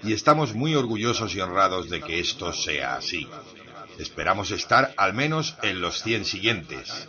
y 0.03 0.13
estamos 0.13 0.53
muy 0.53 0.75
orgullosos 0.75 1.35
y 1.35 1.41
honrados 1.41 1.89
de 1.89 2.01
que 2.01 2.19
esto 2.19 2.53
sea 2.53 2.95
así. 2.95 3.27
Esperamos 3.97 4.51
estar 4.51 4.93
al 4.97 5.13
menos 5.13 5.55
en 5.63 5.81
los 5.81 6.03
100 6.03 6.25
siguientes. 6.25 7.07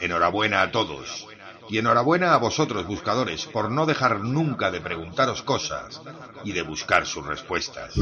Enhorabuena 0.00 0.62
a 0.62 0.70
todos. 0.70 1.26
Y 1.68 1.78
enhorabuena 1.78 2.34
a 2.34 2.38
vosotros, 2.38 2.86
buscadores, 2.86 3.46
por 3.46 3.70
no 3.70 3.86
dejar 3.86 4.20
nunca 4.20 4.70
de 4.70 4.80
preguntaros 4.80 5.42
cosas 5.42 6.00
y 6.44 6.52
de 6.52 6.62
buscar 6.62 7.06
sus 7.06 7.26
respuestas. 7.26 7.94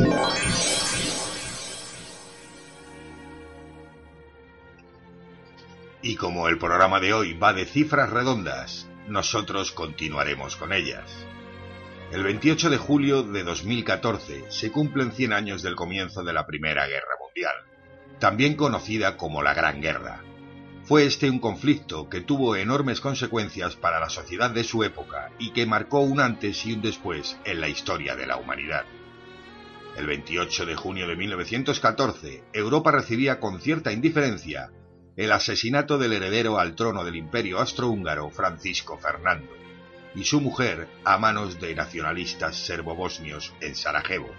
Y 6.03 6.17
como 6.17 6.49
el 6.49 6.59
programa 6.59 7.01
de 7.01 7.15
hoy 7.15 7.33
va 7.33 7.55
de 7.55 7.65
cifras 7.65 8.11
redondas, 8.11 8.87
nosotros 9.09 9.73
continuaremos 9.73 10.57
con 10.57 10.75
ellas. 10.75 11.24
El 12.15 12.23
28 12.23 12.71
de 12.71 12.77
julio 12.77 13.25
de 13.25 13.43
2014 13.43 14.45
se 14.49 14.71
cumplen 14.71 15.11
100 15.11 15.33
años 15.33 15.63
del 15.63 15.75
comienzo 15.75 16.23
de 16.23 16.33
la 16.33 16.47
Primera 16.47 16.87
Guerra 16.87 17.17
Mundial, 17.21 17.55
también 18.21 18.55
conocida 18.55 19.17
como 19.17 19.43
la 19.43 19.53
Gran 19.53 19.81
Guerra. 19.81 20.23
Fue 20.85 21.07
este 21.07 21.29
un 21.29 21.41
conflicto 21.41 22.09
que 22.09 22.21
tuvo 22.21 22.55
enormes 22.55 23.01
consecuencias 23.01 23.75
para 23.75 23.99
la 23.99 24.11
sociedad 24.11 24.53
de 24.53 24.63
su 24.63 24.85
época 24.85 25.33
y 25.41 25.51
que 25.51 25.67
marcó 25.67 26.03
un 26.03 26.21
antes 26.21 26.65
y 26.67 26.75
un 26.75 26.83
después 26.83 27.37
en 27.45 27.61
la 27.61 27.69
historia 27.69 28.15
de 28.15 28.29
la 28.29 28.37
humanidad. 28.37 28.85
El 29.97 30.07
28 30.07 30.67
de 30.67 30.77
junio 30.77 31.09
de 31.09 31.17
1914, 31.17 32.45
Europa 32.53 32.93
recibía 32.93 33.41
con 33.41 33.61
cierta 33.61 33.91
indiferencia 33.91 34.71
el 35.17 35.33
asesinato 35.33 35.99
del 35.99 36.13
heredero 36.13 36.61
al 36.61 36.77
trono 36.77 37.03
del 37.03 37.17
imperio 37.17 37.59
austrohúngaro 37.59 38.31
Francisco 38.31 38.99
Fernando 38.99 39.64
y 40.15 40.25
su 40.25 40.41
mujer 40.41 40.89
a 41.05 41.19
manos 41.19 41.61
de 41.61 41.75
nacionalistas 41.75 42.57
serbobosnios 42.57 43.53
en 43.61 43.75
Sarajevo. 43.75 44.31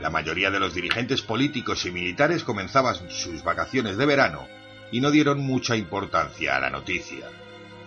La 0.00 0.10
mayoría 0.10 0.50
de 0.50 0.60
los 0.60 0.74
dirigentes 0.74 1.22
políticos 1.22 1.84
y 1.84 1.90
militares 1.90 2.44
comenzaban 2.44 3.10
sus 3.10 3.42
vacaciones 3.42 3.96
de 3.96 4.06
verano 4.06 4.46
y 4.92 5.00
no 5.00 5.10
dieron 5.10 5.40
mucha 5.40 5.76
importancia 5.76 6.56
a 6.56 6.60
la 6.60 6.70
noticia. 6.70 7.26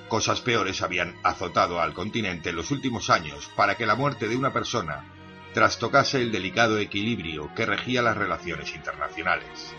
Cosas 0.07 0.41
peores 0.41 0.81
habían 0.81 1.15
azotado 1.23 1.79
al 1.79 1.93
continente 1.93 2.49
en 2.49 2.57
los 2.57 2.69
últimos 2.71 3.09
años 3.09 3.49
para 3.55 3.75
que 3.75 3.85
la 3.85 3.95
muerte 3.95 4.27
de 4.27 4.35
una 4.35 4.51
persona 4.51 5.05
trastocase 5.53 6.21
el 6.21 6.31
delicado 6.31 6.79
equilibrio 6.79 7.53
que 7.55 7.65
regía 7.65 8.01
las 8.01 8.17
relaciones 8.17 8.75
internacionales. 8.75 9.73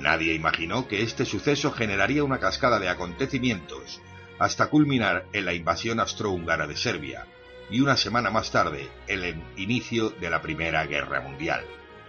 Nadie 0.00 0.34
imaginó 0.34 0.86
que 0.86 1.02
este 1.02 1.24
suceso 1.24 1.72
generaría 1.72 2.24
una 2.24 2.38
cascada 2.38 2.78
de 2.78 2.88
acontecimientos 2.88 4.00
hasta 4.38 4.68
culminar 4.68 5.26
en 5.32 5.44
la 5.44 5.54
invasión 5.54 6.00
austrohúngara 6.00 6.66
de 6.66 6.76
Serbia 6.76 7.26
y 7.70 7.80
una 7.80 7.96
semana 7.96 8.30
más 8.30 8.50
tarde 8.50 8.88
el 9.06 9.42
inicio 9.56 10.10
de 10.10 10.30
la 10.30 10.40
Primera 10.40 10.86
Guerra 10.86 11.20
Mundial, 11.20 11.64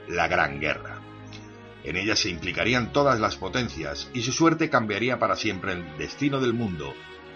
la 0.07 0.27
Gran 0.27 0.59
Guerra. 0.59 1.01
En 1.83 1.95
ella 1.95 2.15
se 2.15 2.29
implicarían 2.29 2.91
todas 2.91 3.19
las 3.19 3.35
potencias 3.35 4.09
y 4.13 4.21
su 4.21 4.31
suerte 4.31 4.69
cambiaría 4.69 5.19
para 5.19 5.35
siempre 5.35 5.73
el 5.73 5.97
destino 5.97 6.39
del 6.39 6.53
mundo, 6.53 6.93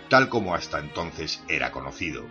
tal 0.09 0.29
como 0.29 0.53
hasta 0.53 0.79
entonces 0.79 1.43
era 1.47 1.71
conocido. 1.71 2.25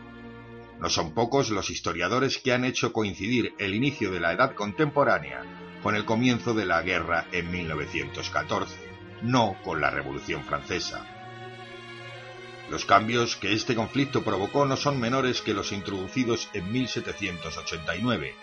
No 0.78 0.90
son 0.90 1.14
pocos 1.14 1.50
los 1.50 1.70
historiadores 1.70 2.38
que 2.38 2.52
han 2.52 2.64
hecho 2.64 2.92
coincidir 2.92 3.54
el 3.58 3.74
inicio 3.74 4.10
de 4.10 4.20
la 4.20 4.32
Edad 4.32 4.54
Contemporánea 4.54 5.42
con 5.82 5.94
el 5.94 6.04
comienzo 6.04 6.54
de 6.54 6.66
la 6.66 6.82
guerra 6.82 7.26
en 7.32 7.50
1914, 7.50 8.76
no 9.22 9.56
con 9.62 9.80
la 9.80 9.90
Revolución 9.90 10.44
Francesa. 10.44 11.11
Los 12.70 12.84
cambios 12.84 13.36
que 13.36 13.52
este 13.52 13.74
conflicto 13.74 14.22
provocó 14.22 14.64
no 14.64 14.76
son 14.76 14.98
menores 14.98 15.42
que 15.42 15.54
los 15.54 15.72
introducidos 15.72 16.48
en 16.54 16.72
1789, 16.72 18.34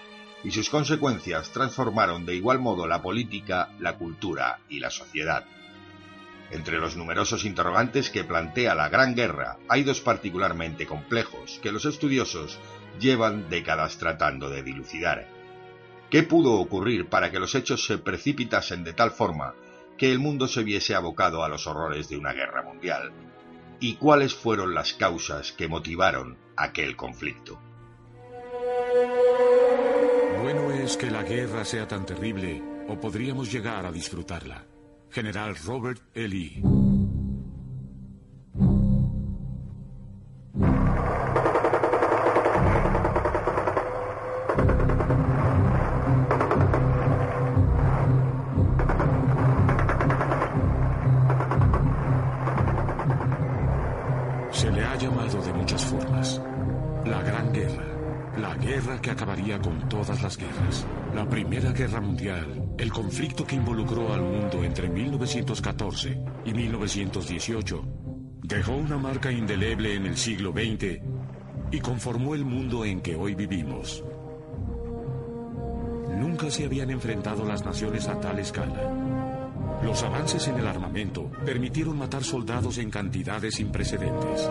y 0.43 0.51
sus 0.51 0.69
consecuencias 0.69 1.51
transformaron 1.51 2.25
de 2.25 2.35
igual 2.35 2.59
modo 2.59 2.87
la 2.87 3.01
política, 3.01 3.69
la 3.79 3.97
cultura 3.97 4.59
y 4.69 4.79
la 4.79 4.89
sociedad. 4.89 5.45
Entre 6.51 6.79
los 6.79 6.95
numerosos 6.95 7.45
interrogantes 7.45 8.09
que 8.09 8.23
plantea 8.23 8.73
la 8.73 8.89
Gran 8.89 9.15
Guerra 9.15 9.57
hay 9.67 9.83
dos 9.83 10.01
particularmente 10.01 10.87
complejos 10.87 11.59
que 11.61 11.71
los 11.71 11.85
estudiosos 11.85 12.57
llevan 12.99 13.49
décadas 13.49 13.97
tratando 13.97 14.49
de 14.49 14.63
dilucidar. 14.63 15.27
¿Qué 16.09 16.23
pudo 16.23 16.53
ocurrir 16.53 17.07
para 17.07 17.29
que 17.29 17.39
los 17.39 17.53
hechos 17.53 17.85
se 17.85 17.99
precipitasen 17.99 18.83
de 18.83 18.93
tal 18.93 19.11
forma 19.11 19.53
que 19.95 20.11
el 20.11 20.17
mundo 20.17 20.47
se 20.47 20.63
viese 20.63 20.95
abocado 20.95 21.43
a 21.43 21.49
los 21.49 21.67
horrores 21.67 22.09
de 22.09 22.17
una 22.17 22.33
guerra 22.33 22.63
mundial? 22.63 23.11
Y 23.79 23.95
cuáles 23.95 24.33
fueron 24.33 24.73
las 24.73 24.93
causas 24.93 25.51
que 25.51 25.67
motivaron 25.67 26.37
aquel 26.55 26.95
conflicto. 26.95 27.59
Bueno 30.41 30.71
es 30.71 30.97
que 30.97 31.11
la 31.11 31.23
guerra 31.23 31.63
sea 31.65 31.87
tan 31.87 32.05
terrible 32.05 32.61
o 32.87 32.99
podríamos 32.99 33.51
llegar 33.51 33.85
a 33.85 33.91
disfrutarla. 33.91 34.65
General 35.11 35.55
Robert 35.55 36.01
E. 36.13 36.27
Lee. 36.27 36.88
Acabaría 59.19 59.59
con 59.59 59.89
todas 59.89 60.23
las 60.23 60.37
guerras. 60.37 60.87
La 61.13 61.27
Primera 61.27 61.73
Guerra 61.73 61.99
Mundial. 61.99 62.69
El 62.77 62.89
conflicto 62.89 63.45
que 63.45 63.57
involucró 63.57 64.13
al 64.13 64.21
mundo 64.21 64.63
entre 64.63 64.87
1914 64.87 66.23
y 66.45 66.53
1918. 66.53 67.83
Dejó 68.43 68.75
una 68.77 68.97
marca 68.97 69.29
indeleble 69.29 69.93
en 69.93 70.05
el 70.05 70.15
siglo 70.15 70.53
XX 70.53 71.01
y 71.69 71.79
conformó 71.81 72.33
el 72.33 72.45
mundo 72.45 72.85
en 72.85 73.01
que 73.01 73.17
hoy 73.17 73.35
vivimos. 73.35 74.05
Nunca 76.17 76.49
se 76.49 76.63
habían 76.63 76.89
enfrentado 76.89 77.43
las 77.43 77.65
naciones 77.65 78.07
a 78.07 78.21
tal 78.21 78.39
escala. 78.39 79.79
Los 79.83 80.01
avances 80.03 80.47
en 80.47 80.59
el 80.59 80.67
armamento 80.67 81.29
permitieron 81.45 81.97
matar 81.97 82.23
soldados 82.23 82.77
en 82.77 82.89
cantidades 82.89 83.55
sin 83.55 83.69
precedentes. 83.69 84.49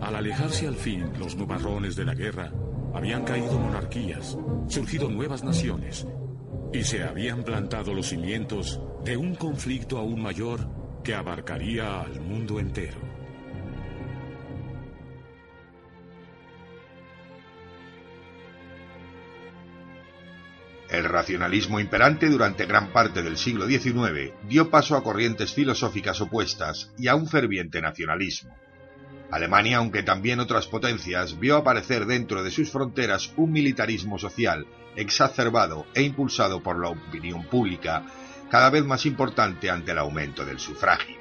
Al 0.00 0.16
alejarse 0.16 0.66
al 0.66 0.76
fin 0.76 1.12
los 1.18 1.36
nubarrones 1.36 1.96
de 1.96 2.04
la 2.06 2.14
guerra, 2.14 2.50
habían 2.96 3.24
caído 3.24 3.58
monarquías, 3.58 4.38
surgido 4.68 5.10
nuevas 5.10 5.44
naciones 5.44 6.06
y 6.72 6.82
se 6.82 7.02
habían 7.04 7.42
plantado 7.44 7.92
los 7.92 8.08
cimientos 8.08 8.80
de 9.04 9.16
un 9.16 9.34
conflicto 9.34 9.98
aún 9.98 10.22
mayor 10.22 10.66
que 11.04 11.14
abarcaría 11.14 12.00
al 12.00 12.20
mundo 12.20 12.58
entero. 12.58 12.98
El 20.88 21.04
racionalismo 21.04 21.80
imperante 21.80 22.28
durante 22.28 22.64
gran 22.64 22.92
parte 22.92 23.22
del 23.22 23.36
siglo 23.36 23.66
XIX 23.66 24.32
dio 24.48 24.70
paso 24.70 24.96
a 24.96 25.02
corrientes 25.02 25.52
filosóficas 25.52 26.20
opuestas 26.22 26.92
y 26.96 27.08
a 27.08 27.14
un 27.14 27.28
ferviente 27.28 27.82
nacionalismo. 27.82 28.56
Alemania, 29.30 29.78
aunque 29.78 30.02
también 30.02 30.40
otras 30.40 30.66
potencias, 30.66 31.38
vio 31.38 31.56
aparecer 31.56 32.06
dentro 32.06 32.42
de 32.42 32.50
sus 32.50 32.70
fronteras 32.70 33.32
un 33.36 33.52
militarismo 33.52 34.18
social 34.18 34.66
exacerbado 34.94 35.86
e 35.94 36.02
impulsado 36.02 36.62
por 36.62 36.80
la 36.80 36.90
opinión 36.90 37.44
pública 37.44 38.04
cada 38.50 38.70
vez 38.70 38.84
más 38.84 39.04
importante 39.06 39.70
ante 39.70 39.92
el 39.92 39.98
aumento 39.98 40.44
del 40.44 40.58
sufragio. 40.58 41.16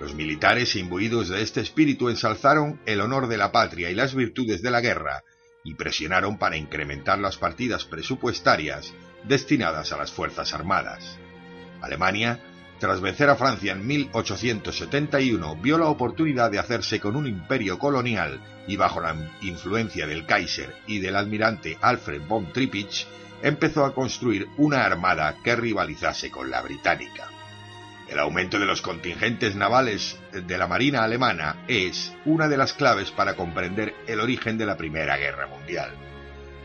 Los 0.00 0.14
militares 0.14 0.76
imbuidos 0.76 1.28
de 1.28 1.42
este 1.42 1.60
espíritu 1.60 2.08
ensalzaron 2.08 2.80
el 2.86 3.02
honor 3.02 3.28
de 3.28 3.36
la 3.36 3.52
patria 3.52 3.90
y 3.90 3.94
las 3.94 4.14
virtudes 4.14 4.62
de 4.62 4.70
la 4.70 4.80
guerra 4.80 5.22
y 5.62 5.74
presionaron 5.74 6.38
para 6.38 6.56
incrementar 6.56 7.18
las 7.18 7.36
partidas 7.36 7.84
presupuestarias 7.84 8.94
destinadas 9.24 9.92
a 9.92 9.98
las 9.98 10.10
Fuerzas 10.10 10.54
Armadas. 10.54 11.18
Alemania, 11.82 12.40
tras 12.80 13.02
vencer 13.02 13.28
a 13.28 13.36
Francia 13.36 13.72
en 13.72 13.86
1871, 13.86 15.56
vio 15.56 15.76
la 15.76 15.88
oportunidad 15.88 16.50
de 16.50 16.58
hacerse 16.58 16.98
con 16.98 17.14
un 17.14 17.26
imperio 17.26 17.78
colonial 17.78 18.40
y 18.66 18.76
bajo 18.76 19.02
la 19.02 19.14
influencia 19.42 20.06
del 20.06 20.24
Kaiser 20.24 20.74
y 20.86 20.98
del 20.98 21.14
almirante 21.14 21.76
Alfred 21.82 22.22
von 22.26 22.50
Trippich, 22.54 23.06
empezó 23.42 23.84
a 23.84 23.94
construir 23.94 24.48
una 24.56 24.86
armada 24.86 25.36
que 25.44 25.54
rivalizase 25.56 26.30
con 26.30 26.50
la 26.50 26.62
británica. 26.62 27.28
El 28.08 28.18
aumento 28.18 28.58
de 28.58 28.64
los 28.64 28.80
contingentes 28.80 29.54
navales 29.54 30.18
de 30.32 30.58
la 30.58 30.66
Marina 30.66 31.04
alemana 31.04 31.64
es 31.68 32.14
una 32.24 32.48
de 32.48 32.56
las 32.56 32.72
claves 32.72 33.10
para 33.10 33.36
comprender 33.36 33.94
el 34.06 34.20
origen 34.20 34.56
de 34.56 34.64
la 34.64 34.78
Primera 34.78 35.18
Guerra 35.18 35.46
Mundial. 35.46 35.92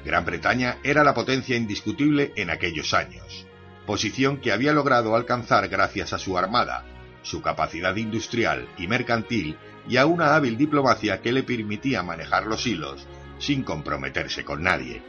Gran 0.05 0.23
Bretaña 0.23 0.77
era 0.81 1.03
la 1.03 1.13
potencia 1.13 1.57
indiscutible 1.57 2.31
en 2.37 2.51
aquellos 2.51 2.93
años, 2.93 3.45
posición 3.85 4.37
que 4.37 4.51
había 4.51 4.73
logrado 4.73 5.15
alcanzar 5.15 5.67
gracias 5.67 6.13
a 6.13 6.17
su 6.17 6.37
armada, 6.37 6.85
su 7.21 7.41
capacidad 7.41 7.95
industrial 7.95 8.67
y 8.77 8.87
mercantil 8.87 9.57
y 9.87 9.97
a 9.97 10.05
una 10.05 10.35
hábil 10.35 10.57
diplomacia 10.57 11.21
que 11.21 11.31
le 11.31 11.43
permitía 11.43 12.03
manejar 12.03 12.45
los 12.45 12.65
hilos 12.65 13.07
sin 13.39 13.63
comprometerse 13.63 14.43
con 14.43 14.63
nadie. 14.63 15.03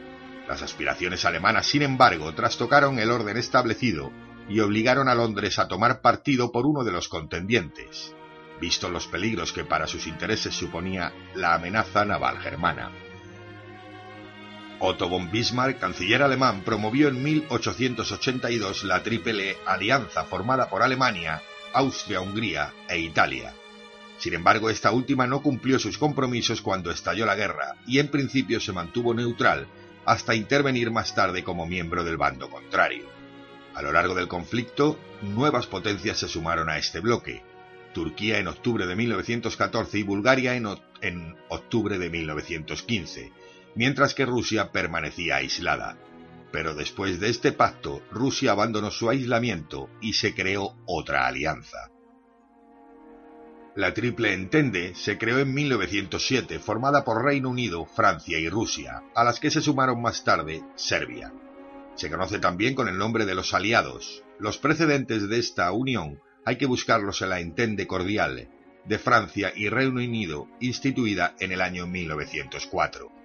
Las 0.47 0.61
aspiraciones 0.61 1.25
alemanas, 1.25 1.67
sin 1.67 1.81
embargo, 1.81 2.33
trastocaron 2.33 2.99
el 2.99 3.11
orden 3.11 3.37
establecido 3.37 4.11
y 4.47 4.59
obligaron 4.61 5.09
a 5.09 5.15
Londres 5.15 5.59
a 5.59 5.67
tomar 5.67 6.01
partido 6.01 6.51
por 6.51 6.65
uno 6.65 6.83
de 6.83 6.91
los 6.91 7.09
contendientes, 7.09 8.15
visto 8.61 8.89
los 8.89 9.07
peligros 9.07 9.51
que 9.51 9.65
para 9.65 9.87
sus 9.87 10.07
intereses 10.07 10.55
suponía 10.55 11.11
la 11.35 11.55
amenaza 11.55 12.05
naval 12.05 12.39
germana. 12.39 13.06
Otto 14.79 15.09
von 15.09 15.31
Bismarck, 15.31 15.79
canciller 15.79 16.21
alemán, 16.21 16.61
promovió 16.61 17.07
en 17.07 17.23
1882 17.23 18.83
la 18.83 19.01
Triple 19.01 19.57
Alianza 19.65 20.23
formada 20.25 20.69
por 20.69 20.83
Alemania, 20.83 21.41
Austria, 21.73 22.21
Hungría 22.21 22.73
e 22.87 22.99
Italia. 22.99 23.55
Sin 24.19 24.35
embargo, 24.35 24.69
esta 24.69 24.91
última 24.91 25.25
no 25.25 25.41
cumplió 25.41 25.79
sus 25.79 25.97
compromisos 25.97 26.61
cuando 26.61 26.91
estalló 26.91 27.25
la 27.25 27.35
guerra 27.35 27.75
y 27.87 27.97
en 27.97 28.09
principio 28.09 28.59
se 28.59 28.71
mantuvo 28.71 29.15
neutral 29.15 29.67
hasta 30.05 30.35
intervenir 30.35 30.91
más 30.91 31.15
tarde 31.15 31.43
como 31.43 31.65
miembro 31.65 32.03
del 32.03 32.17
bando 32.17 32.49
contrario. 32.49 33.05
A 33.73 33.81
lo 33.81 33.91
largo 33.91 34.13
del 34.13 34.27
conflicto, 34.27 34.99
nuevas 35.21 35.65
potencias 35.65 36.19
se 36.19 36.27
sumaron 36.27 36.69
a 36.69 36.77
este 36.77 36.99
bloque, 36.99 37.43
Turquía 37.93 38.37
en 38.37 38.47
octubre 38.47 38.85
de 38.85 38.95
1914 38.95 39.97
y 39.97 40.03
Bulgaria 40.03 40.55
en, 40.55 40.67
en 41.01 41.35
octubre 41.49 41.97
de 41.97 42.09
1915, 42.11 43.31
mientras 43.77 44.13
que 44.13 44.25
Rusia 44.25 44.71
permanecía 44.71 45.37
aislada. 45.37 45.97
Pero 46.51 46.73
después 46.73 47.19
de 47.19 47.29
este 47.29 47.51
pacto, 47.51 48.01
Rusia 48.11 48.51
abandonó 48.51 48.91
su 48.91 49.09
aislamiento 49.09 49.89
y 50.01 50.13
se 50.13 50.33
creó 50.33 50.75
otra 50.85 51.27
alianza. 51.27 51.91
La 53.75 53.93
Triple 53.93 54.33
Entente 54.33 54.95
se 54.95 55.19
creó 55.19 55.37
en 55.37 55.53
1907, 55.53 56.57
formada 56.57 57.05
por 57.05 57.23
Reino 57.23 57.49
Unido, 57.49 57.85
Francia 57.85 58.39
y 58.39 58.49
Rusia, 58.49 59.03
a 59.13 59.23
las 59.23 59.39
que 59.39 59.51
se 59.51 59.61
sumaron 59.61 60.01
más 60.01 60.23
tarde 60.23 60.63
Serbia. 60.75 61.31
Se 61.95 62.09
conoce 62.09 62.39
también 62.39 62.73
con 62.73 62.87
el 62.87 62.97
nombre 62.97 63.25
de 63.25 63.35
los 63.35 63.53
aliados. 63.53 64.23
Los 64.39 64.57
precedentes 64.57 65.29
de 65.29 65.37
esta 65.37 65.71
unión 65.71 66.19
hay 66.43 66.57
que 66.57 66.65
buscarlos 66.65 67.21
en 67.21 67.29
la 67.29 67.39
Entente 67.39 67.85
Cordiale 67.85 68.49
de 68.87 68.97
Francia 68.97 69.51
y 69.55 69.69
Reino 69.69 69.95
Unido, 69.95 70.47
instituida 70.61 71.35
en 71.39 71.51
el 71.51 71.61
año 71.61 71.87
1904. 71.87 73.16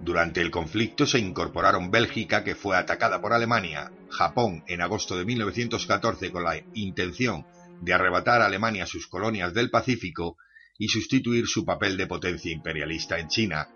Durante 0.00 0.40
el 0.40 0.50
conflicto 0.50 1.06
se 1.06 1.18
incorporaron 1.18 1.90
Bélgica, 1.90 2.44
que 2.44 2.54
fue 2.54 2.76
atacada 2.76 3.20
por 3.20 3.32
Alemania, 3.32 3.90
Japón 4.10 4.62
en 4.68 4.80
agosto 4.80 5.16
de 5.16 5.24
1914 5.24 6.30
con 6.30 6.44
la 6.44 6.62
intención 6.74 7.46
de 7.80 7.94
arrebatar 7.94 8.40
a 8.40 8.46
Alemania 8.46 8.86
sus 8.86 9.06
colonias 9.06 9.52
del 9.52 9.70
Pacífico, 9.70 10.36
y 10.78 10.88
sustituir 10.88 11.46
su 11.46 11.64
papel 11.64 11.96
de 11.96 12.06
potencia 12.06 12.52
imperialista 12.52 13.18
en 13.18 13.28
China, 13.28 13.68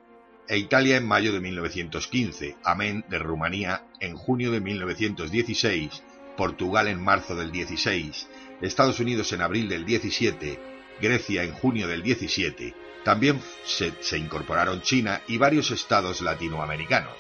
e 0.49 0.59
Italia 0.59 0.97
en 0.97 1.07
mayo 1.07 1.33
de 1.33 1.41
1915, 1.41 2.57
amén 2.65 3.05
de 3.09 3.19
Rumanía 3.19 3.85
en 4.01 4.17
junio 4.17 4.51
de 4.51 4.61
1916, 4.61 6.03
Portugal 6.37 6.89
en 6.89 7.03
marzo 7.03 7.35
del 7.37 7.53
16, 7.53 8.29
Estados 8.61 9.01
Unidos 9.01 9.33
en 9.33 9.43
abril 9.43 9.69
del 9.69 9.85
17, 9.85 10.59
Grecia 11.01 11.45
en 11.45 11.53
junio 11.53 11.87
del 11.87 12.03
17, 12.03 12.75
también 13.05 13.43
se, 13.65 14.19
incorporaron 14.19 14.83
China 14.83 15.23
y 15.27 15.39
varios 15.39 15.71
estados 15.71 16.21
latinoamericanos. 16.21 17.17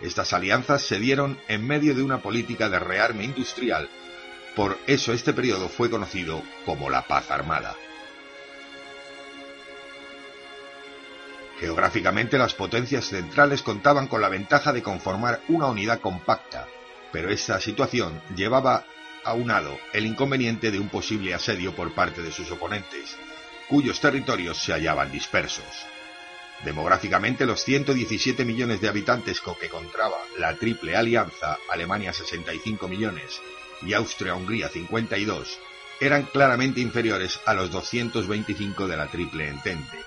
Estas 0.00 0.32
alianzas 0.32 0.82
se 0.82 0.98
dieron 0.98 1.38
en 1.48 1.66
medio 1.66 1.94
de 1.94 2.02
una 2.02 2.18
política 2.18 2.68
de 2.68 2.78
rearme 2.78 3.24
industrial, 3.24 3.88
por 4.54 4.78
eso 4.86 5.12
este 5.12 5.32
periodo 5.32 5.68
fue 5.68 5.90
conocido 5.90 6.42
como 6.64 6.90
la 6.90 7.02
paz 7.06 7.30
armada. 7.30 7.74
Geográficamente 11.58 12.36
las 12.36 12.54
potencias 12.54 13.06
centrales 13.06 13.62
contaban 13.62 14.08
con 14.08 14.20
la 14.20 14.28
ventaja 14.28 14.72
de 14.72 14.82
conformar 14.82 15.40
una 15.48 15.66
unidad 15.66 16.00
compacta, 16.00 16.66
pero 17.12 17.30
esta 17.30 17.60
situación 17.60 18.20
llevaba 18.36 18.84
aunado 19.24 19.78
el 19.92 20.04
inconveniente 20.04 20.70
de 20.70 20.78
un 20.78 20.88
posible 20.88 21.32
asedio 21.32 21.74
por 21.74 21.94
parte 21.94 22.22
de 22.22 22.32
sus 22.32 22.50
oponentes, 22.50 23.16
cuyos 23.68 24.00
territorios 24.00 24.62
se 24.62 24.72
hallaban 24.72 25.10
dispersos. 25.10 25.64
Demográficamente, 26.64 27.46
los 27.46 27.62
117 27.64 28.44
millones 28.44 28.80
de 28.80 28.88
habitantes 28.88 29.40
con 29.40 29.54
que 29.56 29.68
contaba 29.68 30.16
la 30.38 30.54
Triple 30.54 30.96
Alianza, 30.96 31.58
Alemania 31.70 32.12
65 32.12 32.88
millones 32.88 33.40
y 33.82 33.92
Austria-Hungría 33.92 34.68
52, 34.68 35.58
eran 36.00 36.24
claramente 36.24 36.80
inferiores 36.80 37.40
a 37.46 37.54
los 37.54 37.70
225 37.70 38.88
de 38.88 38.96
la 38.96 39.06
Triple 39.06 39.48
Entente. 39.48 39.98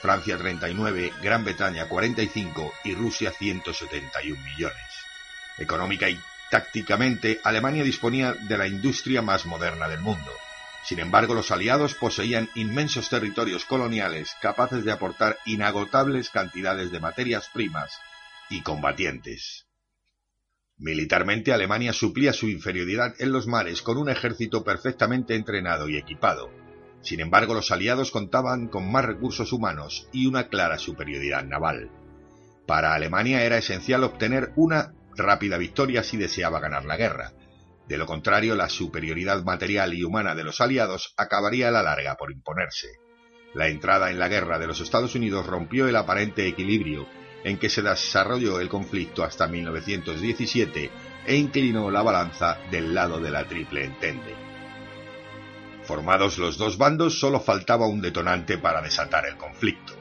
Francia 0.00 0.36
39, 0.36 1.12
Gran 1.22 1.44
Bretaña 1.44 1.88
45 1.88 2.72
y 2.84 2.94
Rusia 2.94 3.32
171 3.32 4.42
millones. 4.42 4.76
Económica 5.56 6.10
y 6.10 6.20
tácticamente, 6.50 7.40
Alemania 7.42 7.82
disponía 7.82 8.34
de 8.34 8.58
la 8.58 8.66
industria 8.66 9.22
más 9.22 9.46
moderna 9.46 9.88
del 9.88 10.00
mundo. 10.00 10.30
Sin 10.84 10.98
embargo, 10.98 11.32
los 11.34 11.50
aliados 11.50 11.94
poseían 11.94 12.50
inmensos 12.54 13.08
territorios 13.08 13.64
coloniales 13.64 14.34
capaces 14.42 14.84
de 14.84 14.92
aportar 14.92 15.38
inagotables 15.46 16.28
cantidades 16.28 16.90
de 16.90 17.00
materias 17.00 17.48
primas 17.52 17.98
y 18.50 18.60
combatientes. 18.62 19.66
Militarmente, 20.76 21.52
Alemania 21.52 21.92
suplía 21.92 22.32
su 22.32 22.48
inferioridad 22.48 23.14
en 23.18 23.32
los 23.32 23.46
mares 23.46 23.80
con 23.80 23.96
un 23.96 24.10
ejército 24.10 24.62
perfectamente 24.62 25.34
entrenado 25.36 25.88
y 25.88 25.96
equipado. 25.96 26.50
Sin 27.00 27.20
embargo, 27.20 27.54
los 27.54 27.70
aliados 27.70 28.10
contaban 28.10 28.68
con 28.68 28.90
más 28.90 29.04
recursos 29.04 29.52
humanos 29.52 30.08
y 30.12 30.26
una 30.26 30.48
clara 30.48 30.78
superioridad 30.78 31.44
naval. 31.44 31.90
Para 32.66 32.94
Alemania 32.94 33.42
era 33.44 33.56
esencial 33.56 34.04
obtener 34.04 34.52
una 34.56 34.92
rápida 35.16 35.56
victoria 35.56 36.02
si 36.02 36.16
deseaba 36.16 36.60
ganar 36.60 36.84
la 36.84 36.96
guerra, 36.96 37.32
de 37.88 37.98
lo 37.98 38.06
contrario, 38.06 38.54
la 38.54 38.68
superioridad 38.68 39.42
material 39.44 39.92
y 39.94 40.04
humana 40.04 40.34
de 40.34 40.44
los 40.44 40.60
aliados 40.60 41.12
acabaría 41.16 41.68
a 41.68 41.70
la 41.70 41.82
larga 41.82 42.16
por 42.16 42.32
imponerse. 42.32 42.88
La 43.52 43.68
entrada 43.68 44.10
en 44.10 44.18
la 44.18 44.28
guerra 44.28 44.58
de 44.58 44.66
los 44.66 44.80
Estados 44.80 45.14
Unidos 45.14 45.46
rompió 45.46 45.86
el 45.86 45.96
aparente 45.96 46.46
equilibrio 46.46 47.06
en 47.44 47.58
que 47.58 47.68
se 47.68 47.82
desarrolló 47.82 48.58
el 48.58 48.70
conflicto 48.70 49.22
hasta 49.22 49.46
1917 49.46 50.90
e 51.26 51.36
inclinó 51.36 51.90
la 51.90 52.02
balanza 52.02 52.58
del 52.70 52.94
lado 52.94 53.20
de 53.20 53.30
la 53.30 53.46
Triple 53.46 53.84
Entente. 53.84 54.34
Formados 55.84 56.38
los 56.38 56.56
dos 56.56 56.78
bandos, 56.78 57.20
solo 57.20 57.40
faltaba 57.40 57.86
un 57.86 58.00
detonante 58.00 58.56
para 58.56 58.80
desatar 58.80 59.26
el 59.26 59.36
conflicto. 59.36 59.92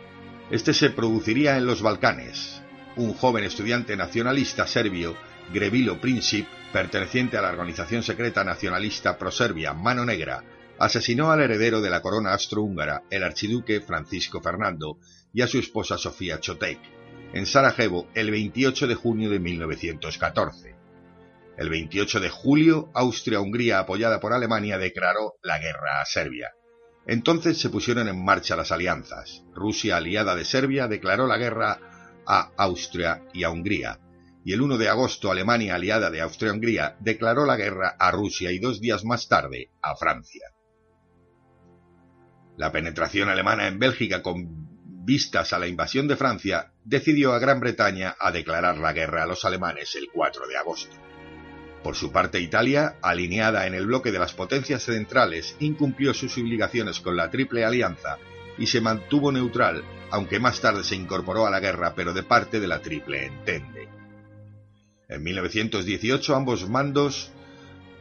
Este 0.50 0.74
se 0.74 0.90
produciría 0.90 1.58
en 1.58 1.66
los 1.66 1.82
Balcanes. 1.82 2.62
Un 2.96 3.14
joven 3.14 3.44
estudiante 3.44 3.98
nacionalista 3.98 4.66
serbio, 4.66 5.16
Grevilo 5.52 6.00
Princip, 6.00 6.48
perteneciente 6.74 7.38
a 7.38 7.42
la 7.44 7.52
organización 7.52 8.02
secreta 8.02 8.44
nacionalista 8.44 9.18
proserbia 9.18 9.74
Mano 9.74 10.04
Negra, 10.06 10.44
asesinó 10.80 11.32
al 11.32 11.42
heredero 11.42 11.82
de 11.82 11.92
la 11.92 12.02
corona 12.02 12.34
austrohúngara, 12.34 13.04
el 13.12 13.24
archiduque 13.24 13.80
Francisco 13.80 14.42
Fernando, 14.42 14.98
y 15.32 15.44
a 15.44 15.48
su 15.48 15.60
esposa 15.60 16.00
Sofía 16.00 16.40
Chotek, 16.40 16.80
en 17.32 17.46
Sarajevo 17.46 18.08
el 18.16 18.32
28 18.32 18.88
de 18.88 18.96
junio 18.96 19.30
de 19.30 19.40
1914. 19.40 20.76
El 21.58 21.70
28 21.70 22.20
de 22.20 22.30
julio, 22.30 22.90
Austria-Hungría, 22.96 23.78
apoyada 23.78 24.20
por 24.20 24.34
Alemania, 24.34 24.80
declaró 24.80 25.36
la 25.44 25.60
guerra 25.60 26.02
a 26.02 26.06
Serbia. 26.06 26.54
Entonces 27.06 27.60
se 27.60 27.70
pusieron 27.70 28.08
en 28.08 28.24
marcha 28.26 28.56
las 28.56 28.72
alianzas. 28.72 29.44
Rusia, 29.54 29.98
aliada 29.98 30.36
de 30.36 30.46
Serbia, 30.46 30.88
declaró 30.88 31.28
la 31.28 31.38
guerra 31.38 31.80
a 32.26 32.52
Austria 32.58 33.22
y 33.34 33.44
a 33.44 33.52
Hungría, 33.52 34.00
y 34.46 34.54
el 34.54 34.62
1 34.62 34.78
de 34.78 34.90
agosto 34.90 35.32
Alemania, 35.32 35.76
aliada 35.76 36.10
de 36.10 36.22
Austria-Hungría, 36.22 36.98
declaró 37.00 37.46
la 37.46 37.56
guerra 37.56 37.96
a 37.98 38.12
Rusia 38.12 38.52
y 38.52 38.60
dos 38.60 38.82
días 38.82 39.06
más 39.06 39.28
tarde 39.28 39.72
a 39.82 39.96
Francia. 39.96 40.50
La 42.58 42.72
penetración 42.72 43.30
alemana 43.30 43.68
en 43.68 43.80
Bélgica 43.80 44.22
con 44.22 45.06
vistas 45.06 45.54
a 45.54 45.60
la 45.60 45.68
invasión 45.68 46.08
de 46.08 46.16
Francia 46.16 46.72
decidió 46.84 47.34
a 47.34 47.40
Gran 47.40 47.60
Bretaña 47.60 48.16
a 48.20 48.32
declarar 48.32 48.78
la 48.78 48.94
guerra 48.94 49.24
a 49.24 49.28
los 49.28 49.44
alemanes 49.46 49.96
el 49.96 50.10
4 50.14 50.48
de 50.48 50.58
agosto. 50.58 50.96
Por 51.84 51.96
su 51.96 52.12
parte, 52.12 52.40
Italia, 52.40 52.98
alineada 53.02 53.68
en 53.68 53.74
el 53.74 53.86
bloque 53.86 54.12
de 54.12 54.20
las 54.20 54.34
potencias 54.34 54.84
centrales, 54.84 55.58
incumplió 55.60 56.14
sus 56.14 56.38
obligaciones 56.38 57.02
con 57.02 57.18
la 57.18 57.30
Triple 57.30 57.66
Alianza 57.66 58.18
y 58.58 58.68
se 58.68 58.80
mantuvo 58.80 59.32
neutral, 59.32 59.84
aunque 60.12 60.40
más 60.40 60.62
tarde 60.62 60.84
se 60.84 60.96
incorporó 60.96 61.46
a 61.46 61.52
la 61.52 61.60
guerra, 61.60 61.94
pero 61.96 62.14
de 62.14 62.24
parte 62.24 62.60
de 62.60 62.68
la 62.68 62.82
Triple 62.82 63.26
Entente. 63.26 63.90
En 65.10 65.22
1918 65.24 66.36
ambos 66.36 66.70
mandos 66.70 67.32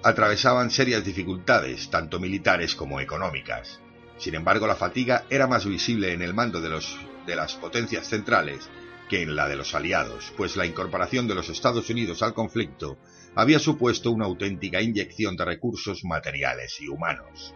atravesaban 0.05 0.70
serias 0.70 1.05
dificultades, 1.05 1.91
tanto 1.91 2.20
militares 2.20 2.74
como 2.74 3.01
económicas. 3.01 3.81
Sin 4.19 4.35
embargo, 4.35 4.66
la 4.66 4.77
fatiga 4.77 5.24
era 5.31 5.47
más 5.47 5.66
visible 5.66 6.12
en 6.12 6.23
el 6.23 6.35
mando 6.35 6.61
de, 6.61 6.70
las 7.35 7.55
potencias 7.55 8.07
centrales 8.07 8.69
que 9.09 9.23
en 9.23 9.35
la 9.35 9.49
de 9.49 9.57
los 9.57 9.74
aliados, 9.74 10.33
pues 10.37 10.57
la 10.57 10.65
incorporación 10.65 11.27
de 11.27 11.35
los 11.35 11.49
Estados 11.49 11.91
Unidos 11.91 12.23
al 12.23 12.35
conflicto 12.35 12.99
había 13.35 13.59
supuesto 13.59 14.11
una 14.11 14.27
auténtica 14.27 14.81
inyección 14.81 15.37
de 15.37 15.45
recursos 15.45 16.05
materiales 16.05 16.81
y 16.81 16.89
humanos. 16.89 17.55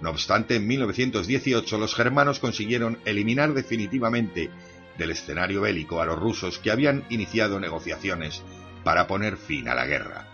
No 0.00 0.10
obstante, 0.10 0.56
en 0.56 0.66
1918 0.66 1.78
los 1.78 1.94
germanos 1.94 2.38
consiguieron 2.38 2.98
eliminar 3.04 3.52
definitivamente 3.52 4.50
del 4.96 5.10
escenario 5.10 5.62
bélico 5.62 6.00
a 6.00 6.06
los 6.06 6.18
rusos 6.18 6.58
que 6.58 6.70
habían 6.70 7.04
iniciado 7.08 7.58
negociaciones 7.58 8.42
para 8.88 9.06
poner 9.06 9.36
fin 9.36 9.68
a 9.68 9.74
la 9.74 9.84
guerra. 9.84 10.24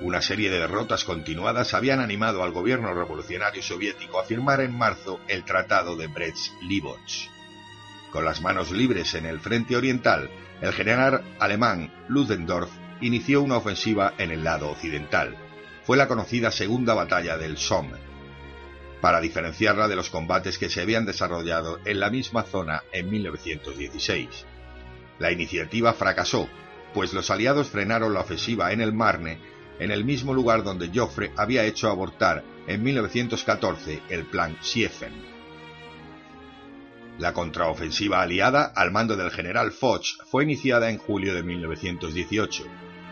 Una 0.00 0.22
serie 0.22 0.48
de 0.48 0.58
derrotas 0.58 1.04
continuadas 1.04 1.74
habían 1.74 2.00
animado 2.00 2.42
al 2.42 2.50
gobierno 2.50 2.94
revolucionario 2.94 3.62
soviético 3.62 4.18
a 4.18 4.24
firmar 4.24 4.62
en 4.62 4.74
marzo 4.74 5.20
el 5.28 5.44
Tratado 5.44 5.96
de 5.96 6.08
Brest-Litovsk. 6.08 7.28
Con 8.10 8.24
las 8.24 8.40
manos 8.40 8.70
libres 8.70 9.12
en 9.12 9.26
el 9.26 9.38
frente 9.38 9.76
oriental, 9.76 10.30
el 10.62 10.72
general 10.72 11.24
alemán 11.38 11.92
Ludendorff 12.08 12.70
inició 13.02 13.42
una 13.42 13.58
ofensiva 13.58 14.14
en 14.16 14.30
el 14.30 14.42
lado 14.42 14.70
occidental. 14.70 15.36
Fue 15.84 15.98
la 15.98 16.08
conocida 16.08 16.50
Segunda 16.50 16.94
Batalla 16.94 17.36
del 17.36 17.58
Somme, 17.58 17.98
para 19.02 19.20
diferenciarla 19.20 19.88
de 19.88 19.96
los 19.96 20.08
combates 20.08 20.56
que 20.56 20.70
se 20.70 20.80
habían 20.80 21.04
desarrollado 21.04 21.80
en 21.84 22.00
la 22.00 22.08
misma 22.08 22.44
zona 22.44 22.84
en 22.92 23.10
1916. 23.10 24.46
La 25.18 25.32
iniciativa 25.32 25.92
fracasó 25.92 26.48
pues 26.96 27.12
los 27.12 27.30
aliados 27.30 27.68
frenaron 27.68 28.14
la 28.14 28.20
ofensiva 28.20 28.72
en 28.72 28.80
el 28.80 28.94
Marne, 28.94 29.38
en 29.78 29.90
el 29.90 30.02
mismo 30.02 30.32
lugar 30.32 30.64
donde 30.64 30.88
Joffre 30.88 31.30
había 31.36 31.66
hecho 31.66 31.90
abortar 31.90 32.42
en 32.66 32.82
1914 32.82 34.00
el 34.08 34.24
plan 34.24 34.56
Schieffen. 34.62 35.12
La 37.18 37.34
contraofensiva 37.34 38.22
aliada, 38.22 38.72
al 38.74 38.92
mando 38.92 39.14
del 39.14 39.30
general 39.30 39.72
Foch, 39.72 40.06
fue 40.30 40.44
iniciada 40.44 40.88
en 40.88 40.96
julio 40.96 41.34
de 41.34 41.42
1918 41.42 42.64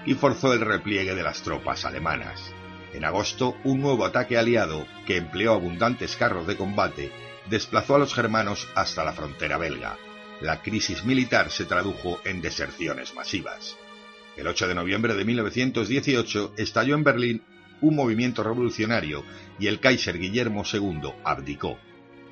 y 0.06 0.14
forzó 0.14 0.54
el 0.54 0.62
repliegue 0.62 1.14
de 1.14 1.22
las 1.22 1.42
tropas 1.42 1.84
alemanas. 1.84 2.54
En 2.94 3.04
agosto, 3.04 3.54
un 3.64 3.82
nuevo 3.82 4.06
ataque 4.06 4.38
aliado, 4.38 4.86
que 5.04 5.18
empleó 5.18 5.52
abundantes 5.52 6.16
carros 6.16 6.46
de 6.46 6.56
combate, 6.56 7.12
desplazó 7.50 7.96
a 7.96 7.98
los 7.98 8.14
germanos 8.14 8.66
hasta 8.74 9.04
la 9.04 9.12
frontera 9.12 9.58
belga 9.58 9.98
la 10.44 10.60
crisis 10.60 11.06
militar 11.06 11.50
se 11.50 11.64
tradujo 11.64 12.20
en 12.26 12.42
deserciones 12.42 13.14
masivas. 13.14 13.78
El 14.36 14.46
8 14.46 14.68
de 14.68 14.74
noviembre 14.74 15.14
de 15.14 15.24
1918 15.24 16.52
estalló 16.58 16.96
en 16.96 17.02
Berlín 17.02 17.42
un 17.80 17.96
movimiento 17.96 18.42
revolucionario 18.42 19.24
y 19.58 19.68
el 19.68 19.80
Kaiser 19.80 20.18
Guillermo 20.18 20.62
II 20.70 21.14
abdicó. 21.24 21.78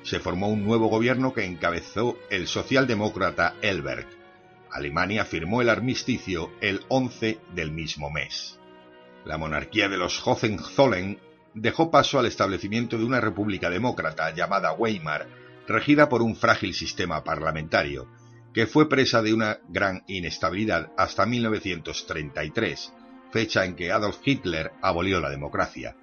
Se 0.03 0.19
formó 0.19 0.49
un 0.49 0.63
nuevo 0.63 0.89
gobierno 0.89 1.33
que 1.33 1.43
encabezó 1.43 2.19
el 2.29 2.45
socialdemócrata 2.47 3.55
Elberg. 3.63 4.05
Alemania 4.71 5.25
firmó 5.25 5.63
el 5.63 5.69
armisticio 5.69 6.51
el 6.61 6.81
11 6.89 7.39
del 7.55 7.71
mismo 7.71 8.11
mes. 8.11 8.59
La 9.25 9.39
monarquía 9.39 9.89
de 9.89 9.97
los 9.97 10.21
Hohenzollern 10.23 11.17
dejó 11.55 11.89
paso 11.89 12.19
al 12.19 12.27
establecimiento 12.27 12.95
de 12.95 13.05
una 13.05 13.19
república 13.19 13.71
demócrata 13.71 14.29
llamada 14.35 14.73
Weimar, 14.73 15.42
regida 15.67 16.09
por 16.09 16.21
un 16.21 16.35
frágil 16.35 16.73
sistema 16.73 17.23
parlamentario, 17.23 18.07
que 18.53 18.67
fue 18.67 18.87
presa 18.87 19.21
de 19.21 19.33
una 19.33 19.59
gran 19.69 20.03
inestabilidad 20.07 20.91
hasta 20.97 21.25
1933, 21.25 22.93
fecha 23.31 23.65
en 23.65 23.75
que 23.75 23.91
Adolf 23.91 24.19
Hitler 24.23 24.71
abolió 24.81 25.19
la 25.19 25.29
democracia. 25.29 25.95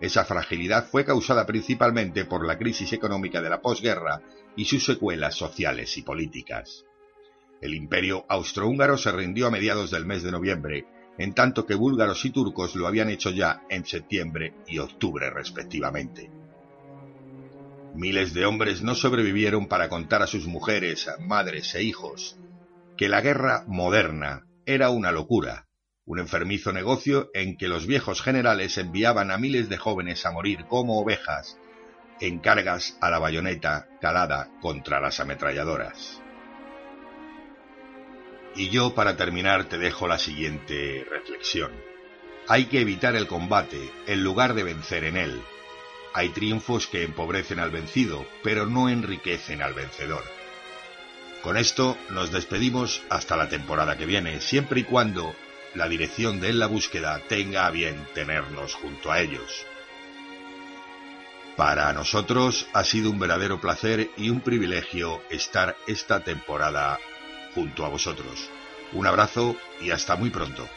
Esa 0.00 0.24
fragilidad 0.24 0.88
fue 0.88 1.04
causada 1.04 1.44
principalmente 1.44 2.24
por 2.24 2.46
la 2.46 2.56
crisis 2.56 2.92
económica 2.92 3.42
de 3.42 3.50
la 3.50 3.60
posguerra 3.60 4.22
y 4.56 4.64
sus 4.64 4.84
secuelas 4.84 5.34
sociales 5.34 5.96
y 5.98 6.02
políticas. 6.02 6.84
El 7.60 7.74
imperio 7.74 8.24
austrohúngaro 8.28 8.96
se 8.96 9.10
rindió 9.10 9.48
a 9.48 9.50
mediados 9.50 9.90
del 9.90 10.06
mes 10.06 10.22
de 10.22 10.30
noviembre, 10.30 10.86
en 11.18 11.34
tanto 11.34 11.66
que 11.66 11.74
búlgaros 11.74 12.24
y 12.24 12.30
turcos 12.30 12.76
lo 12.76 12.86
habían 12.86 13.10
hecho 13.10 13.30
ya 13.30 13.62
en 13.68 13.84
septiembre 13.84 14.54
y 14.68 14.78
octubre 14.78 15.28
respectivamente. 15.30 16.37
Miles 17.92 18.34
de 18.34 18.44
hombres 18.44 18.82
no 18.82 18.94
sobrevivieron 18.94 19.68
para 19.68 19.88
contar 19.88 20.22
a 20.22 20.26
sus 20.26 20.46
mujeres, 20.46 21.08
madres 21.20 21.74
e 21.74 21.82
hijos 21.82 22.38
que 22.98 23.08
la 23.08 23.20
guerra 23.20 23.62
moderna 23.68 24.48
era 24.66 24.90
una 24.90 25.12
locura, 25.12 25.68
un 26.04 26.18
enfermizo 26.18 26.72
negocio 26.72 27.30
en 27.32 27.56
que 27.56 27.68
los 27.68 27.86
viejos 27.86 28.20
generales 28.20 28.76
enviaban 28.76 29.30
a 29.30 29.38
miles 29.38 29.68
de 29.68 29.76
jóvenes 29.76 30.26
a 30.26 30.32
morir 30.32 30.66
como 30.66 31.00
ovejas 31.00 31.56
en 32.20 32.40
cargas 32.40 32.98
a 33.00 33.08
la 33.08 33.20
bayoneta 33.20 33.86
calada 34.00 34.50
contra 34.60 35.00
las 35.00 35.20
ametralladoras. 35.20 36.20
Y 38.56 38.70
yo, 38.70 38.96
para 38.96 39.16
terminar, 39.16 39.68
te 39.68 39.78
dejo 39.78 40.08
la 40.08 40.18
siguiente 40.18 41.06
reflexión. 41.08 41.70
Hay 42.48 42.64
que 42.64 42.80
evitar 42.80 43.14
el 43.14 43.28
combate 43.28 43.92
en 44.08 44.24
lugar 44.24 44.54
de 44.54 44.64
vencer 44.64 45.04
en 45.04 45.16
él. 45.16 45.40
Hay 46.18 46.30
triunfos 46.30 46.88
que 46.88 47.04
empobrecen 47.04 47.60
al 47.60 47.70
vencido, 47.70 48.26
pero 48.42 48.66
no 48.66 48.88
enriquecen 48.88 49.62
al 49.62 49.72
vencedor. 49.72 50.24
Con 51.44 51.56
esto 51.56 51.96
nos 52.10 52.32
despedimos 52.32 53.02
hasta 53.08 53.36
la 53.36 53.48
temporada 53.48 53.96
que 53.96 54.04
viene, 54.04 54.40
siempre 54.40 54.80
y 54.80 54.82
cuando 54.82 55.36
la 55.76 55.88
dirección 55.88 56.40
de 56.40 56.48
En 56.48 56.58
la 56.58 56.66
Búsqueda 56.66 57.22
tenga 57.28 57.68
a 57.68 57.70
bien 57.70 58.04
tenernos 58.14 58.74
junto 58.74 59.12
a 59.12 59.20
ellos. 59.20 59.64
Para 61.56 61.92
nosotros 61.92 62.66
ha 62.72 62.82
sido 62.82 63.12
un 63.12 63.20
verdadero 63.20 63.60
placer 63.60 64.10
y 64.16 64.30
un 64.30 64.40
privilegio 64.40 65.22
estar 65.30 65.76
esta 65.86 66.24
temporada 66.24 66.98
junto 67.54 67.84
a 67.84 67.90
vosotros. 67.90 68.50
Un 68.92 69.06
abrazo 69.06 69.54
y 69.80 69.92
hasta 69.92 70.16
muy 70.16 70.30
pronto. 70.30 70.68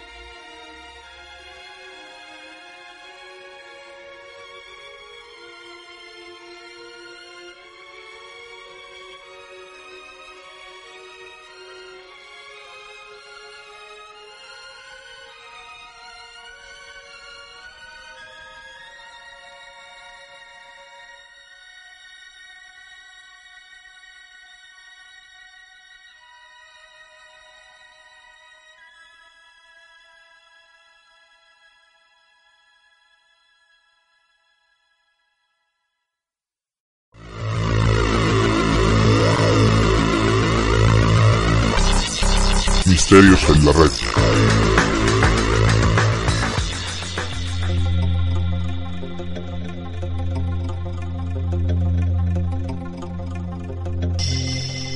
La 43.12 43.18
red. 43.18 43.92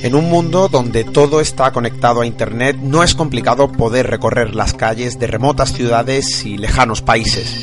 En 0.02 0.14
un 0.14 0.30
mundo 0.30 0.68
donde 0.68 1.04
todo 1.04 1.42
está 1.42 1.72
conectado 1.72 2.22
a 2.22 2.26
Internet, 2.26 2.78
no 2.80 3.02
es 3.02 3.14
complicado 3.14 3.70
poder 3.70 4.06
recorrer 4.06 4.54
las 4.54 4.72
calles 4.72 5.18
de 5.18 5.26
remotas 5.26 5.74
ciudades 5.74 6.46
y 6.46 6.56
lejanos 6.56 7.02
países. 7.02 7.54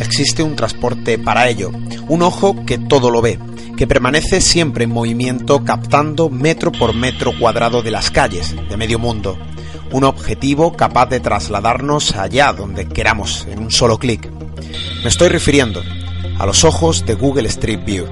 Existe 0.00 0.44
un 0.44 0.54
transporte 0.54 1.18
para 1.18 1.48
ello, 1.48 1.72
un 2.06 2.22
ojo 2.22 2.54
que 2.64 2.78
todo 2.78 3.10
lo 3.10 3.20
ve, 3.20 3.40
que 3.76 3.86
permanece 3.86 4.40
siempre 4.40 4.84
en 4.84 4.90
movimiento 4.90 5.62
captando 5.64 6.30
metro 6.30 6.72
por 6.72 6.94
metro 6.94 7.32
cuadrado 7.38 7.82
de 7.82 7.90
las 7.90 8.10
calles 8.10 8.54
de 8.68 8.76
medio 8.76 8.98
mundo. 8.98 9.38
Un 9.92 10.04
objetivo 10.04 10.72
capaz 10.72 11.06
de 11.06 11.20
trasladarnos 11.20 12.16
allá 12.16 12.52
donde 12.52 12.88
queramos 12.88 13.46
en 13.50 13.60
un 13.60 13.70
solo 13.70 13.98
clic. 13.98 14.30
Me 15.02 15.08
estoy 15.08 15.28
refiriendo 15.28 15.82
a 16.38 16.46
los 16.46 16.64
ojos 16.64 17.04
de 17.06 17.14
Google 17.14 17.48
Street 17.48 17.84
View. 17.84 18.06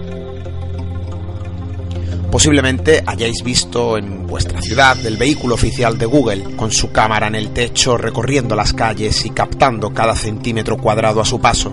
Posiblemente 2.31 3.03
hayáis 3.07 3.43
visto 3.43 3.97
en 3.97 4.27
vuestra 4.27 4.61
ciudad 4.61 5.05
el 5.07 5.17
vehículo 5.17 5.55
oficial 5.55 5.97
de 5.97 6.07
Google 6.07 6.57
con 6.57 6.73
su 6.73 6.91
cámara 6.91 7.29
en 7.29 7.37
el 7.37 7.51
techo 7.53 7.97
recorriendo 7.97 8.57
las 8.57 8.73
calles 8.73 9.25
y 9.25 9.31
captando 9.31 9.95
cada 9.95 10.15
centímetro 10.17 10.77
cuadrado 10.77 11.21
a 11.21 11.25
su 11.25 11.41
paso. 11.41 11.73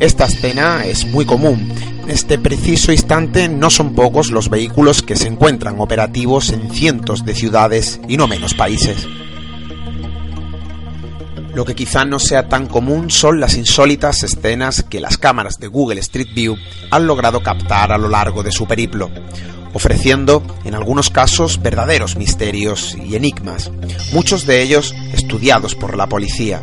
Esta 0.00 0.24
escena 0.24 0.84
es 0.84 1.06
muy 1.06 1.24
común. 1.24 1.72
Este 2.08 2.38
preciso 2.38 2.92
instante 2.92 3.48
no 3.48 3.70
son 3.70 3.94
pocos 3.94 4.30
los 4.30 4.50
vehículos 4.50 5.02
que 5.02 5.16
se 5.16 5.28
encuentran 5.28 5.80
operativos 5.80 6.50
en 6.50 6.70
cientos 6.70 7.24
de 7.24 7.34
ciudades 7.34 8.00
y 8.08 8.16
no 8.16 8.26
menos 8.26 8.54
países. 8.54 9.06
Lo 11.54 11.64
que 11.64 11.74
quizá 11.74 12.04
no 12.04 12.18
sea 12.18 12.48
tan 12.48 12.66
común 12.66 13.10
son 13.10 13.38
las 13.38 13.56
insólitas 13.56 14.22
escenas 14.22 14.82
que 14.82 15.00
las 15.00 15.18
cámaras 15.18 15.58
de 15.58 15.68
Google 15.68 16.00
Street 16.00 16.34
View 16.34 16.56
han 16.90 17.06
logrado 17.06 17.42
captar 17.42 17.92
a 17.92 17.98
lo 17.98 18.08
largo 18.08 18.42
de 18.42 18.52
su 18.52 18.66
periplo, 18.66 19.10
ofreciendo 19.72 20.42
en 20.64 20.74
algunos 20.74 21.10
casos 21.10 21.62
verdaderos 21.62 22.16
misterios 22.16 22.96
y 22.96 23.16
enigmas, 23.16 23.70
muchos 24.12 24.46
de 24.46 24.62
ellos 24.62 24.94
estudiados 25.12 25.74
por 25.74 25.96
la 25.96 26.08
policía. 26.08 26.62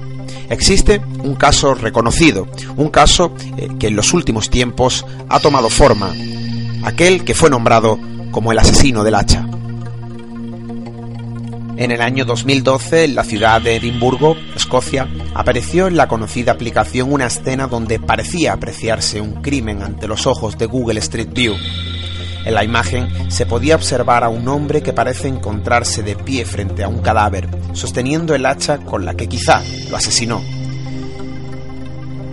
Existe 0.50 1.02
un 1.24 1.36
caso 1.36 1.76
reconocido, 1.76 2.48
un 2.76 2.90
caso 2.90 3.34
eh, 3.58 3.70
que 3.80 3.88
en 3.88 3.96
los 3.96 4.14
últimos 4.14 4.50
tiempos 4.50 5.06
ha 5.30 5.40
tomado 5.40 5.70
forma, 5.70 6.14
aquel 6.84 7.24
que 7.24 7.36
fue 7.36 7.50
nombrado 7.50 8.00
como 8.32 8.52
el 8.52 8.60
asesino 8.60 9.04
del 9.04 9.16
hacha. 9.16 9.46
En 11.78 11.92
el 11.92 12.02
año 12.02 12.26
2012, 12.26 13.06
en 13.06 13.16
la 13.16 13.24
ciudad 13.24 13.62
de 13.62 13.78
Edimburgo, 13.78 14.36
Escocia, 14.54 15.08
apareció 15.34 15.88
en 15.88 15.96
la 15.96 16.10
conocida 16.10 16.52
aplicación 16.52 17.14
una 17.14 17.28
escena 17.28 17.68
donde 17.68 18.00
parecía 18.00 18.52
apreciarse 18.52 19.22
un 19.22 19.42
crimen 19.42 19.82
ante 19.82 20.06
los 20.06 20.28
ojos 20.28 20.58
de 20.58 20.66
Google 20.66 21.00
Street 21.00 21.30
View. 21.32 21.56
En 22.46 22.54
la 22.54 22.64
imagen 22.64 23.10
se 23.30 23.46
podía 23.46 23.76
observar 23.76 24.24
a 24.24 24.30
un 24.30 24.48
hombre 24.48 24.82
que 24.82 24.94
parece 24.94 25.28
encontrarse 25.28 26.04
de 26.04 26.16
pie 26.16 26.46
frente 26.46 26.84
a 26.84 26.88
un 26.88 27.00
cadáver, 27.00 27.48
sosteniendo 27.74 28.34
el 28.34 28.46
hacha 28.46 28.78
con 28.80 29.06
la 29.06 29.16
que 29.16 29.28
quizá 29.28 29.62
lo 29.90 29.98
asesinó. 29.98 30.42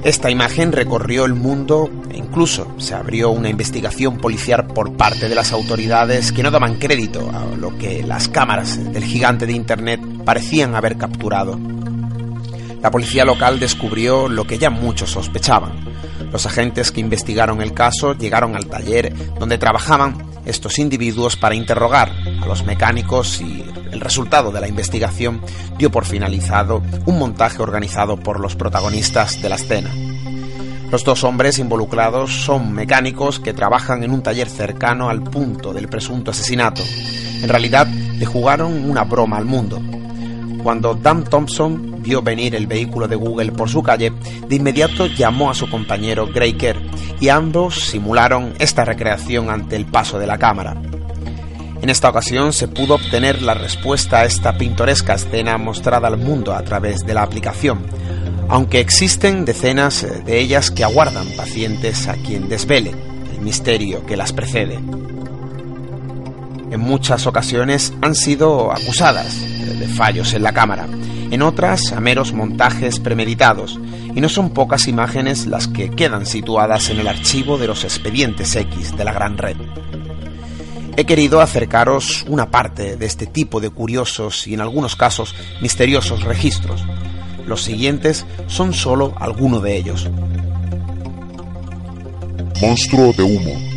Esta 0.04 0.30
imagen 0.30 0.70
recorrió 0.70 1.24
el 1.24 1.34
mundo 1.34 1.90
e 2.12 2.16
incluso 2.16 2.72
se 2.78 2.94
abrió 2.94 3.30
una 3.30 3.48
investigación 3.48 4.18
policial 4.18 4.68
por 4.68 4.96
parte 4.96 5.28
de 5.28 5.34
las 5.34 5.52
autoridades 5.52 6.30
que 6.30 6.44
no 6.44 6.52
daban 6.52 6.76
crédito 6.76 7.28
a 7.34 7.56
lo 7.56 7.76
que 7.76 8.04
las 8.04 8.28
cámaras 8.28 8.92
del 8.92 9.02
gigante 9.02 9.46
de 9.46 9.54
Internet 9.54 10.00
parecían 10.24 10.76
haber 10.76 10.96
capturado. 10.96 11.58
La 12.86 12.92
policía 12.92 13.24
local 13.24 13.58
descubrió 13.58 14.28
lo 14.28 14.46
que 14.46 14.58
ya 14.58 14.70
muchos 14.70 15.10
sospechaban. 15.10 15.72
Los 16.30 16.46
agentes 16.46 16.92
que 16.92 17.00
investigaron 17.00 17.60
el 17.60 17.74
caso 17.74 18.16
llegaron 18.16 18.54
al 18.54 18.66
taller 18.66 19.12
donde 19.40 19.58
trabajaban 19.58 20.24
estos 20.44 20.78
individuos 20.78 21.34
para 21.34 21.56
interrogar 21.56 22.12
a 22.40 22.46
los 22.46 22.64
mecánicos 22.64 23.40
y 23.40 23.64
el 23.90 24.00
resultado 24.00 24.52
de 24.52 24.60
la 24.60 24.68
investigación 24.68 25.40
dio 25.76 25.90
por 25.90 26.04
finalizado 26.04 26.80
un 27.06 27.18
montaje 27.18 27.60
organizado 27.60 28.18
por 28.18 28.38
los 28.38 28.54
protagonistas 28.54 29.42
de 29.42 29.48
la 29.48 29.56
escena. 29.56 29.90
Los 30.88 31.02
dos 31.02 31.24
hombres 31.24 31.58
involucrados 31.58 32.44
son 32.44 32.72
mecánicos 32.72 33.40
que 33.40 33.52
trabajan 33.52 34.04
en 34.04 34.12
un 34.12 34.22
taller 34.22 34.48
cercano 34.48 35.10
al 35.10 35.24
punto 35.24 35.72
del 35.72 35.88
presunto 35.88 36.30
asesinato. 36.30 36.84
En 37.42 37.48
realidad, 37.48 37.88
le 37.88 38.26
jugaron 38.26 38.88
una 38.88 39.02
broma 39.02 39.38
al 39.38 39.44
mundo. 39.44 39.82
Cuando 40.66 40.96
Dan 40.96 41.22
Thompson 41.22 42.02
vio 42.02 42.22
venir 42.22 42.56
el 42.56 42.66
vehículo 42.66 43.06
de 43.06 43.14
Google 43.14 43.52
por 43.52 43.68
su 43.68 43.84
calle, 43.84 44.12
de 44.48 44.56
inmediato 44.56 45.06
llamó 45.06 45.48
a 45.48 45.54
su 45.54 45.70
compañero 45.70 46.26
Gray 46.26 46.58
y 47.20 47.28
ambos 47.28 47.76
simularon 47.76 48.52
esta 48.58 48.84
recreación 48.84 49.48
ante 49.48 49.76
el 49.76 49.86
paso 49.86 50.18
de 50.18 50.26
la 50.26 50.38
cámara. 50.38 50.74
En 51.80 51.88
esta 51.88 52.08
ocasión 52.08 52.52
se 52.52 52.66
pudo 52.66 52.96
obtener 52.96 53.42
la 53.42 53.54
respuesta 53.54 54.18
a 54.18 54.24
esta 54.24 54.58
pintoresca 54.58 55.14
escena 55.14 55.56
mostrada 55.56 56.08
al 56.08 56.18
mundo 56.18 56.52
a 56.52 56.64
través 56.64 57.06
de 57.06 57.14
la 57.14 57.22
aplicación. 57.22 57.86
aunque 58.48 58.80
existen 58.80 59.44
decenas 59.44 60.04
de 60.24 60.40
ellas 60.40 60.72
que 60.72 60.82
aguardan 60.82 61.28
pacientes 61.36 62.08
a 62.08 62.14
quien 62.14 62.48
desvele 62.48 62.90
el 62.90 63.40
misterio 63.40 64.04
que 64.04 64.16
las 64.16 64.32
precede. 64.32 64.80
En 66.76 66.82
muchas 66.82 67.26
ocasiones 67.26 67.94
han 68.02 68.14
sido 68.14 68.70
acusadas 68.70 69.40
de 69.40 69.88
fallos 69.88 70.34
en 70.34 70.42
la 70.42 70.52
cámara, 70.52 70.86
en 71.30 71.40
otras 71.40 71.90
a 71.92 72.00
meros 72.00 72.34
montajes 72.34 73.00
premeditados, 73.00 73.80
y 74.14 74.20
no 74.20 74.28
son 74.28 74.50
pocas 74.50 74.86
imágenes 74.86 75.46
las 75.46 75.68
que 75.68 75.88
quedan 75.88 76.26
situadas 76.26 76.90
en 76.90 77.00
el 77.00 77.08
archivo 77.08 77.56
de 77.56 77.66
los 77.66 77.82
expedientes 77.82 78.54
X 78.56 78.94
de 78.94 79.04
la 79.06 79.14
gran 79.14 79.38
red. 79.38 79.56
He 80.98 81.06
querido 81.06 81.40
acercaros 81.40 82.26
una 82.28 82.50
parte 82.50 82.98
de 82.98 83.06
este 83.06 83.24
tipo 83.24 83.58
de 83.58 83.70
curiosos 83.70 84.46
y 84.46 84.52
en 84.52 84.60
algunos 84.60 84.96
casos 84.96 85.34
misteriosos 85.62 86.24
registros. 86.24 86.84
Los 87.46 87.62
siguientes 87.62 88.26
son 88.48 88.74
solo 88.74 89.14
algunos 89.18 89.62
de 89.62 89.78
ellos. 89.78 90.10
Monstruo 92.60 93.14
de 93.14 93.22
humo. 93.22 93.75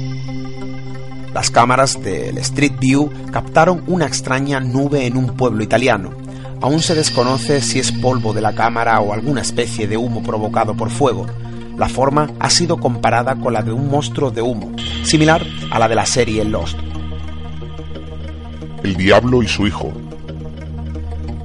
Las 1.33 1.51
cámaras 1.51 2.01
del 2.01 2.37
Street 2.39 2.73
View 2.79 3.09
captaron 3.31 3.83
una 3.87 4.05
extraña 4.07 4.59
nube 4.59 5.05
en 5.05 5.15
un 5.15 5.35
pueblo 5.37 5.63
italiano. 5.63 6.11
Aún 6.61 6.81
se 6.81 6.95
desconoce 6.95 7.61
si 7.61 7.79
es 7.79 7.91
polvo 7.91 8.33
de 8.33 8.41
la 8.41 8.53
cámara 8.53 8.99
o 8.99 9.13
alguna 9.13 9.41
especie 9.41 9.87
de 9.87 9.95
humo 9.95 10.23
provocado 10.23 10.75
por 10.75 10.89
fuego. 10.89 11.27
La 11.77 11.87
forma 11.87 12.31
ha 12.39 12.49
sido 12.49 12.77
comparada 12.77 13.35
con 13.35 13.53
la 13.53 13.61
de 13.61 13.71
un 13.71 13.89
monstruo 13.89 14.31
de 14.31 14.41
humo, 14.41 14.71
similar 15.03 15.45
a 15.71 15.79
la 15.79 15.87
de 15.87 15.95
la 15.95 16.05
serie 16.05 16.43
Lost. 16.43 16.77
El 18.83 18.95
diablo 18.95 19.43
y 19.43 19.47
su 19.47 19.67
hijo. 19.67 19.93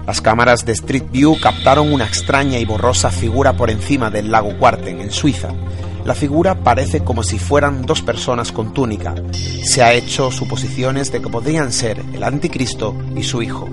Las 0.07 0.21
cámaras 0.21 0.65
de 0.67 0.73
Street 0.73 1.05
View 1.11 1.39
captaron 1.41 1.93
una 1.93 2.05
extraña 2.05 2.59
y 2.59 2.65
borrosa 2.65 3.11
figura 3.11 3.55
por 3.55 3.71
encima 3.71 4.11
del 4.11 4.31
lago 4.31 4.57
Cuarten, 4.59 5.01
en 5.01 5.11
Suiza. 5.11 5.51
La 6.05 6.15
figura 6.15 6.55
parece 6.55 7.01
como 7.03 7.23
si 7.23 7.39
fueran 7.39 7.87
dos 7.87 8.03
personas 8.03 8.53
con 8.53 8.75
túnica. 8.75 9.15
Se 9.63 9.83
ha 9.83 9.95
hecho 9.95 10.31
suposiciones 10.31 11.11
de 11.11 11.23
que 11.23 11.31
podrían 11.31 11.73
ser 11.73 12.03
el 12.13 12.23
anticristo 12.23 12.95
y 13.17 13.23
su 13.23 13.41
hijo. 13.41 13.69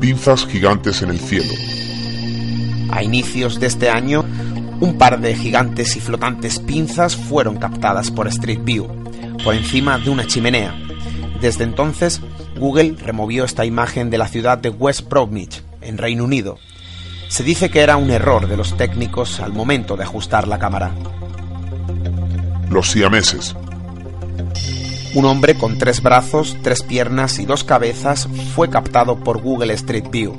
Pinzas 0.00 0.46
gigantes 0.46 1.02
en 1.02 1.10
el 1.10 1.20
cielo. 1.20 1.52
A 2.90 3.04
inicios 3.04 3.60
de 3.60 3.68
este 3.68 3.88
año, 3.88 4.24
un 4.80 4.98
par 4.98 5.20
de 5.20 5.36
gigantes 5.36 5.94
y 5.94 6.00
flotantes 6.00 6.58
pinzas 6.58 7.14
fueron 7.14 7.58
captadas 7.58 8.10
por 8.10 8.26
Street 8.26 8.60
View, 8.64 8.88
por 9.44 9.54
encima 9.54 9.98
de 9.98 10.10
una 10.10 10.26
chimenea. 10.26 10.74
Desde 11.40 11.62
entonces, 11.62 12.20
Google 12.58 12.96
removió 12.98 13.44
esta 13.44 13.64
imagen 13.64 14.10
de 14.10 14.18
la 14.18 14.26
ciudad 14.26 14.58
de 14.58 14.70
West 14.70 15.08
Bromwich, 15.08 15.62
en 15.82 15.98
Reino 15.98 16.24
Unido. 16.24 16.58
Se 17.30 17.44
dice 17.44 17.70
que 17.70 17.78
era 17.78 17.96
un 17.96 18.10
error 18.10 18.48
de 18.48 18.56
los 18.56 18.76
técnicos 18.76 19.38
al 19.38 19.52
momento 19.52 19.96
de 19.96 20.02
ajustar 20.02 20.48
la 20.48 20.58
cámara. 20.58 20.90
Los 22.68 22.90
siameses. 22.90 23.54
Un 25.14 25.24
hombre 25.26 25.54
con 25.54 25.78
tres 25.78 26.02
brazos, 26.02 26.56
tres 26.60 26.82
piernas 26.82 27.38
y 27.38 27.46
dos 27.46 27.62
cabezas 27.62 28.28
fue 28.56 28.68
captado 28.68 29.20
por 29.20 29.40
Google 29.40 29.72
Street 29.74 30.06
View. 30.10 30.34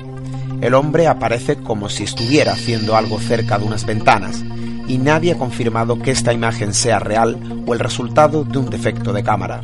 El 0.60 0.74
hombre 0.74 1.08
aparece 1.08 1.56
como 1.56 1.88
si 1.88 2.04
estuviera 2.04 2.52
haciendo 2.52 2.94
algo 2.94 3.18
cerca 3.18 3.58
de 3.58 3.64
unas 3.64 3.86
ventanas, 3.86 4.44
y 4.86 4.98
nadie 4.98 5.32
ha 5.32 5.38
confirmado 5.38 5.98
que 5.98 6.10
esta 6.10 6.34
imagen 6.34 6.74
sea 6.74 6.98
real 6.98 7.64
o 7.66 7.72
el 7.72 7.80
resultado 7.80 8.44
de 8.44 8.58
un 8.58 8.68
defecto 8.68 9.14
de 9.14 9.22
cámara. 9.22 9.62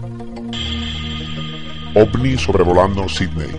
OVNI 1.94 2.38
sobrevolando 2.38 3.06
Sydney. 3.06 3.50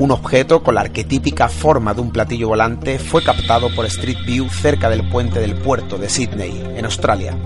Un 0.00 0.12
objeto 0.12 0.62
con 0.62 0.76
la 0.76 0.80
arquetípica 0.80 1.50
forma 1.50 1.92
de 1.92 2.00
un 2.00 2.10
platillo 2.10 2.48
volante 2.48 2.98
fue 2.98 3.22
captado 3.22 3.68
por 3.74 3.84
Street 3.84 4.16
View 4.24 4.48
cerca 4.48 4.88
del 4.88 5.06
puente 5.06 5.40
del 5.40 5.54
puerto 5.54 5.98
de 5.98 6.08
Sydney, 6.08 6.72
en 6.74 6.86
Australia. 6.86 7.36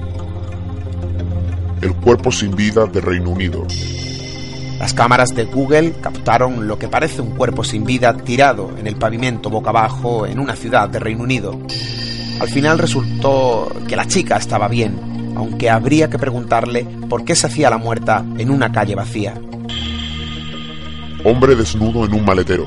El 1.82 1.96
cuerpo 1.96 2.30
sin 2.30 2.54
vida 2.54 2.86
de 2.86 3.00
Reino 3.00 3.30
Unido. 3.30 3.66
Las 4.78 4.94
cámaras 4.94 5.34
de 5.34 5.46
Google 5.46 5.94
captaron 6.00 6.68
lo 6.68 6.78
que 6.78 6.86
parece 6.86 7.22
un 7.22 7.32
cuerpo 7.32 7.64
sin 7.64 7.82
vida 7.82 8.16
tirado 8.18 8.70
en 8.78 8.86
el 8.86 8.94
pavimento 8.94 9.50
boca 9.50 9.70
abajo 9.70 10.24
en 10.24 10.38
una 10.38 10.54
ciudad 10.54 10.88
de 10.88 11.00
Reino 11.00 11.24
Unido. 11.24 11.58
Al 12.38 12.48
final 12.48 12.78
resultó 12.78 13.68
que 13.88 13.96
la 13.96 14.06
chica 14.06 14.36
estaba 14.36 14.68
bien, 14.68 15.34
aunque 15.36 15.70
habría 15.70 16.08
que 16.08 16.20
preguntarle 16.20 16.86
por 17.08 17.24
qué 17.24 17.34
se 17.34 17.48
hacía 17.48 17.68
la 17.68 17.78
muerta 17.78 18.24
en 18.38 18.50
una 18.50 18.70
calle 18.70 18.94
vacía. 18.94 19.34
Hombre 21.26 21.56
desnudo 21.56 22.04
en 22.04 22.12
un 22.12 22.22
maletero. 22.22 22.66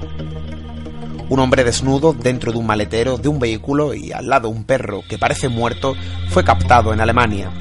Un 1.30 1.40
hombre 1.40 1.64
desnudo 1.64 2.14
dentro 2.14 2.52
de 2.52 2.58
un 2.58 2.66
maletero 2.66 3.20
de 3.20 3.30
un 3.30 3.38
vehículo 3.38 3.94
y 3.94 4.12
al 4.12 4.30
lado 4.30 4.50
un 4.50 4.64
perro 4.64 5.04
que 5.08 5.20
parece 5.20 5.48
muerto 5.48 5.94
fue 6.30 6.44
captado 6.44 6.92
en 6.92 7.00
Alemania. 7.00 7.52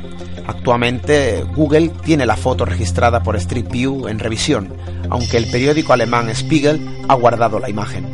Actualmente 0.46 1.44
Google 1.54 1.90
tiene 2.02 2.24
la 2.24 2.34
foto 2.34 2.64
registrada 2.64 3.22
por 3.22 3.36
Street 3.36 3.66
View 3.70 4.08
en 4.08 4.18
revisión, 4.18 4.72
aunque 5.10 5.36
el 5.36 5.50
periódico 5.50 5.92
alemán 5.92 6.34
Spiegel 6.34 6.80
ha 7.08 7.14
guardado 7.14 7.58
la 7.58 7.68
imagen. 7.68 8.06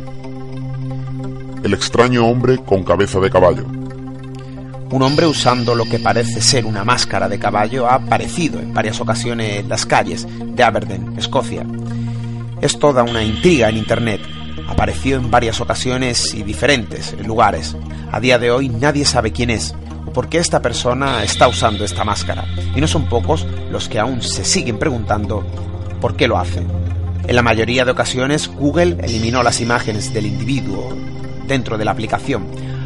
El 1.63 1.73
extraño 1.73 2.27
hombre 2.27 2.57
con 2.57 2.83
cabeza 2.83 3.21
de 3.21 3.29
caballo. 3.29 3.65
Un 4.91 5.01
hombre 5.01 5.25
usando 5.25 5.73
lo 5.73 5.85
que 5.85 5.99
parece 5.99 6.41
ser 6.41 6.65
una 6.65 6.83
máscara 6.83 7.29
de 7.29 7.39
caballo 7.39 7.87
ha 7.87 7.95
aparecido 7.95 8.59
en 8.59 8.73
varias 8.73 8.99
ocasiones 8.99 9.61
en 9.61 9.69
las 9.69 9.85
calles 9.85 10.27
de 10.27 10.63
Aberdeen, 10.63 11.13
Escocia. 11.17 11.65
Es 12.63 12.79
toda 12.79 13.03
una 13.03 13.21
intriga 13.21 13.67
en 13.67 13.75
Internet. 13.75 14.21
Apareció 14.69 15.17
en 15.17 15.29
varias 15.29 15.59
ocasiones 15.59 16.33
y 16.33 16.43
diferentes 16.43 17.13
lugares. 17.27 17.75
A 18.09 18.21
día 18.21 18.39
de 18.39 18.51
hoy 18.51 18.69
nadie 18.69 19.03
sabe 19.03 19.33
quién 19.33 19.49
es 19.49 19.75
o 20.05 20.13
por 20.13 20.29
qué 20.29 20.37
esta 20.37 20.61
persona 20.61 21.25
está 21.25 21.49
usando 21.49 21.83
esta 21.83 22.05
máscara. 22.05 22.45
Y 22.73 22.79
no 22.79 22.87
son 22.87 23.09
pocos 23.09 23.45
los 23.69 23.89
que 23.89 23.99
aún 23.99 24.21
se 24.21 24.45
siguen 24.45 24.79
preguntando 24.79 25.45
por 25.99 26.15
qué 26.15 26.25
lo 26.29 26.37
hace. 26.37 26.65
En 27.27 27.35
la 27.35 27.41
mayoría 27.41 27.83
de 27.83 27.91
ocasiones 27.91 28.47
Google 28.47 28.95
eliminó 29.03 29.43
las 29.43 29.59
imágenes 29.59 30.13
del 30.13 30.27
individuo 30.27 30.95
dentro 31.45 31.77
de 31.77 31.83
la 31.83 31.91
aplicación, 31.91 32.45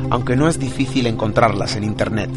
aunque 0.10 0.36
no 0.36 0.49
es 0.49 0.58
difícil 0.58 1.06
encontrarlas 1.06 1.76
en 1.76 1.84
Internet. 1.84 2.32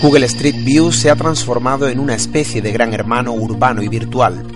Google 0.00 0.26
Street 0.26 0.62
View 0.62 0.92
se 0.92 1.10
ha 1.10 1.16
transformado 1.16 1.88
en 1.88 1.98
una 1.98 2.14
especie 2.14 2.62
de 2.62 2.70
gran 2.70 2.94
hermano 2.94 3.32
urbano 3.32 3.82
y 3.82 3.88
virtual, 3.88 4.55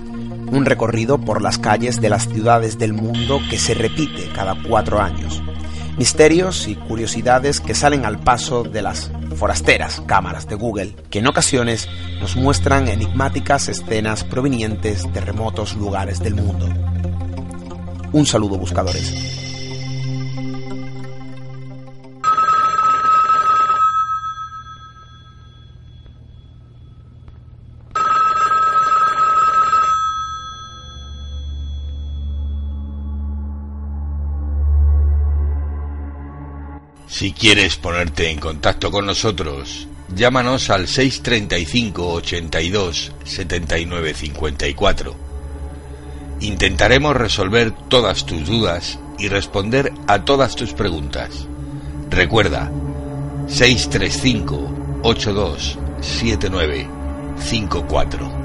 un 0.51 0.65
recorrido 0.65 1.19
por 1.19 1.43
las 1.43 1.59
calles 1.59 2.01
de 2.01 2.11
las 2.11 2.29
ciudades 2.29 2.79
del 2.79 2.93
mundo 2.93 3.41
que 3.49 3.59
se 3.59 3.75
repite 3.75 4.29
cada 4.35 4.57
cuatro 4.63 5.01
años. 5.01 5.43
Misterios 5.97 6.67
y 6.67 6.77
curiosidades 6.77 7.61
que 7.61 7.75
salen 7.75 8.05
al 8.05 8.19
paso 8.21 8.63
de 8.63 8.83
las 8.83 9.11
forasteras 9.37 10.03
cámaras 10.07 10.49
de 10.49 10.55
Google, 10.55 10.97
que 11.11 11.19
en 11.19 11.27
ocasiones 11.27 11.89
nos 12.21 12.37
muestran 12.37 12.89
enigmáticas 12.89 13.69
escenas 13.69 14.25
provenientes 14.25 15.13
de 15.13 15.21
remotos 15.21 15.75
lugares 15.77 16.21
del 16.21 16.35
mundo. 16.35 16.69
Un 18.13 18.27
saludo 18.27 18.57
buscadores. 18.57 19.50
Si 37.21 37.33
quieres 37.33 37.77
ponerte 37.77 38.31
en 38.31 38.41
contacto 38.41 38.91
con 38.91 39.05
nosotros, 39.05 39.87
llámanos 40.17 40.71
al 40.71 40.89
635 40.89 42.15
82 42.15 43.13
79 43.25 44.15
54. 44.15 45.17
Intentaremos 46.41 47.15
resolver 47.15 47.73
todas 47.91 48.25
tus 48.25 48.47
dudas 48.47 48.99
y 49.19 49.29
responder 49.29 49.93
a 50.07 50.25
todas 50.25 50.57
tus 50.57 50.73
preguntas. 50.73 51.47
Recuerda, 52.09 52.73
635 53.49 55.01
82 55.03 55.79
79 56.01 56.89
54. 57.39 58.40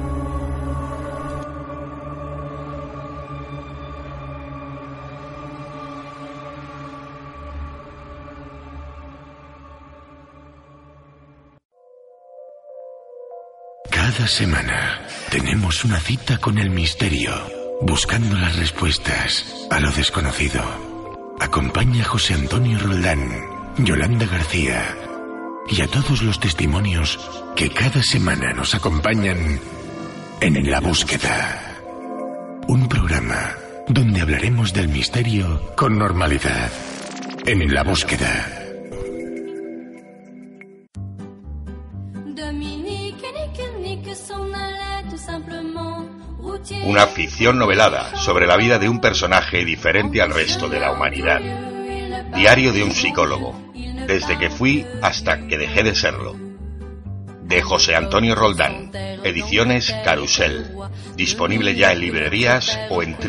Cada 14.16 14.30
semana 14.30 15.02
tenemos 15.30 15.84
una 15.84 16.00
cita 16.00 16.38
con 16.38 16.58
el 16.58 16.70
misterio, 16.70 17.34
buscando 17.82 18.38
las 18.38 18.56
respuestas 18.56 19.46
a 19.70 19.82
lo 19.82 19.92
desconocido. 19.92 20.64
Acompaña 21.42 22.04
a 22.04 22.08
José 22.08 22.36
Antonio 22.36 22.80
Roldán, 22.80 23.30
Yolanda 23.78 24.26
García 24.26 24.96
y 25.70 25.82
a 25.82 25.88
todos 25.88 26.22
los 26.22 26.40
testimonios 26.40 27.20
que 27.58 27.70
cada 27.70 28.02
semana 28.02 28.54
nos 28.54 28.74
acompañan 28.74 29.60
en 30.40 30.72
La 30.72 30.80
Búsqueda. 30.80 31.76
Un 32.70 32.88
programa 32.88 33.52
donde 33.90 34.22
hablaremos 34.22 34.72
del 34.72 34.88
misterio 34.88 35.76
con 35.76 36.00
normalidad. 36.00 36.72
En 37.46 37.74
la 37.74 37.84
búsqueda. 37.84 38.65
Una 46.86 47.08
ficción 47.08 47.60
novelada 47.60 48.16
sobre 48.16 48.48
la 48.48 48.58
vida 48.58 48.80
de 48.80 48.90
un 48.90 49.00
personaje 49.00 49.64
diferente 49.64 50.22
al 50.22 50.34
resto 50.34 50.68
de 50.68 50.80
la 50.80 50.92
humanidad. 50.92 51.42
Diario 52.36 52.74
de 52.74 52.84
un 52.84 52.92
psicólogo, 52.92 53.56
desde 54.08 54.38
que 54.38 54.50
fui 54.50 54.86
hasta 55.02 55.48
que 55.48 55.58
dejé 55.58 55.84
de 55.84 55.96
serlo. 55.96 56.36
De 57.44 57.62
José 57.62 57.96
Antonio 57.96 58.34
Roldán, 58.34 58.90
ediciones 58.94 59.94
Carusel. 60.04 60.72
Disponible 61.16 61.76
ya 61.76 61.92
en 61.92 62.00
librerías 62.00 62.80
o 62.90 63.04
en 63.04 63.16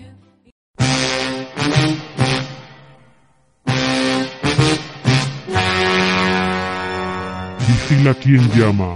Vigila 7.66 8.15
quien 8.15 8.49
llama. 8.51 8.95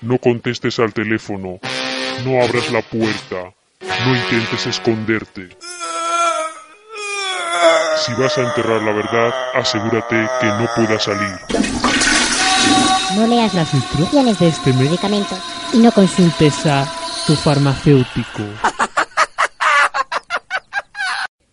No 0.00 0.18
contestes 0.18 0.80
al 0.80 0.92
teléfono. 0.92 1.60
No 2.24 2.42
abras 2.42 2.72
la 2.72 2.82
puerta. 2.82 3.54
No 3.80 4.16
intentes 4.16 4.66
esconderte. 4.66 5.56
Si 8.04 8.12
vas 8.14 8.36
a 8.36 8.42
enterrar 8.42 8.82
la 8.82 8.92
verdad, 8.92 9.32
asegúrate 9.54 10.28
que 10.40 10.46
no 10.46 10.68
pueda 10.74 10.98
salir. 10.98 11.38
No 13.16 13.28
leas 13.28 13.54
las 13.54 13.72
instrucciones 13.72 14.40
de 14.40 14.48
este 14.48 14.72
medicamento 14.72 15.38
y 15.72 15.78
no 15.78 15.92
consultes 15.92 16.66
a 16.66 17.03
tu 17.26 17.34
farmacéutico. 17.36 18.42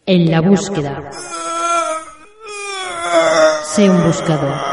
En 0.05 0.29
la 0.29 0.41
búsqueda. 0.41 1.11
Sé 3.63 3.89
un 3.89 4.03
buscador. 4.03 4.70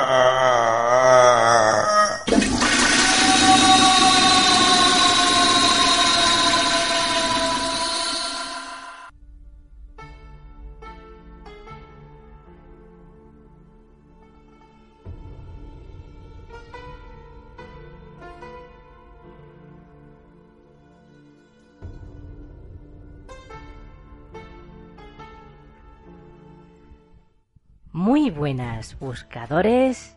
Buenas 28.48 28.98
buscadores, 28.98 30.16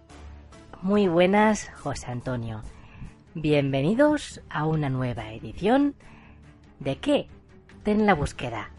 muy 0.81 1.09
buenas 1.09 1.69
José 1.83 2.11
Antonio. 2.11 2.61
Bienvenidos 3.33 4.39
a 4.49 4.63
una 4.65 4.89
nueva 4.89 5.33
edición 5.33 5.95
de 6.79 6.95
qué? 6.95 7.27
De 7.83 7.91
en 7.91 8.05
la 8.05 8.13
búsqueda. 8.13 8.69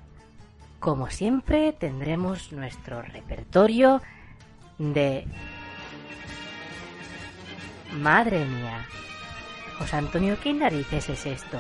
Como 0.81 1.11
siempre 1.11 1.75
tendremos 1.75 2.51
nuestro 2.53 3.03
repertorio 3.03 4.01
de... 4.79 5.27
Madre 7.93 8.47
mía. 8.47 8.87
José 9.77 9.97
Antonio, 9.97 10.39
¿qué 10.43 10.55
narices 10.55 11.11
es 11.11 11.27
esto? 11.27 11.59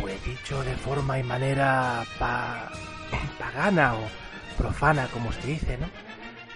Pues 0.00 0.24
dicho 0.24 0.64
de 0.64 0.76
forma 0.76 1.18
y 1.18 1.22
manera 1.24 2.04
pa... 2.18 2.72
pagana 3.38 3.96
o 3.96 4.25
profana, 4.56 5.08
como 5.12 5.32
se 5.32 5.46
dice, 5.46 5.78
¿no? 5.78 5.86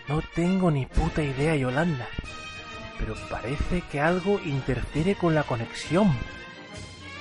No 0.08 0.22
tengo 0.34 0.70
ni 0.70 0.86
puta 0.86 1.22
idea, 1.22 1.54
Yolanda. 1.54 2.06
Pero 2.98 3.14
parece 3.30 3.82
que 3.90 4.00
algo 4.00 4.40
interfiere 4.44 5.14
con 5.14 5.34
la 5.34 5.44
conexión. 5.44 6.12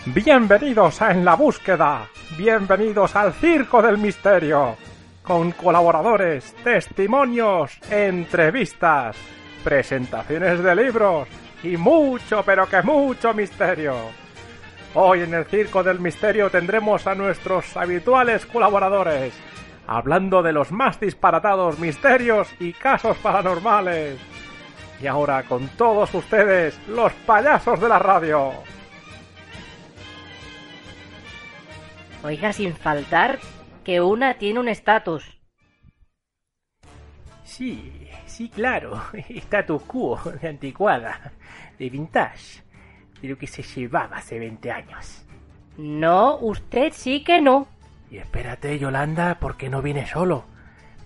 Bienvenidos 0.06 1.02
a 1.02 1.12
En 1.12 1.24
la 1.24 1.36
Búsqueda. 1.36 2.08
Bienvenidos 2.38 3.16
al 3.16 3.34
Circo 3.34 3.82
del 3.82 3.98
Misterio. 3.98 4.78
Con 5.22 5.52
colaboradores, 5.52 6.56
testimonios, 6.64 7.78
entrevistas, 7.92 9.16
presentaciones 9.64 10.64
de 10.64 10.76
libros 10.76 11.28
y 11.62 11.78
mucho, 11.78 12.42
pero 12.44 12.68
que 12.68 12.82
mucho 12.82 13.34
misterio. 13.34 13.96
Hoy 14.96 15.22
en 15.22 15.36
el 15.36 15.46
Circo 15.46 15.84
del 15.84 16.00
Misterio 16.00 16.50
tendremos 16.50 17.06
a 17.06 17.14
nuestros 17.14 17.78
habituales 17.78 18.48
colaboradores 18.48 19.34
hablando 19.90 20.44
de 20.44 20.54
los 20.54 20.72
más 20.72 21.00
disparatados 21.00 21.80
misterios 21.80 22.48
y 22.60 22.74
casos 22.74 23.18
paranormales. 23.18 24.20
Y 25.02 25.08
ahora 25.08 25.42
con 25.44 25.68
todos 25.70 26.14
ustedes, 26.14 26.80
los 26.88 27.12
payasos 27.26 27.82
de 27.82 27.90
la 27.90 27.98
radio. 27.98 28.52
Oiga, 32.24 32.54
sin 32.54 32.76
faltar 32.76 33.40
que 33.84 34.00
una 34.00 34.36
tiene 34.36 34.60
un 34.60 34.68
estatus. 34.68 35.40
Sí, 37.44 38.08
sí, 38.28 38.50
claro. 38.50 39.02
Status 39.30 39.82
quo, 39.84 40.20
de 40.40 40.50
anticuada, 40.50 41.32
de 41.80 41.90
vintage, 41.90 42.62
de 43.24 43.30
lo 43.30 43.38
que 43.40 43.48
se 43.48 43.64
llevaba 43.64 44.18
hace 44.18 44.38
20 44.38 44.72
años. 44.72 45.26
No, 45.78 46.36
usted 46.36 46.94
sí 46.94 47.24
que 47.24 47.42
no. 47.42 47.79
Y 48.12 48.18
espérate, 48.18 48.78
Yolanda, 48.80 49.38
porque 49.40 49.70
no 49.70 49.82
viene 49.82 50.08
solo. 50.08 50.46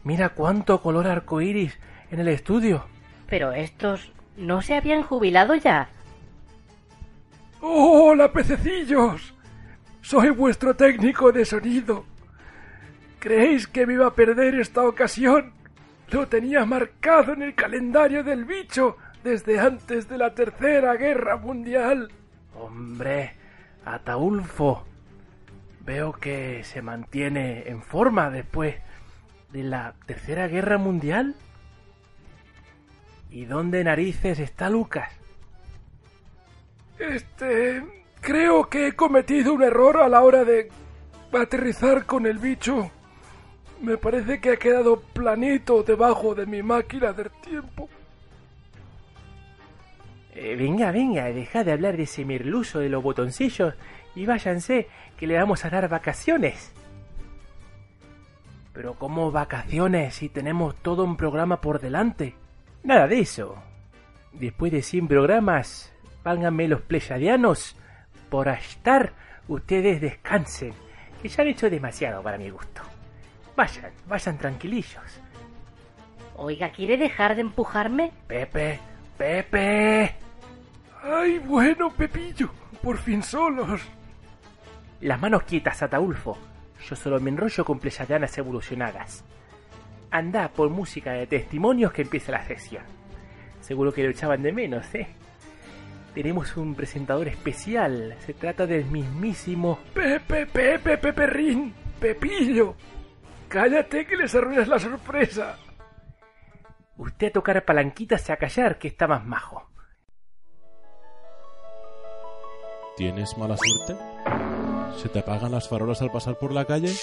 Mira 0.03 0.29
cuánto 0.29 0.81
color 0.81 1.07
arcoíris 1.07 1.77
en 2.11 2.19
el 2.19 2.27
estudio. 2.27 2.85
Pero 3.27 3.51
estos 3.51 4.11
no 4.37 4.61
se 4.61 4.75
habían 4.75 5.03
jubilado 5.03 5.55
ya. 5.55 5.89
¡Hola, 7.61 8.31
pececillos! 8.31 9.33
Soy 10.01 10.29
vuestro 10.29 10.75
técnico 10.75 11.31
de 11.31 11.45
sonido. 11.45 12.05
¿Creéis 13.19 13.67
que 13.67 13.85
me 13.87 13.93
iba 13.93 14.07
a 14.07 14.13
perder 14.13 14.55
esta 14.55 14.83
ocasión? 14.83 15.53
Lo 16.09 16.27
tenía 16.27 16.65
marcado 16.65 17.31
en 17.33 17.41
el 17.41 17.55
calendario 17.55 18.23
del 18.23 18.43
bicho 18.43 18.97
desde 19.23 19.59
antes 19.59 20.09
de 20.09 20.17
la 20.17 20.35
Tercera 20.35 20.95
Guerra 20.95 21.37
Mundial. 21.37 22.11
Hombre, 22.53 23.35
Ataulfo, 23.85 24.85
veo 25.85 26.13
que 26.13 26.63
se 26.63 26.81
mantiene 26.81 27.67
en 27.67 27.81
forma 27.81 28.29
después 28.29 28.75
de 29.51 29.63
la 29.63 29.93
Tercera 30.05 30.47
Guerra 30.47 30.77
Mundial. 30.77 31.35
¿Y 33.29 33.45
dónde 33.45 33.83
narices 33.83 34.39
está 34.39 34.69
Lucas? 34.69 35.09
Este... 36.99 38.03
Creo 38.23 38.69
que 38.69 38.87
he 38.87 38.93
cometido 38.93 39.53
un 39.53 39.63
error 39.63 39.97
a 39.97 40.07
la 40.07 40.21
hora 40.23 40.45
de 40.45 40.69
aterrizar 41.33 42.05
con 42.05 42.25
el 42.25 42.37
bicho. 42.37 42.89
Me 43.81 43.97
parece 43.97 44.39
que 44.39 44.51
ha 44.51 44.55
quedado 44.55 45.01
planito 45.01 45.83
debajo 45.83 46.33
de 46.33 46.45
mi 46.45 46.63
máquina 46.63 47.11
del 47.11 47.29
tiempo. 47.41 47.89
Eh, 50.35 50.55
venga, 50.55 50.91
venga, 50.91 51.25
deja 51.25 51.65
de 51.65 51.73
hablar 51.73 51.97
de 51.97 52.03
ese 52.03 52.23
merluzo 52.23 52.79
de 52.79 52.87
los 52.87 53.03
botoncillos 53.03 53.73
y 54.15 54.25
váyanse, 54.25 54.87
que 55.17 55.27
le 55.27 55.37
vamos 55.37 55.65
a 55.65 55.69
dar 55.69 55.89
vacaciones. 55.89 56.73
Pero 58.73 58.95
¿cómo 58.95 59.31
vacaciones 59.31 60.15
si 60.15 60.29
tenemos 60.29 60.75
todo 60.75 61.03
un 61.03 61.15
programa 61.15 61.61
por 61.61 61.79
delante? 61.79 62.35
Nada 62.83 63.07
de 63.07 63.19
eso. 63.19 63.55
Después 64.33 64.71
de 64.71 64.81
100 64.81 65.07
programas, 65.07 65.93
válganme 66.23 66.67
los 66.67 66.81
pleyadianos, 66.81 67.75
por 68.29 68.47
estar 68.47 69.13
ustedes 69.47 70.01
descansen, 70.01 70.73
que 71.21 71.29
ya 71.29 71.43
han 71.43 71.49
hecho 71.49 71.69
demasiado 71.69 72.23
para 72.23 72.37
mi 72.37 72.49
gusto. 72.49 72.81
Vayan, 73.55 73.91
vayan 74.07 74.37
tranquilillos. 74.37 75.21
Oiga, 76.35 76.71
¿quiere 76.71 76.97
dejar 76.97 77.35
de 77.35 77.41
empujarme? 77.41 78.11
Pepe, 78.27 78.79
Pepe. 79.17 80.15
Ay, 81.03 81.37
bueno, 81.39 81.91
Pepillo, 81.91 82.49
por 82.81 82.97
fin 82.97 83.21
solos. 83.21 83.81
Las 85.03 85.19
manos 85.19 85.43
quietas, 85.43 85.83
Ataulfo. 85.83 86.37
Yo 86.87 86.95
solo 86.95 87.19
me 87.19 87.29
enrollo 87.29 87.65
con 87.65 87.77
pleyadianas 87.77 88.37
evolucionadas. 88.37 89.25
Anda 90.09 90.47
por 90.47 90.69
música 90.69 91.11
de 91.11 91.27
testimonios 91.27 91.91
que 91.91 92.03
empieza 92.03 92.31
la 92.31 92.45
sesión. 92.45 92.85
Seguro 93.59 93.91
que 93.91 94.01
lo 94.01 94.11
echaban 94.11 94.41
de 94.41 94.53
menos, 94.53 94.95
¿eh? 94.95 95.09
Tenemos 96.13 96.55
un 96.55 96.73
presentador 96.73 97.27
especial. 97.27 98.15
Se 98.25 98.33
trata 98.33 98.65
del 98.65 98.85
mismísimo 98.85 99.77
Pepe, 99.93 100.45
Pepe, 100.45 100.97
Pepillo. 101.99 102.75
Cállate 103.49 104.05
que 104.05 104.15
les 104.15 104.33
arruinas 104.33 104.69
la 104.69 104.79
sorpresa. 104.79 105.57
Usted 106.95 107.27
a 107.27 107.31
tocar 107.33 107.65
palanquitas 107.65 108.29
y 108.29 108.31
a 108.31 108.37
callar, 108.37 108.77
que 108.77 108.87
está 108.87 109.05
más 109.07 109.25
majo. 109.25 109.69
¿Tienes 112.95 113.37
mala 113.37 113.57
suerte? 113.57 114.01
¿Se 115.01 115.09
te 115.09 115.19
apagan 115.19 115.51
las 115.51 115.67
farolas 115.67 116.01
al 116.01 116.11
pasar 116.11 116.37
por 116.37 116.53
la 116.53 116.65
calle? 116.65 116.93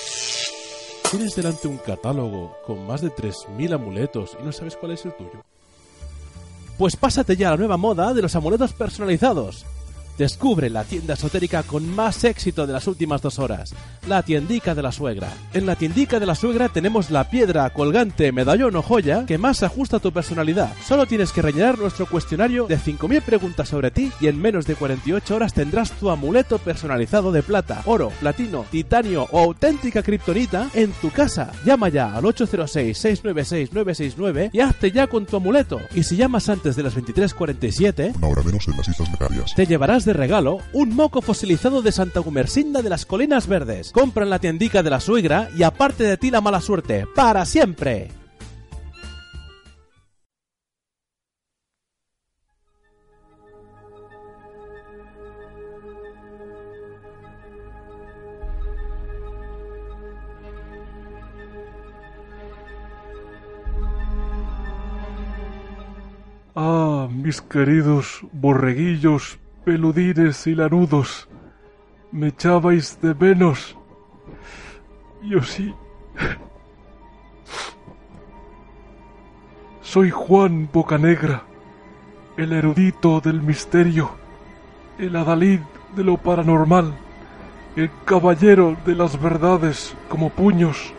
¿Tienes 1.11 1.35
delante 1.35 1.69
un 1.69 1.79
catálogo 1.79 2.57
con 2.67 2.87
más 2.87 3.01
de 3.01 3.11
3.000 3.11 3.75
amuletos 3.75 4.37
y 4.41 4.45
no 4.45 4.53
sabes 4.53 4.77
cuál 4.77 4.93
es 4.93 5.05
el 5.05 5.13
tuyo? 5.15 5.43
Pues 6.79 6.97
pásate 6.97 7.37
ya 7.37 7.49
a 7.49 7.51
la 7.53 7.57
nueva 7.59 7.77
moda 7.77 8.15
de 8.15 8.23
los 8.23 8.35
amuletos 8.37 8.73
personalizados. 8.73 9.67
Descubre 10.21 10.69
la 10.69 10.85
tienda 10.85 11.15
esotérica 11.15 11.63
con 11.63 11.89
más 11.95 12.25
éxito 12.25 12.67
de 12.67 12.75
las 12.75 12.87
últimas 12.87 13.23
dos 13.23 13.39
horas, 13.39 13.73
la 14.07 14.23
tiendica 14.23 14.75
de 14.75 14.83
la 14.83 14.93
suegra. 14.93 15.33
En 15.55 15.65
la 15.65 15.77
tiendica 15.77 16.21
de 16.21 16.27
la 16.27 16.35
suegra 16.35 16.69
tenemos 16.69 17.11
la 17.11 17.31
piedra, 17.31 17.71
colgante, 17.71 18.31
medallón 18.31 18.77
o 18.77 18.83
joya 18.83 19.25
que 19.25 19.39
más 19.39 19.63
ajusta 19.63 19.97
a 19.97 20.01
tu 20.01 20.13
personalidad. 20.13 20.75
Solo 20.87 21.07
tienes 21.07 21.33
que 21.33 21.41
rellenar 21.41 21.79
nuestro 21.79 22.05
cuestionario 22.05 22.67
de 22.67 22.77
5.000 22.77 23.23
preguntas 23.23 23.71
sobre 23.71 23.91
ti 23.91 24.13
y 24.21 24.27
en 24.27 24.39
menos 24.39 24.67
de 24.67 24.75
48 24.75 25.35
horas 25.35 25.55
tendrás 25.55 25.91
tu 25.93 26.11
amuleto 26.11 26.59
personalizado 26.59 27.33
de 27.33 27.43
plata, 27.43 27.81
oro, 27.87 28.13
platino, 28.21 28.67
titanio 28.71 29.27
o 29.31 29.39
auténtica 29.39 30.03
kriptonita 30.03 30.69
en 30.75 30.93
tu 30.93 31.09
casa. 31.09 31.51
Llama 31.65 31.89
ya 31.89 32.15
al 32.15 32.25
806-696-969 32.25 34.51
y 34.53 34.61
hazte 34.61 34.93
ya 34.93 35.07
con 35.07 35.25
tu 35.25 35.39
amuleto. 35.39 35.81
Y 35.95 36.03
si 36.03 36.17
llamas 36.17 36.51
antes 36.51 36.77
de 36.77 36.83
las 36.83 36.95
23.47, 36.95 38.17
Una 38.19 38.27
hora 38.27 38.43
menos 38.43 38.69
en 38.69 38.77
las 38.77 38.87
Islas 38.87 39.09
Canarias. 39.17 39.55
te 39.55 39.65
llevarás 39.65 40.05
de 40.05 40.10
regalo 40.13 40.59
un 40.73 40.95
moco 40.95 41.23
fosilizado 41.23 41.83
de 41.83 41.93
Santa 41.93 42.21
Gumersinda 42.21 42.83
de 42.83 42.91
las 42.91 43.07
Colinas 43.07 43.47
Verdes. 43.47 43.93
Compra 43.93 44.25
en 44.25 44.31
la 44.31 44.39
tiendica 44.39 44.83
de 44.83 44.91
la 44.91 45.01
suegra 45.01 45.51
y 45.57 45.63
aparte 45.63 46.05
de 46.05 46.17
ti 46.17 46.31
la 46.31 46.41
mala 46.41 46.61
suerte, 46.61 47.07
para 47.15 47.45
siempre. 47.45 48.09
Ah, 66.63 67.09
mis 67.11 67.41
queridos 67.41 68.21
borreguillos, 68.33 69.39
peludines 69.71 70.49
y 70.49 70.57
lanudos, 70.57 71.29
me 72.11 72.27
echabais 72.27 73.01
de 73.01 73.15
menos. 73.15 73.77
Yo 75.23 75.41
sí. 75.43 75.73
Soy 79.81 80.11
Juan 80.11 80.69
Bocanegra, 80.73 81.45
el 82.37 82.53
erudito 82.53 83.21
del 83.21 83.41
misterio, 83.43 84.11
el 84.99 85.15
adalid 85.15 85.61
de 85.95 86.03
lo 86.03 86.17
paranormal, 86.17 86.93
el 87.77 87.93
caballero 88.05 88.77
de 88.85 88.97
las 88.97 89.23
verdades 89.23 89.97
como 90.09 90.31
puños 90.31 90.93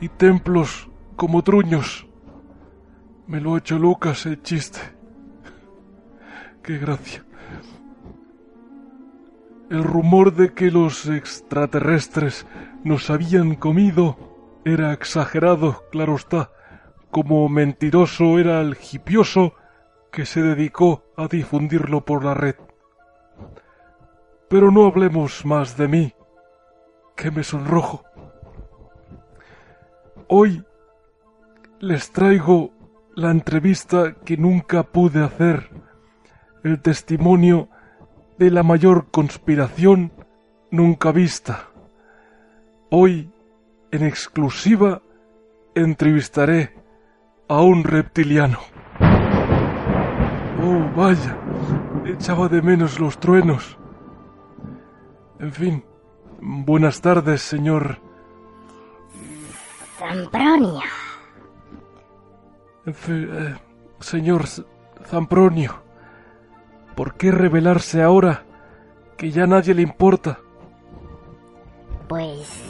y 0.00 0.08
templos 0.08 0.88
como 1.14 1.44
truños. 1.44 2.06
Me 3.26 3.38
lo 3.38 3.54
ha 3.54 3.58
hecho 3.58 3.78
Lucas 3.78 4.24
el 4.24 4.42
chiste. 4.42 4.80
Qué 6.62 6.78
gracia. 6.78 7.27
El 9.70 9.84
rumor 9.84 10.34
de 10.34 10.54
que 10.54 10.70
los 10.70 11.06
extraterrestres 11.06 12.46
nos 12.84 13.10
habían 13.10 13.54
comido 13.54 14.16
era 14.64 14.94
exagerado, 14.94 15.84
claro 15.90 16.16
está, 16.16 16.50
como 17.10 17.48
mentiroso 17.50 18.38
era 18.38 18.60
el 18.62 18.78
hipioso 18.92 19.54
que 20.10 20.24
se 20.24 20.40
dedicó 20.40 21.04
a 21.16 21.28
difundirlo 21.28 22.04
por 22.04 22.24
la 22.24 22.32
red. 22.32 22.56
Pero 24.48 24.70
no 24.70 24.86
hablemos 24.86 25.44
más 25.44 25.76
de 25.76 25.88
mí, 25.88 26.14
que 27.14 27.30
me 27.30 27.44
sonrojo. 27.44 28.04
Hoy 30.28 30.64
les 31.78 32.10
traigo 32.10 32.72
la 33.14 33.30
entrevista 33.30 34.14
que 34.24 34.38
nunca 34.38 34.82
pude 34.82 35.22
hacer, 35.22 35.68
el 36.64 36.80
testimonio 36.80 37.68
de 38.38 38.50
la 38.50 38.62
mayor 38.62 39.06
conspiración 39.10 40.12
nunca 40.70 41.12
vista. 41.12 41.68
Hoy, 42.90 43.30
en 43.90 44.04
exclusiva, 44.04 45.02
entrevistaré 45.74 46.74
a 47.48 47.60
un 47.60 47.84
reptiliano. 47.84 48.58
Oh, 50.62 50.90
vaya, 50.96 51.36
echaba 52.06 52.48
de 52.48 52.62
menos 52.62 53.00
los 53.00 53.18
truenos. 53.18 53.76
En 55.38 55.52
fin, 55.52 55.84
buenas 56.40 57.00
tardes, 57.00 57.42
señor. 57.42 57.98
Zampronio. 59.98 60.80
En 62.86 62.94
fin, 62.94 63.28
eh, 63.32 63.56
señor 64.00 64.44
Zampronio, 65.04 65.87
¿por 66.98 67.14
qué 67.14 67.30
revelarse 67.30 68.02
ahora 68.02 68.44
que 69.16 69.30
ya 69.30 69.46
nadie 69.46 69.72
le 69.72 69.82
importa? 69.82 70.40
Pues 72.08 72.60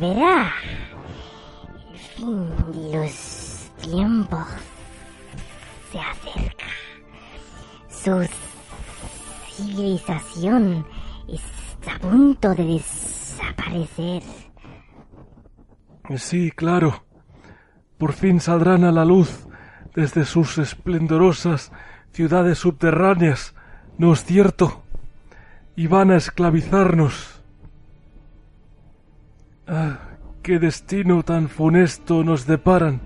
verá, 0.00 0.54
el 1.92 1.98
fin 1.98 2.48
de 2.72 2.96
los 2.96 3.70
tiempos 3.82 4.46
se 5.92 5.98
acerca. 5.98 6.64
Su 7.90 8.26
civilización 9.52 10.86
está 11.28 11.96
a 11.96 11.98
punto 11.98 12.54
de 12.54 12.64
desaparecer. 12.64 14.22
Sí, 16.16 16.50
claro. 16.52 17.04
Por 17.98 18.14
fin 18.14 18.40
saldrán 18.40 18.84
a 18.84 18.92
la 18.92 19.04
luz 19.04 19.46
desde 19.94 20.24
sus 20.24 20.56
esplendorosas 20.56 21.70
ciudades 22.16 22.58
subterráneas, 22.58 23.54
¿no 23.98 24.14
es 24.14 24.24
cierto? 24.24 24.82
Y 25.76 25.86
van 25.86 26.10
a 26.10 26.16
esclavizarnos. 26.16 27.42
Ah, 29.66 29.98
qué 30.42 30.58
destino 30.58 31.22
tan 31.24 31.50
funesto 31.50 32.24
nos 32.24 32.46
deparan. 32.46 33.02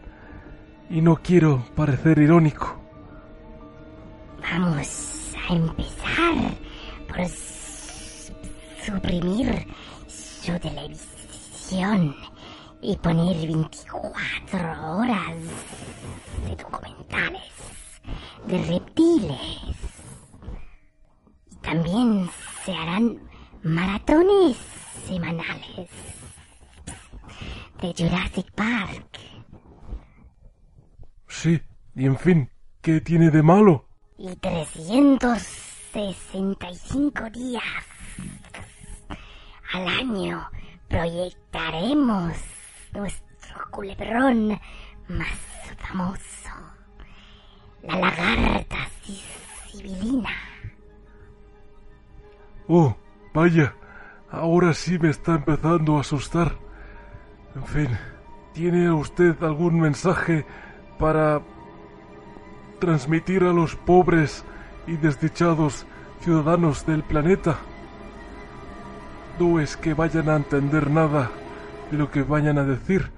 Y 0.89 1.01
no 1.01 1.17
quiero 1.17 1.65
parecer 1.75 2.21
irónico. 2.21 2.81
Vamos 4.43 5.35
a 5.49 5.55
empezar 5.55 6.35
por 7.09 7.27
suprimir 8.87 9.67
su 10.07 10.57
televisión 10.61 12.15
y 12.81 12.97
poner 12.97 13.37
24 13.39 14.99
horas 14.99 15.35
de 16.47 16.55
documentales 16.55 17.80
de 18.47 18.65
reptiles. 18.65 19.41
Y 21.51 21.57
también 21.57 22.29
se 22.65 22.73
harán 22.73 23.19
maratones 23.63 24.57
semanales 25.07 25.89
de 27.81 27.95
Jurassic 27.97 28.51
Park. 28.53 29.19
Sí, 31.29 31.61
y 31.95 32.07
en 32.07 32.19
fin, 32.19 32.51
¿qué 32.83 33.01
tiene 33.01 33.31
de 33.31 33.43
malo? 33.43 33.87
y 34.21 34.37
365 34.37 37.31
días 37.31 37.65
al 39.73 39.89
año 39.89 40.47
proyectaremos 40.89 42.35
nuestro 42.93 43.71
culebrón 43.71 44.61
más 45.09 45.39
famoso, 45.79 46.51
la 47.83 47.99
lagarta 47.99 48.77
si- 49.03 49.23
sibilina. 49.71 50.31
Oh, 52.69 52.97
vaya, 53.35 53.75
ahora 54.31 54.75
sí 54.75 54.99
me 54.99 55.11
está 55.11 55.35
empezando 55.35 55.97
a 55.97 56.01
asustar. 56.01 56.53
En 57.57 57.65
fin, 57.65 57.89
¿tiene 58.53 58.91
usted 58.93 59.43
algún 59.43 59.81
mensaje 59.81 60.47
para 60.99 61.41
transmitir 62.79 63.43
a 63.45 63.53
los 63.53 63.75
pobres 63.77 64.45
y 64.87 64.97
desdichados 64.97 65.87
ciudadanos 66.21 66.87
del 66.87 67.03
planeta? 67.03 67.59
No 69.39 69.59
es 69.59 69.77
que 69.77 69.95
vayan 69.95 70.29
a 70.29 70.37
entender 70.37 70.91
nada 70.91 71.31
de 71.91 71.97
lo 71.99 72.11
que 72.11 72.23
vayan 72.23 72.59
a 72.59 72.65
decir, 72.65 73.11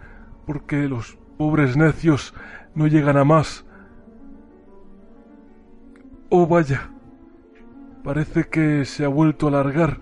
porque 0.47 0.89
los 0.89 1.19
pobres 1.37 1.77
necios 1.77 2.33
no 2.75 2.87
llegan 2.87 3.17
a 3.19 3.25
más. 3.25 3.67
Oh, 6.35 6.47
vaya, 6.47 6.89
Parece 8.03 8.49
que 8.49 8.87
se 8.87 9.05
ha 9.05 9.09
vuelto 9.09 9.45
a 9.45 9.51
alargar 9.51 9.99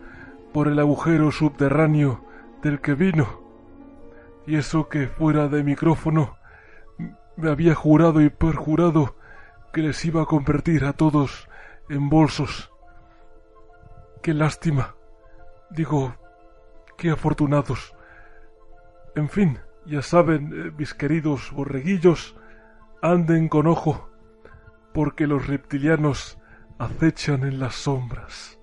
por 0.53 0.69
el 0.69 0.79
agujero 0.79 1.33
subterráneo 1.33 2.25
del 2.63 2.81
que 2.81 2.95
vino. 2.95 3.41
Y 4.47 4.55
eso 4.55 4.89
que 4.89 5.09
fuera 5.09 5.49
de 5.49 5.65
micrófono 5.65 6.37
me 7.37 7.51
había 7.51 7.75
jurado 7.75 8.21
y 8.21 8.31
perjurado 8.31 9.17
que 9.73 9.83
les 9.83 10.05
iba 10.05 10.23
a 10.23 10.27
convertir 10.27 10.85
a 10.85 10.93
todos 10.93 11.49
en 11.89 12.09
bolsos. 12.09 12.71
Qué 14.23 14.33
lástima. 14.33 14.95
Digo, 15.69 16.15
qué 16.97 17.11
afortunados. 17.11 17.97
En 19.17 19.29
fin, 19.29 19.59
ya 19.85 20.01
saben, 20.01 20.53
eh, 20.55 20.73
mis 20.79 20.95
queridos 20.95 21.51
borreguillos, 21.51 22.37
anden 23.03 23.49
con 23.49 23.67
ojo, 23.67 24.10
porque 24.93 25.27
los 25.27 25.47
reptilianos 25.47 26.39
acechan 26.79 27.45
en 27.45 27.61
las 27.61 27.75
sombras. 27.75 28.61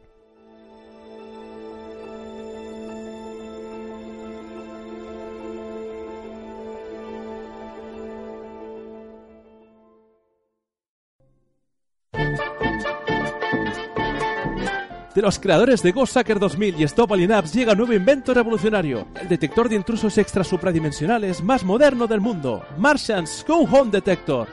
De 15.18 15.24
los 15.24 15.40
creadores 15.40 15.82
de 15.82 15.94
Ghost 15.94 16.14
Sucker 16.14 16.38
2000 16.38 16.80
y 16.80 16.84
Stop 16.84 17.14
Alien 17.14 17.32
Apps 17.32 17.52
llega 17.52 17.72
un 17.72 17.80
nuevo 17.80 17.94
invento 17.94 18.36
revolucionario, 18.36 19.08
el 19.20 19.28
detector 19.28 19.68
de 19.68 19.76
intrusos 19.76 20.16
extra 20.20 20.44
supradimensionales 20.44 21.41
más 21.41 21.64
moderno 21.64 22.06
del 22.06 22.22
mundo, 22.22 22.64
Martian's 22.78 23.44
Go 23.48 23.62
Home 23.62 23.90
Detector. 23.90 24.48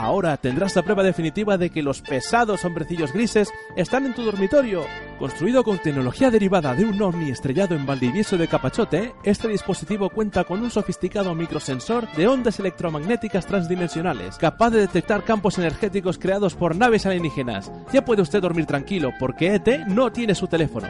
Ahora 0.00 0.38
tendrás 0.38 0.74
la 0.76 0.82
prueba 0.82 1.02
definitiva 1.02 1.58
de 1.58 1.68
que 1.68 1.82
los 1.82 2.00
pesados 2.00 2.64
hombrecillos 2.64 3.12
grises 3.12 3.52
están 3.76 4.06
en 4.06 4.14
tu 4.14 4.22
dormitorio. 4.22 4.86
Construido 5.18 5.62
con 5.62 5.76
tecnología 5.76 6.30
derivada 6.30 6.74
de 6.74 6.86
un 6.86 7.02
ovni 7.02 7.30
estrellado 7.30 7.74
en 7.74 7.84
Valdivieso 7.84 8.38
de 8.38 8.48
Capachote, 8.48 9.12
este 9.24 9.48
dispositivo 9.48 10.08
cuenta 10.08 10.44
con 10.44 10.62
un 10.62 10.70
sofisticado 10.70 11.34
microsensor 11.34 12.10
de 12.12 12.26
ondas 12.26 12.58
electromagnéticas 12.58 13.44
transdimensionales, 13.44 14.38
capaz 14.38 14.70
de 14.70 14.80
detectar 14.80 15.22
campos 15.22 15.58
energéticos 15.58 16.16
creados 16.16 16.54
por 16.54 16.74
naves 16.74 17.04
alienígenas. 17.04 17.70
Ya 17.92 18.02
puede 18.02 18.22
usted 18.22 18.40
dormir 18.40 18.64
tranquilo, 18.64 19.12
porque 19.18 19.54
ET 19.56 19.86
no 19.86 20.10
tiene 20.10 20.34
su 20.34 20.46
teléfono. 20.46 20.88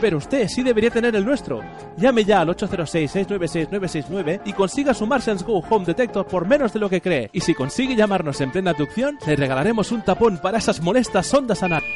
Pero 0.00 0.18
usted 0.18 0.48
sí 0.48 0.62
debería 0.62 0.90
tener 0.90 1.16
el 1.16 1.24
nuestro. 1.24 1.60
Llame 1.96 2.24
ya 2.24 2.40
al 2.40 2.48
806-696-969 2.48 4.42
y 4.44 4.52
consiga 4.52 4.94
su 4.94 5.06
Martians 5.06 5.42
Go 5.44 5.58
Home 5.68 5.84
Detector 5.84 6.26
por 6.26 6.46
menos 6.46 6.72
de 6.72 6.78
lo 6.78 6.88
que 6.88 7.00
cree. 7.00 7.30
Y 7.32 7.40
si 7.40 7.54
consigue 7.54 7.96
llamarnos 7.96 8.40
en 8.40 8.52
plena 8.52 8.70
aducción, 8.70 9.18
le 9.26 9.36
regalaremos 9.36 9.90
un 9.92 10.02
tapón 10.02 10.38
para 10.38 10.58
esas 10.58 10.80
molestas 10.80 11.32
ondas 11.34 11.62
anales. 11.62 11.90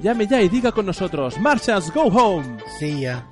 Llame 0.00 0.26
ya 0.26 0.42
y 0.42 0.48
diga 0.48 0.70
con 0.70 0.86
nosotros, 0.86 1.38
Martians 1.38 1.92
Go 1.92 2.02
Home. 2.02 2.58
Sí, 2.78 3.00
ya. 3.00 3.26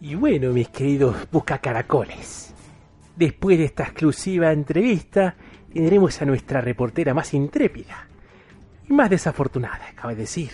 Y 0.00 0.16
bueno, 0.16 0.50
mis 0.50 0.68
queridos 0.68 1.14
buscacaracoles, 1.30 2.52
después 3.14 3.56
de 3.56 3.66
esta 3.66 3.84
exclusiva 3.84 4.50
entrevista, 4.50 5.36
tendremos 5.72 6.20
a 6.20 6.24
nuestra 6.24 6.60
reportera 6.60 7.14
más 7.14 7.34
intrépida 7.34 8.06
y 8.88 8.92
más 8.92 9.10
desafortunada, 9.10 9.86
cabe 9.94 10.14
decir, 10.14 10.50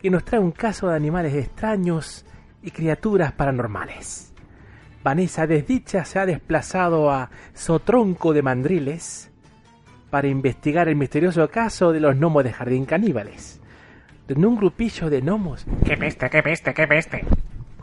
que 0.00 0.10
nos 0.10 0.24
trae 0.24 0.40
un 0.40 0.52
caso 0.52 0.88
de 0.88 0.96
animales 0.96 1.34
extraños 1.34 2.24
y 2.62 2.70
criaturas 2.70 3.32
paranormales. 3.32 4.32
Vanessa 5.02 5.46
Desdicha 5.46 6.04
se 6.04 6.18
ha 6.18 6.26
desplazado 6.26 7.10
a 7.10 7.30
Sotronco 7.54 8.32
de 8.32 8.42
Mandriles 8.42 9.30
para 10.10 10.28
investigar 10.28 10.88
el 10.88 10.96
misterioso 10.96 11.48
caso 11.48 11.92
de 11.92 12.00
los 12.00 12.16
gnomos 12.16 12.44
de 12.44 12.52
jardín 12.52 12.84
caníbales, 12.84 13.60
donde 14.28 14.46
un 14.46 14.56
grupillo 14.56 15.08
de 15.08 15.20
gnomos... 15.20 15.64
¡Qué 15.84 15.96
peste, 15.96 16.28
qué 16.28 16.42
peste, 16.42 16.74
qué 16.74 16.86
peste! 16.86 17.24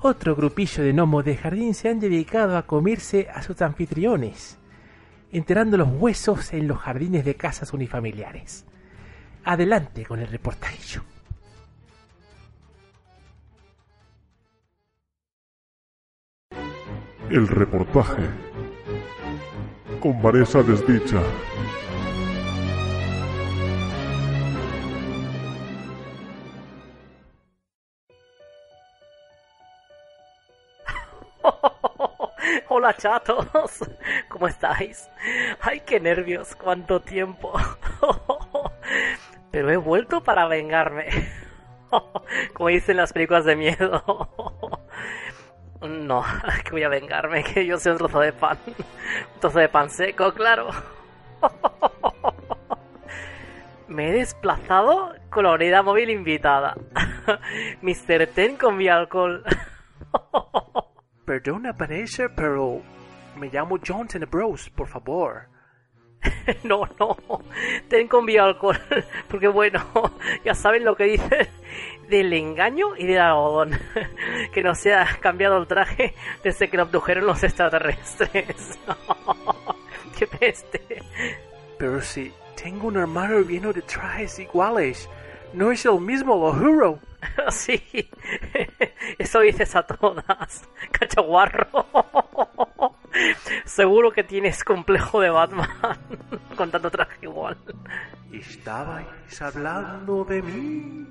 Otro 0.01 0.35
grupillo 0.35 0.83
de 0.83 0.93
gnomos 0.93 1.25
de 1.25 1.37
jardín 1.37 1.73
se 1.73 1.89
han 1.89 1.99
dedicado 1.99 2.55
a 2.57 2.67
comerse 2.67 3.27
a 3.33 3.41
sus 3.41 3.61
anfitriones, 3.61 4.59
enterrando 5.31 5.77
los 5.77 5.89
huesos 5.89 6.53
en 6.53 6.67
los 6.67 6.77
jardines 6.79 7.25
de 7.25 7.35
casas 7.35 7.73
unifamiliares. 7.73 8.65
Adelante 9.43 10.05
con 10.05 10.19
el 10.19 10.27
reportaje. 10.27 10.77
El 17.29 17.47
reportaje. 17.47 18.23
Con 19.99 20.21
Vanessa 20.21 20.63
Desdicha. 20.63 21.21
Hola 32.69 32.95
chatos, 32.95 33.47
¿cómo 34.29 34.47
estáis? 34.47 35.09
Ay, 35.61 35.81
qué 35.81 35.99
nervios, 35.99 36.55
cuánto 36.55 37.01
tiempo. 37.01 37.53
Pero 39.51 39.71
he 39.71 39.77
vuelto 39.77 40.23
para 40.23 40.47
vengarme. 40.47 41.07
Como 42.53 42.69
dicen 42.69 42.97
las 42.97 43.13
películas 43.13 43.45
de 43.45 43.55
miedo. 43.55 44.03
No, 45.81 46.23
que 46.63 46.71
voy 46.71 46.83
a 46.83 46.89
vengarme, 46.89 47.43
que 47.43 47.65
yo 47.65 47.77
soy 47.77 47.93
un 47.93 47.97
trozo 47.99 48.19
de 48.19 48.33
pan. 48.33 48.57
Un 48.67 49.39
trozo 49.39 49.59
de 49.59 49.69
pan 49.69 49.89
seco, 49.89 50.33
claro. 50.33 50.69
Me 53.87 54.09
he 54.09 54.13
desplazado 54.13 55.13
con 55.29 55.45
la 55.45 55.53
unidad 55.53 55.83
móvil 55.83 56.09
invitada. 56.09 56.75
Mr. 57.81 58.27
Ten 58.27 58.57
con 58.57 58.75
mi 58.75 58.89
alcohol. 58.89 59.43
Perdona, 61.27 61.73
Vanessa, 61.73 62.29
pero 62.33 62.81
me 63.35 63.49
llamo 63.49 63.77
Johnson 63.85 64.25
Bros, 64.31 64.69
por 64.69 64.87
favor. 64.87 65.49
no, 66.63 66.87
no, 66.97 67.17
ten 67.89 68.07
con 68.07 68.25
alcohol, 68.29 68.79
porque 69.27 69.49
bueno, 69.49 69.83
ya 70.45 70.55
saben 70.55 70.85
lo 70.85 70.95
que 70.95 71.03
dicen 71.03 71.49
del 72.07 72.31
engaño 72.31 72.95
y 72.95 73.07
del 73.07 73.19
algodón, 73.19 73.77
que 74.53 74.63
no 74.63 74.73
se 74.73 74.93
ha 74.93 75.05
cambiado 75.19 75.57
el 75.57 75.67
traje 75.67 76.13
desde 76.45 76.69
que 76.69 76.77
lo 76.77 76.83
abdujeron 76.83 77.25
los 77.25 77.43
extraterrestres. 77.43 78.79
¡Qué 80.17 80.27
peste! 80.27 81.03
Pero 81.77 82.01
si 82.01 82.31
tengo 82.55 82.87
un 82.87 82.95
armario 82.95 83.41
lleno 83.41 83.73
de 83.73 83.81
trajes 83.81 84.39
iguales, 84.39 85.09
no 85.51 85.73
es 85.73 85.83
el 85.85 85.99
mismo, 85.99 86.37
lo 86.37 86.53
juro. 86.53 86.99
sí, 87.49 87.81
eso 89.17 89.39
dices 89.39 89.75
a 89.75 89.83
todas, 89.83 90.67
cachaguarro. 90.91 91.85
Seguro 93.65 94.11
que 94.11 94.23
tienes 94.23 94.63
complejo 94.63 95.21
de 95.21 95.29
Batman 95.29 95.69
con 96.55 96.69
tanto 96.69 96.91
traje 96.91 97.17
igual. 97.21 97.57
¿Estabais 98.31 99.41
hablando 99.41 100.23
de 100.25 100.41
mí? 100.41 101.07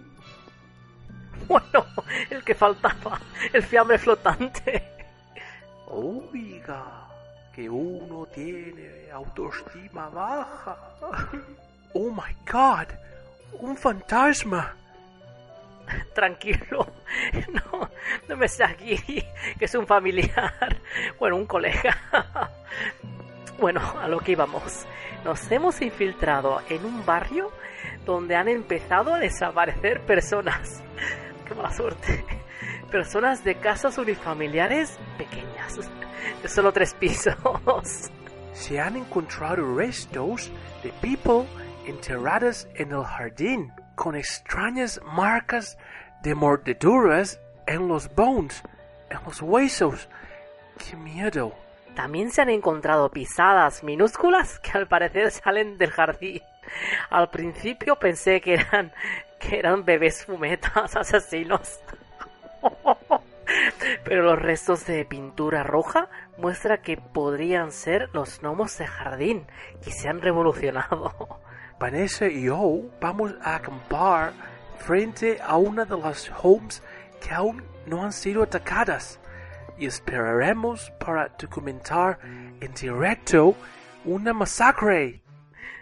Bueno, 1.49 1.87
el 2.31 2.45
que 2.45 2.55
faltaba, 2.55 3.21
el 3.53 3.63
fiambre 3.63 3.99
flotante. 3.99 4.83
Oiga, 5.87 7.09
que 7.55 7.69
uno 7.69 8.27
tiene 8.27 9.11
autoestima 9.13 10.09
baja. 10.09 10.77
Oh 11.95 12.11
my 12.11 12.35
god, 12.51 12.89
un 13.61 13.77
fantasma. 13.77 14.75
Tranquilo, 16.15 16.87
no, 18.29 18.37
me 18.37 18.49
sé 18.49 18.65
aquí, 18.65 18.97
que 19.59 19.65
es 19.65 19.75
un 19.75 19.87
familiar, 19.87 20.81
bueno, 21.19 21.37
un 21.37 21.47
colega. 21.47 21.97
Bueno, 23.59 23.81
a 24.01 24.09
lo 24.09 24.19
que 24.21 24.33
íbamos. 24.33 24.87
Nos 25.25 25.51
hemos 25.51 25.81
infiltrado 25.81 26.61
en 26.69 26.85
un 26.85 27.05
barrio 27.07 27.51
donde 28.05 28.37
han 28.37 28.49
empezado 28.49 29.15
a 29.15 29.19
desaparecer 29.19 30.03
personas. 30.03 30.83
Qué 31.47 31.55
mala 31.55 31.73
suerte. 31.73 32.25
Personas 32.91 33.43
de 33.45 33.55
casas 33.57 33.97
unifamiliares 33.99 34.99
pequeñas, 35.17 35.91
de 36.43 36.49
solo 36.49 36.73
tres 36.73 36.95
pisos. 36.95 37.35
Se 38.53 38.79
han 38.79 38.97
encontrado 38.97 39.75
restos 39.75 40.51
de 40.83 40.91
people 41.01 41.47
enterradas 41.87 42.69
en 42.75 42.93
el 42.93 43.05
jardín 43.05 43.73
con 43.97 44.15
extrañas 44.15 45.01
marcas 45.05 45.77
de 46.23 46.37
mordeduras 46.37 47.41
en 47.67 47.89
los 47.89 48.15
bones, 48.15 48.63
en 49.11 49.19
los 49.25 49.43
huesos. 49.43 50.09
¡Qué 50.79 50.97
miedo! 50.97 51.53
También 51.97 52.31
se 52.31 52.43
han 52.43 52.51
encontrado 52.51 53.11
pisadas 53.11 53.83
minúsculas 53.83 54.61
que 54.61 54.79
al 54.79 54.87
parecer 54.87 55.33
salen 55.33 55.79
del 55.79 55.91
jardín. 55.91 56.43
Al 57.11 57.31
principio 57.31 57.97
pensé 57.97 58.41
que 58.41 58.55
eran 58.55 58.93
que 59.39 59.59
eran 59.59 59.85
bebés 59.85 60.25
fumetas 60.25 60.95
asesinos. 60.97 61.81
Pero 64.05 64.23
los 64.23 64.39
restos 64.39 64.87
de 64.87 65.05
pintura 65.05 65.63
roja 65.63 66.09
muestra 66.37 66.83
que 66.83 66.97
podrían 66.97 67.73
ser 67.73 68.11
los 68.13 68.41
gnomos 68.41 68.77
de 68.79 68.87
jardín 68.87 69.47
que 69.83 69.91
se 69.91 70.09
han 70.09 70.21
revolucionado. 70.21 71.41
Vanessa 71.79 72.27
y 72.27 72.45
yo 72.45 72.83
vamos 73.01 73.35
a 73.43 73.57
acampar 73.57 74.33
frente 74.79 75.39
a 75.43 75.57
una 75.57 75.85
de 75.85 75.99
las 75.99 76.33
homes 76.43 76.83
que 77.21 77.35
aún 77.35 77.63
no 77.87 78.03
han 78.03 78.13
sido 78.13 78.43
atacadas 78.43 79.21
y 79.79 79.85
esperaremos 79.87 80.91
para 80.99 81.29
documentar 81.39 82.19
en 82.61 82.73
directo 82.73 83.55
una 84.05 84.33
masacre. 84.33 85.23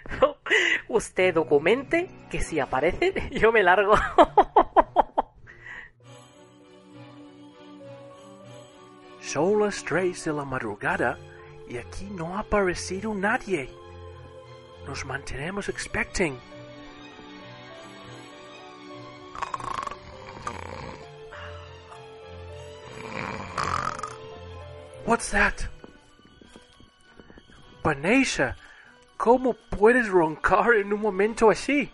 Usted 0.89 1.33
documente 1.35 2.11
que 2.31 2.41
si 2.41 2.59
aparece 2.59 3.31
yo 3.39 3.53
me 3.53 3.63
largo. 3.63 3.95
Son 9.21 9.61
las 9.61 9.85
tres 9.85 10.25
de 10.25 10.33
la 10.33 10.45
madrugada 10.45 11.19
y 11.69 11.77
aquí 11.79 12.05
no 12.11 12.37
ha 12.37 12.41
aparecido 12.41 13.15
nadie. 13.15 13.71
Nos 14.87 15.05
mantenemos 15.05 15.69
expecting. 15.69 16.39
What's 25.07 25.31
that? 25.31 25.55
Vanessa, 27.83 28.57
¿cómo 29.19 29.53
puedes 29.53 30.09
roncar 30.09 30.75
en 30.75 30.93
un 30.93 31.01
momento 31.01 31.51
así? 31.51 31.93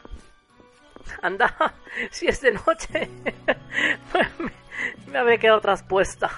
Anda, 1.23 1.75
si 2.11 2.29
es 2.29 2.41
de 2.41 2.53
noche. 2.53 3.11
me, 4.15 4.51
me 5.12 5.19
habré 5.19 5.39
quedado 5.39 5.61
traspuesta. 5.61 6.31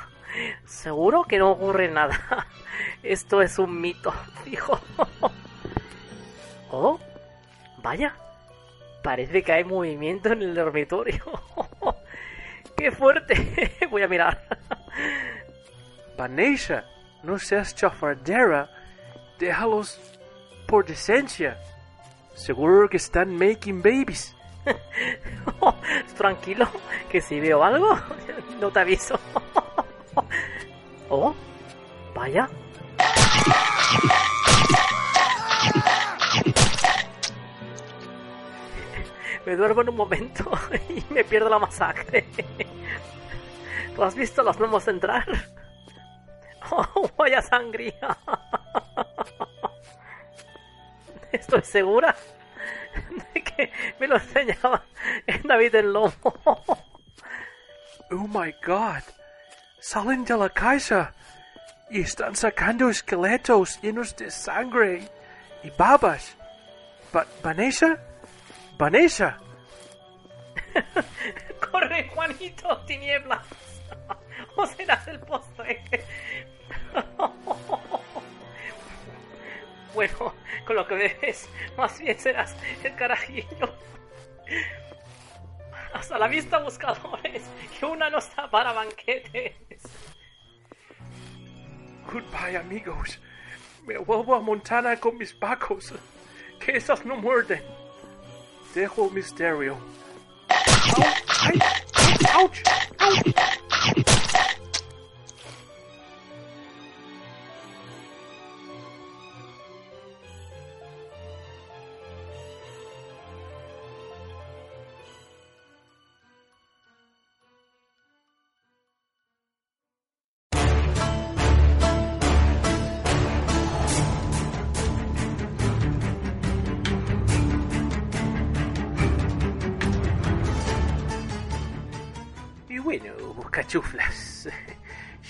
Seguro 0.64 1.24
que 1.24 1.38
no 1.38 1.50
ocurre 1.50 1.88
nada. 1.88 2.46
Esto 3.02 3.42
es 3.42 3.58
un 3.58 3.80
mito, 3.80 4.12
fijo. 4.44 4.80
Oh, 6.72 6.98
vaya. 7.82 8.14
Parece 9.02 9.42
que 9.42 9.52
hay 9.52 9.62
movimiento 9.62 10.32
en 10.32 10.42
el 10.42 10.54
dormitorio. 10.54 11.22
¡Qué 12.76 12.90
fuerte! 12.90 13.76
Voy 13.90 14.02
a 14.02 14.08
mirar. 14.08 14.42
Vanessa, 16.16 16.84
no 17.22 17.38
seas 17.38 17.74
chafardera. 17.74 18.70
Déjalos 19.38 20.00
por 20.66 20.86
decencia. 20.86 21.58
Seguro 22.34 22.88
que 22.88 22.96
están 22.96 23.36
making 23.36 23.82
babies. 23.82 24.34
Tranquilo, 26.16 26.68
que 27.10 27.20
si 27.20 27.38
veo 27.38 27.62
algo, 27.62 27.98
no 28.60 28.70
te 28.70 28.80
aviso. 28.80 29.18
oh, 31.10 31.34
vaya. 32.14 32.48
Me 39.46 39.56
duermo 39.56 39.82
en 39.82 39.90
un 39.90 39.96
momento 39.96 40.50
y 40.88 41.04
me 41.12 41.24
pierdo 41.24 41.48
la 41.48 41.58
masacre. 41.58 42.26
¿Tú 43.94 44.02
has 44.02 44.14
visto 44.14 44.42
los 44.42 44.56
gnomos 44.58 44.88
entrar? 44.88 45.26
¡Oh, 46.70 47.10
vaya 47.16 47.42
sangría! 47.42 48.16
Estoy 51.30 51.62
segura 51.62 52.14
de 53.34 53.42
que 53.42 53.72
me 53.98 54.06
lo 54.06 54.16
enseñaba 54.16 54.82
en 55.26 55.42
David 55.42 55.74
el 55.76 55.92
Lomo. 55.92 56.12
Oh 58.10 58.28
my 58.28 58.54
god. 58.64 59.02
Salen 59.80 60.24
de 60.24 60.36
la 60.36 60.50
casa 60.50 61.14
y 61.90 62.02
están 62.02 62.36
sacando 62.36 62.88
esqueletos 62.88 63.80
llenos 63.82 64.14
de 64.16 64.30
sangre 64.30 65.08
y 65.62 65.70
babas. 65.70 66.36
Va 67.14 67.26
¿Vanessa? 67.42 67.98
¡Vanessa! 68.82 69.38
¡Corre, 71.70 72.08
Juanito, 72.08 72.78
tinieblas! 72.78 73.46
¡O 74.56 74.66
serás 74.66 75.06
el 75.06 75.20
postre! 75.20 75.84
bueno, 79.94 80.34
con 80.66 80.74
lo 80.74 80.84
que 80.88 80.96
ves, 80.96 81.48
más 81.76 81.96
bien 82.00 82.18
serás 82.18 82.56
el 82.82 82.92
carajillo. 82.96 83.72
Hasta 85.94 86.18
la 86.18 86.26
vista, 86.26 86.58
buscadores, 86.58 87.44
que 87.78 87.86
una 87.86 88.10
no 88.10 88.18
está 88.18 88.50
para 88.50 88.72
banquetes. 88.72 89.80
Goodbye, 92.12 92.56
amigos. 92.56 93.20
Me 93.86 93.96
vuelvo 93.98 94.34
a 94.34 94.40
Montana 94.40 94.96
con 94.96 95.16
mis 95.18 95.32
pacos. 95.32 95.94
Que 96.58 96.78
esos 96.78 97.04
no 97.04 97.14
muerden. 97.14 97.62
Dejo 98.74 99.06
el 99.06 99.12
misterio. 99.12 99.76
¡Ay! 100.48 101.58
¡Auch! 102.34 102.52
¡Auch! 102.98 103.26
Y 103.96 104.04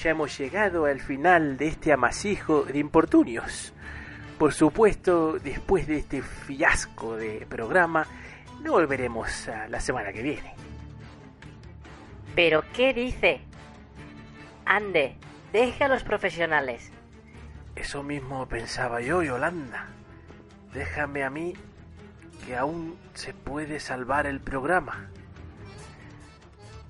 ya 0.03 0.11
hemos 0.11 0.37
llegado 0.37 0.87
al 0.87 1.01
final 1.01 1.57
de 1.57 1.69
este 1.69 1.93
amasijo 1.93 2.65
de 2.65 2.79
importunios. 2.79 3.73
Por 4.39 4.53
supuesto, 4.53 5.39
después 5.39 5.87
de 5.87 5.99
este 5.99 6.23
fiasco 6.23 7.17
de 7.17 7.47
programa, 7.49 8.07
no 8.63 8.73
volveremos 8.73 9.49
a 9.49 9.69
la 9.69 9.79
semana 9.79 10.13
que 10.13 10.23
viene. 10.23 10.55
¿Pero 12.35 12.65
qué 12.73 12.93
dice? 12.93 13.41
Ande, 14.65 15.17
deje 15.53 15.85
a 15.85 15.89
los 15.89 16.03
profesionales. 16.03 16.91
Eso 17.77 18.03
mismo 18.03 18.47
pensaba 18.49 19.01
yo, 19.01 19.23
Yolanda. 19.23 19.87
Déjame 20.75 21.23
a 21.23 21.31
mí 21.31 21.55
que 22.45 22.57
aún 22.57 22.99
se 23.15 23.35
puede 23.35 23.79
salvar 23.79 24.27
el 24.27 24.41
programa. 24.41 25.11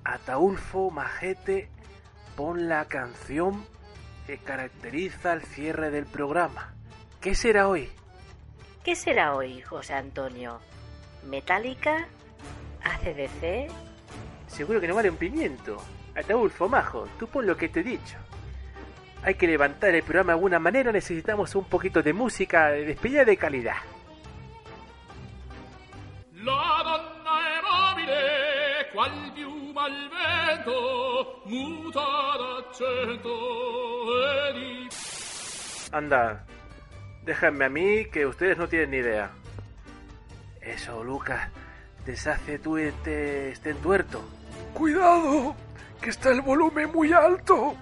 Ataulfo 0.04 0.90
Majete, 0.90 1.68
pon 2.36 2.68
la 2.68 2.86
canción 2.86 3.64
que 4.26 4.38
caracteriza 4.38 5.32
el 5.32 5.42
cierre 5.42 5.90
del 5.90 6.06
programa. 6.06 6.74
¿Qué 7.20 7.34
será 7.34 7.68
hoy? 7.68 7.90
¿Qué 8.84 8.94
será 8.94 9.34
hoy, 9.34 9.60
José 9.62 9.94
Antonio? 9.94 10.60
¿Metálica? 11.24 12.08
¿ACDC? 12.82 13.70
Seguro 14.48 14.80
que 14.80 14.88
no 14.88 14.94
vale 14.94 15.10
un 15.10 15.16
pimiento. 15.16 15.82
Ataulfo 16.16 16.68
Majo, 16.68 17.08
tú 17.18 17.26
pon 17.26 17.46
lo 17.46 17.56
que 17.56 17.68
te 17.68 17.80
he 17.80 17.84
dicho. 17.84 18.16
Hay 19.22 19.34
que 19.34 19.46
levantar 19.46 19.94
el 19.94 20.02
programa 20.02 20.32
de 20.32 20.38
alguna 20.38 20.58
manera, 20.58 20.90
necesitamos 20.90 21.54
un 21.54 21.64
poquito 21.64 22.02
de 22.02 22.12
música 22.12 22.70
de 22.70 22.84
despedida 22.84 23.24
de 23.24 23.36
calidad. 23.36 23.76
La 26.34 26.82
donna 26.82 27.38
è 27.48 27.62
mobile, 27.62 28.90
qual 28.92 29.32
piuma 29.72 29.84
al 29.84 30.10
vento, 30.10 31.42
muta 31.46 32.00
d'accento 32.38 33.30
e 34.24 34.52
di... 34.52 34.88
Anda, 35.92 36.44
déjenme 37.24 37.64
a 37.64 37.68
mí 37.68 38.04
que 38.06 38.26
ustedes 38.26 38.58
no 38.58 38.68
tienen 38.68 38.90
ni 38.90 38.96
idea. 38.98 39.30
Eso, 40.60 41.02
Lucas, 41.02 41.50
deshace 42.04 42.58
tú 42.58 42.76
este, 42.76 43.50
este 43.50 43.70
entuerto. 43.70 44.22
¡Cuidado! 44.74 45.54
¡Que 46.00 46.10
está 46.10 46.30
el 46.30 46.40
volumen 46.40 46.90
muy 46.92 47.12
alto! 47.12 47.76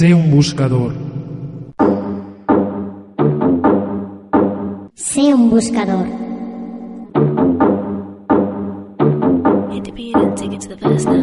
Sé 0.00 0.14
un 0.14 0.30
buscador. 0.30 0.94
Sé 4.94 5.34
un 5.34 5.50
buscador. 5.50 6.06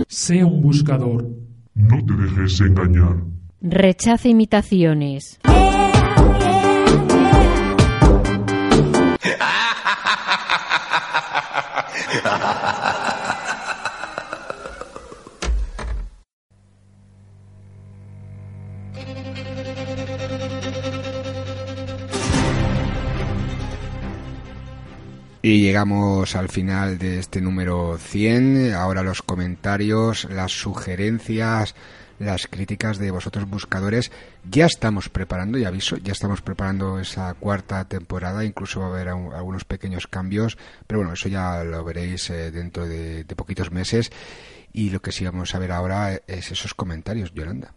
Sé 0.07 0.43
un 0.43 0.61
buscador. 0.61 1.27
No 1.73 2.05
te 2.05 2.13
dejes 2.13 2.61
engañar. 2.61 3.15
Rechaza 3.61 4.27
imitaciones. 4.27 5.39
Y 25.49 25.61
llegamos 25.61 26.35
al 26.35 26.49
final 26.49 26.97
de 26.97 27.19
este 27.19 27.39
número 27.39 27.97
100. 27.97 28.73
Ahora 28.73 29.01
los 29.01 29.21
comentarios, 29.21 30.25
las 30.29 30.51
sugerencias, 30.51 31.73
las 32.19 32.47
críticas 32.47 32.97
de 32.97 33.11
vosotros 33.11 33.49
buscadores. 33.49 34.11
Ya 34.49 34.65
estamos 34.65 35.07
preparando, 35.07 35.57
y 35.57 35.63
aviso, 35.63 35.95
ya 35.97 36.11
estamos 36.11 36.41
preparando 36.41 36.99
esa 36.99 37.33
cuarta 37.35 37.85
temporada. 37.87 38.43
Incluso 38.43 38.81
va 38.81 38.87
a 38.87 38.89
haber 38.89 39.13
un- 39.13 39.33
algunos 39.33 39.63
pequeños 39.63 40.05
cambios. 40.07 40.57
Pero 40.85 40.99
bueno, 40.99 41.13
eso 41.13 41.29
ya 41.29 41.63
lo 41.63 41.81
veréis 41.85 42.29
eh, 42.29 42.51
dentro 42.51 42.85
de, 42.85 43.23
de 43.23 43.35
poquitos 43.37 43.71
meses. 43.71 44.11
Y 44.73 44.89
lo 44.89 45.01
que 45.01 45.13
sí 45.13 45.23
vamos 45.23 45.55
a 45.55 45.59
ver 45.59 45.71
ahora 45.71 46.19
es 46.27 46.51
esos 46.51 46.73
comentarios, 46.73 47.33
Yolanda. 47.33 47.73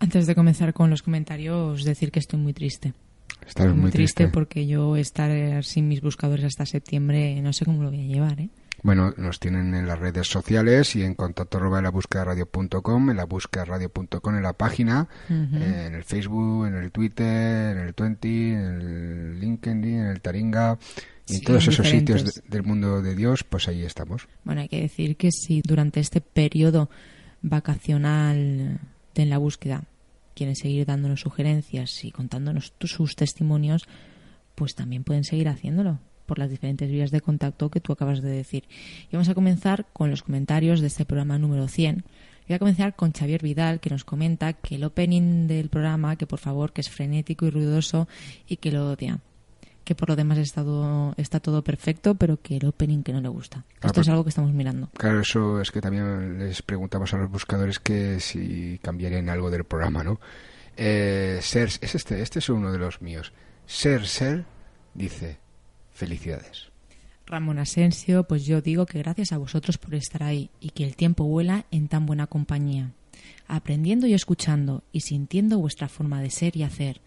Antes 0.00 0.26
de 0.26 0.34
comenzar 0.34 0.74
con 0.74 0.90
los 0.90 1.02
comentarios, 1.02 1.84
decir 1.84 2.10
que 2.12 2.18
estoy 2.18 2.40
muy 2.40 2.52
triste. 2.52 2.92
Estás 3.46 3.74
muy 3.74 3.90
triste. 3.90 4.28
porque 4.28 4.66
yo 4.66 4.96
estar 4.96 5.30
eh, 5.30 5.62
sin 5.62 5.88
mis 5.88 6.00
buscadores 6.00 6.44
hasta 6.44 6.64
septiembre 6.66 7.40
no 7.42 7.52
sé 7.52 7.64
cómo 7.64 7.82
lo 7.82 7.90
voy 7.90 8.00
a 8.00 8.06
llevar, 8.06 8.40
¿eh? 8.40 8.48
Bueno, 8.84 9.14
nos 9.16 9.38
tienen 9.38 9.74
en 9.76 9.86
las 9.86 9.98
redes 10.00 10.26
sociales 10.26 10.96
y 10.96 11.04
en 11.04 11.14
contacto 11.14 11.58
arroba 11.58 11.78
en 11.78 11.84
la 11.84 11.90
búsqueda 11.90 12.24
radio.com, 12.24 13.10
en 13.10 13.16
la 13.16 13.26
búsqueda 13.26 13.64
radio.com, 13.64 14.34
en 14.34 14.42
la 14.42 14.54
página, 14.54 15.06
Ujú. 15.30 15.56
eh, 15.56 15.86
en 15.86 15.94
el 15.94 16.02
Facebook, 16.02 16.66
en 16.66 16.74
el 16.74 16.90
Twitter, 16.90 17.76
en 17.76 17.82
el 17.86 17.94
Twenty, 17.94 18.50
en 18.50 18.58
el 18.80 19.40
LinkedIn, 19.40 19.84
en 20.00 20.06
el 20.06 20.20
Taringa 20.20 20.78
y 21.28 21.34
en 21.34 21.38
Sí, 21.38 21.44
todos 21.44 21.68
esos 21.68 21.86
sitios 21.88 22.24
de- 22.24 22.42
del 22.48 22.64
mundo 22.64 23.02
de 23.02 23.14
Dios, 23.14 23.44
pues 23.44 23.68
ahí 23.68 23.84
estamos. 23.84 24.26
Bueno, 24.42 24.62
hay 24.62 24.68
que 24.68 24.80
decir 24.80 25.16
que 25.16 25.30
si 25.30 25.62
durante 25.62 26.00
este 26.00 26.20
periodo 26.20 26.90
vacacional 27.42 28.80
de 29.14 29.22
en 29.22 29.30
la 29.30 29.38
búsqueda 29.38 29.84
quieren 30.34 30.56
seguir 30.56 30.86
dándonos 30.86 31.20
sugerencias 31.20 32.04
y 32.04 32.10
contándonos 32.10 32.72
sus 32.80 33.16
testimonios, 33.16 33.86
pues 34.54 34.74
también 34.74 35.04
pueden 35.04 35.24
seguir 35.24 35.48
haciéndolo 35.48 35.98
por 36.26 36.38
las 36.38 36.50
diferentes 36.50 36.90
vías 36.90 37.10
de 37.10 37.20
contacto 37.20 37.70
que 37.70 37.80
tú 37.80 37.92
acabas 37.92 38.22
de 38.22 38.30
decir. 38.30 38.64
Y 39.10 39.16
vamos 39.16 39.28
a 39.28 39.34
comenzar 39.34 39.86
con 39.92 40.10
los 40.10 40.22
comentarios 40.22 40.80
de 40.80 40.86
este 40.86 41.04
programa 41.04 41.38
número 41.38 41.68
100. 41.68 42.04
Voy 42.48 42.56
a 42.56 42.58
comenzar 42.58 42.96
con 42.96 43.12
Xavier 43.12 43.42
Vidal, 43.42 43.80
que 43.80 43.90
nos 43.90 44.04
comenta 44.04 44.52
que 44.52 44.76
el 44.76 44.84
opening 44.84 45.46
del 45.46 45.68
programa, 45.68 46.16
que 46.16 46.26
por 46.26 46.38
favor, 46.38 46.72
que 46.72 46.80
es 46.80 46.90
frenético 46.90 47.46
y 47.46 47.50
ruidoso 47.50 48.08
y 48.46 48.56
que 48.56 48.72
lo 48.72 48.90
odia. 48.90 49.20
Que 49.84 49.94
por 49.96 50.08
lo 50.08 50.16
demás 50.16 50.38
está 50.38 50.62
todo, 50.62 51.12
está 51.16 51.40
todo 51.40 51.64
perfecto, 51.64 52.14
pero 52.14 52.40
que 52.40 52.56
el 52.58 52.66
opening 52.66 53.02
que 53.02 53.12
no 53.12 53.20
le 53.20 53.28
gusta. 53.28 53.64
Ah, 53.66 53.86
Esto 53.86 53.94
pues- 53.94 54.06
es 54.06 54.10
algo 54.10 54.22
que 54.24 54.28
estamos 54.30 54.52
mirando. 54.52 54.88
Claro, 54.96 55.20
eso 55.20 55.60
es 55.60 55.70
que 55.72 55.80
también 55.80 56.38
les 56.38 56.62
preguntamos 56.62 57.12
a 57.14 57.18
los 57.18 57.30
buscadores 57.30 57.78
que 57.80 58.20
si 58.20 58.78
cambiarían 58.82 59.28
algo 59.28 59.50
del 59.50 59.64
programa, 59.64 60.04
¿no? 60.04 60.20
Eh, 60.76 61.40
Ser, 61.42 61.68
es 61.80 61.94
este, 61.94 62.22
este 62.22 62.38
es 62.38 62.48
uno 62.48 62.70
de 62.72 62.78
los 62.78 63.02
míos. 63.02 63.32
Ser 63.66 64.06
Ser 64.06 64.44
dice, 64.94 65.38
felicidades. 65.92 66.70
Ramón 67.26 67.58
Asensio, 67.58 68.24
pues 68.24 68.44
yo 68.44 68.60
digo 68.60 68.86
que 68.86 68.98
gracias 68.98 69.32
a 69.32 69.38
vosotros 69.38 69.78
por 69.78 69.94
estar 69.94 70.22
ahí 70.22 70.50
y 70.60 70.70
que 70.70 70.84
el 70.84 70.96
tiempo 70.96 71.24
vuela 71.24 71.64
en 71.70 71.88
tan 71.88 72.04
buena 72.06 72.26
compañía, 72.26 72.92
aprendiendo 73.48 74.06
y 74.06 74.14
escuchando 74.14 74.82
y 74.92 75.00
sintiendo 75.00 75.58
vuestra 75.58 75.88
forma 75.88 76.20
de 76.20 76.30
ser 76.30 76.56
y 76.56 76.62
hacer. 76.62 77.00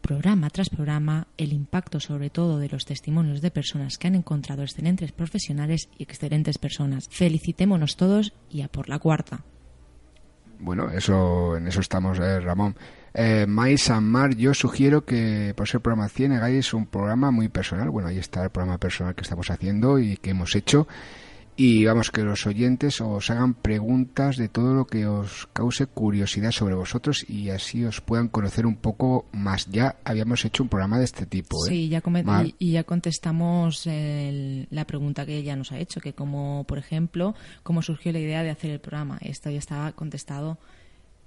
Programa 0.00 0.50
tras 0.50 0.68
programa, 0.70 1.26
el 1.36 1.52
impacto 1.52 1.98
sobre 2.00 2.30
todo 2.30 2.58
de 2.58 2.68
los 2.68 2.84
testimonios 2.84 3.40
de 3.40 3.50
personas 3.50 3.98
que 3.98 4.06
han 4.06 4.14
encontrado 4.14 4.62
excelentes 4.62 5.12
profesionales 5.12 5.88
y 5.98 6.04
excelentes 6.04 6.58
personas. 6.58 7.08
Felicitémonos 7.10 7.96
todos 7.96 8.32
y 8.50 8.62
a 8.62 8.68
por 8.68 8.88
la 8.88 8.98
cuarta. 8.98 9.42
Bueno, 10.58 10.90
eso, 10.90 11.56
en 11.56 11.66
eso 11.66 11.80
estamos, 11.80 12.18
eh, 12.18 12.40
Ramón. 12.40 12.76
Eh, 13.12 13.46
Mais 13.48 13.90
Mar, 14.00 14.34
yo 14.36 14.52
sugiero 14.54 15.04
que 15.04 15.54
por 15.56 15.66
ser 15.68 15.80
programa 15.80 16.08
100 16.08 16.32
hagáis 16.32 16.74
un 16.74 16.86
programa 16.86 17.30
muy 17.30 17.48
personal. 17.48 17.90
Bueno, 17.90 18.08
ahí 18.08 18.18
está 18.18 18.44
el 18.44 18.50
programa 18.50 18.78
personal 18.78 19.14
que 19.14 19.22
estamos 19.22 19.50
haciendo 19.50 19.98
y 19.98 20.16
que 20.18 20.30
hemos 20.30 20.54
hecho. 20.54 20.86
Y 21.58 21.86
vamos, 21.86 22.10
que 22.10 22.20
los 22.22 22.46
oyentes 22.46 23.00
os 23.00 23.30
hagan 23.30 23.54
preguntas 23.54 24.36
de 24.36 24.48
todo 24.50 24.74
lo 24.74 24.86
que 24.86 25.06
os 25.06 25.46
cause 25.54 25.86
curiosidad 25.86 26.50
sobre 26.50 26.74
vosotros 26.74 27.24
y 27.30 27.48
así 27.48 27.82
os 27.82 28.02
puedan 28.02 28.28
conocer 28.28 28.66
un 28.66 28.76
poco 28.76 29.24
más. 29.32 29.64
Ya 29.66 29.96
habíamos 30.04 30.44
hecho 30.44 30.62
un 30.64 30.68
programa 30.68 30.98
de 30.98 31.04
este 31.04 31.24
tipo, 31.24 31.56
¿eh? 31.66 31.70
Sí, 31.70 31.88
ya 31.88 32.02
y 32.58 32.72
ya 32.72 32.84
contestamos 32.84 33.86
el- 33.86 34.68
la 34.70 34.86
pregunta 34.86 35.24
que 35.24 35.38
ella 35.38 35.56
nos 35.56 35.72
ha 35.72 35.78
hecho, 35.78 36.00
que 36.02 36.12
como, 36.12 36.64
por 36.68 36.76
ejemplo, 36.76 37.34
cómo 37.62 37.80
surgió 37.80 38.12
la 38.12 38.18
idea 38.18 38.42
de 38.42 38.50
hacer 38.50 38.70
el 38.70 38.80
programa. 38.80 39.16
Esto 39.22 39.48
ya 39.48 39.58
estaba 39.58 39.92
contestado 39.92 40.58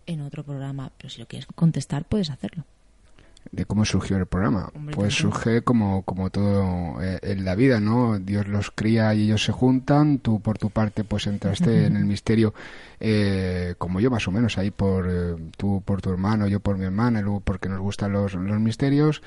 en 0.05 0.21
otro 0.21 0.43
programa, 0.43 0.91
pero 0.97 1.09
si 1.09 1.19
lo 1.21 1.27
quieres 1.27 1.47
contestar, 1.55 2.05
puedes 2.05 2.29
hacerlo. 2.29 2.65
De 3.51 3.65
cómo 3.65 3.83
surgió 3.85 4.17
el 4.17 4.25
programa. 4.25 4.71
Hombre, 4.75 4.95
pues 4.95 5.15
surge 5.15 5.61
como, 5.61 6.03
como 6.03 6.29
todo 6.29 7.01
eh, 7.01 7.19
en 7.23 7.45
la 7.45 7.55
vida, 7.55 7.79
¿no? 7.79 8.19
Dios 8.19 8.47
los 8.47 8.71
cría 8.71 9.13
y 9.13 9.23
ellos 9.23 9.43
se 9.43 9.51
juntan. 9.51 10.19
Tú, 10.19 10.39
por 10.39 10.57
tu 10.57 10.69
parte, 10.69 11.03
pues 11.03 11.27
entraste 11.27 11.85
en 11.85 11.95
el 11.95 12.05
misterio, 12.05 12.53
eh, 12.99 13.75
como 13.77 13.99
yo, 13.99 14.11
más 14.11 14.27
o 14.27 14.31
menos, 14.31 14.57
ahí 14.57 14.71
por 14.71 15.07
eh, 15.09 15.35
tú 15.57 15.81
por 15.83 16.01
tu 16.01 16.11
hermano, 16.11 16.47
yo 16.47 16.59
por 16.59 16.77
mi 16.77 16.85
hermana, 16.85 17.19
y 17.19 17.23
luego 17.23 17.39
porque 17.39 17.69
nos 17.69 17.79
gustan 17.79 18.11
los, 18.11 18.33
los 18.35 18.59
misterios. 18.59 19.21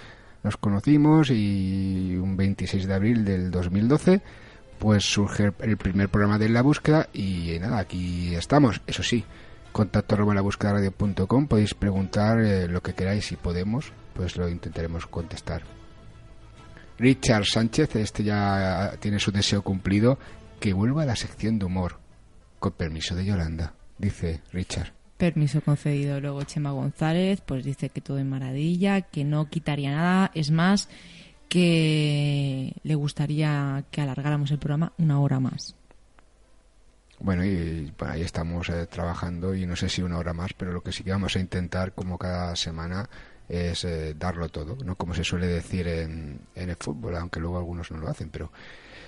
Nos 0.44 0.56
conocimos 0.56 1.30
y 1.30 2.16
un 2.16 2.36
26 2.36 2.86
de 2.86 2.94
abril 2.94 3.24
del 3.24 3.50
2012 3.50 4.20
pues 4.82 5.04
surge 5.04 5.52
el 5.60 5.76
primer 5.76 6.08
programa 6.08 6.40
de 6.40 6.48
La 6.48 6.60
Búsqueda 6.60 7.08
y 7.12 7.56
nada, 7.60 7.78
aquí 7.78 8.34
estamos. 8.34 8.80
Eso 8.88 9.04
sí, 9.04 9.24
contacto 9.70 10.16
arroba 10.16 10.34
la 10.34 10.40
búsqueda 10.40 10.72
radio.com, 10.72 11.46
podéis 11.46 11.74
preguntar 11.74 12.40
eh, 12.40 12.66
lo 12.66 12.82
que 12.82 12.92
queráis 12.92 13.26
si 13.26 13.36
podemos, 13.36 13.92
pues 14.14 14.36
lo 14.36 14.48
intentaremos 14.48 15.06
contestar. 15.06 15.62
Richard 16.98 17.44
Sánchez, 17.46 17.96
este 17.96 18.22
ya 18.22 18.94
tiene 19.00 19.18
su 19.18 19.32
deseo 19.32 19.62
cumplido, 19.62 20.18
que 20.60 20.72
vuelva 20.72 21.02
a 21.02 21.06
la 21.06 21.16
sección 21.16 21.58
de 21.58 21.64
humor, 21.64 21.98
con 22.58 22.72
permiso 22.72 23.14
de 23.14 23.24
Yolanda, 23.24 23.74
dice 23.98 24.42
Richard. 24.52 24.92
Permiso 25.16 25.60
concedido. 25.60 26.20
Luego 26.20 26.42
Chema 26.44 26.72
González, 26.72 27.40
pues 27.40 27.64
dice 27.64 27.88
que 27.88 28.00
todo 28.00 28.18
en 28.18 28.28
maravilla, 28.28 29.02
que 29.02 29.24
no 29.24 29.48
quitaría 29.48 29.92
nada. 29.92 30.30
Es 30.34 30.50
más, 30.50 30.88
que 31.48 32.74
le 32.82 32.94
gustaría 32.94 33.84
que 33.90 34.00
alargáramos 34.00 34.50
el 34.50 34.58
programa 34.58 34.94
una 34.98 35.20
hora 35.20 35.38
más. 35.38 35.76
Bueno, 37.20 37.44
y 37.44 37.92
ahí 37.98 38.22
estamos 38.22 38.68
eh, 38.68 38.86
trabajando 38.86 39.54
y 39.54 39.66
no 39.66 39.76
sé 39.76 39.88
si 39.88 40.02
una 40.02 40.18
hora 40.18 40.32
más, 40.32 40.54
pero 40.54 40.72
lo 40.72 40.82
que 40.82 40.92
sí 40.92 41.04
que 41.04 41.12
vamos 41.12 41.36
a 41.36 41.40
intentar, 41.40 41.92
como 41.92 42.18
cada 42.18 42.56
semana, 42.56 43.08
es 43.48 43.84
eh, 43.84 44.14
darlo 44.14 44.48
todo, 44.48 44.76
¿no? 44.84 44.96
Como 44.96 45.14
se 45.14 45.24
suele 45.24 45.46
decir 45.46 45.86
en, 45.86 46.40
en 46.54 46.70
el 46.70 46.76
fútbol, 46.76 47.16
aunque 47.16 47.40
luego 47.40 47.58
algunos 47.58 47.90
no 47.90 47.98
lo 47.98 48.08
hacen, 48.08 48.30
pero 48.30 48.50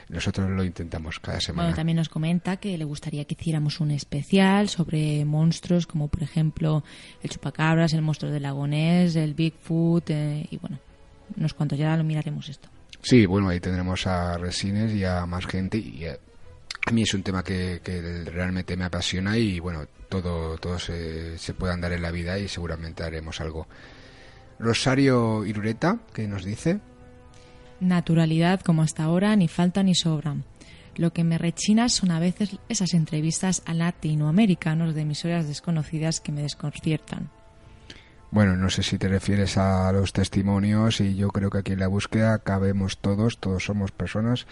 nosotros 0.08 0.50
lo 0.50 0.64
intentamos 0.64 1.18
cada 1.20 1.40
semana. 1.40 1.68
Bueno, 1.68 1.76
también 1.76 1.96
nos 1.96 2.08
comenta 2.08 2.56
que 2.56 2.76
le 2.76 2.84
gustaría 2.84 3.24
que 3.24 3.36
hiciéramos 3.38 3.80
un 3.80 3.90
especial 3.90 4.68
sobre 4.68 5.24
monstruos 5.24 5.86
como 5.86 6.08
por 6.08 6.22
ejemplo 6.22 6.84
el 7.22 7.30
chupacabras, 7.30 7.92
el 7.94 8.02
monstruo 8.02 8.30
del 8.30 8.42
lagonés, 8.42 9.16
el 9.16 9.34
Bigfoot 9.34 10.10
eh, 10.10 10.46
y 10.50 10.56
bueno, 10.58 10.78
unos 11.36 11.54
cuantos 11.54 11.78
ya 11.78 11.96
lo 11.96 12.04
miraremos 12.04 12.48
esto. 12.48 12.68
Sí, 13.02 13.26
bueno, 13.26 13.48
ahí 13.48 13.60
tendremos 13.60 14.06
a 14.06 14.38
Resines 14.38 14.92
y 14.92 15.04
a 15.04 15.26
más 15.26 15.46
gente 15.46 15.78
y 15.78 16.04
eh, 16.04 16.18
a 16.86 16.90
mí 16.90 17.02
es 17.02 17.14
un 17.14 17.22
tema 17.22 17.42
que, 17.42 17.80
que 17.82 18.24
realmente 18.24 18.76
me 18.76 18.84
apasiona 18.84 19.36
y 19.36 19.58
bueno, 19.58 19.86
todo, 20.08 20.58
todo 20.58 20.78
se, 20.78 21.38
se 21.38 21.54
puede 21.54 21.72
andar 21.72 21.92
en 21.92 22.02
la 22.02 22.10
vida 22.10 22.38
y 22.38 22.48
seguramente 22.48 23.02
haremos 23.02 23.40
algo. 23.40 23.66
Rosario 24.64 25.44
Irureta, 25.44 25.98
que 26.12 26.26
nos 26.26 26.44
dice, 26.44 26.80
Naturalidad 27.80 28.60
como 28.60 28.82
hasta 28.82 29.04
ahora, 29.04 29.36
ni 29.36 29.46
falta 29.46 29.82
ni 29.82 29.94
sobra. 29.94 30.36
Lo 30.96 31.12
que 31.12 31.24
me 31.24 31.38
rechina 31.38 31.88
son 31.88 32.10
a 32.10 32.20
veces 32.20 32.58
esas 32.68 32.94
entrevistas 32.94 33.62
a 33.66 33.74
latinoamericanos 33.74 34.94
de 34.94 35.02
emisoras 35.02 35.46
desconocidas 35.46 36.20
que 36.20 36.32
me 36.32 36.42
desconciertan. 36.42 37.30
Bueno, 38.30 38.56
no 38.56 38.70
sé 38.70 38.82
si 38.82 38.98
te 38.98 39.08
refieres 39.08 39.58
a 39.58 39.92
los 39.92 40.12
testimonios 40.12 41.00
y 41.00 41.14
yo 41.14 41.28
creo 41.28 41.50
que 41.50 41.58
aquí 41.58 41.72
en 41.72 41.80
la 41.80 41.88
búsqueda 41.88 42.38
cabemos 42.38 42.98
todos, 42.98 43.38
todos 43.38 43.64
somos 43.64 43.92
personas 43.92 44.46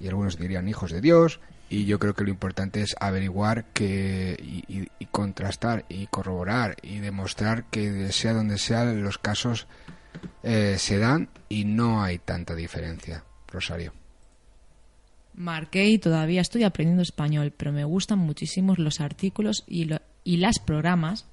y 0.00 0.08
algunos 0.08 0.38
dirían 0.38 0.68
hijos 0.68 0.90
de 0.90 1.00
Dios 1.00 1.40
y 1.70 1.84
yo 1.84 2.00
creo 2.00 2.14
que 2.14 2.24
lo 2.24 2.30
importante 2.30 2.82
es 2.82 2.96
averiguar 2.98 3.64
que 3.72 4.36
y, 4.68 5.06
contrastar 5.06 5.86
y 5.88 6.08
corroborar 6.08 6.76
y 6.82 6.98
demostrar 6.98 7.64
que 7.64 8.12
sea 8.12 8.32
donde 8.32 8.58
sea 8.58 8.84
los 8.84 9.18
casos 9.18 9.66
eh, 10.42 10.76
se 10.78 10.98
dan 10.98 11.28
y 11.48 11.64
no 11.64 12.02
hay 12.02 12.18
tanta 12.18 12.54
diferencia. 12.54 13.24
Rosario. 13.46 13.92
Marqué 15.34 15.88
y 15.88 15.98
todavía 15.98 16.40
estoy 16.40 16.64
aprendiendo 16.64 17.02
español, 17.02 17.52
pero 17.56 17.72
me 17.72 17.84
gustan 17.84 18.18
muchísimo 18.18 18.74
los 18.76 19.00
artículos 19.00 19.64
y, 19.66 19.84
lo, 19.84 20.00
y 20.24 20.36
las 20.36 20.58
programas 20.58 21.26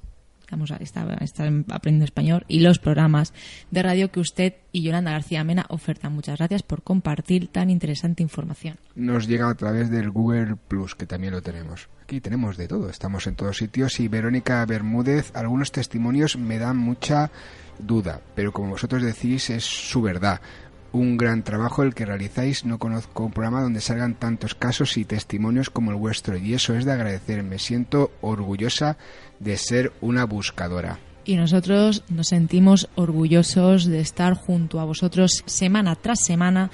estamos 0.48 0.72
está, 0.80 1.04
está 1.20 1.44
aprendiendo 1.72 2.06
español 2.06 2.46
y 2.48 2.62
los 2.62 2.80
programas 2.80 3.34
de 3.70 3.84
radio 3.84 4.12
que 4.12 4.22
usted 4.22 4.54
y 4.72 4.82
Yolanda 4.82 5.12
García 5.12 5.44
Mena 5.44 5.66
ofertan. 5.68 6.14
Muchas 6.14 6.38
gracias 6.38 6.64
por 6.64 6.84
compartir 6.84 7.50
tan 7.50 7.70
interesante 7.70 8.24
información. 8.24 8.78
Nos 8.96 9.28
llega 9.28 9.50
a 9.50 9.56
través 9.56 9.92
del 9.92 10.10
Google 10.10 10.56
Plus, 10.56 10.96
que 10.96 11.06
también 11.06 11.34
lo 11.34 11.42
tenemos. 11.42 11.90
Aquí 12.02 12.22
tenemos 12.22 12.56
de 12.56 12.70
todo, 12.70 12.90
estamos 12.90 13.28
en 13.28 13.36
todos 13.36 13.58
sitios 13.58 14.00
y 14.00 14.08
Verónica 14.08 14.66
Bermúdez, 14.66 15.36
algunos 15.36 15.74
testimonios 15.74 16.38
me 16.38 16.60
dan 16.60 16.78
mucha 16.78 17.30
duda, 17.78 18.22
pero 18.34 18.54
como 18.54 18.70
vosotros 18.70 19.04
decís 19.04 19.50
es 19.50 19.66
su 19.66 20.02
verdad 20.02 20.40
un 20.94 21.18
gran 21.18 21.44
trabajo 21.44 21.84
el 21.84 21.94
que 21.94 22.06
realizáis. 22.06 22.66
No 22.66 22.80
conozco 22.80 23.26
un 23.26 23.32
programa 23.32 23.62
donde 23.62 23.82
salgan 23.82 24.16
tantos 24.16 24.56
casos 24.56 24.98
y 24.98 25.06
testimonios 25.06 25.70
como 25.70 25.92
el 25.92 25.98
vuestro 25.98 26.38
y 26.38 26.54
eso 26.54 26.76
es 26.76 26.86
de 26.86 26.92
agradecer. 26.92 27.44
Me 27.44 27.60
siento 27.60 28.12
orgullosa 28.22 28.98
de 29.40 29.58
ser 29.58 29.92
una 30.02 30.26
buscadora. 30.26 31.00
Y 31.26 31.36
nosotros 31.36 32.04
nos 32.10 32.28
sentimos 32.28 32.90
orgullosos 32.96 33.86
de 33.86 34.00
estar 34.00 34.34
junto 34.34 34.80
a 34.80 34.86
vosotros 34.86 35.44
semana 35.46 35.96
tras 35.96 36.22
semana 36.22 36.72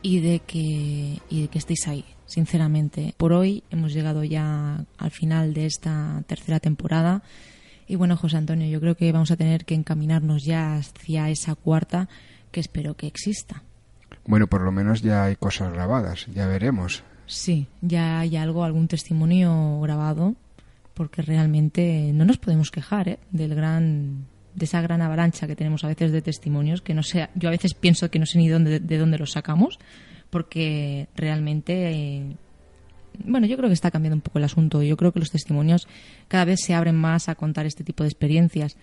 y 0.00 0.20
de 0.20 0.38
que, 0.40 1.20
y 1.28 1.42
de 1.42 1.48
que 1.48 1.58
estéis 1.58 1.88
ahí, 1.88 2.04
sinceramente. 2.26 3.14
Por 3.16 3.32
hoy 3.32 3.64
hemos 3.70 3.92
llegado 3.92 4.22
ya 4.22 4.84
al 4.96 5.10
final 5.10 5.54
de 5.54 5.66
esta 5.66 6.22
tercera 6.26 6.60
temporada. 6.60 7.22
Y 7.88 7.96
bueno, 7.96 8.16
José 8.16 8.36
Antonio, 8.36 8.68
yo 8.68 8.80
creo 8.80 8.96
que 8.96 9.10
vamos 9.10 9.30
a 9.30 9.36
tener 9.36 9.64
que 9.64 9.74
encaminarnos 9.74 10.44
ya 10.44 10.76
hacia 10.76 11.28
esa 11.30 11.54
cuarta 11.54 12.08
que 12.52 12.60
espero 12.60 12.96
que 12.96 13.06
exista. 13.06 13.64
Bueno, 14.26 14.46
por 14.46 14.62
lo 14.62 14.72
menos 14.72 15.02
ya 15.02 15.24
hay 15.24 15.36
cosas 15.36 15.72
grabadas, 15.72 16.26
ya 16.32 16.46
veremos. 16.46 17.02
Sí, 17.26 17.66
ya 17.80 18.20
hay 18.20 18.36
algo, 18.36 18.64
algún 18.64 18.88
testimonio 18.88 19.80
grabado, 19.80 20.34
porque 20.94 21.22
realmente 21.22 22.10
no 22.14 22.24
nos 22.24 22.38
podemos 22.38 22.70
quejar 22.70 23.08
¿eh? 23.08 23.18
del 23.30 23.54
gran 23.54 24.26
de 24.54 24.66
esa 24.66 24.80
gran 24.80 25.02
avalancha 25.02 25.48
que 25.48 25.56
tenemos 25.56 25.82
a 25.82 25.88
veces 25.88 26.12
de 26.12 26.22
testimonios 26.22 26.80
que 26.80 26.94
no 26.94 27.02
sé, 27.02 27.28
yo 27.34 27.48
a 27.48 27.52
veces 27.52 27.74
pienso 27.74 28.08
que 28.08 28.20
no 28.20 28.26
sé 28.26 28.38
ni 28.38 28.48
dónde, 28.48 28.78
de 28.78 28.98
dónde 28.98 29.18
los 29.18 29.32
sacamos, 29.32 29.80
porque 30.30 31.08
realmente 31.16 31.90
eh, 31.90 32.36
bueno, 33.24 33.46
yo 33.46 33.56
creo 33.56 33.68
que 33.68 33.74
está 33.74 33.90
cambiando 33.90 34.16
un 34.16 34.20
poco 34.20 34.38
el 34.38 34.44
asunto. 34.44 34.82
Yo 34.82 34.96
creo 34.96 35.12
que 35.12 35.20
los 35.20 35.30
testimonios 35.30 35.86
cada 36.28 36.44
vez 36.44 36.60
se 36.64 36.74
abren 36.74 36.96
más 36.96 37.28
a 37.28 37.34
contar 37.34 37.66
este 37.66 37.84
tipo 37.84 38.02
de 38.02 38.08
experiencias 38.08 38.76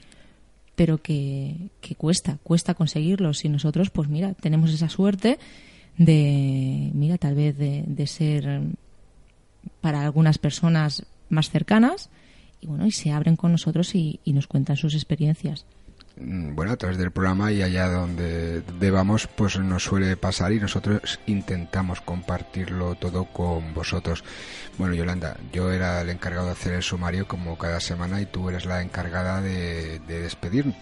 pero 0.75 0.97
que, 0.97 1.69
cuesta, 1.97 2.39
cuesta 2.43 2.73
conseguirlos. 2.73 3.45
Y 3.45 3.49
nosotros, 3.49 3.89
pues 3.89 4.09
mira, 4.09 4.33
tenemos 4.33 4.73
esa 4.73 4.89
suerte 4.89 5.38
de, 5.97 6.89
mira, 6.93 7.17
tal 7.17 7.35
vez 7.35 7.57
de, 7.57 8.07
ser 8.07 8.61
para 9.79 10.01
algunas 10.01 10.38
personas 10.39 11.05
más 11.31 11.49
cercanas 11.49 12.09
y 12.59 12.67
bueno, 12.67 12.85
y 12.85 12.91
se 12.91 13.11
abren 13.11 13.35
con 13.35 13.51
nosotros 13.51 13.95
y 13.95 14.19
nos 14.27 14.47
cuentan 14.47 14.77
sus 14.77 14.93
experiencias. 14.93 15.65
Mm, 16.17 16.55
bueno, 16.55 16.71
a 16.71 16.77
través 16.77 16.97
del 16.97 17.11
programa 17.11 17.51
y 17.51 17.61
allá 17.61 17.87
donde, 17.87 18.61
vamos, 18.91 19.27
pues 19.27 19.57
nos 19.59 19.83
suele 19.83 20.17
pasar 20.17 20.51
y 20.51 20.59
nosotros 20.59 21.19
intentamos 21.25 22.01
compartirlo 22.01 22.95
todo 22.95 23.25
con 23.25 23.73
vosotros. 23.73 24.23
Bueno, 24.77 24.93
Yolanda, 24.93 25.37
yo 25.53 25.71
era 25.71 26.01
el 26.01 26.09
encargado 26.09 26.47
de 26.47 26.51
hacer 26.53 26.73
el 26.73 26.83
sumario 26.83 27.27
como 27.27 27.57
cada 27.57 27.79
semana 27.79 28.21
y 28.21 28.25
tú 28.25 28.49
eres 28.49 28.65
la 28.65 28.81
encargada 28.81 29.41
de, 29.41 29.99
de 29.99 30.21
despedirme. 30.21 30.75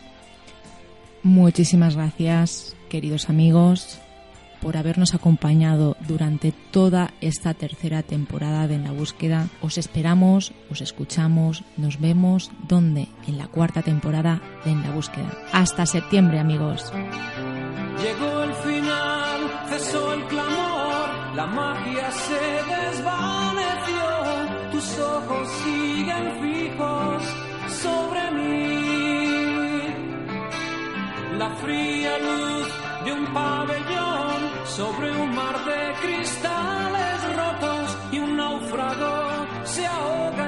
Muchísimas 1.22 1.96
gracias, 1.96 2.76
queridos 2.90 3.30
amigos 3.30 4.00
por 4.62 4.78
habernos 4.78 5.14
acompañado 5.14 5.96
durante 6.08 6.52
toda 6.52 7.12
esta 7.22 7.54
tercera 7.54 8.04
temporada 8.04 8.68
de 8.68 8.76
En 8.76 8.84
la 8.84 8.92
Búsqueda. 8.92 9.48
Os 9.62 9.78
esperamos, 9.78 10.54
os 10.70 10.82
escuchamos, 10.82 11.64
nos 11.78 12.00
vemos 12.00 12.52
donde 12.68 13.08
en 13.28 13.38
la 13.38 13.48
cuarta 13.48 13.82
temporada 13.82 14.42
de 14.66 14.72
En 14.72 14.82
la 14.82 14.92
Búsqueda. 14.92 15.32
Hasta 15.52 15.86
septiembre, 15.86 16.40
amigos. 16.40 16.92
Llegó 18.02 18.44
el 18.44 18.54
final, 18.54 19.40
cesó 19.70 20.14
el 20.14 20.24
clamor, 20.28 21.10
la 21.36 21.46
magia 21.48 22.12
se 22.12 22.64
desvaneció, 22.76 24.06
tus 24.72 25.00
ojos 25.00 25.50
siguen 25.64 26.32
fijos 26.42 27.24
sobre 27.84 28.32
mí. 28.32 28.80
La 31.38 31.50
fría 31.56 32.18
luz 32.20 32.68
de 33.06 33.12
un 33.14 33.26
pabellón 33.34 34.39
sobre 34.66 35.12
un 35.12 35.36
mar 35.36 35.56
de 35.66 35.94
cristales 36.02 37.36
rotos 37.36 37.98
y 38.12 38.20
un 38.20 38.38
náufrago 38.38 39.48
se 39.66 39.86
ahoga. 39.86 40.39